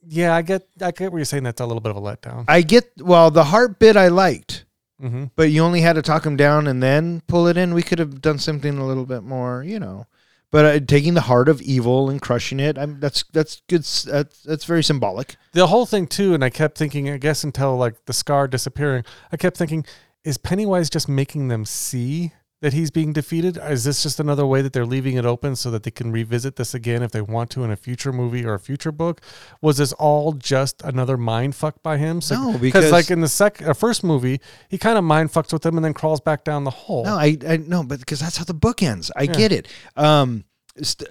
Yeah, 0.06 0.36
I 0.36 0.42
get 0.42 0.68
I 0.82 0.92
get 0.92 1.12
where 1.12 1.20
you're 1.20 1.26
saying 1.26 1.44
that's 1.44 1.62
a 1.62 1.66
little 1.66 1.82
bit 1.82 1.90
of 1.92 1.98
a 1.98 2.02
letdown. 2.02 2.46
I 2.48 2.62
get, 2.62 2.90
well, 3.00 3.32
the 3.32 3.44
heart 3.46 3.80
bit 3.80 3.96
I 3.98 4.08
liked, 4.08 4.66
Mm-hmm. 5.02 5.26
but 5.38 5.50
you 5.50 5.62
only 5.62 5.80
had 5.80 5.94
to 5.94 6.02
talk 6.02 6.26
him 6.26 6.36
down 6.36 6.68
and 6.68 6.84
then 6.84 7.22
pull 7.28 7.48
it 7.48 7.56
in. 7.56 7.74
We 7.74 7.84
could 7.84 8.00
have 8.00 8.22
done 8.22 8.38
something 8.38 8.78
a 8.78 8.86
little 8.86 9.06
bit 9.06 9.24
more, 9.24 9.64
you 9.64 9.80
know. 9.80 10.08
But 10.52 10.66
uh, 10.66 10.80
taking 10.86 11.14
the 11.14 11.22
heart 11.22 11.48
of 11.48 11.62
evil 11.62 12.10
and 12.10 12.22
crushing 12.22 12.60
it, 12.60 12.78
I'm, 12.78 13.00
that's 13.00 13.24
that's 13.32 13.62
good. 13.70 13.84
That's, 13.84 14.44
that's 14.44 14.66
very 14.66 14.84
symbolic. 14.84 15.36
The 15.54 15.68
whole 15.68 15.86
thing 15.86 16.06
too, 16.08 16.34
and 16.34 16.44
I 16.44 16.50
kept 16.50 16.78
thinking, 16.78 17.10
I 17.10 17.18
guess 17.18 17.44
until 17.46 17.78
like 17.78 18.06
the 18.08 18.14
scar 18.14 18.48
disappearing, 18.48 19.06
I 19.32 19.38
kept 19.38 19.56
thinking, 19.58 19.86
is 20.26 20.38
Pennywise 20.38 20.90
just 20.90 21.08
making 21.08 21.48
them 21.48 21.64
see 21.66 22.34
that 22.62 22.74
he's 22.74 22.92
being 22.92 23.14
defeated? 23.14 23.58
Is 23.58 23.84
this 23.86 24.04
just 24.04 24.20
another 24.20 24.46
way 24.46 24.62
that 24.62 24.74
they're 24.74 24.86
leaving 24.86 25.16
it 25.16 25.26
open 25.26 25.56
so 25.56 25.72
that 25.72 25.84
they 25.84 25.92
can 25.92 26.12
revisit 26.12 26.58
this 26.58 26.74
again 26.74 27.02
if 27.04 27.12
they 27.12 27.22
want 27.22 27.50
to 27.52 27.64
in 27.64 27.72
a 27.72 27.76
future 27.78 28.12
movie 28.12 28.46
or 28.46 28.54
a 28.54 28.60
future 28.60 28.92
book? 28.92 29.22
Was 29.62 29.78
this 29.78 29.94
all 29.94 30.34
just 30.34 30.82
another 30.84 31.16
mind 31.18 31.56
fuck 31.56 31.82
by 31.82 31.98
him? 31.98 32.20
So, 32.22 32.36
No, 32.52 32.58
because- 32.58 32.92
like 32.92 33.10
in 33.12 33.22
the 33.22 33.30
second, 33.30 33.68
uh, 33.70 33.74
first 33.74 34.04
movie, 34.04 34.42
he 34.68 34.78
kind 34.78 34.98
of 34.98 35.04
mind 35.04 35.32
fucks 35.32 35.54
with 35.54 35.62
them 35.62 35.78
and 35.78 35.86
then 35.86 35.94
crawls 35.94 36.20
back 36.20 36.44
down 36.44 36.64
the 36.66 36.72
hole. 36.72 37.06
No, 37.06 37.16
I, 37.16 37.38
I 37.48 37.58
no, 37.58 37.84
but 37.84 38.00
because 38.00 38.20
that's 38.20 38.38
how 38.38 38.44
the 38.44 38.54
book 38.54 38.84
ends. 38.84 39.10
I 39.16 39.26
get 39.26 39.52
it. 39.52 39.68
Um, 39.96 40.44
st- 40.82 41.10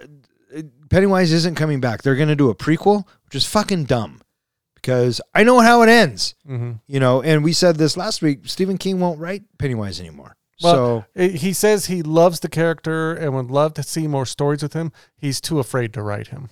Pennywise 0.90 1.32
isn't 1.32 1.56
coming 1.56 1.80
back. 1.80 2.02
They're 2.02 2.16
going 2.16 2.28
to 2.28 2.36
do 2.36 2.48
a 2.50 2.54
prequel, 2.54 3.06
which 3.26 3.34
is 3.34 3.44
fucking 3.44 3.84
dumb 3.84 4.20
because 4.74 5.20
I 5.34 5.42
know 5.44 5.60
how 5.60 5.82
it 5.82 5.88
ends. 5.88 6.34
hmm 6.46 6.72
You 6.86 7.00
know, 7.00 7.22
and 7.22 7.44
we 7.44 7.52
said 7.52 7.76
this 7.76 7.96
last 7.96 8.22
week. 8.22 8.40
Stephen 8.44 8.78
King 8.78 8.98
won't 9.00 9.18
write 9.20 9.42
Pennywise 9.58 10.00
anymore. 10.00 10.36
Well, 10.62 10.74
so 10.74 11.04
it- 11.14 11.36
he 11.36 11.52
says 11.52 11.86
he 11.86 12.02
loves 12.02 12.40
the 12.40 12.48
character 12.48 13.12
and 13.14 13.34
would 13.34 13.50
love 13.50 13.74
to 13.74 13.82
see 13.82 14.06
more 14.08 14.26
stories 14.26 14.62
with 14.62 14.72
him. 14.72 14.92
He's 15.16 15.40
too 15.40 15.58
afraid 15.58 15.92
to 15.94 16.02
write 16.02 16.28
him. 16.28 16.50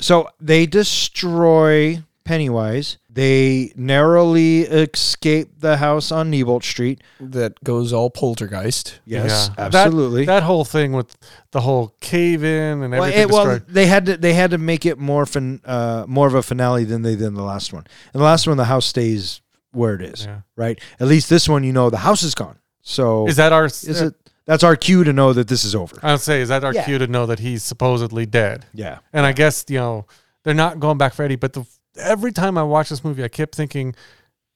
so 0.00 0.28
they 0.40 0.64
destroy 0.66 2.02
Pennywise. 2.24 2.98
They 3.12 3.72
narrowly 3.76 4.60
escape 4.62 5.60
the 5.60 5.78
house 5.78 6.12
on 6.12 6.30
Neibolt 6.30 6.62
Street. 6.62 7.02
that 7.18 7.62
goes 7.64 7.92
all 7.92 8.08
poltergeist. 8.08 9.00
Yes, 9.04 9.50
Yeah. 9.58 9.64
Absolutely. 9.66 10.26
That 10.26 10.44
whole 10.44 10.64
thing 10.64 10.92
with 10.92 11.16
the 11.50 11.60
whole 11.62 11.94
cave 12.00 12.44
in 12.44 12.82
and 12.82 12.92
well, 12.92 13.02
everything 13.02 13.22
it- 13.22 13.30
well, 13.30 13.60
they 13.68 13.86
had 13.86 14.06
to 14.06 14.16
they 14.16 14.34
had 14.34 14.52
to 14.52 14.58
make 14.58 14.86
it 14.86 14.96
more 14.98 15.26
fin, 15.26 15.60
uh, 15.64 16.04
more 16.06 16.28
of 16.28 16.34
a 16.34 16.42
finale 16.42 16.84
than 16.84 17.02
they 17.02 17.16
did 17.16 17.26
in 17.26 17.34
the 17.34 17.42
last 17.42 17.72
one. 17.72 17.84
In 18.14 18.18
the 18.20 18.24
last 18.24 18.46
one, 18.46 18.56
the 18.56 18.66
house 18.66 18.86
stays 18.86 19.40
where 19.72 19.94
it 19.94 20.02
is, 20.02 20.24
Yeah. 20.24 20.40
right? 20.56 20.78
At 21.00 21.08
least 21.08 21.28
this 21.30 21.48
one, 21.48 21.64
you 21.64 21.72
know, 21.72 21.90
the 21.90 21.98
house 21.98 22.22
is 22.22 22.34
gone. 22.36 22.56
So 22.90 23.26
Is 23.28 23.36
that 23.36 23.52
our? 23.52 23.66
is 23.66 23.84
it? 24.00 24.14
That's 24.46 24.64
our 24.64 24.74
cue 24.74 25.04
to 25.04 25.12
know 25.12 25.32
that 25.32 25.46
this 25.46 25.64
is 25.64 25.74
over. 25.76 25.96
I 26.02 26.12
would 26.12 26.20
say 26.20 26.40
is 26.40 26.48
that 26.48 26.64
our 26.64 26.74
Yeah. 26.74 26.84
cue 26.84 26.98
to 26.98 27.06
know 27.06 27.26
that 27.26 27.38
he's 27.38 27.62
supposedly 27.62 28.26
dead. 28.26 28.66
Yeah, 28.74 28.98
And 29.12 29.24
I 29.24 29.32
guess 29.32 29.64
you 29.68 29.78
know 29.78 30.06
they're 30.42 30.54
not 30.54 30.80
going 30.80 30.98
back 30.98 31.14
for 31.14 31.22
Eddie. 31.22 31.36
But 31.36 31.52
the, 31.52 31.64
every 31.96 32.32
time 32.32 32.58
I 32.58 32.64
watch 32.64 32.88
this 32.88 33.04
movie, 33.04 33.22
I 33.22 33.28
kept 33.28 33.54
thinking, 33.54 33.94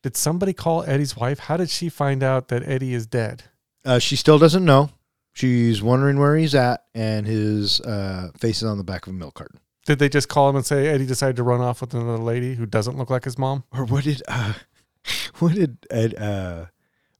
did 0.03 0.17
somebody 0.17 0.53
call 0.53 0.83
Eddie's 0.83 1.17
wife? 1.17 1.39
How 1.39 1.57
did 1.57 1.71
she 1.71 1.89
find 1.89 2.23
out 2.25 2.49
that 2.49 2.67
Eddie 2.67 2.93
is 2.95 3.07
dead? 3.07 3.45
uh, 3.85 3.99
she 4.01 4.17
still 4.17 4.39
doesn't 4.39 4.65
know. 4.65 4.91
She's 5.33 5.83
wondering 5.83 6.19
where 6.19 6.37
he's 6.37 6.55
at, 6.55 6.85
and 6.95 7.27
his 7.27 7.81
uh, 7.83 8.31
face 8.39 8.59
is 8.63 8.65
on 8.65 8.79
the 8.79 8.85
back 8.85 9.07
of 9.07 9.13
a 9.13 9.17
milk 9.17 9.35
carton. 9.35 9.61
Did 9.87 9.99
they 9.99 10.09
just 10.09 10.29
call 10.29 10.49
him 10.49 10.57
and 10.57 10.65
say 10.65 10.87
Eddie 10.89 11.07
decided 11.07 11.37
to 11.37 11.43
run 11.43 11.61
off 11.61 11.83
with 11.83 11.93
another 11.93 12.17
lady 12.19 12.55
who 12.55 12.67
doesn't 12.67 12.97
look 12.97 13.11
like 13.11 13.25
his 13.25 13.37
mom? 13.39 13.65
Or 13.71 13.85
what 13.85 14.05
did 14.05 14.23
uh, 14.27 14.55
what 15.39 15.55
did 15.55 15.77
Ed, 15.91 16.15
uh, 16.17 16.67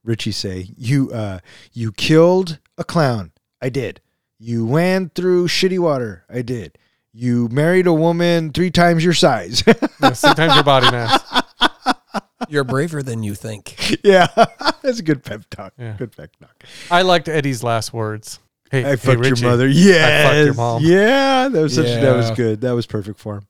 Richie 0.05 0.31
say? 0.31 0.69
You 0.77 1.11
uh, 1.11 1.39
you 1.73 1.91
killed 1.91 2.59
a 2.77 2.83
clown. 2.83 3.31
I 3.61 3.69
did. 3.69 3.99
You 4.39 4.65
ran 4.67 5.09
through 5.09 5.47
shitty 5.47 5.79
water. 5.79 6.23
I 6.29 6.41
did. 6.41 6.77
You 7.11 7.47
married 7.49 7.87
a 7.87 7.93
woman 7.93 8.51
three 8.51 8.71
times 8.71 9.03
your 9.03 9.13
size. 9.13 9.63
Yeah, 10.01 10.11
sometimes 10.11 10.53
your 10.53 10.63
body 10.63 10.91
mass. 10.91 11.23
You're 12.49 12.65
braver 12.65 13.01
than 13.01 13.23
you 13.23 13.33
think. 13.33 14.03
yeah, 14.03 14.27
that's 14.83 14.99
a 14.99 15.03
good 15.03 15.23
pep 15.23 15.49
talk. 15.49 15.73
Yeah. 15.79 15.95
Good 15.97 16.15
pep 16.15 16.29
talk. 16.39 16.63
I 16.91 17.01
liked 17.01 17.27
Eddie's 17.27 17.63
last 17.63 17.91
words. 17.91 18.39
Hey, 18.69 18.83
I 18.83 18.89
hey, 18.89 18.95
fucked 18.97 19.19
Richie, 19.21 19.41
your 19.41 19.49
mother. 19.51 19.67
Yes. 19.67 20.45
your 20.45 20.53
mom. 20.53 20.83
Yeah, 20.83 21.47
that 21.47 21.59
was 21.59 21.73
such. 21.73 21.85
That 21.85 22.15
was 22.15 22.29
good. 22.31 22.61
That 22.61 22.73
was 22.73 22.85
perfect 22.85 23.19
for 23.19 23.37
him. 23.37 23.47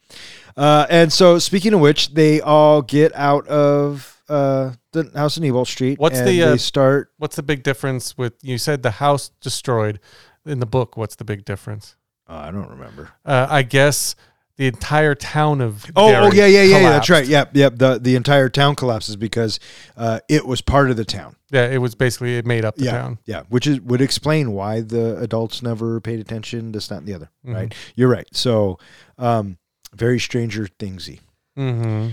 Uh, 0.56 0.86
and 0.90 1.11
so, 1.11 1.40
speaking 1.40 1.73
of 1.73 1.82
which, 1.82 2.14
they 2.14 2.40
all 2.40 2.82
get 2.82 3.14
out 3.15 3.48
of 3.48 4.15
uh, 4.30 4.73
the 4.91 5.11
house 5.15 5.38
in 5.38 5.43
Evil 5.43 5.65
Street. 5.65 5.99
What's 5.99 6.19
and 6.19 6.27
the, 6.27 6.43
uh, 6.43 6.57
start? 6.57 7.11
What's 7.18 7.35
the 7.35 7.43
big 7.43 7.64
difference 7.64 8.18
with 8.18 8.34
you 8.41 8.57
said 8.57 8.84
the 8.84 8.91
house 8.91 9.30
destroyed 9.41 9.99
in 10.45 10.60
the 10.60 10.65
book? 10.65 10.97
What's 10.97 11.15
the 11.15 11.26
big 11.26 11.45
difference? 11.45 11.95
Oh, 12.27 12.35
I 12.35 12.52
don't 12.52 12.69
remember. 12.69 13.11
Uh, 13.23 13.47
I 13.49 13.61
guess 13.61 14.15
the 14.57 14.68
entire 14.68 15.15
town 15.15 15.61
of 15.61 15.85
Oh, 15.95 16.10
Derry 16.10 16.26
oh 16.26 16.31
yeah, 16.31 16.45
yeah, 16.45 16.64
yeah, 16.64 16.80
yeah. 16.80 16.89
That's 16.89 17.10
right. 17.10 17.26
Yep, 17.26 17.52
yep. 17.56 17.77
The 17.77 17.99
the 17.99 18.15
entire 18.15 18.49
town 18.49 18.76
collapses 18.76 19.15
because 19.15 19.60
uh, 19.97 20.22
it 20.30 20.45
was 20.45 20.61
part 20.61 20.89
of 20.89 20.97
the 20.97 21.06
town. 21.06 21.35
Yeah, 21.52 21.68
it 21.68 21.77
was 21.77 21.93
basically 21.93 22.38
it 22.38 22.45
made 22.45 22.65
up 22.65 22.76
the 22.76 22.85
yeah, 22.85 22.91
town. 22.91 23.19
yeah. 23.26 23.43
Which 23.49 23.68
is 23.68 23.81
would 23.81 24.02
explain 24.02 24.53
why 24.53 24.81
the 24.81 25.18
adults 25.19 25.61
never 25.61 25.99
paid 26.02 26.19
attention. 26.19 26.72
To 26.72 26.77
this, 26.77 26.88
that, 26.88 26.99
and 26.99 27.07
the 27.07 27.14
other. 27.14 27.30
Mhm. 27.45 27.53
Right. 27.53 27.76
You're 27.95 28.10
right. 28.10 28.27
So, 28.31 28.80
um, 29.18 29.57
very 29.93 30.19
Stranger 30.19 30.68
Thingsy. 30.80 31.19
Mm-hmm. 31.57 32.11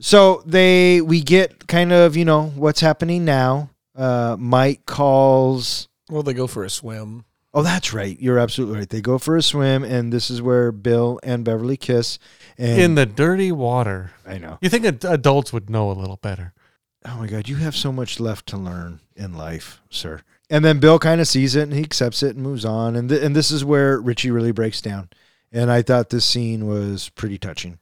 So 0.00 0.42
they 0.46 1.00
we 1.00 1.20
get 1.20 1.66
kind 1.66 1.92
of 1.92 2.16
you 2.16 2.24
know 2.24 2.48
what's 2.54 2.80
happening 2.80 3.24
now. 3.24 3.70
Uh, 3.96 4.36
Mike 4.38 4.86
calls. 4.86 5.88
Well, 6.08 6.22
they 6.22 6.34
go 6.34 6.46
for 6.46 6.64
a 6.64 6.70
swim. 6.70 7.24
Oh, 7.54 7.62
that's 7.62 7.92
right. 7.92 8.18
You're 8.20 8.38
absolutely 8.38 8.78
right. 8.78 8.88
They 8.88 9.00
go 9.00 9.18
for 9.18 9.36
a 9.36 9.42
swim, 9.42 9.82
and 9.82 10.12
this 10.12 10.30
is 10.30 10.40
where 10.40 10.70
Bill 10.70 11.18
and 11.22 11.44
Beverly 11.44 11.76
kiss. 11.76 12.18
And 12.56 12.80
In 12.80 12.94
the 12.94 13.06
dirty 13.06 13.50
water. 13.50 14.12
I 14.26 14.38
know. 14.38 14.58
You 14.60 14.68
think 14.68 14.84
ad- 14.84 15.04
adults 15.04 15.52
would 15.52 15.68
know 15.70 15.90
a 15.90 15.94
little 15.94 16.18
better? 16.18 16.52
Oh 17.04 17.16
my 17.16 17.26
God, 17.26 17.48
you 17.48 17.56
have 17.56 17.74
so 17.74 17.90
much 17.90 18.20
left 18.20 18.46
to 18.48 18.56
learn 18.56 19.00
in 19.16 19.34
life, 19.34 19.80
sir. 19.90 20.20
And 20.50 20.64
then 20.64 20.78
Bill 20.78 20.98
kind 20.98 21.20
of 21.20 21.28
sees 21.28 21.56
it 21.56 21.62
and 21.62 21.72
he 21.72 21.82
accepts 21.82 22.22
it 22.22 22.36
and 22.36 22.44
moves 22.44 22.64
on. 22.64 22.94
And 22.96 23.08
th- 23.08 23.22
and 23.22 23.34
this 23.34 23.50
is 23.50 23.64
where 23.64 23.98
Richie 24.00 24.30
really 24.30 24.52
breaks 24.52 24.80
down. 24.80 25.08
And 25.50 25.70
I 25.70 25.82
thought 25.82 26.10
this 26.10 26.24
scene 26.26 26.66
was 26.66 27.08
pretty 27.10 27.38
touching. 27.38 27.78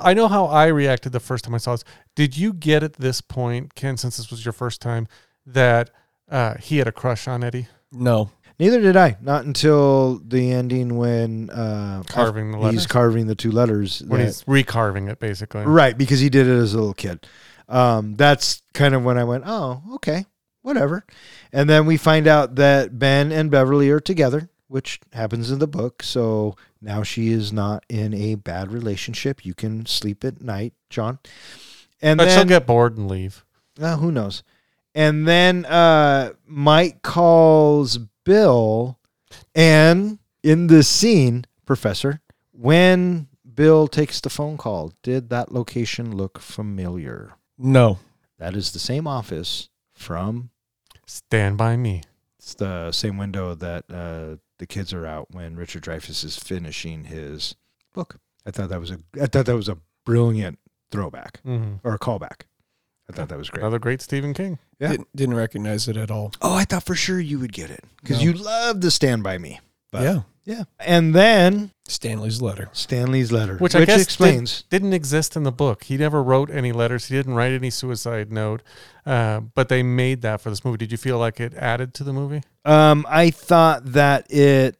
I 0.00 0.14
know 0.14 0.28
how 0.28 0.46
I 0.46 0.66
reacted 0.66 1.12
the 1.12 1.20
first 1.20 1.44
time 1.44 1.54
I 1.54 1.58
saw 1.58 1.72
this. 1.72 1.84
Did 2.14 2.36
you 2.36 2.52
get 2.52 2.82
at 2.82 2.94
this 2.94 3.20
point, 3.20 3.74
Ken, 3.74 3.96
since 3.96 4.16
this 4.16 4.30
was 4.30 4.44
your 4.44 4.52
first 4.52 4.80
time, 4.80 5.08
that 5.46 5.90
uh, 6.30 6.54
he 6.58 6.78
had 6.78 6.88
a 6.88 6.92
crush 6.92 7.28
on 7.28 7.42
Eddie 7.44 7.68
No. 7.92 8.30
Neither 8.58 8.80
did 8.80 8.96
I. 8.96 9.18
Not 9.20 9.44
until 9.44 10.18
the 10.26 10.50
ending 10.50 10.96
when 10.96 11.50
uh, 11.50 12.02
carving 12.06 12.52
the 12.52 12.70
he's 12.70 12.86
carving 12.86 13.26
the 13.26 13.34
two 13.34 13.50
letters. 13.50 14.02
when 14.06 14.20
that- 14.20 14.26
he's 14.26 14.44
recarving 14.44 15.10
it, 15.10 15.18
basically. 15.20 15.62
right, 15.64 15.96
because 15.96 16.20
he 16.20 16.30
did 16.30 16.46
it 16.46 16.58
as 16.58 16.72
a 16.72 16.78
little 16.78 16.94
kid. 16.94 17.26
Um, 17.68 18.14
that's 18.14 18.62
kind 18.72 18.94
of 18.94 19.04
when 19.04 19.18
I 19.18 19.24
went, 19.24 19.44
oh, 19.46 19.82
okay, 19.96 20.24
whatever. 20.62 21.04
And 21.52 21.68
then 21.68 21.84
we 21.84 21.96
find 21.98 22.26
out 22.26 22.54
that 22.54 22.98
Ben 22.98 23.30
and 23.30 23.50
Beverly 23.50 23.90
are 23.90 24.00
together, 24.00 24.48
which 24.68 25.00
happens 25.12 25.50
in 25.50 25.58
the 25.58 25.66
book. 25.66 26.02
So 26.02 26.56
now 26.80 27.02
she 27.02 27.30
is 27.32 27.52
not 27.52 27.84
in 27.88 28.12
a 28.14 28.34
bad 28.34 28.70
relationship. 28.72 29.44
You 29.44 29.54
can 29.54 29.86
sleep 29.86 30.24
at 30.24 30.40
night, 30.42 30.74
John. 30.90 31.18
And 32.02 32.18
But 32.18 32.28
she'll 32.28 32.38
then, 32.38 32.46
get 32.48 32.66
bored 32.66 32.96
and 32.98 33.08
leave. 33.08 33.44
uh, 33.80 33.96
who 33.96 34.10
knows? 34.12 34.42
And 34.94 35.26
then 35.28 35.64
uh, 35.66 36.32
Mike 36.46 37.02
calls 37.02 37.98
Bill, 38.24 38.98
and 39.54 40.18
in 40.42 40.66
this 40.68 40.88
scene, 40.88 41.44
Professor, 41.66 42.20
when 42.52 43.28
Bill 43.54 43.88
takes 43.88 44.20
the 44.20 44.30
phone 44.30 44.56
call, 44.56 44.92
did 45.02 45.28
that 45.30 45.52
location 45.52 46.16
look 46.16 46.38
familiar? 46.38 47.34
No. 47.58 47.98
That 48.38 48.54
is 48.56 48.72
the 48.72 48.78
same 48.78 49.06
office 49.06 49.68
from 49.94 50.50
Stand 51.06 51.56
by 51.56 51.76
me. 51.76 52.02
it's 52.38 52.54
the 52.54 52.90
same 52.92 53.16
window 53.16 53.54
that 53.54 53.84
uh, 53.90 54.36
the 54.58 54.66
kids 54.66 54.92
are 54.92 55.06
out 55.06 55.28
when 55.32 55.56
Richard 55.56 55.82
Dreyfuss 55.84 56.24
is 56.24 56.36
finishing 56.38 57.04
his 57.04 57.54
book. 57.92 58.16
I 58.46 58.50
thought 58.50 58.68
that 58.70 58.80
was 58.80 58.90
a 58.90 59.00
I 59.20 59.26
thought 59.26 59.46
that 59.46 59.56
was 59.56 59.68
a 59.68 59.78
brilliant 60.04 60.58
throwback 60.90 61.40
hmm 61.40 61.74
or 61.84 61.94
a 61.94 61.98
callback. 61.98 62.42
I 63.08 63.12
thought 63.12 63.28
that 63.28 63.38
was 63.38 63.50
great. 63.50 63.62
Another 63.62 63.78
great 63.78 64.00
Stephen 64.02 64.34
King. 64.34 64.58
Yeah. 64.80 64.88
Didn't, 64.92 65.08
didn't 65.16 65.34
recognize 65.36 65.86
it 65.88 65.96
at 65.96 66.10
all. 66.10 66.32
Oh, 66.42 66.54
I 66.54 66.64
thought 66.64 66.82
for 66.84 66.94
sure 66.96 67.20
you 67.20 67.38
would 67.38 67.52
get 67.52 67.70
it 67.70 67.84
because 68.02 68.18
No. 68.18 68.24
you 68.24 68.32
love 68.32 68.80
the 68.80 68.90
Stand 68.90 69.22
by 69.22 69.38
Me. 69.38 69.60
But, 69.92 70.02
yeah. 70.02 70.20
Yeah. 70.46 70.62
And 70.80 71.14
then 71.14 71.72
Stanley's 71.86 72.40
letter. 72.40 72.70
Stanley's 72.72 73.30
letter, 73.30 73.58
Which 73.58 73.74
which, 73.74 73.82
I 73.82 73.84
guess 73.84 74.02
explains. 74.02 74.62
Did, 74.70 74.82
not 74.82 74.94
exist 74.94 75.36
in 75.36 75.42
the 75.42 75.52
book. 75.52 75.84
He 75.84 75.98
never 75.98 76.22
wrote 76.22 76.48
any 76.50 76.72
letters. 76.72 77.06
He 77.06 77.14
didn't 77.14 77.34
write 77.34 77.52
any 77.52 77.68
suicide 77.70 78.32
note. 78.32 78.62
Uh, 79.04 79.40
but 79.40 79.68
they 79.68 79.82
made 79.82 80.22
that 80.22 80.40
for 80.40 80.48
this 80.50 80.64
movie. 80.64 80.78
Did 80.78 80.90
you 80.92 80.98
feel 80.98 81.18
like 81.18 81.38
it 81.40 81.52
added 81.54 81.92
to 81.94 82.04
the 82.04 82.12
movie? 82.14 82.42
Um, 82.64 83.04
I 83.08 83.30
thought 83.30 83.84
that 83.92 84.32
it, 84.32 84.76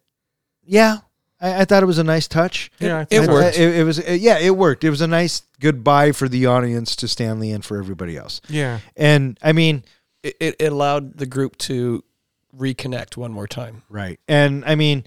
yeah, 0.65 0.99
I, 1.41 1.61
I 1.61 1.65
thought 1.65 1.83
it 1.83 1.87
was 1.87 1.99
a 1.99 2.05
nice 2.05 2.27
touch. 2.27 2.71
Yeah, 2.81 2.99
I 2.99 3.01
it 3.03 3.09
think 3.11 3.23
I- 3.23 3.27
so. 3.27 3.33
worked. 3.33 3.59
It, 3.59 3.75
it 3.77 3.85
was, 3.85 3.99
uh, 4.01 4.13
yeah, 4.13 4.39
it 4.39 4.57
worked. 4.57 4.83
It 4.85 4.91
was 4.91 5.01
a 5.03 5.07
nice 5.07 5.43
goodbye 5.61 6.13
for 6.13 6.29
the 6.29 6.47
audience 6.47 6.97
to 6.97 7.09
Stanley 7.09 7.53
and 7.53 7.65
for 7.65 7.77
everybody 7.79 8.17
else. 8.17 8.41
Yeah. 8.49 8.81
And 8.97 9.39
I 9.43 9.53
mean, 9.53 9.85
It, 10.23 10.37
it, 10.41 10.57
it 10.59 10.73
allowed 10.73 11.19
the 11.19 11.27
group 11.27 11.57
to 11.59 12.03
reconnect 12.57 13.17
one 13.17 13.33
more 13.33 13.47
time. 13.47 13.83
right. 13.89 14.19
And 14.27 14.65
I 14.65 14.75
mean, 14.75 15.05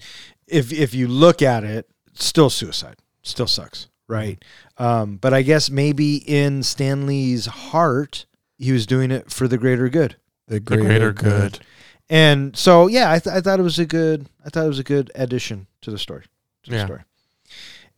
if 0.50 0.72
if 0.72 0.94
you 0.94 1.08
look 1.08 1.42
at 1.42 1.64
it, 1.64 1.88
still 2.14 2.50
suicide, 2.50 2.96
still 3.22 3.46
sucks, 3.46 3.88
right? 4.08 4.42
Um, 4.78 5.16
but 5.16 5.32
I 5.34 5.42
guess 5.42 5.70
maybe 5.70 6.16
in 6.16 6.62
Stanley's 6.62 7.46
heart, 7.46 8.26
he 8.58 8.72
was 8.72 8.86
doing 8.86 9.10
it 9.10 9.30
for 9.30 9.46
the 9.48 9.58
greater 9.58 9.88
good. 9.88 10.16
The 10.48 10.54
The 10.54 10.60
greater 10.60 11.12
good. 11.12 11.60
And 12.08 12.56
so, 12.56 12.88
yeah, 12.88 13.12
I, 13.12 13.20
th- 13.20 13.36
I 13.36 13.40
thought 13.40 13.60
it 13.60 13.62
was 13.62 13.78
a 13.78 13.86
good, 13.86 14.26
I 14.44 14.48
thought 14.50 14.64
it 14.64 14.68
was 14.68 14.80
a 14.80 14.84
good 14.84 15.12
addition 15.14 15.68
to 15.82 15.92
the 15.92 15.98
story, 15.98 16.24
to 16.64 16.70
the 16.70 16.76
Yeah. 16.78 16.84
story. 16.86 17.02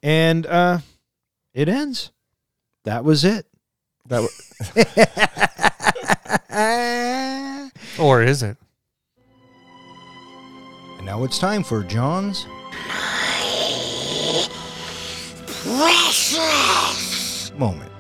And 0.02 0.44
uh, 0.46 0.78
it 1.54 1.68
ends. 1.70 2.10
That 2.84 3.04
was 3.04 3.24
it. 3.24 3.46
That 4.08 4.28
and 6.50 7.72
Or 7.98 8.22
is 8.22 8.42
it? 8.42 8.56
Now 11.04 11.24
it's 11.24 11.38
time 11.38 11.64
for 11.64 11.82
John's 11.82 12.46
precious 15.64 17.52
moment. 17.56 17.90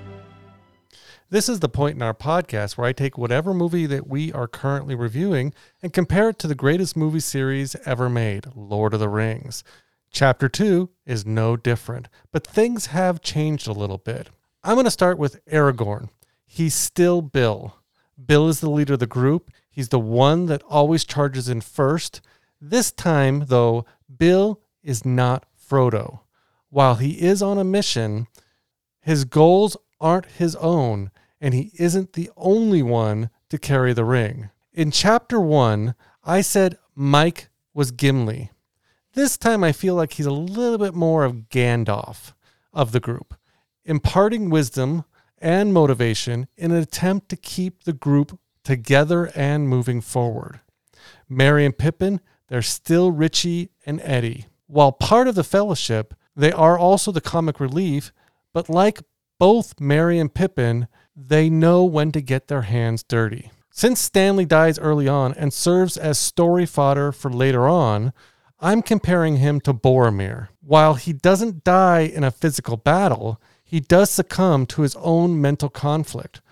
This 1.28 1.48
is 1.48 1.60
the 1.60 1.68
point 1.68 1.96
in 1.96 2.02
our 2.02 2.14
podcast 2.14 2.76
where 2.76 2.86
I 2.86 2.92
take 2.92 3.18
whatever 3.18 3.52
movie 3.54 3.86
that 3.86 4.06
we 4.06 4.32
are 4.32 4.46
currently 4.46 4.94
reviewing 4.94 5.52
and 5.82 5.92
compare 5.92 6.28
it 6.28 6.38
to 6.40 6.46
the 6.46 6.54
greatest 6.54 6.96
movie 6.96 7.20
series 7.20 7.74
ever 7.86 8.08
made, 8.08 8.46
Lord 8.54 8.94
of 8.94 9.00
the 9.00 9.08
Rings. 9.08 9.64
Chapter 10.10 10.48
2 10.48 10.90
is 11.06 11.26
no 11.26 11.56
different, 11.56 12.08
but 12.30 12.46
things 12.46 12.86
have 12.86 13.22
changed 13.22 13.66
a 13.66 13.72
little 13.72 13.98
bit. 13.98 14.28
I'm 14.62 14.74
going 14.74 14.84
to 14.84 14.90
start 14.90 15.18
with 15.18 15.44
Aragorn. 15.46 16.10
He's 16.46 16.74
still 16.74 17.22
Bill. 17.22 17.76
Bill 18.24 18.48
is 18.48 18.60
the 18.60 18.70
leader 18.70 18.92
of 18.92 19.00
the 19.00 19.06
group. 19.06 19.50
He's 19.70 19.88
the 19.88 19.98
one 19.98 20.46
that 20.46 20.62
always 20.68 21.04
charges 21.04 21.48
in 21.48 21.62
first. 21.62 22.20
This 22.64 22.92
time, 22.92 23.46
though, 23.48 23.84
Bill 24.18 24.60
is 24.84 25.04
not 25.04 25.46
Frodo. 25.68 26.20
While 26.70 26.94
he 26.94 27.20
is 27.20 27.42
on 27.42 27.58
a 27.58 27.64
mission, 27.64 28.28
his 29.00 29.24
goals 29.24 29.76
aren't 30.00 30.26
his 30.26 30.54
own, 30.54 31.10
and 31.40 31.54
he 31.54 31.72
isn't 31.74 32.12
the 32.12 32.30
only 32.36 32.80
one 32.80 33.30
to 33.48 33.58
carry 33.58 33.92
the 33.92 34.04
ring. 34.04 34.50
In 34.72 34.92
chapter 34.92 35.40
one, 35.40 35.96
I 36.22 36.40
said 36.40 36.78
Mike 36.94 37.48
was 37.74 37.90
Gimli. 37.90 38.52
This 39.14 39.36
time, 39.36 39.64
I 39.64 39.72
feel 39.72 39.96
like 39.96 40.12
he's 40.12 40.26
a 40.26 40.30
little 40.30 40.78
bit 40.78 40.94
more 40.94 41.24
of 41.24 41.48
Gandalf 41.48 42.32
of 42.72 42.92
the 42.92 43.00
group, 43.00 43.34
imparting 43.84 44.50
wisdom 44.50 45.04
and 45.36 45.74
motivation 45.74 46.46
in 46.56 46.70
an 46.70 46.78
attempt 46.78 47.28
to 47.30 47.36
keep 47.36 47.82
the 47.82 47.92
group 47.92 48.38
together 48.62 49.32
and 49.34 49.68
moving 49.68 50.00
forward. 50.00 50.60
Merry 51.28 51.66
and 51.66 51.76
Pippin, 51.76 52.20
they're 52.52 52.60
still 52.60 53.10
Richie 53.10 53.70
and 53.86 53.98
Eddie. 54.04 54.44
While 54.66 54.92
part 54.92 55.26
of 55.26 55.34
the 55.34 55.42
fellowship, 55.42 56.12
they 56.36 56.52
are 56.52 56.78
also 56.78 57.10
the 57.10 57.22
comic 57.22 57.58
relief, 57.58 58.12
but 58.52 58.68
like 58.68 59.00
both 59.38 59.80
Merry 59.80 60.18
and 60.18 60.34
Pippin, 60.34 60.86
they 61.16 61.48
know 61.48 61.82
when 61.82 62.12
to 62.12 62.20
get 62.20 62.48
their 62.48 62.60
hands 62.60 63.02
dirty. 63.04 63.50
Since 63.70 64.00
Stanley 64.00 64.44
dies 64.44 64.78
early 64.78 65.08
on 65.08 65.32
and 65.32 65.50
serves 65.50 65.96
as 65.96 66.18
story 66.18 66.66
fodder 66.66 67.10
for 67.10 67.30
later 67.30 67.66
on, 67.66 68.12
I'm 68.60 68.82
comparing 68.82 69.38
him 69.38 69.58
to 69.62 69.72
Boromir. 69.72 70.48
While 70.60 70.96
he 70.96 71.14
doesn't 71.14 71.64
die 71.64 72.00
in 72.00 72.22
a 72.22 72.30
physical 72.30 72.76
battle, 72.76 73.40
he 73.64 73.80
does 73.80 74.10
succumb 74.10 74.66
to 74.66 74.82
his 74.82 74.94
own 74.96 75.40
mental 75.40 75.70
conflict. 75.70 76.42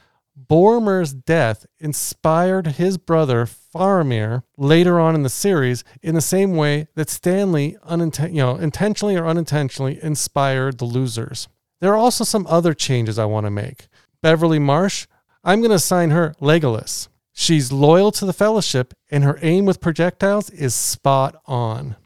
Boromir's 0.49 1.13
death 1.13 1.67
inspired 1.79 2.67
his 2.67 2.99
brother 2.99 3.47
Faramir 3.47 4.43
later 4.57 4.99
on 4.99 5.15
in 5.15 5.23
the 5.23 5.29
series 5.29 5.85
in 6.03 6.15
the 6.15 6.21
same 6.21 6.57
way 6.57 6.89
that 6.95 7.11
Stanley 7.11 7.77
uninten- 7.87 8.31
you 8.31 8.39
know, 8.39 8.57
intentionally 8.57 9.17
or 9.17 9.27
unintentionally 9.27 9.99
inspired 10.03 10.79
the 10.79 10.85
losers. 10.85 11.49
There 11.81 11.93
are 11.93 11.99
also 11.99 12.25
some 12.25 12.47
other 12.49 12.75
changes 12.75 13.19
I 13.19 13.25
want 13.25 13.47
to 13.47 13.51
make. 13.51 13.89
Beverly 14.23 14.59
Marsh, 14.59 15.07
I'm 15.43 15.61
going 15.61 15.71
to 15.71 15.77
assign 15.77 16.11
her 16.11 16.35
Legolas. 16.41 17.09
She's 17.33 17.73
loyal 17.73 18.13
to 18.13 18.27
the 18.27 18.33
Fellowship, 18.33 18.93
and 19.11 19.25
her 19.25 19.39
aim 19.41 19.65
with 19.65 19.81
projectiles 19.81 20.51
is 20.51 20.75
spot 20.75 21.41
on. 21.47 21.97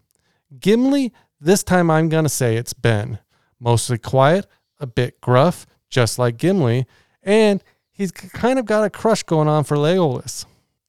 Gimli, 0.60 1.12
this 1.40 1.64
time 1.64 1.90
I'm 1.90 2.08
going 2.08 2.24
to 2.24 2.28
say 2.30 2.56
it's 2.56 2.72
Ben. 2.72 3.18
Mostly 3.58 3.98
quiet, 3.98 4.46
a 4.78 4.86
bit 4.86 5.20
gruff, 5.20 5.66
just 5.90 6.18
like 6.18 6.36
Gimli, 6.36 6.86
and 7.22 7.64
he's 7.94 8.12
kind 8.12 8.58
of 8.58 8.66
got 8.66 8.84
a 8.84 8.90
crush 8.90 9.22
going 9.22 9.48
on 9.48 9.64
for 9.64 9.76
Legolas. 9.76 10.44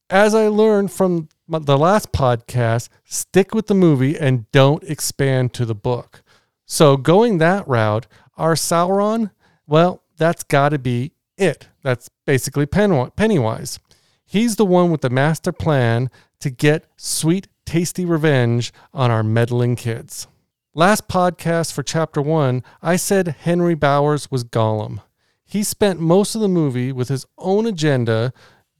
As 0.09 0.35
I 0.35 0.47
learned 0.47 0.91
from 0.91 1.29
the 1.47 1.77
last 1.77 2.11
podcast, 2.11 2.89
stick 3.05 3.55
with 3.55 3.67
the 3.67 3.73
movie 3.73 4.17
and 4.17 4.51
don't 4.51 4.83
expand 4.83 5.53
to 5.53 5.65
the 5.65 5.75
book. 5.75 6.21
So 6.65 6.97
going 6.97 7.37
that 7.37 7.67
route, 7.67 8.07
our 8.37 8.55
Sauron, 8.55 9.31
well, 9.65 10.03
that's 10.17 10.43
got 10.43 10.69
to 10.69 10.79
be 10.79 11.13
it. 11.37 11.69
That's 11.83 12.09
basically 12.25 12.65
Pen- 12.65 13.11
Pennywise. 13.11 13.79
He's 14.25 14.55
the 14.55 14.65
one 14.65 14.91
with 14.91 15.01
the 15.01 15.09
master 15.09 15.51
plan 15.51 16.09
to 16.39 16.49
get 16.49 16.85
sweet, 16.97 17.47
tasty 17.65 18.05
revenge 18.05 18.73
on 18.93 19.11
our 19.11 19.23
meddling 19.23 19.75
kids. 19.75 20.27
Last 20.73 21.07
podcast 21.07 21.71
for 21.71 21.83
chapter 21.83 22.21
one, 22.21 22.63
I 22.81 22.95
said 22.95 23.35
Henry 23.39 23.75
Bowers 23.75 24.29
was 24.29 24.43
Gollum. 24.43 25.01
He 25.45 25.63
spent 25.63 25.99
most 25.99 26.35
of 26.35 26.41
the 26.41 26.47
movie 26.47 26.91
with 26.91 27.09
his 27.09 27.25
own 27.37 27.65
agenda, 27.65 28.33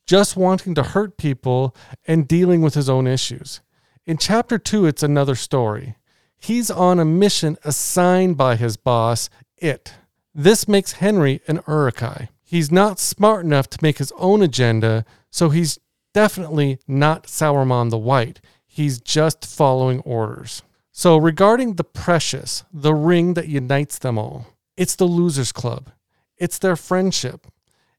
just 0.05 0.35
wanting 0.35 0.75
to 0.75 0.83
hurt 0.83 1.17
people 1.17 1.75
and 2.05 2.27
dealing 2.27 2.61
with 2.61 2.73
his 2.73 2.89
own 2.89 3.07
issues. 3.07 3.61
In 4.05 4.17
chapter 4.17 4.57
two, 4.57 4.85
it's 4.85 5.03
another 5.03 5.35
story. 5.35 5.95
He's 6.37 6.69
on 6.69 6.99
a 6.99 7.05
mission 7.05 7.57
assigned 7.63 8.37
by 8.37 8.55
his 8.55 8.77
boss, 8.77 9.29
It. 9.57 9.93
This 10.33 10.67
makes 10.67 10.93
Henry 10.93 11.41
an 11.47 11.61
Uruk-hai. 11.67 12.29
He's 12.43 12.71
not 12.71 12.99
smart 12.99 13.45
enough 13.45 13.69
to 13.69 13.79
make 13.81 13.97
his 13.97 14.11
own 14.17 14.41
agenda, 14.41 15.05
so 15.31 15.49
he's 15.49 15.79
definitely 16.13 16.77
not 16.87 17.27
Sauron 17.27 17.89
the 17.89 17.97
White. 17.97 18.41
He's 18.67 18.99
just 18.99 19.45
following 19.45 20.01
orders. 20.01 20.61
So, 20.91 21.17
regarding 21.17 21.75
the 21.75 21.83
precious, 21.83 22.63
the 22.71 22.93
ring 22.93 23.33
that 23.33 23.47
unites 23.47 23.97
them 23.97 24.17
all, 24.17 24.47
it's 24.77 24.95
the 24.95 25.05
Losers 25.05 25.51
Club. 25.51 25.89
It's 26.37 26.57
their 26.59 26.75
friendship. 26.75 27.47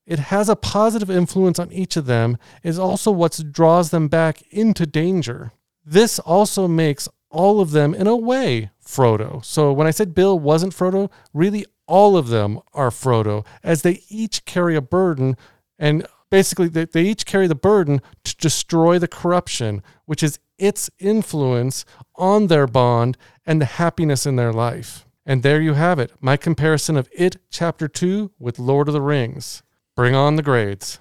It 0.07 0.19
has 0.19 0.49
a 0.49 0.57
positive 0.57 1.11
influence 1.11 1.59
on 1.59 1.73
each 1.73 1.97
of 1.97 2.07
them, 2.07 2.39
is 2.63 2.79
also 2.79 3.11
what 3.11 3.41
draws 3.51 3.91
them 3.91 4.09
back 4.09 4.43
into 4.51 4.87
danger. 4.87 5.53
This 5.85 6.19
also 6.19 6.69
makes 6.69 7.09
all 7.31 7.61
of 7.61 7.73
them, 7.73 7.95
in 7.95 8.07
a 8.07 8.17
way, 8.17 8.71
Frodo. 8.85 9.45
So 9.45 9.73
when 9.73 9.87
I 9.87 9.91
said 9.91 10.15
Bill 10.15 10.39
wasn't 10.39 10.75
Frodo, 10.75 11.11
really 11.35 11.67
all 11.87 12.17
of 12.17 12.29
them 12.29 12.61
are 12.73 12.91
Frodo, 12.91 13.45
as 13.63 13.83
they 13.83 14.03
each 14.09 14.45
carry 14.45 14.77
a 14.77 14.81
burden, 14.81 15.37
and 15.79 16.07
basically 16.31 16.69
they, 16.69 16.85
they 16.85 17.03
each 17.03 17.27
carry 17.27 17.47
the 17.47 17.55
burden 17.55 18.01
to 18.25 18.37
destroy 18.37 18.99
the 18.99 19.09
corruption, 19.09 19.83
which 20.05 20.23
is 20.23 20.39
its 20.59 20.91
influence 20.99 21.85
on 22.15 22.47
their 22.47 22.67
bond 22.67 23.17
and 23.45 23.61
the 23.61 23.67
happiness 23.67 24.27
in 24.27 24.37
their 24.37 24.53
life. 24.53 25.06
And 25.29 25.43
there 25.43 25.61
you 25.61 25.75
have 25.75 25.99
it, 25.99 26.13
my 26.21 26.37
comparison 26.37 26.97
of 26.97 27.09
It 27.13 27.39
Chapter 27.51 27.89
2 27.89 28.31
with 28.39 28.61
Lord 28.61 28.87
of 28.87 28.95
the 28.95 29.01
Rings. 29.01 29.65
Bring 29.97 30.15
on 30.15 30.37
the 30.37 30.43
grades. 30.43 31.01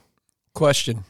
Question: 0.55 1.03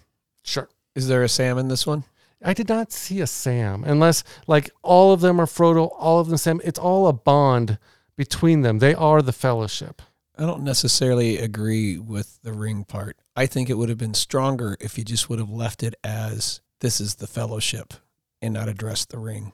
Sure. 0.43 0.67
Is 0.95 1.07
there 1.07 1.23
a 1.23 1.29
Sam 1.29 1.57
in 1.57 1.69
this 1.69 1.87
one? 1.87 2.03
I 2.43 2.53
did 2.53 2.67
not 2.67 2.91
see 2.91 3.21
a 3.21 3.27
Sam, 3.27 3.85
unless 3.85 4.25
like 4.47 4.69
all 4.81 5.13
of 5.13 5.21
them 5.21 5.39
are 5.39 5.45
Frodo, 5.45 5.89
all 5.97 6.19
of 6.19 6.27
them 6.27 6.35
Sam. 6.35 6.59
It's 6.65 6.77
all 6.77 7.07
a 7.07 7.13
bond 7.13 7.79
between 8.17 8.61
them. 8.61 8.79
They 8.79 8.93
are 8.93 9.21
the 9.21 9.31
fellowship. 9.31 10.01
I 10.37 10.41
don't 10.41 10.63
necessarily 10.63 11.37
agree 11.37 11.97
with 11.97 12.39
the 12.43 12.51
ring 12.51 12.83
part. 12.83 13.17
I 13.35 13.45
think 13.45 13.69
it 13.69 13.75
would 13.75 13.87
have 13.87 13.97
been 13.97 14.13
stronger 14.13 14.75
if 14.81 14.97
you 14.97 15.05
just 15.05 15.29
would 15.29 15.39
have 15.39 15.49
left 15.49 15.83
it 15.83 15.95
as 16.03 16.59
this 16.81 16.99
is 16.99 17.15
the 17.15 17.27
fellowship 17.27 17.93
and 18.41 18.53
not 18.53 18.67
addressed 18.67 19.09
the 19.09 19.19
ring. 19.19 19.53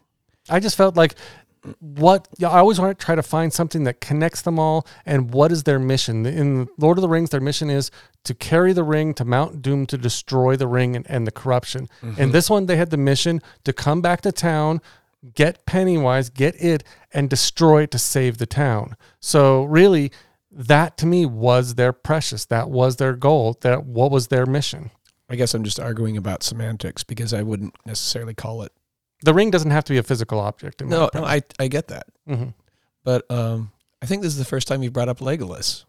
I 0.50 0.60
just 0.60 0.76
felt 0.76 0.96
like 0.96 1.16
what 1.80 2.28
yeah, 2.38 2.50
I 2.50 2.60
always 2.60 2.80
want 2.80 2.98
to 2.98 3.06
try 3.06 3.16
to 3.16 3.24
find 3.24 3.54
something 3.54 3.84
that 3.84 4.02
connects 4.02 4.42
them 4.42 4.58
all 4.58 4.88
and 5.06 5.32
what 5.32 5.52
is 5.52 5.64
their 5.64 5.80
mission. 5.80 6.26
In 6.26 6.68
Lord 6.78 6.98
of 6.98 7.02
the 7.02 7.10
Rings, 7.10 7.30
their 7.30 7.42
mission 7.42 7.70
is 7.70 7.92
to 8.24 8.34
carry 8.34 8.74
the 8.74 8.84
ring 8.84 9.14
to 9.16 9.26
Mount 9.26 9.62
Doom 9.62 9.86
to 9.88 9.98
destroy 9.98 10.56
the 10.56 10.68
ring 10.68 10.96
and, 10.96 11.10
and 11.10 11.28
the 11.28 11.32
corruption. 11.32 11.88
Mm-hmm. 12.02 12.22
And 12.22 12.34
this 12.34 12.50
one, 12.50 12.66
they 12.66 12.78
had 12.78 12.90
the 12.90 12.98
mission 12.98 13.42
to 13.64 13.74
come 13.74 14.02
back 14.02 14.22
to 14.22 14.32
town, 14.32 14.82
get 15.36 15.66
Pennywise, 15.66 16.30
get 16.30 16.56
it, 16.62 16.84
and 17.14 17.30
destroy 17.30 17.84
it 17.84 17.92
to 17.92 18.00
save 18.00 18.38
the 18.38 18.48
town. 18.48 18.96
So 19.20 19.64
really, 19.66 20.12
that 20.52 20.98
to 20.98 21.06
me 21.06 21.26
was 21.26 21.76
their 21.76 21.94
precious. 21.94 22.46
That 22.46 22.70
was 22.70 22.98
their 22.98 23.14
goal. 23.14 23.58
That 23.62 23.86
what 23.86 24.12
was 24.12 24.28
their 24.28 24.46
mission. 24.46 24.92
I 25.30 25.36
guess 25.36 25.54
I'm 25.54 25.64
just 25.64 25.80
arguing 25.80 26.18
about 26.18 26.44
semantics 26.44 27.04
because 27.04 27.34
I 27.34 27.42
wouldn't 27.42 27.76
necessarily 27.86 28.34
call 28.34 28.64
it. 28.64 28.74
The 29.24 29.34
ring 29.34 29.52
doesn't 29.52 29.72
have 29.72 29.84
to 29.86 29.94
be 29.94 29.98
a 29.98 30.04
physical 30.04 30.40
object. 30.40 30.82
in 30.82 30.90
my 30.90 30.96
No, 30.98 31.10
no. 31.14 31.24
I 31.26 31.42
I 31.60 31.68
get 31.68 31.88
that, 31.90 32.08
Mhm. 32.30 32.54
but 33.04 33.30
um, 33.32 33.72
I 34.02 34.06
think 34.06 34.22
this 34.24 34.34
is 34.34 34.40
the 34.40 34.46
first 34.46 34.68
time 34.68 34.82
you 34.84 34.92
brought 34.92 35.10
up 35.10 35.20
Legolas. 35.20 35.84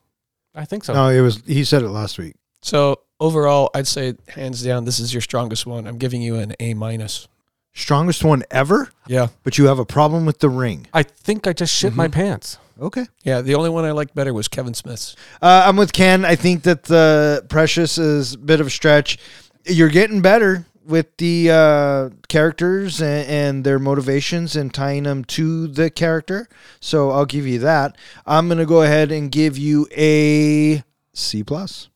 I 0.54 0.64
think 0.66 0.84
so. 0.84 0.92
No, 0.92 1.09
it 1.09 1.20
was 1.22 1.42
he 1.46 1.64
said 1.64 1.82
it 1.82 1.88
last 1.88 2.18
week. 2.18 2.36
So 2.60 3.00
overall, 3.18 3.70
I'd 3.74 3.86
say 3.88 4.14
hands 4.28 4.62
down, 4.62 4.84
this 4.84 5.00
is 5.00 5.12
your 5.14 5.20
strongest 5.22 5.66
one. 5.66 5.86
I'm 5.86 5.98
giving 5.98 6.20
you 6.22 6.36
an 6.36 6.54
A 6.60 6.74
minus. 6.74 7.26
Strongest 7.74 8.22
one 8.22 8.42
ever, 8.50 8.90
Yeah, 9.06 9.28
but 9.44 9.56
you 9.56 9.64
have 9.66 9.78
a 9.78 9.86
problem 9.86 10.26
with 10.26 10.40
the 10.40 10.50
ring. 10.50 10.86
I 10.92 11.02
think 11.04 11.46
I 11.46 11.54
just 11.54 11.74
shit 11.74 11.94
my 11.94 12.06
Mm-hmm. 12.06 12.12
pants. 12.20 12.59
Okay. 12.80 13.06
yeah. 13.24 13.40
The 13.40 13.54
only 13.54 13.70
one 13.70 13.84
I 13.86 13.92
liked 13.92 14.14
better 14.14 14.34
was 14.34 14.46
Kevin 14.48 14.74
Smith's. 14.74 15.16
Uh, 15.40 15.62
I'm 15.66 15.76
with 15.76 15.92
Ken. 15.94 16.24
I 16.26 16.36
think 16.36 16.64
that 16.64 16.82
the 16.84 17.46
Precious 17.48 17.96
is 17.96 18.34
a 18.34 18.38
bit 18.38 18.60
of 18.60 18.66
a 18.66 18.70
stretch. 18.70 19.18
You're 19.64 19.88
getting 19.88 20.20
better 20.20 20.66
with 20.84 21.16
the 21.18 21.50
uh, 21.50 22.10
characters 22.28 23.00
and, 23.00 23.28
and 23.28 23.64
their 23.64 23.78
motivations 23.78 24.56
and 24.56 24.72
tying 24.72 25.04
them 25.04 25.24
to 25.24 25.66
the 25.66 25.90
character. 25.90 26.48
So 26.80 27.10
I'll 27.10 27.26
give 27.26 27.46
you 27.46 27.59
that. 27.60 27.96
I'm 28.26 28.48
gonna 28.48 28.66
go 28.66 28.82
ahead 28.82 29.12
and 29.12 29.30
give 29.30 29.56
you 29.56 29.86
a 29.96 30.82
C 31.14 31.42
plus. 31.42 31.88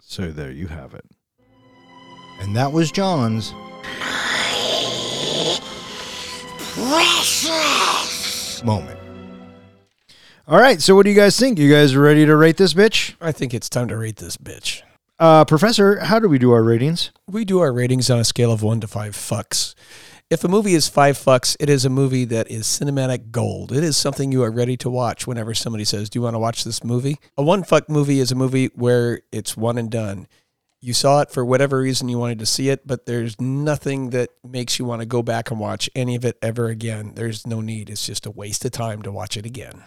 So 0.00 0.30
there 0.30 0.50
you 0.50 0.68
have 0.68 0.94
it. 0.94 1.04
And 2.40 2.56
that 2.56 2.72
was 2.72 2.90
John's 2.90 3.52
Precious 6.72 8.64
moment. 8.64 8.98
All 10.48 10.58
right. 10.58 10.80
So 10.80 10.94
what 10.94 11.04
do 11.04 11.10
you 11.10 11.16
guys 11.16 11.38
think? 11.38 11.58
You 11.58 11.70
guys 11.70 11.94
ready 11.96 12.24
to 12.26 12.34
rate 12.36 12.56
this 12.56 12.74
bitch? 12.74 13.14
I 13.20 13.32
think 13.32 13.52
it's 13.52 13.68
time 13.68 13.88
to 13.88 13.96
rate 13.96 14.16
this 14.16 14.36
bitch. 14.36 14.82
Uh, 15.20 15.44
Professor, 15.44 15.98
how 16.00 16.18
do 16.18 16.30
we 16.30 16.38
do 16.38 16.50
our 16.50 16.62
ratings? 16.62 17.10
We 17.28 17.44
do 17.44 17.58
our 17.58 17.74
ratings 17.74 18.08
on 18.08 18.18
a 18.18 18.24
scale 18.24 18.50
of 18.50 18.62
one 18.62 18.80
to 18.80 18.86
five 18.86 19.12
fucks. 19.12 19.74
If 20.30 20.44
a 20.44 20.48
movie 20.48 20.72
is 20.72 20.88
five 20.88 21.18
fucks, 21.18 21.58
it 21.60 21.68
is 21.68 21.84
a 21.84 21.90
movie 21.90 22.24
that 22.24 22.50
is 22.50 22.64
cinematic 22.66 23.30
gold. 23.30 23.70
It 23.70 23.84
is 23.84 23.98
something 23.98 24.32
you 24.32 24.42
are 24.42 24.50
ready 24.50 24.78
to 24.78 24.88
watch 24.88 25.26
whenever 25.26 25.52
somebody 25.52 25.84
says, 25.84 26.08
Do 26.08 26.18
you 26.18 26.22
want 26.22 26.36
to 26.36 26.38
watch 26.38 26.64
this 26.64 26.82
movie? 26.82 27.18
A 27.36 27.42
one 27.42 27.64
fuck 27.64 27.90
movie 27.90 28.18
is 28.18 28.32
a 28.32 28.34
movie 28.34 28.70
where 28.74 29.20
it's 29.30 29.58
one 29.58 29.76
and 29.76 29.90
done. 29.90 30.26
You 30.80 30.94
saw 30.94 31.20
it 31.20 31.30
for 31.30 31.44
whatever 31.44 31.80
reason 31.80 32.08
you 32.08 32.18
wanted 32.18 32.38
to 32.38 32.46
see 32.46 32.70
it, 32.70 32.86
but 32.86 33.04
there's 33.04 33.38
nothing 33.38 34.10
that 34.10 34.30
makes 34.42 34.78
you 34.78 34.86
want 34.86 35.02
to 35.02 35.06
go 35.06 35.22
back 35.22 35.50
and 35.50 35.60
watch 35.60 35.90
any 35.94 36.14
of 36.14 36.24
it 36.24 36.38
ever 36.40 36.68
again. 36.68 37.12
There's 37.14 37.46
no 37.46 37.60
need. 37.60 37.90
It's 37.90 38.06
just 38.06 38.24
a 38.24 38.30
waste 38.30 38.64
of 38.64 38.70
time 38.70 39.02
to 39.02 39.12
watch 39.12 39.36
it 39.36 39.44
again. 39.44 39.82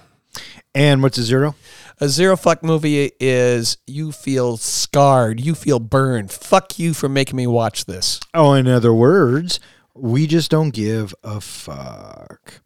And 0.76 1.04
what's 1.04 1.18
a 1.18 1.24
zero? 1.24 1.56
A 2.00 2.10
zero 2.10 2.36
fuck 2.36 2.64
movie 2.64 3.12
is 3.20 3.78
you 3.86 4.12
feel 4.12 4.58
scarred, 4.58 5.40
you 5.40 5.56
feel 5.56 5.80
burned. 5.80 6.32
Fuck 6.32 6.80
you 6.80 6.94
for 6.94 7.08
making 7.08 7.38
me 7.38 7.48
watch 7.48 7.86
this. 7.86 8.20
Oh, 8.34 8.54
in 8.54 8.68
other 8.68 8.94
words, 8.94 9.60
we 9.94 10.26
just 10.26 10.50
don't 10.50 10.72
give 10.72 11.14
a 11.24 11.40
fuck. 11.40 12.62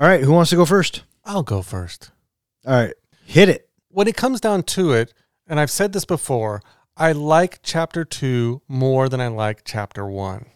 All 0.00 0.08
right, 0.08 0.22
who 0.22 0.32
wants 0.32 0.50
to 0.50 0.56
go 0.56 0.66
first? 0.66 1.04
I'll 1.24 1.44
go 1.44 1.62
first. 1.62 2.10
All 2.66 2.74
right, 2.74 2.94
hit 3.24 3.48
it. 3.48 3.68
When 3.88 4.08
it 4.08 4.16
comes 4.16 4.40
down 4.40 4.64
to 4.64 4.92
it, 4.92 5.14
and 5.46 5.60
I've 5.60 5.70
said 5.70 5.92
this 5.92 6.04
before, 6.04 6.62
I 6.96 7.12
like 7.12 7.60
chapter 7.62 8.04
two 8.04 8.62
more 8.68 9.08
than 9.08 9.20
I 9.20 9.28
like 9.28 9.62
chapter 9.64 10.06
one. 10.06 10.46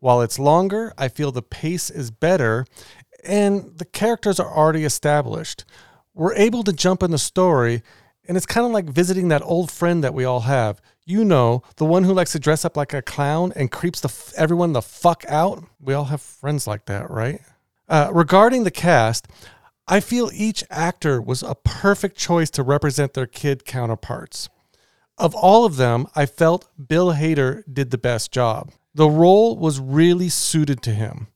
While 0.00 0.22
it's 0.22 0.38
longer, 0.38 0.92
I 0.98 1.08
feel 1.08 1.32
the 1.32 1.42
pace 1.42 1.90
is 1.90 2.10
better 2.10 2.66
and 3.24 3.76
the 3.78 3.84
characters 3.84 4.38
are 4.38 4.54
already 4.54 4.84
established. 4.84 5.64
We're 6.16 6.34
able 6.34 6.64
to 6.64 6.72
jump 6.72 7.02
in 7.02 7.10
the 7.10 7.18
story, 7.18 7.82
and 8.26 8.38
it's 8.38 8.46
kind 8.46 8.66
of 8.66 8.72
like 8.72 8.86
visiting 8.86 9.28
that 9.28 9.42
old 9.42 9.70
friend 9.70 10.02
that 10.02 10.14
we 10.14 10.24
all 10.24 10.40
have. 10.40 10.80
You 11.04 11.26
know, 11.26 11.62
the 11.76 11.84
one 11.84 12.04
who 12.04 12.14
likes 12.14 12.32
to 12.32 12.38
dress 12.38 12.64
up 12.64 12.74
like 12.74 12.94
a 12.94 13.02
clown 13.02 13.52
and 13.54 13.70
creeps 13.70 14.00
the 14.00 14.08
f- 14.08 14.32
everyone 14.34 14.72
the 14.72 14.80
fuck 14.80 15.26
out. 15.28 15.62
We 15.78 15.92
all 15.92 16.06
have 16.06 16.22
friends 16.22 16.66
like 16.66 16.86
that, 16.86 17.10
right? 17.10 17.42
Uh, 17.86 18.08
regarding 18.14 18.64
the 18.64 18.70
cast, 18.70 19.28
I 19.86 20.00
feel 20.00 20.30
each 20.32 20.64
actor 20.70 21.20
was 21.20 21.42
a 21.42 21.54
perfect 21.54 22.16
choice 22.16 22.48
to 22.52 22.62
represent 22.62 23.12
their 23.12 23.26
kid 23.26 23.66
counterparts. 23.66 24.48
Of 25.18 25.34
all 25.34 25.66
of 25.66 25.76
them, 25.76 26.06
I 26.16 26.24
felt 26.24 26.66
Bill 26.88 27.12
Hader 27.12 27.62
did 27.70 27.90
the 27.90 27.98
best 27.98 28.32
job. 28.32 28.72
The 28.94 29.10
role 29.10 29.58
was 29.58 29.80
really 29.80 30.30
suited 30.30 30.80
to 30.84 30.94
him. 30.94 31.26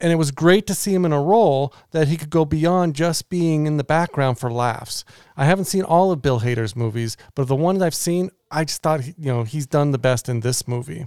And 0.00 0.10
it 0.10 0.16
was 0.16 0.30
great 0.30 0.66
to 0.66 0.74
see 0.74 0.94
him 0.94 1.04
in 1.04 1.12
a 1.12 1.20
role 1.20 1.74
that 1.90 2.08
he 2.08 2.16
could 2.16 2.30
go 2.30 2.44
beyond 2.44 2.94
just 2.94 3.28
being 3.28 3.66
in 3.66 3.76
the 3.76 3.84
background 3.84 4.38
for 4.38 4.50
laughs. 4.50 5.04
I 5.36 5.44
haven't 5.44 5.66
seen 5.66 5.82
all 5.82 6.10
of 6.10 6.22
Bill 6.22 6.40
Hader's 6.40 6.74
movies, 6.74 7.16
but 7.34 7.48
the 7.48 7.56
ones 7.56 7.82
I've 7.82 7.94
seen, 7.94 8.30
I 8.50 8.64
just 8.64 8.82
thought 8.82 9.06
you 9.06 9.32
know 9.32 9.44
he's 9.44 9.66
done 9.66 9.90
the 9.90 9.98
best 9.98 10.28
in 10.28 10.40
this 10.40 10.66
movie. 10.66 11.06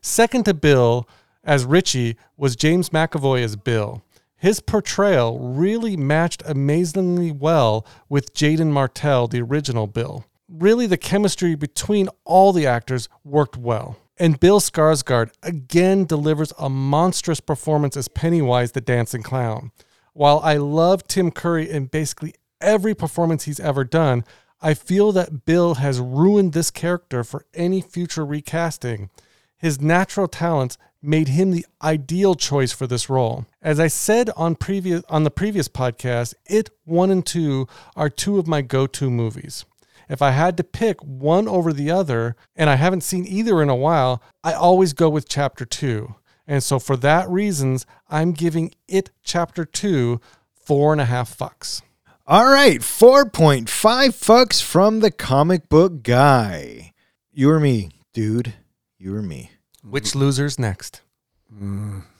Second 0.00 0.44
to 0.44 0.54
Bill 0.54 1.08
as 1.42 1.64
Richie 1.64 2.16
was 2.36 2.56
James 2.56 2.90
McAvoy 2.90 3.42
as 3.42 3.56
Bill. 3.56 4.02
His 4.36 4.60
portrayal 4.60 5.38
really 5.38 5.96
matched 5.96 6.42
amazingly 6.46 7.32
well 7.32 7.86
with 8.08 8.34
Jaeden 8.34 8.70
Martell, 8.70 9.26
the 9.28 9.40
original 9.40 9.86
Bill. 9.86 10.24
Really, 10.48 10.86
the 10.86 10.98
chemistry 10.98 11.54
between 11.54 12.08
all 12.24 12.52
the 12.52 12.66
actors 12.66 13.08
worked 13.24 13.56
well. 13.56 13.96
And 14.16 14.38
Bill 14.38 14.60
Skarsgård 14.60 15.32
again 15.42 16.04
delivers 16.04 16.52
a 16.58 16.70
monstrous 16.70 17.40
performance 17.40 17.96
as 17.96 18.06
Pennywise 18.06 18.72
the 18.72 18.80
Dancing 18.80 19.22
Clown. 19.22 19.72
While 20.12 20.40
I 20.44 20.56
love 20.56 21.08
Tim 21.08 21.32
Curry 21.32 21.68
in 21.68 21.86
basically 21.86 22.34
every 22.60 22.94
performance 22.94 23.44
he's 23.44 23.58
ever 23.58 23.82
done, 23.82 24.24
I 24.62 24.74
feel 24.74 25.10
that 25.12 25.44
Bill 25.44 25.74
has 25.74 25.98
ruined 25.98 26.52
this 26.52 26.70
character 26.70 27.24
for 27.24 27.44
any 27.54 27.80
future 27.80 28.24
recasting. 28.24 29.10
His 29.56 29.80
natural 29.80 30.28
talents 30.28 30.78
made 31.02 31.28
him 31.28 31.50
the 31.50 31.66
ideal 31.82 32.34
choice 32.34 32.72
for 32.72 32.86
this 32.86 33.10
role. 33.10 33.46
As 33.60 33.80
I 33.80 33.88
said 33.88 34.30
on 34.36 34.54
previous 34.54 35.02
on 35.08 35.24
the 35.24 35.30
previous 35.30 35.68
podcast, 35.68 36.34
It 36.46 36.70
1 36.84 37.10
and 37.10 37.26
2 37.26 37.66
are 37.96 38.08
two 38.08 38.38
of 38.38 38.46
my 38.46 38.62
go-to 38.62 39.10
movies. 39.10 39.64
If 40.08 40.22
I 40.22 40.30
had 40.30 40.56
to 40.56 40.64
pick 40.64 41.00
one 41.02 41.48
over 41.48 41.72
the 41.72 41.90
other, 41.90 42.36
and 42.54 42.68
I 42.68 42.76
haven't 42.76 43.02
seen 43.02 43.26
either 43.26 43.62
in 43.62 43.68
a 43.68 43.76
while, 43.76 44.22
I 44.42 44.52
always 44.52 44.92
go 44.92 45.08
with 45.08 45.28
chapter 45.28 45.64
2. 45.64 46.14
And 46.46 46.62
so 46.62 46.78
for 46.78 46.96
that 46.98 47.28
reasons, 47.28 47.86
I'm 48.08 48.32
giving 48.32 48.74
It 48.86 49.10
chapter 49.22 49.64
2 49.64 50.20
four 50.64 50.92
and 50.92 51.00
a 51.00 51.04
half 51.04 51.36
fucks. 51.36 51.82
All 52.26 52.46
right, 52.46 52.80
4.5 52.80 53.66
fucks 53.66 54.62
from 54.62 55.00
the 55.00 55.10
comic 55.10 55.68
book 55.68 56.02
guy. 56.02 56.92
You 57.32 57.50
or 57.50 57.60
me, 57.60 57.90
dude. 58.14 58.54
You 58.98 59.14
or 59.14 59.22
me. 59.22 59.50
Which 59.82 60.14
loser's 60.14 60.58
next? 60.58 61.02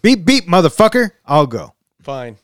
Beep, 0.02 0.27
beep, 0.27 0.47
motherfucker. 0.47 1.12
I'll 1.24 1.47
go. 1.47 1.73
Fine. 2.02 2.36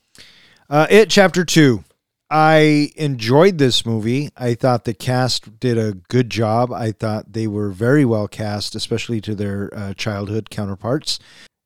Uh, 0.71 0.87
it 0.89 1.11
chapter 1.11 1.45
two. 1.45 1.85
I 2.31 2.93
enjoyed 2.95 3.59
this 3.59 3.85
movie. 3.85 4.31
I 4.37 4.55
thought 4.55 4.85
the 4.85 4.95
cast 4.95 5.59
did 5.59 5.77
a 5.77 5.95
good 6.09 6.31
job. 6.31 6.73
I 6.73 6.93
thought 6.93 7.33
they 7.33 7.49
were 7.49 7.71
very 7.71 8.05
well 8.05 8.29
cast, 8.29 8.77
especially 8.77 9.21
to 9.23 9.35
their 9.35 9.69
uh, 9.75 9.95
childhood 9.95 10.49
counterparts. 10.49 11.19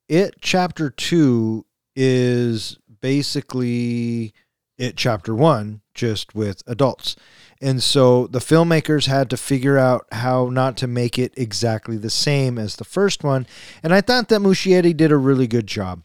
It 0.08 0.36
chapter 0.40 0.88
two 0.88 1.66
is 1.94 2.78
basically 3.02 4.32
it 4.78 4.96
chapter 4.96 5.34
one, 5.34 5.82
just 5.92 6.34
with 6.34 6.62
adults. 6.66 7.14
And 7.60 7.82
so 7.82 8.26
the 8.26 8.40
filmmakers 8.40 9.06
had 9.06 9.30
to 9.30 9.36
figure 9.36 9.78
out 9.78 10.06
how 10.12 10.48
not 10.50 10.76
to 10.78 10.86
make 10.86 11.18
it 11.18 11.32
exactly 11.36 11.98
the 11.98 12.10
same 12.10 12.58
as 12.58 12.76
the 12.76 12.84
first 12.84 13.22
one. 13.22 13.46
And 13.82 13.94
I 13.94 14.00
thought 14.00 14.28
that 14.28 14.40
Muschietti 14.40 14.96
did 14.96 15.12
a 15.12 15.16
really 15.16 15.46
good 15.46 15.66
job 15.66 16.02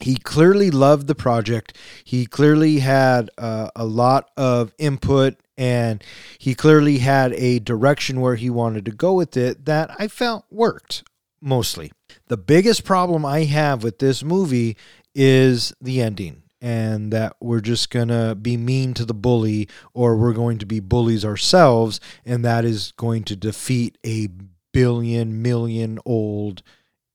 he 0.00 0.16
clearly 0.16 0.70
loved 0.70 1.06
the 1.06 1.14
project. 1.14 1.76
He 2.04 2.26
clearly 2.26 2.78
had 2.78 3.30
uh, 3.38 3.70
a 3.76 3.84
lot 3.84 4.30
of 4.36 4.72
input 4.78 5.36
and 5.56 6.02
he 6.38 6.54
clearly 6.54 6.98
had 6.98 7.34
a 7.34 7.58
direction 7.58 8.20
where 8.20 8.36
he 8.36 8.48
wanted 8.48 8.86
to 8.86 8.92
go 8.92 9.12
with 9.12 9.36
it 9.36 9.66
that 9.66 9.90
I 9.98 10.08
felt 10.08 10.46
worked 10.50 11.04
mostly. 11.40 11.92
The 12.28 12.38
biggest 12.38 12.84
problem 12.84 13.24
I 13.24 13.44
have 13.44 13.82
with 13.82 13.98
this 13.98 14.22
movie 14.22 14.76
is 15.14 15.72
the 15.80 16.00
ending 16.00 16.42
and 16.62 17.12
that 17.12 17.36
we're 17.40 17.60
just 17.60 17.90
going 17.90 18.08
to 18.08 18.34
be 18.34 18.56
mean 18.56 18.94
to 18.94 19.04
the 19.04 19.14
bully 19.14 19.68
or 19.94 20.16
we're 20.16 20.32
going 20.32 20.58
to 20.58 20.66
be 20.66 20.80
bullies 20.80 21.24
ourselves 21.24 22.00
and 22.24 22.44
that 22.44 22.64
is 22.64 22.92
going 22.96 23.24
to 23.24 23.36
defeat 23.36 23.96
a 24.04 24.28
billion 24.72 25.42
million 25.42 25.98
old 26.04 26.62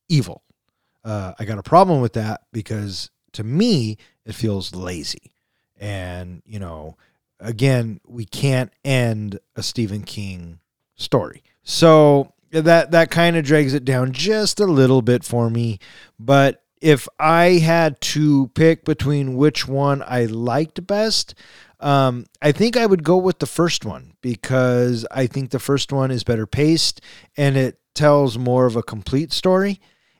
evil. 0.09 0.43
Uh, 1.06 1.34
I 1.40 1.45
got 1.45 1.60
a 1.60 1.64
problem 1.64 2.02
with 2.02 2.14
that 2.14 2.41
because 2.52 3.11
to 3.34 3.44
me, 3.44 3.98
it 4.26 4.34
feels 4.34 4.73
lazy. 4.73 5.32
And, 5.80 6.41
you 6.45 6.60
know, 6.60 6.98
again, 7.40 8.02
we 8.07 8.26
can't 8.26 8.73
end 8.84 9.40
a 9.56 9.61
Stephen 9.61 10.03
King 10.03 10.60
story. 10.95 11.44
So 11.64 12.34
that 12.52 12.91
that 12.91 13.11
kind 13.11 13.36
of 13.36 13.45
drags 13.45 13.73
it 13.73 13.86
down 13.86 14.14
just 14.14 14.60
a 14.60 14.65
little 14.65 15.02
bit 15.02 15.23
for 15.23 15.49
me. 15.49 15.80
But 16.19 16.64
if 16.82 17.07
I 17.19 17.60
had 17.60 17.99
to 18.02 18.48
pick 18.49 18.86
between 18.86 19.36
which 19.36 19.68
one 19.68 20.03
I 20.07 20.26
liked 20.26 20.86
best, 20.88 21.36
um, 21.80 22.26
I 22.41 22.52
think 22.52 22.77
I 22.77 22.86
would 22.86 23.03
go 23.03 23.18
with 23.18 23.40
the 23.40 23.45
first 23.45 23.86
one 23.86 24.14
because 24.22 25.06
I 25.11 25.27
think 25.27 25.52
the 25.52 25.60
first 25.60 25.91
one 25.91 26.11
is 26.11 26.23
better 26.23 26.48
paced 26.48 27.02
and 27.38 27.57
it 27.57 27.80
tells 27.94 28.38
more 28.38 28.65
of 28.65 28.76
a 28.76 28.84
complete 28.84 29.34
story. 29.34 29.80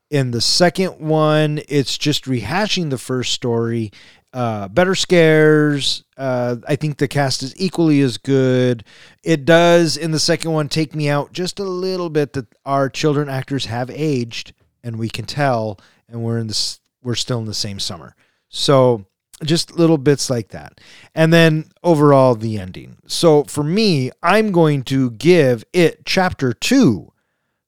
In 0.10 0.32
the 0.32 0.42
second 0.42 1.00
one, 1.00 1.62
it's 1.68 1.98
just 1.98 2.26
rehashing 2.26 2.90
the 2.90 2.98
first 2.98 3.34
story. 3.34 3.92
Uh, 4.32 4.68
better 4.68 4.96
scares. 4.96 6.04
Uh, 6.18 6.58
I 6.68 6.76
think 6.76 6.98
the 6.98 7.08
cast 7.08 7.42
is 7.42 7.54
equally 7.58 8.02
as 8.02 8.18
good. 8.18 8.84
It 9.24 9.46
does 9.46 9.98
in 9.98 10.12
the 10.12 10.20
second 10.20 10.52
one 10.52 10.70
take 10.70 10.94
me 10.94 11.10
out 11.10 11.32
just 11.32 11.60
a 11.60 11.64
little 11.64 12.10
bit 12.10 12.34
that 12.34 12.48
our 12.66 12.90
children 12.90 13.30
actors 13.30 13.66
have 13.66 13.90
aged, 13.90 14.54
and 14.84 15.00
we 15.00 15.10
can 15.10 15.26
tell, 15.26 15.80
and 16.10 16.22
we're 16.22 16.38
in 16.38 16.48
this. 16.48 16.80
We're 17.02 17.16
still 17.16 17.40
in 17.40 17.46
the 17.46 17.54
same 17.54 17.80
summer. 17.80 18.16
So 18.50 19.06
just 19.44 19.78
little 19.78 19.98
bits 19.98 20.30
like 20.30 20.50
that. 20.50 20.82
And 21.14 21.32
then 21.32 21.66
overall, 21.84 22.36
the 22.36 22.60
ending. 22.60 22.98
So 23.08 23.44
for 23.44 23.64
me, 23.64 24.12
I'm 24.24 24.52
going 24.52 24.84
to 24.84 25.12
give 25.12 25.64
it 25.72 26.06
chapter 26.06 26.52
two, 26.52 27.12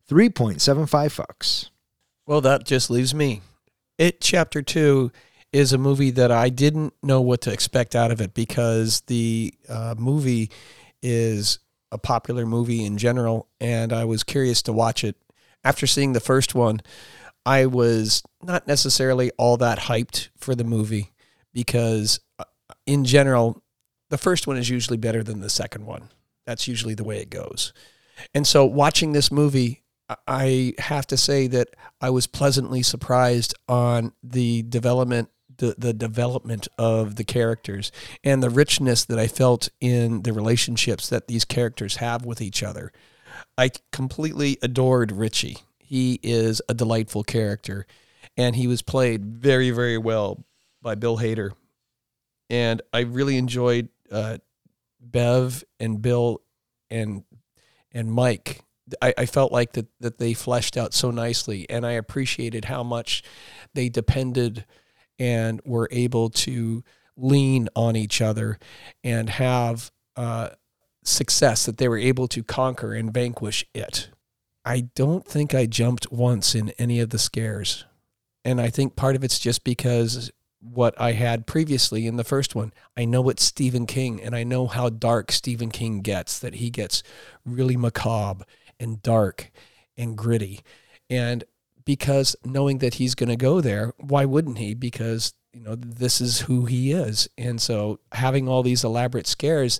3.75 0.09 0.87
fucks. 0.87 1.69
Well, 2.27 2.41
that 2.41 2.65
just 2.65 2.89
leaves 2.89 3.15
me. 3.15 3.41
It 3.97 4.19
Chapter 4.19 4.61
2 4.61 5.13
is 5.53 5.71
a 5.71 5.77
movie 5.77 6.11
that 6.11 6.29
I 6.29 6.49
didn't 6.49 6.93
know 7.01 7.21
what 7.21 7.39
to 7.41 7.53
expect 7.53 7.95
out 7.95 8.11
of 8.11 8.19
it 8.19 8.33
because 8.33 8.99
the 9.07 9.53
uh, 9.69 9.95
movie 9.97 10.51
is 11.01 11.59
a 11.89 11.97
popular 11.97 12.45
movie 12.45 12.83
in 12.83 12.97
general, 12.97 13.47
and 13.61 13.93
I 13.93 14.03
was 14.03 14.25
curious 14.25 14.61
to 14.63 14.73
watch 14.73 15.05
it. 15.05 15.15
After 15.63 15.87
seeing 15.87 16.11
the 16.11 16.19
first 16.19 16.53
one, 16.53 16.81
I 17.45 17.65
was 17.65 18.23
not 18.43 18.67
necessarily 18.67 19.31
all 19.37 19.55
that 19.57 19.79
hyped 19.79 20.27
for 20.35 20.53
the 20.53 20.65
movie 20.65 21.13
because, 21.53 22.19
uh, 22.39 22.43
in 22.85 23.05
general, 23.05 23.63
the 24.09 24.17
first 24.17 24.47
one 24.47 24.57
is 24.57 24.69
usually 24.69 24.97
better 24.97 25.23
than 25.23 25.39
the 25.39 25.49
second 25.49 25.85
one. 25.85 26.09
That's 26.45 26.67
usually 26.67 26.93
the 26.93 27.05
way 27.05 27.19
it 27.19 27.29
goes. 27.29 27.71
And 28.33 28.45
so, 28.45 28.65
watching 28.65 29.13
this 29.13 29.31
movie, 29.31 29.83
I 30.27 30.73
have 30.79 31.05
to 31.07 31.17
say 31.17 31.47
that 31.47 31.69
I 31.99 32.09
was 32.09 32.27
pleasantly 32.27 32.81
surprised 32.81 33.53
on 33.67 34.13
the 34.23 34.63
development 34.63 35.29
the, 35.57 35.75
the 35.77 35.93
development 35.93 36.67
of 36.77 37.15
the 37.15 37.23
characters 37.23 37.91
and 38.23 38.43
the 38.43 38.49
richness 38.49 39.05
that 39.05 39.17
I 39.17 39.27
felt 39.27 39.69
in 39.81 40.21
the 40.21 40.31
relationships 40.31 41.09
that 41.09 41.27
these 41.27 41.45
characters 41.45 41.95
have 41.95 42.25
with 42.25 42.41
each 42.41 42.61
other. 42.61 42.91
I 43.57 43.71
completely 43.91 44.57
adored 44.61 45.11
Richie. 45.11 45.57
He 45.79 46.19
is 46.21 46.61
a 46.69 46.73
delightful 46.73 47.23
character 47.23 47.87
and 48.35 48.55
he 48.55 48.67
was 48.67 48.81
played 48.81 49.25
very, 49.25 49.71
very 49.71 49.97
well 49.97 50.43
by 50.81 50.95
Bill 50.95 51.17
Hader. 51.17 51.51
And 52.49 52.81
I 52.93 52.99
really 52.99 53.37
enjoyed 53.37 53.89
uh, 54.11 54.37
Bev 55.01 55.63
and 55.79 56.01
Bill 56.01 56.41
and 56.89 57.23
and 57.91 58.11
Mike 58.11 58.61
I, 59.01 59.13
I 59.17 59.25
felt 59.25 59.51
like 59.51 59.73
that 59.73 59.87
that 59.99 60.17
they 60.17 60.33
fleshed 60.33 60.77
out 60.77 60.93
so 60.93 61.11
nicely, 61.11 61.69
and 61.69 61.85
I 61.85 61.91
appreciated 61.93 62.65
how 62.65 62.83
much 62.83 63.23
they 63.73 63.89
depended 63.89 64.65
and 65.19 65.61
were 65.65 65.89
able 65.91 66.29
to 66.29 66.83
lean 67.15 67.67
on 67.75 67.95
each 67.95 68.21
other 68.21 68.59
and 69.03 69.29
have 69.29 69.91
uh, 70.15 70.49
success 71.03 71.65
that 71.65 71.77
they 71.77 71.87
were 71.87 71.97
able 71.97 72.27
to 72.27 72.43
conquer 72.43 72.93
and 72.93 73.13
vanquish 73.13 73.65
it. 73.73 74.09
I 74.63 74.81
don't 74.95 75.25
think 75.25 75.55
I 75.55 75.65
jumped 75.65 76.11
once 76.11 76.53
in 76.53 76.69
any 76.71 76.99
of 76.99 77.09
the 77.09 77.19
scares. 77.19 77.85
And 78.45 78.61
I 78.61 78.69
think 78.69 78.95
part 78.95 79.15
of 79.15 79.23
it's 79.23 79.39
just 79.39 79.63
because 79.63 80.31
what 80.59 80.99
I 80.99 81.13
had 81.13 81.47
previously 81.47 82.07
in 82.07 82.17
the 82.17 82.23
first 82.23 82.55
one. 82.55 82.73
I 82.95 83.05
know 83.05 83.29
it's 83.29 83.43
Stephen 83.43 83.85
King 83.85 84.21
and 84.21 84.35
I 84.35 84.43
know 84.43 84.67
how 84.67 84.89
dark 84.89 85.31
Stephen 85.31 85.69
King 85.69 86.01
gets, 86.01 86.39
that 86.39 86.55
he 86.55 86.69
gets 86.69 87.03
really 87.45 87.77
macabre 87.77 88.45
and 88.79 89.01
dark 89.01 89.51
and 89.97 90.17
gritty. 90.17 90.61
And 91.09 91.43
because 91.85 92.35
knowing 92.43 92.79
that 92.79 92.95
he's 92.95 93.15
going 93.15 93.29
to 93.29 93.37
go 93.37 93.61
there, 93.61 93.93
why 93.97 94.25
wouldn't 94.25 94.57
he? 94.57 94.73
Because, 94.73 95.33
you 95.53 95.61
know, 95.61 95.75
this 95.75 96.19
is 96.19 96.41
who 96.41 96.65
he 96.65 96.91
is. 96.91 97.29
And 97.37 97.61
so 97.61 97.99
having 98.11 98.47
all 98.47 98.61
these 98.61 98.83
elaborate 98.83 99.27
scares, 99.27 99.79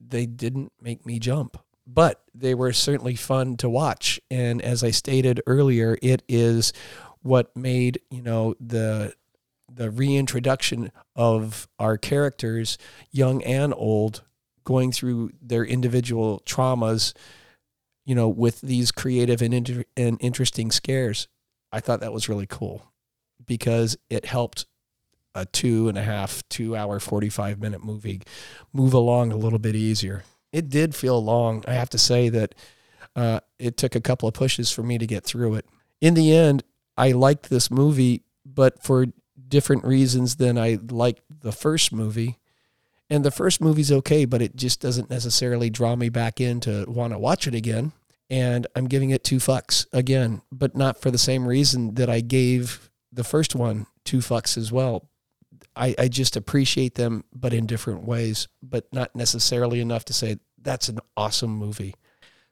they 0.00 0.26
didn't 0.26 0.72
make 0.80 1.04
me 1.04 1.18
jump, 1.18 1.58
but 1.86 2.22
they 2.34 2.54
were 2.54 2.72
certainly 2.72 3.16
fun 3.16 3.56
to 3.58 3.68
watch. 3.68 4.20
And 4.30 4.62
as 4.62 4.84
I 4.84 4.90
stated 4.90 5.40
earlier, 5.46 5.98
it 6.00 6.22
is 6.28 6.72
what 7.22 7.56
made, 7.56 8.00
you 8.10 8.22
know, 8.22 8.54
the 8.60 9.14
the 9.68 9.90
reintroduction 9.90 10.92
of 11.16 11.68
our 11.78 11.98
characters, 11.98 12.78
young 13.10 13.42
and 13.42 13.74
old, 13.76 14.22
going 14.64 14.92
through 14.92 15.30
their 15.42 15.64
individual 15.64 16.40
traumas 16.46 17.12
you 18.06 18.14
know, 18.14 18.28
with 18.28 18.62
these 18.62 18.90
creative 18.90 19.42
and, 19.42 19.52
inter- 19.52 19.84
and 19.96 20.16
interesting 20.20 20.70
scares. 20.70 21.28
I 21.72 21.80
thought 21.80 22.00
that 22.00 22.12
was 22.12 22.28
really 22.28 22.46
cool 22.46 22.90
because 23.44 23.98
it 24.08 24.24
helped 24.24 24.64
a 25.34 25.44
two 25.44 25.88
and 25.88 25.98
a 25.98 26.02
half, 26.02 26.42
two 26.48 26.74
hour, 26.74 26.98
45 26.98 27.60
minute 27.60 27.84
movie 27.84 28.22
move 28.72 28.94
along 28.94 29.32
a 29.32 29.36
little 29.36 29.58
bit 29.58 29.74
easier. 29.74 30.22
It 30.52 30.70
did 30.70 30.94
feel 30.94 31.22
long. 31.22 31.62
I 31.68 31.74
have 31.74 31.90
to 31.90 31.98
say 31.98 32.30
that 32.30 32.54
uh, 33.14 33.40
it 33.58 33.76
took 33.76 33.94
a 33.94 34.00
couple 34.00 34.28
of 34.28 34.34
pushes 34.34 34.70
for 34.70 34.82
me 34.82 34.96
to 34.96 35.06
get 35.06 35.24
through 35.24 35.54
it. 35.56 35.66
In 36.00 36.14
the 36.14 36.34
end, 36.34 36.62
I 36.96 37.12
liked 37.12 37.50
this 37.50 37.70
movie, 37.70 38.22
but 38.46 38.82
for 38.82 39.06
different 39.48 39.84
reasons 39.84 40.36
than 40.36 40.56
I 40.56 40.78
liked 40.90 41.22
the 41.40 41.52
first 41.52 41.92
movie. 41.92 42.38
And 43.08 43.24
the 43.24 43.30
first 43.30 43.60
movie's 43.60 43.92
okay, 43.92 44.24
but 44.24 44.42
it 44.42 44.56
just 44.56 44.80
doesn't 44.80 45.10
necessarily 45.10 45.70
draw 45.70 45.94
me 45.94 46.08
back 46.08 46.40
in 46.40 46.60
to 46.60 46.84
want 46.88 47.12
to 47.12 47.18
watch 47.18 47.46
it 47.46 47.54
again. 47.54 47.92
And 48.28 48.66
I'm 48.74 48.86
giving 48.86 49.10
it 49.10 49.22
two 49.22 49.36
fucks 49.36 49.86
again, 49.92 50.42
but 50.50 50.76
not 50.76 51.00
for 51.00 51.12
the 51.12 51.18
same 51.18 51.46
reason 51.46 51.94
that 51.94 52.10
I 52.10 52.20
gave 52.20 52.90
the 53.12 53.24
first 53.24 53.54
one 53.54 53.86
two 54.04 54.18
fucks 54.18 54.56
as 54.56 54.72
well. 54.72 55.08
I, 55.76 55.94
I 55.98 56.08
just 56.08 56.36
appreciate 56.36 56.94
them, 56.94 57.24
but 57.32 57.52
in 57.52 57.66
different 57.66 58.04
ways, 58.04 58.48
but 58.62 58.86
not 58.92 59.14
necessarily 59.14 59.80
enough 59.80 60.04
to 60.06 60.12
say 60.12 60.38
that's 60.60 60.88
an 60.88 60.98
awesome 61.16 61.50
movie. 61.50 61.94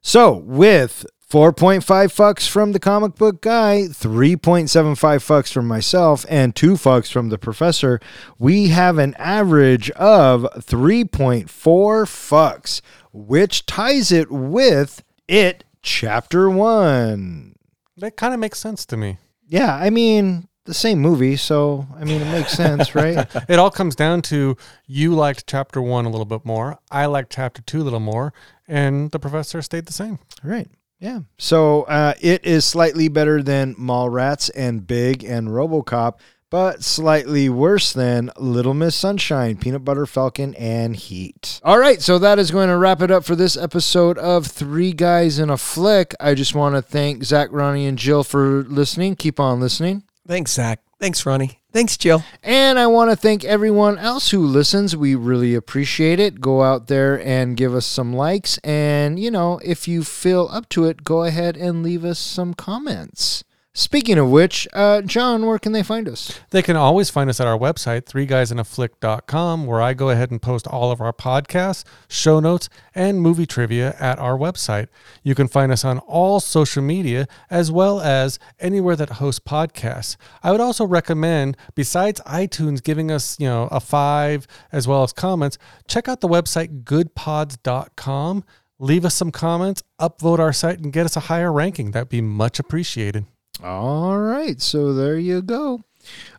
So, 0.06 0.34
with 0.34 1.06
4.5 1.30 1.80
fucks 1.82 2.46
from 2.46 2.72
the 2.72 2.78
comic 2.78 3.14
book 3.14 3.40
guy, 3.40 3.86
3.75 3.88 4.96
fucks 4.96 5.50
from 5.50 5.66
myself, 5.66 6.26
and 6.28 6.54
2 6.54 6.74
fucks 6.74 7.10
from 7.10 7.30
the 7.30 7.38
professor, 7.38 7.98
we 8.38 8.68
have 8.68 8.98
an 8.98 9.14
average 9.14 9.90
of 9.92 10.42
3.4 10.58 11.46
fucks, 11.46 12.82
which 13.14 13.64
ties 13.64 14.12
it 14.12 14.30
with 14.30 15.02
it 15.26 15.64
chapter 15.80 16.50
1. 16.50 17.54
That 17.96 18.18
kind 18.18 18.34
of 18.34 18.40
makes 18.40 18.58
sense 18.58 18.84
to 18.84 18.98
me. 18.98 19.16
Yeah, 19.48 19.74
I 19.74 19.88
mean, 19.88 20.48
the 20.64 20.74
same 20.74 20.98
movie, 20.98 21.36
so 21.36 21.86
I 21.96 22.04
mean, 22.04 22.20
it 22.20 22.30
makes 22.30 22.52
sense, 22.52 22.94
right? 22.94 23.26
It 23.48 23.58
all 23.58 23.70
comes 23.70 23.94
down 23.94 24.22
to 24.22 24.56
you 24.86 25.14
liked 25.14 25.46
chapter 25.46 25.80
one 25.80 26.04
a 26.04 26.10
little 26.10 26.24
bit 26.24 26.44
more. 26.44 26.78
I 26.90 27.06
liked 27.06 27.32
chapter 27.32 27.62
two 27.62 27.82
a 27.82 27.84
little 27.84 28.00
more, 28.00 28.32
and 28.66 29.10
the 29.10 29.18
professor 29.18 29.60
stayed 29.62 29.86
the 29.86 29.92
same. 29.92 30.18
Right. 30.42 30.68
Yeah. 31.00 31.20
So 31.38 31.82
uh, 31.82 32.14
it 32.20 32.44
is 32.46 32.64
slightly 32.64 33.08
better 33.08 33.42
than 33.42 33.74
Mallrats 33.74 34.50
and 34.54 34.86
Big 34.86 35.22
and 35.22 35.48
RoboCop, 35.48 36.14
but 36.48 36.82
slightly 36.82 37.48
worse 37.50 37.92
than 37.92 38.30
Little 38.38 38.72
Miss 38.74 38.94
Sunshine, 38.94 39.56
Peanut 39.56 39.84
Butter 39.84 40.06
Falcon, 40.06 40.54
and 40.54 40.96
Heat. 40.96 41.60
All 41.62 41.78
right. 41.78 42.00
So 42.00 42.18
that 42.20 42.38
is 42.38 42.50
going 42.50 42.68
to 42.68 42.78
wrap 42.78 43.02
it 43.02 43.10
up 43.10 43.24
for 43.24 43.36
this 43.36 43.56
episode 43.56 44.16
of 44.16 44.46
Three 44.46 44.92
Guys 44.92 45.38
in 45.38 45.50
a 45.50 45.58
Flick. 45.58 46.14
I 46.20 46.32
just 46.32 46.54
want 46.54 46.74
to 46.74 46.80
thank 46.80 47.24
Zach, 47.24 47.48
Ronnie, 47.50 47.86
and 47.86 47.98
Jill 47.98 48.24
for 48.24 48.62
listening. 48.62 49.16
Keep 49.16 49.38
on 49.38 49.60
listening. 49.60 50.04
Thanks, 50.26 50.52
Zach. 50.52 50.80
Thanks, 50.98 51.26
Ronnie. 51.26 51.60
Thanks, 51.72 51.96
Jill. 51.96 52.24
And 52.42 52.78
I 52.78 52.86
want 52.86 53.10
to 53.10 53.16
thank 53.16 53.44
everyone 53.44 53.98
else 53.98 54.30
who 54.30 54.46
listens. 54.46 54.96
We 54.96 55.14
really 55.14 55.54
appreciate 55.54 56.20
it. 56.20 56.40
Go 56.40 56.62
out 56.62 56.86
there 56.86 57.20
and 57.26 57.56
give 57.56 57.74
us 57.74 57.84
some 57.84 58.14
likes. 58.14 58.58
And, 58.58 59.18
you 59.18 59.30
know, 59.30 59.60
if 59.64 59.86
you 59.86 60.04
feel 60.04 60.48
up 60.50 60.68
to 60.70 60.84
it, 60.84 61.04
go 61.04 61.24
ahead 61.24 61.56
and 61.56 61.82
leave 61.82 62.04
us 62.04 62.18
some 62.18 62.54
comments. 62.54 63.44
Speaking 63.76 64.18
of 64.18 64.30
which, 64.30 64.68
uh, 64.72 65.02
John, 65.02 65.46
where 65.46 65.58
can 65.58 65.72
they 65.72 65.82
find 65.82 66.08
us? 66.08 66.38
They 66.50 66.62
can 66.62 66.76
always 66.76 67.10
find 67.10 67.28
us 67.28 67.40
at 67.40 67.48
our 67.48 67.58
website, 67.58 68.02
threeguysinaflick.com, 68.02 69.66
where 69.66 69.82
I 69.82 69.94
go 69.94 70.10
ahead 70.10 70.30
and 70.30 70.40
post 70.40 70.68
all 70.68 70.92
of 70.92 71.00
our 71.00 71.12
podcasts, 71.12 71.82
show 72.08 72.38
notes, 72.38 72.68
and 72.94 73.20
movie 73.20 73.46
trivia 73.46 73.96
at 73.98 74.20
our 74.20 74.38
website. 74.38 74.86
You 75.24 75.34
can 75.34 75.48
find 75.48 75.72
us 75.72 75.84
on 75.84 75.98
all 75.98 76.38
social 76.38 76.84
media 76.84 77.26
as 77.50 77.72
well 77.72 78.00
as 78.00 78.38
anywhere 78.60 78.94
that 78.94 79.10
hosts 79.10 79.40
podcasts. 79.44 80.16
I 80.40 80.52
would 80.52 80.60
also 80.60 80.86
recommend, 80.86 81.56
besides 81.74 82.20
iTunes 82.28 82.80
giving 82.80 83.10
us, 83.10 83.40
you 83.40 83.48
know, 83.48 83.66
a 83.72 83.80
five 83.80 84.46
as 84.70 84.86
well 84.86 85.02
as 85.02 85.12
comments, 85.12 85.58
check 85.88 86.06
out 86.06 86.20
the 86.20 86.28
website 86.28 86.84
goodpods.com. 86.84 88.44
Leave 88.78 89.04
us 89.04 89.16
some 89.16 89.32
comments, 89.32 89.82
upvote 90.00 90.38
our 90.38 90.52
site, 90.52 90.78
and 90.78 90.92
get 90.92 91.06
us 91.06 91.16
a 91.16 91.20
higher 91.20 91.52
ranking. 91.52 91.90
That'd 91.90 92.08
be 92.08 92.20
much 92.20 92.60
appreciated. 92.60 93.26
All 93.64 94.18
right. 94.18 94.60
So 94.60 94.92
there 94.92 95.16
you 95.16 95.40
go. 95.40 95.84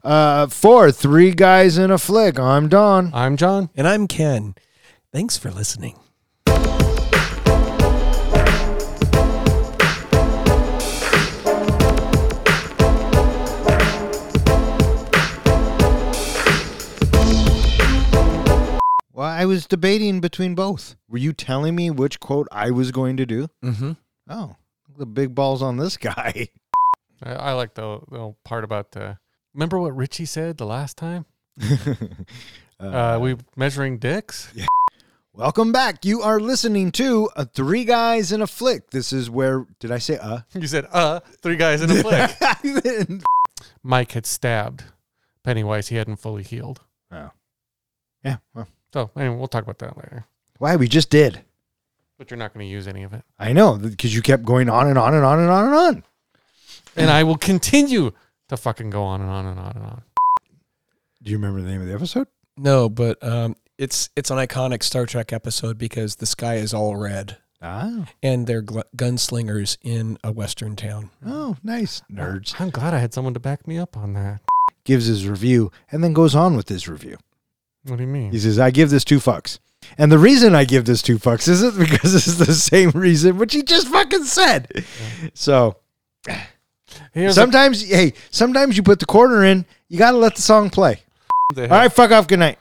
Uh, 0.04 0.46
for 0.46 0.92
Three 0.92 1.32
Guys 1.32 1.76
in 1.76 1.90
a 1.90 1.98
Flick, 1.98 2.40
I'm 2.40 2.70
Don. 2.70 3.10
I'm 3.16 3.36
John. 3.36 3.72
And 3.76 3.88
I'm 3.88 4.08
Ken. 4.08 4.54
Thanks 5.12 5.36
for 5.36 5.50
listening. 5.50 5.98
Well, 19.12 19.26
I 19.26 19.46
was 19.46 19.66
debating 19.66 20.22
between 20.22 20.54
both. 20.54 20.96
Were 21.10 21.18
you 21.18 21.34
telling 21.34 21.76
me 21.76 21.90
which 21.90 22.20
quote 22.20 22.48
I 22.52 22.70
was 22.70 22.92
going 22.92 23.18
to 23.18 23.26
do? 23.26 23.48
Mm-hmm. 23.64 23.94
Oh, 24.30 24.58
the 24.96 25.08
big 25.08 25.34
balls 25.34 25.64
on 25.64 25.78
this 25.78 25.98
guy. 25.98 26.50
I, 27.24 27.34
I 27.34 27.52
like 27.54 27.74
the, 27.76 28.00
the 28.10 28.36
part 28.44 28.64
about 28.64 28.96
uh, 28.98 29.16
remember 29.54 29.80
what 29.80 29.96
Richie 29.96 30.26
said 30.26 30.58
the 30.58 30.66
last 30.66 30.98
time? 30.98 31.26
Uh, 32.78 33.18
we 33.22 33.38
measuring 33.56 33.98
dicks. 34.00 34.54
Welcome 35.34 35.72
back. 35.72 36.04
You 36.04 36.22
are 36.22 36.42
listening 36.42 36.92
to 36.94 37.30
a 37.38 37.46
Three 37.46 37.86
Guys 37.86 38.34
in 38.34 38.42
a 38.42 38.48
Flick. 38.48 38.90
This 38.90 39.14
is 39.14 39.30
where 39.30 39.66
did 39.80 39.92
I 39.94 39.98
say 39.98 40.18
uh? 40.18 40.40
You 40.54 40.68
said, 40.68 40.86
"Uh, 40.92 41.22
three 41.42 41.56
guys 41.56 41.82
in 41.82 41.90
a 41.90 42.04
flick." 42.04 43.22
Mike 43.82 44.12
had 44.12 44.26
stabbed 44.26 44.84
Pennywise. 45.44 45.88
He 45.88 45.96
hadn't 45.96 46.18
fully 46.18 46.44
healed. 46.44 46.82
oh. 47.14 47.32
Yeah. 48.26 48.38
Well, 48.54 48.68
So 48.92 49.10
anyway, 49.16 49.38
we'll 49.38 49.48
talk 49.48 49.64
about 49.64 49.80
that 49.80 49.96
later. 49.96 50.26
why 50.58 50.76
we 50.76 50.90
just 50.90 51.10
did. 51.10 51.46
But 52.18 52.30
you're 52.30 52.38
not 52.38 52.54
going 52.54 52.66
to 52.66 52.70
use 52.70 52.90
any 52.90 53.04
of 53.04 53.14
it, 53.14 53.24
I 53.40 53.54
know 53.54 53.78
because 53.78 54.14
you 54.14 54.22
kept 54.22 54.44
going 54.44 54.68
on 54.68 54.88
and 54.88 54.98
on 54.98 55.14
and 55.14 55.24
on 55.24 55.40
and 55.40 55.50
on 55.50 55.66
and 55.66 55.76
on. 55.76 56.04
And 56.96 57.10
I 57.10 57.24
will 57.24 57.38
continue 57.38 58.12
to 58.50 58.58
fucking 58.58 58.90
go 58.90 59.04
on 59.04 59.22
and 59.22 59.30
on 59.30 59.46
and 59.46 59.60
on 59.60 59.72
and 59.76 59.84
on. 59.86 60.02
Do 61.24 61.32
you 61.32 61.38
remember 61.38 61.62
the 61.62 61.70
name 61.70 61.82
of 61.82 61.88
the 61.88 61.94
episode? 61.94 62.28
No, 62.58 62.88
but 62.90 63.22
um, 63.24 63.56
it's 63.78 64.10
it's 64.16 64.30
an 64.32 64.38
iconic 64.38 64.84
Star 64.84 65.06
Trek 65.06 65.34
episode 65.34 65.78
because 65.78 66.18
the 66.18 66.26
sky 66.26 66.56
is 66.56 66.74
all 66.74 66.96
red 66.96 67.38
Ah. 67.62 68.06
and 68.22 68.46
they're 68.46 68.62
gl- 68.62 68.84
gunslingers 68.96 69.78
in 69.82 70.18
a 70.24 70.32
western 70.32 70.76
town. 70.76 71.10
Oh, 71.26 71.58
nice. 71.64 72.02
Nerds. 72.12 72.60
I'm 72.62 72.70
glad 72.70 72.94
I 72.94 73.00
had 73.00 73.14
someone 73.14 73.34
to 73.34 73.40
back 73.40 73.68
me 73.68 73.78
up 73.80 73.98
on 73.98 74.14
that. 74.14 74.42
Gives 74.84 75.08
his 75.08 75.28
review 75.28 75.72
and 75.92 76.04
then 76.04 76.14
goes 76.14 76.36
on 76.36 76.56
with 76.56 76.70
his 76.70 76.88
review. 76.88 77.18
What 77.86 77.98
do 77.98 78.04
you 78.04 78.10
mean? 78.10 78.32
He 78.32 78.40
says, 78.40 78.60
I 78.60 78.70
give 78.72 78.90
this 78.92 79.04
two 79.04 79.18
fucks. 79.20 79.58
And 79.98 80.12
the 80.12 80.18
reason 80.20 80.54
I 80.54 80.64
give 80.66 80.86
this 80.86 81.02
two 81.02 81.18
fucks 81.18 81.48
isn't 81.48 81.78
because 81.90 82.14
it's 82.14 82.36
the 82.38 82.54
same 82.54 82.92
reason, 82.92 83.38
which 83.38 83.54
he 83.54 83.64
just 83.64 83.88
fucking 83.88 84.24
said. 84.26 84.86
So 85.34 85.78
Here's 87.14 87.36
sometimes, 87.36 87.88
hey, 87.88 88.14
sometimes 88.32 88.78
you 88.78 88.84
put 88.84 89.00
the 89.00 89.06
quarter 89.06 89.44
in, 89.44 89.66
you 89.90 89.98
got 89.98 90.12
to 90.12 90.18
let 90.18 90.36
the 90.36 90.42
song 90.42 90.70
play. 90.70 91.02
All 91.58 91.68
right, 91.68 91.92
fuck 91.92 92.12
off. 92.12 92.28
Good 92.28 92.40
night. 92.40 92.58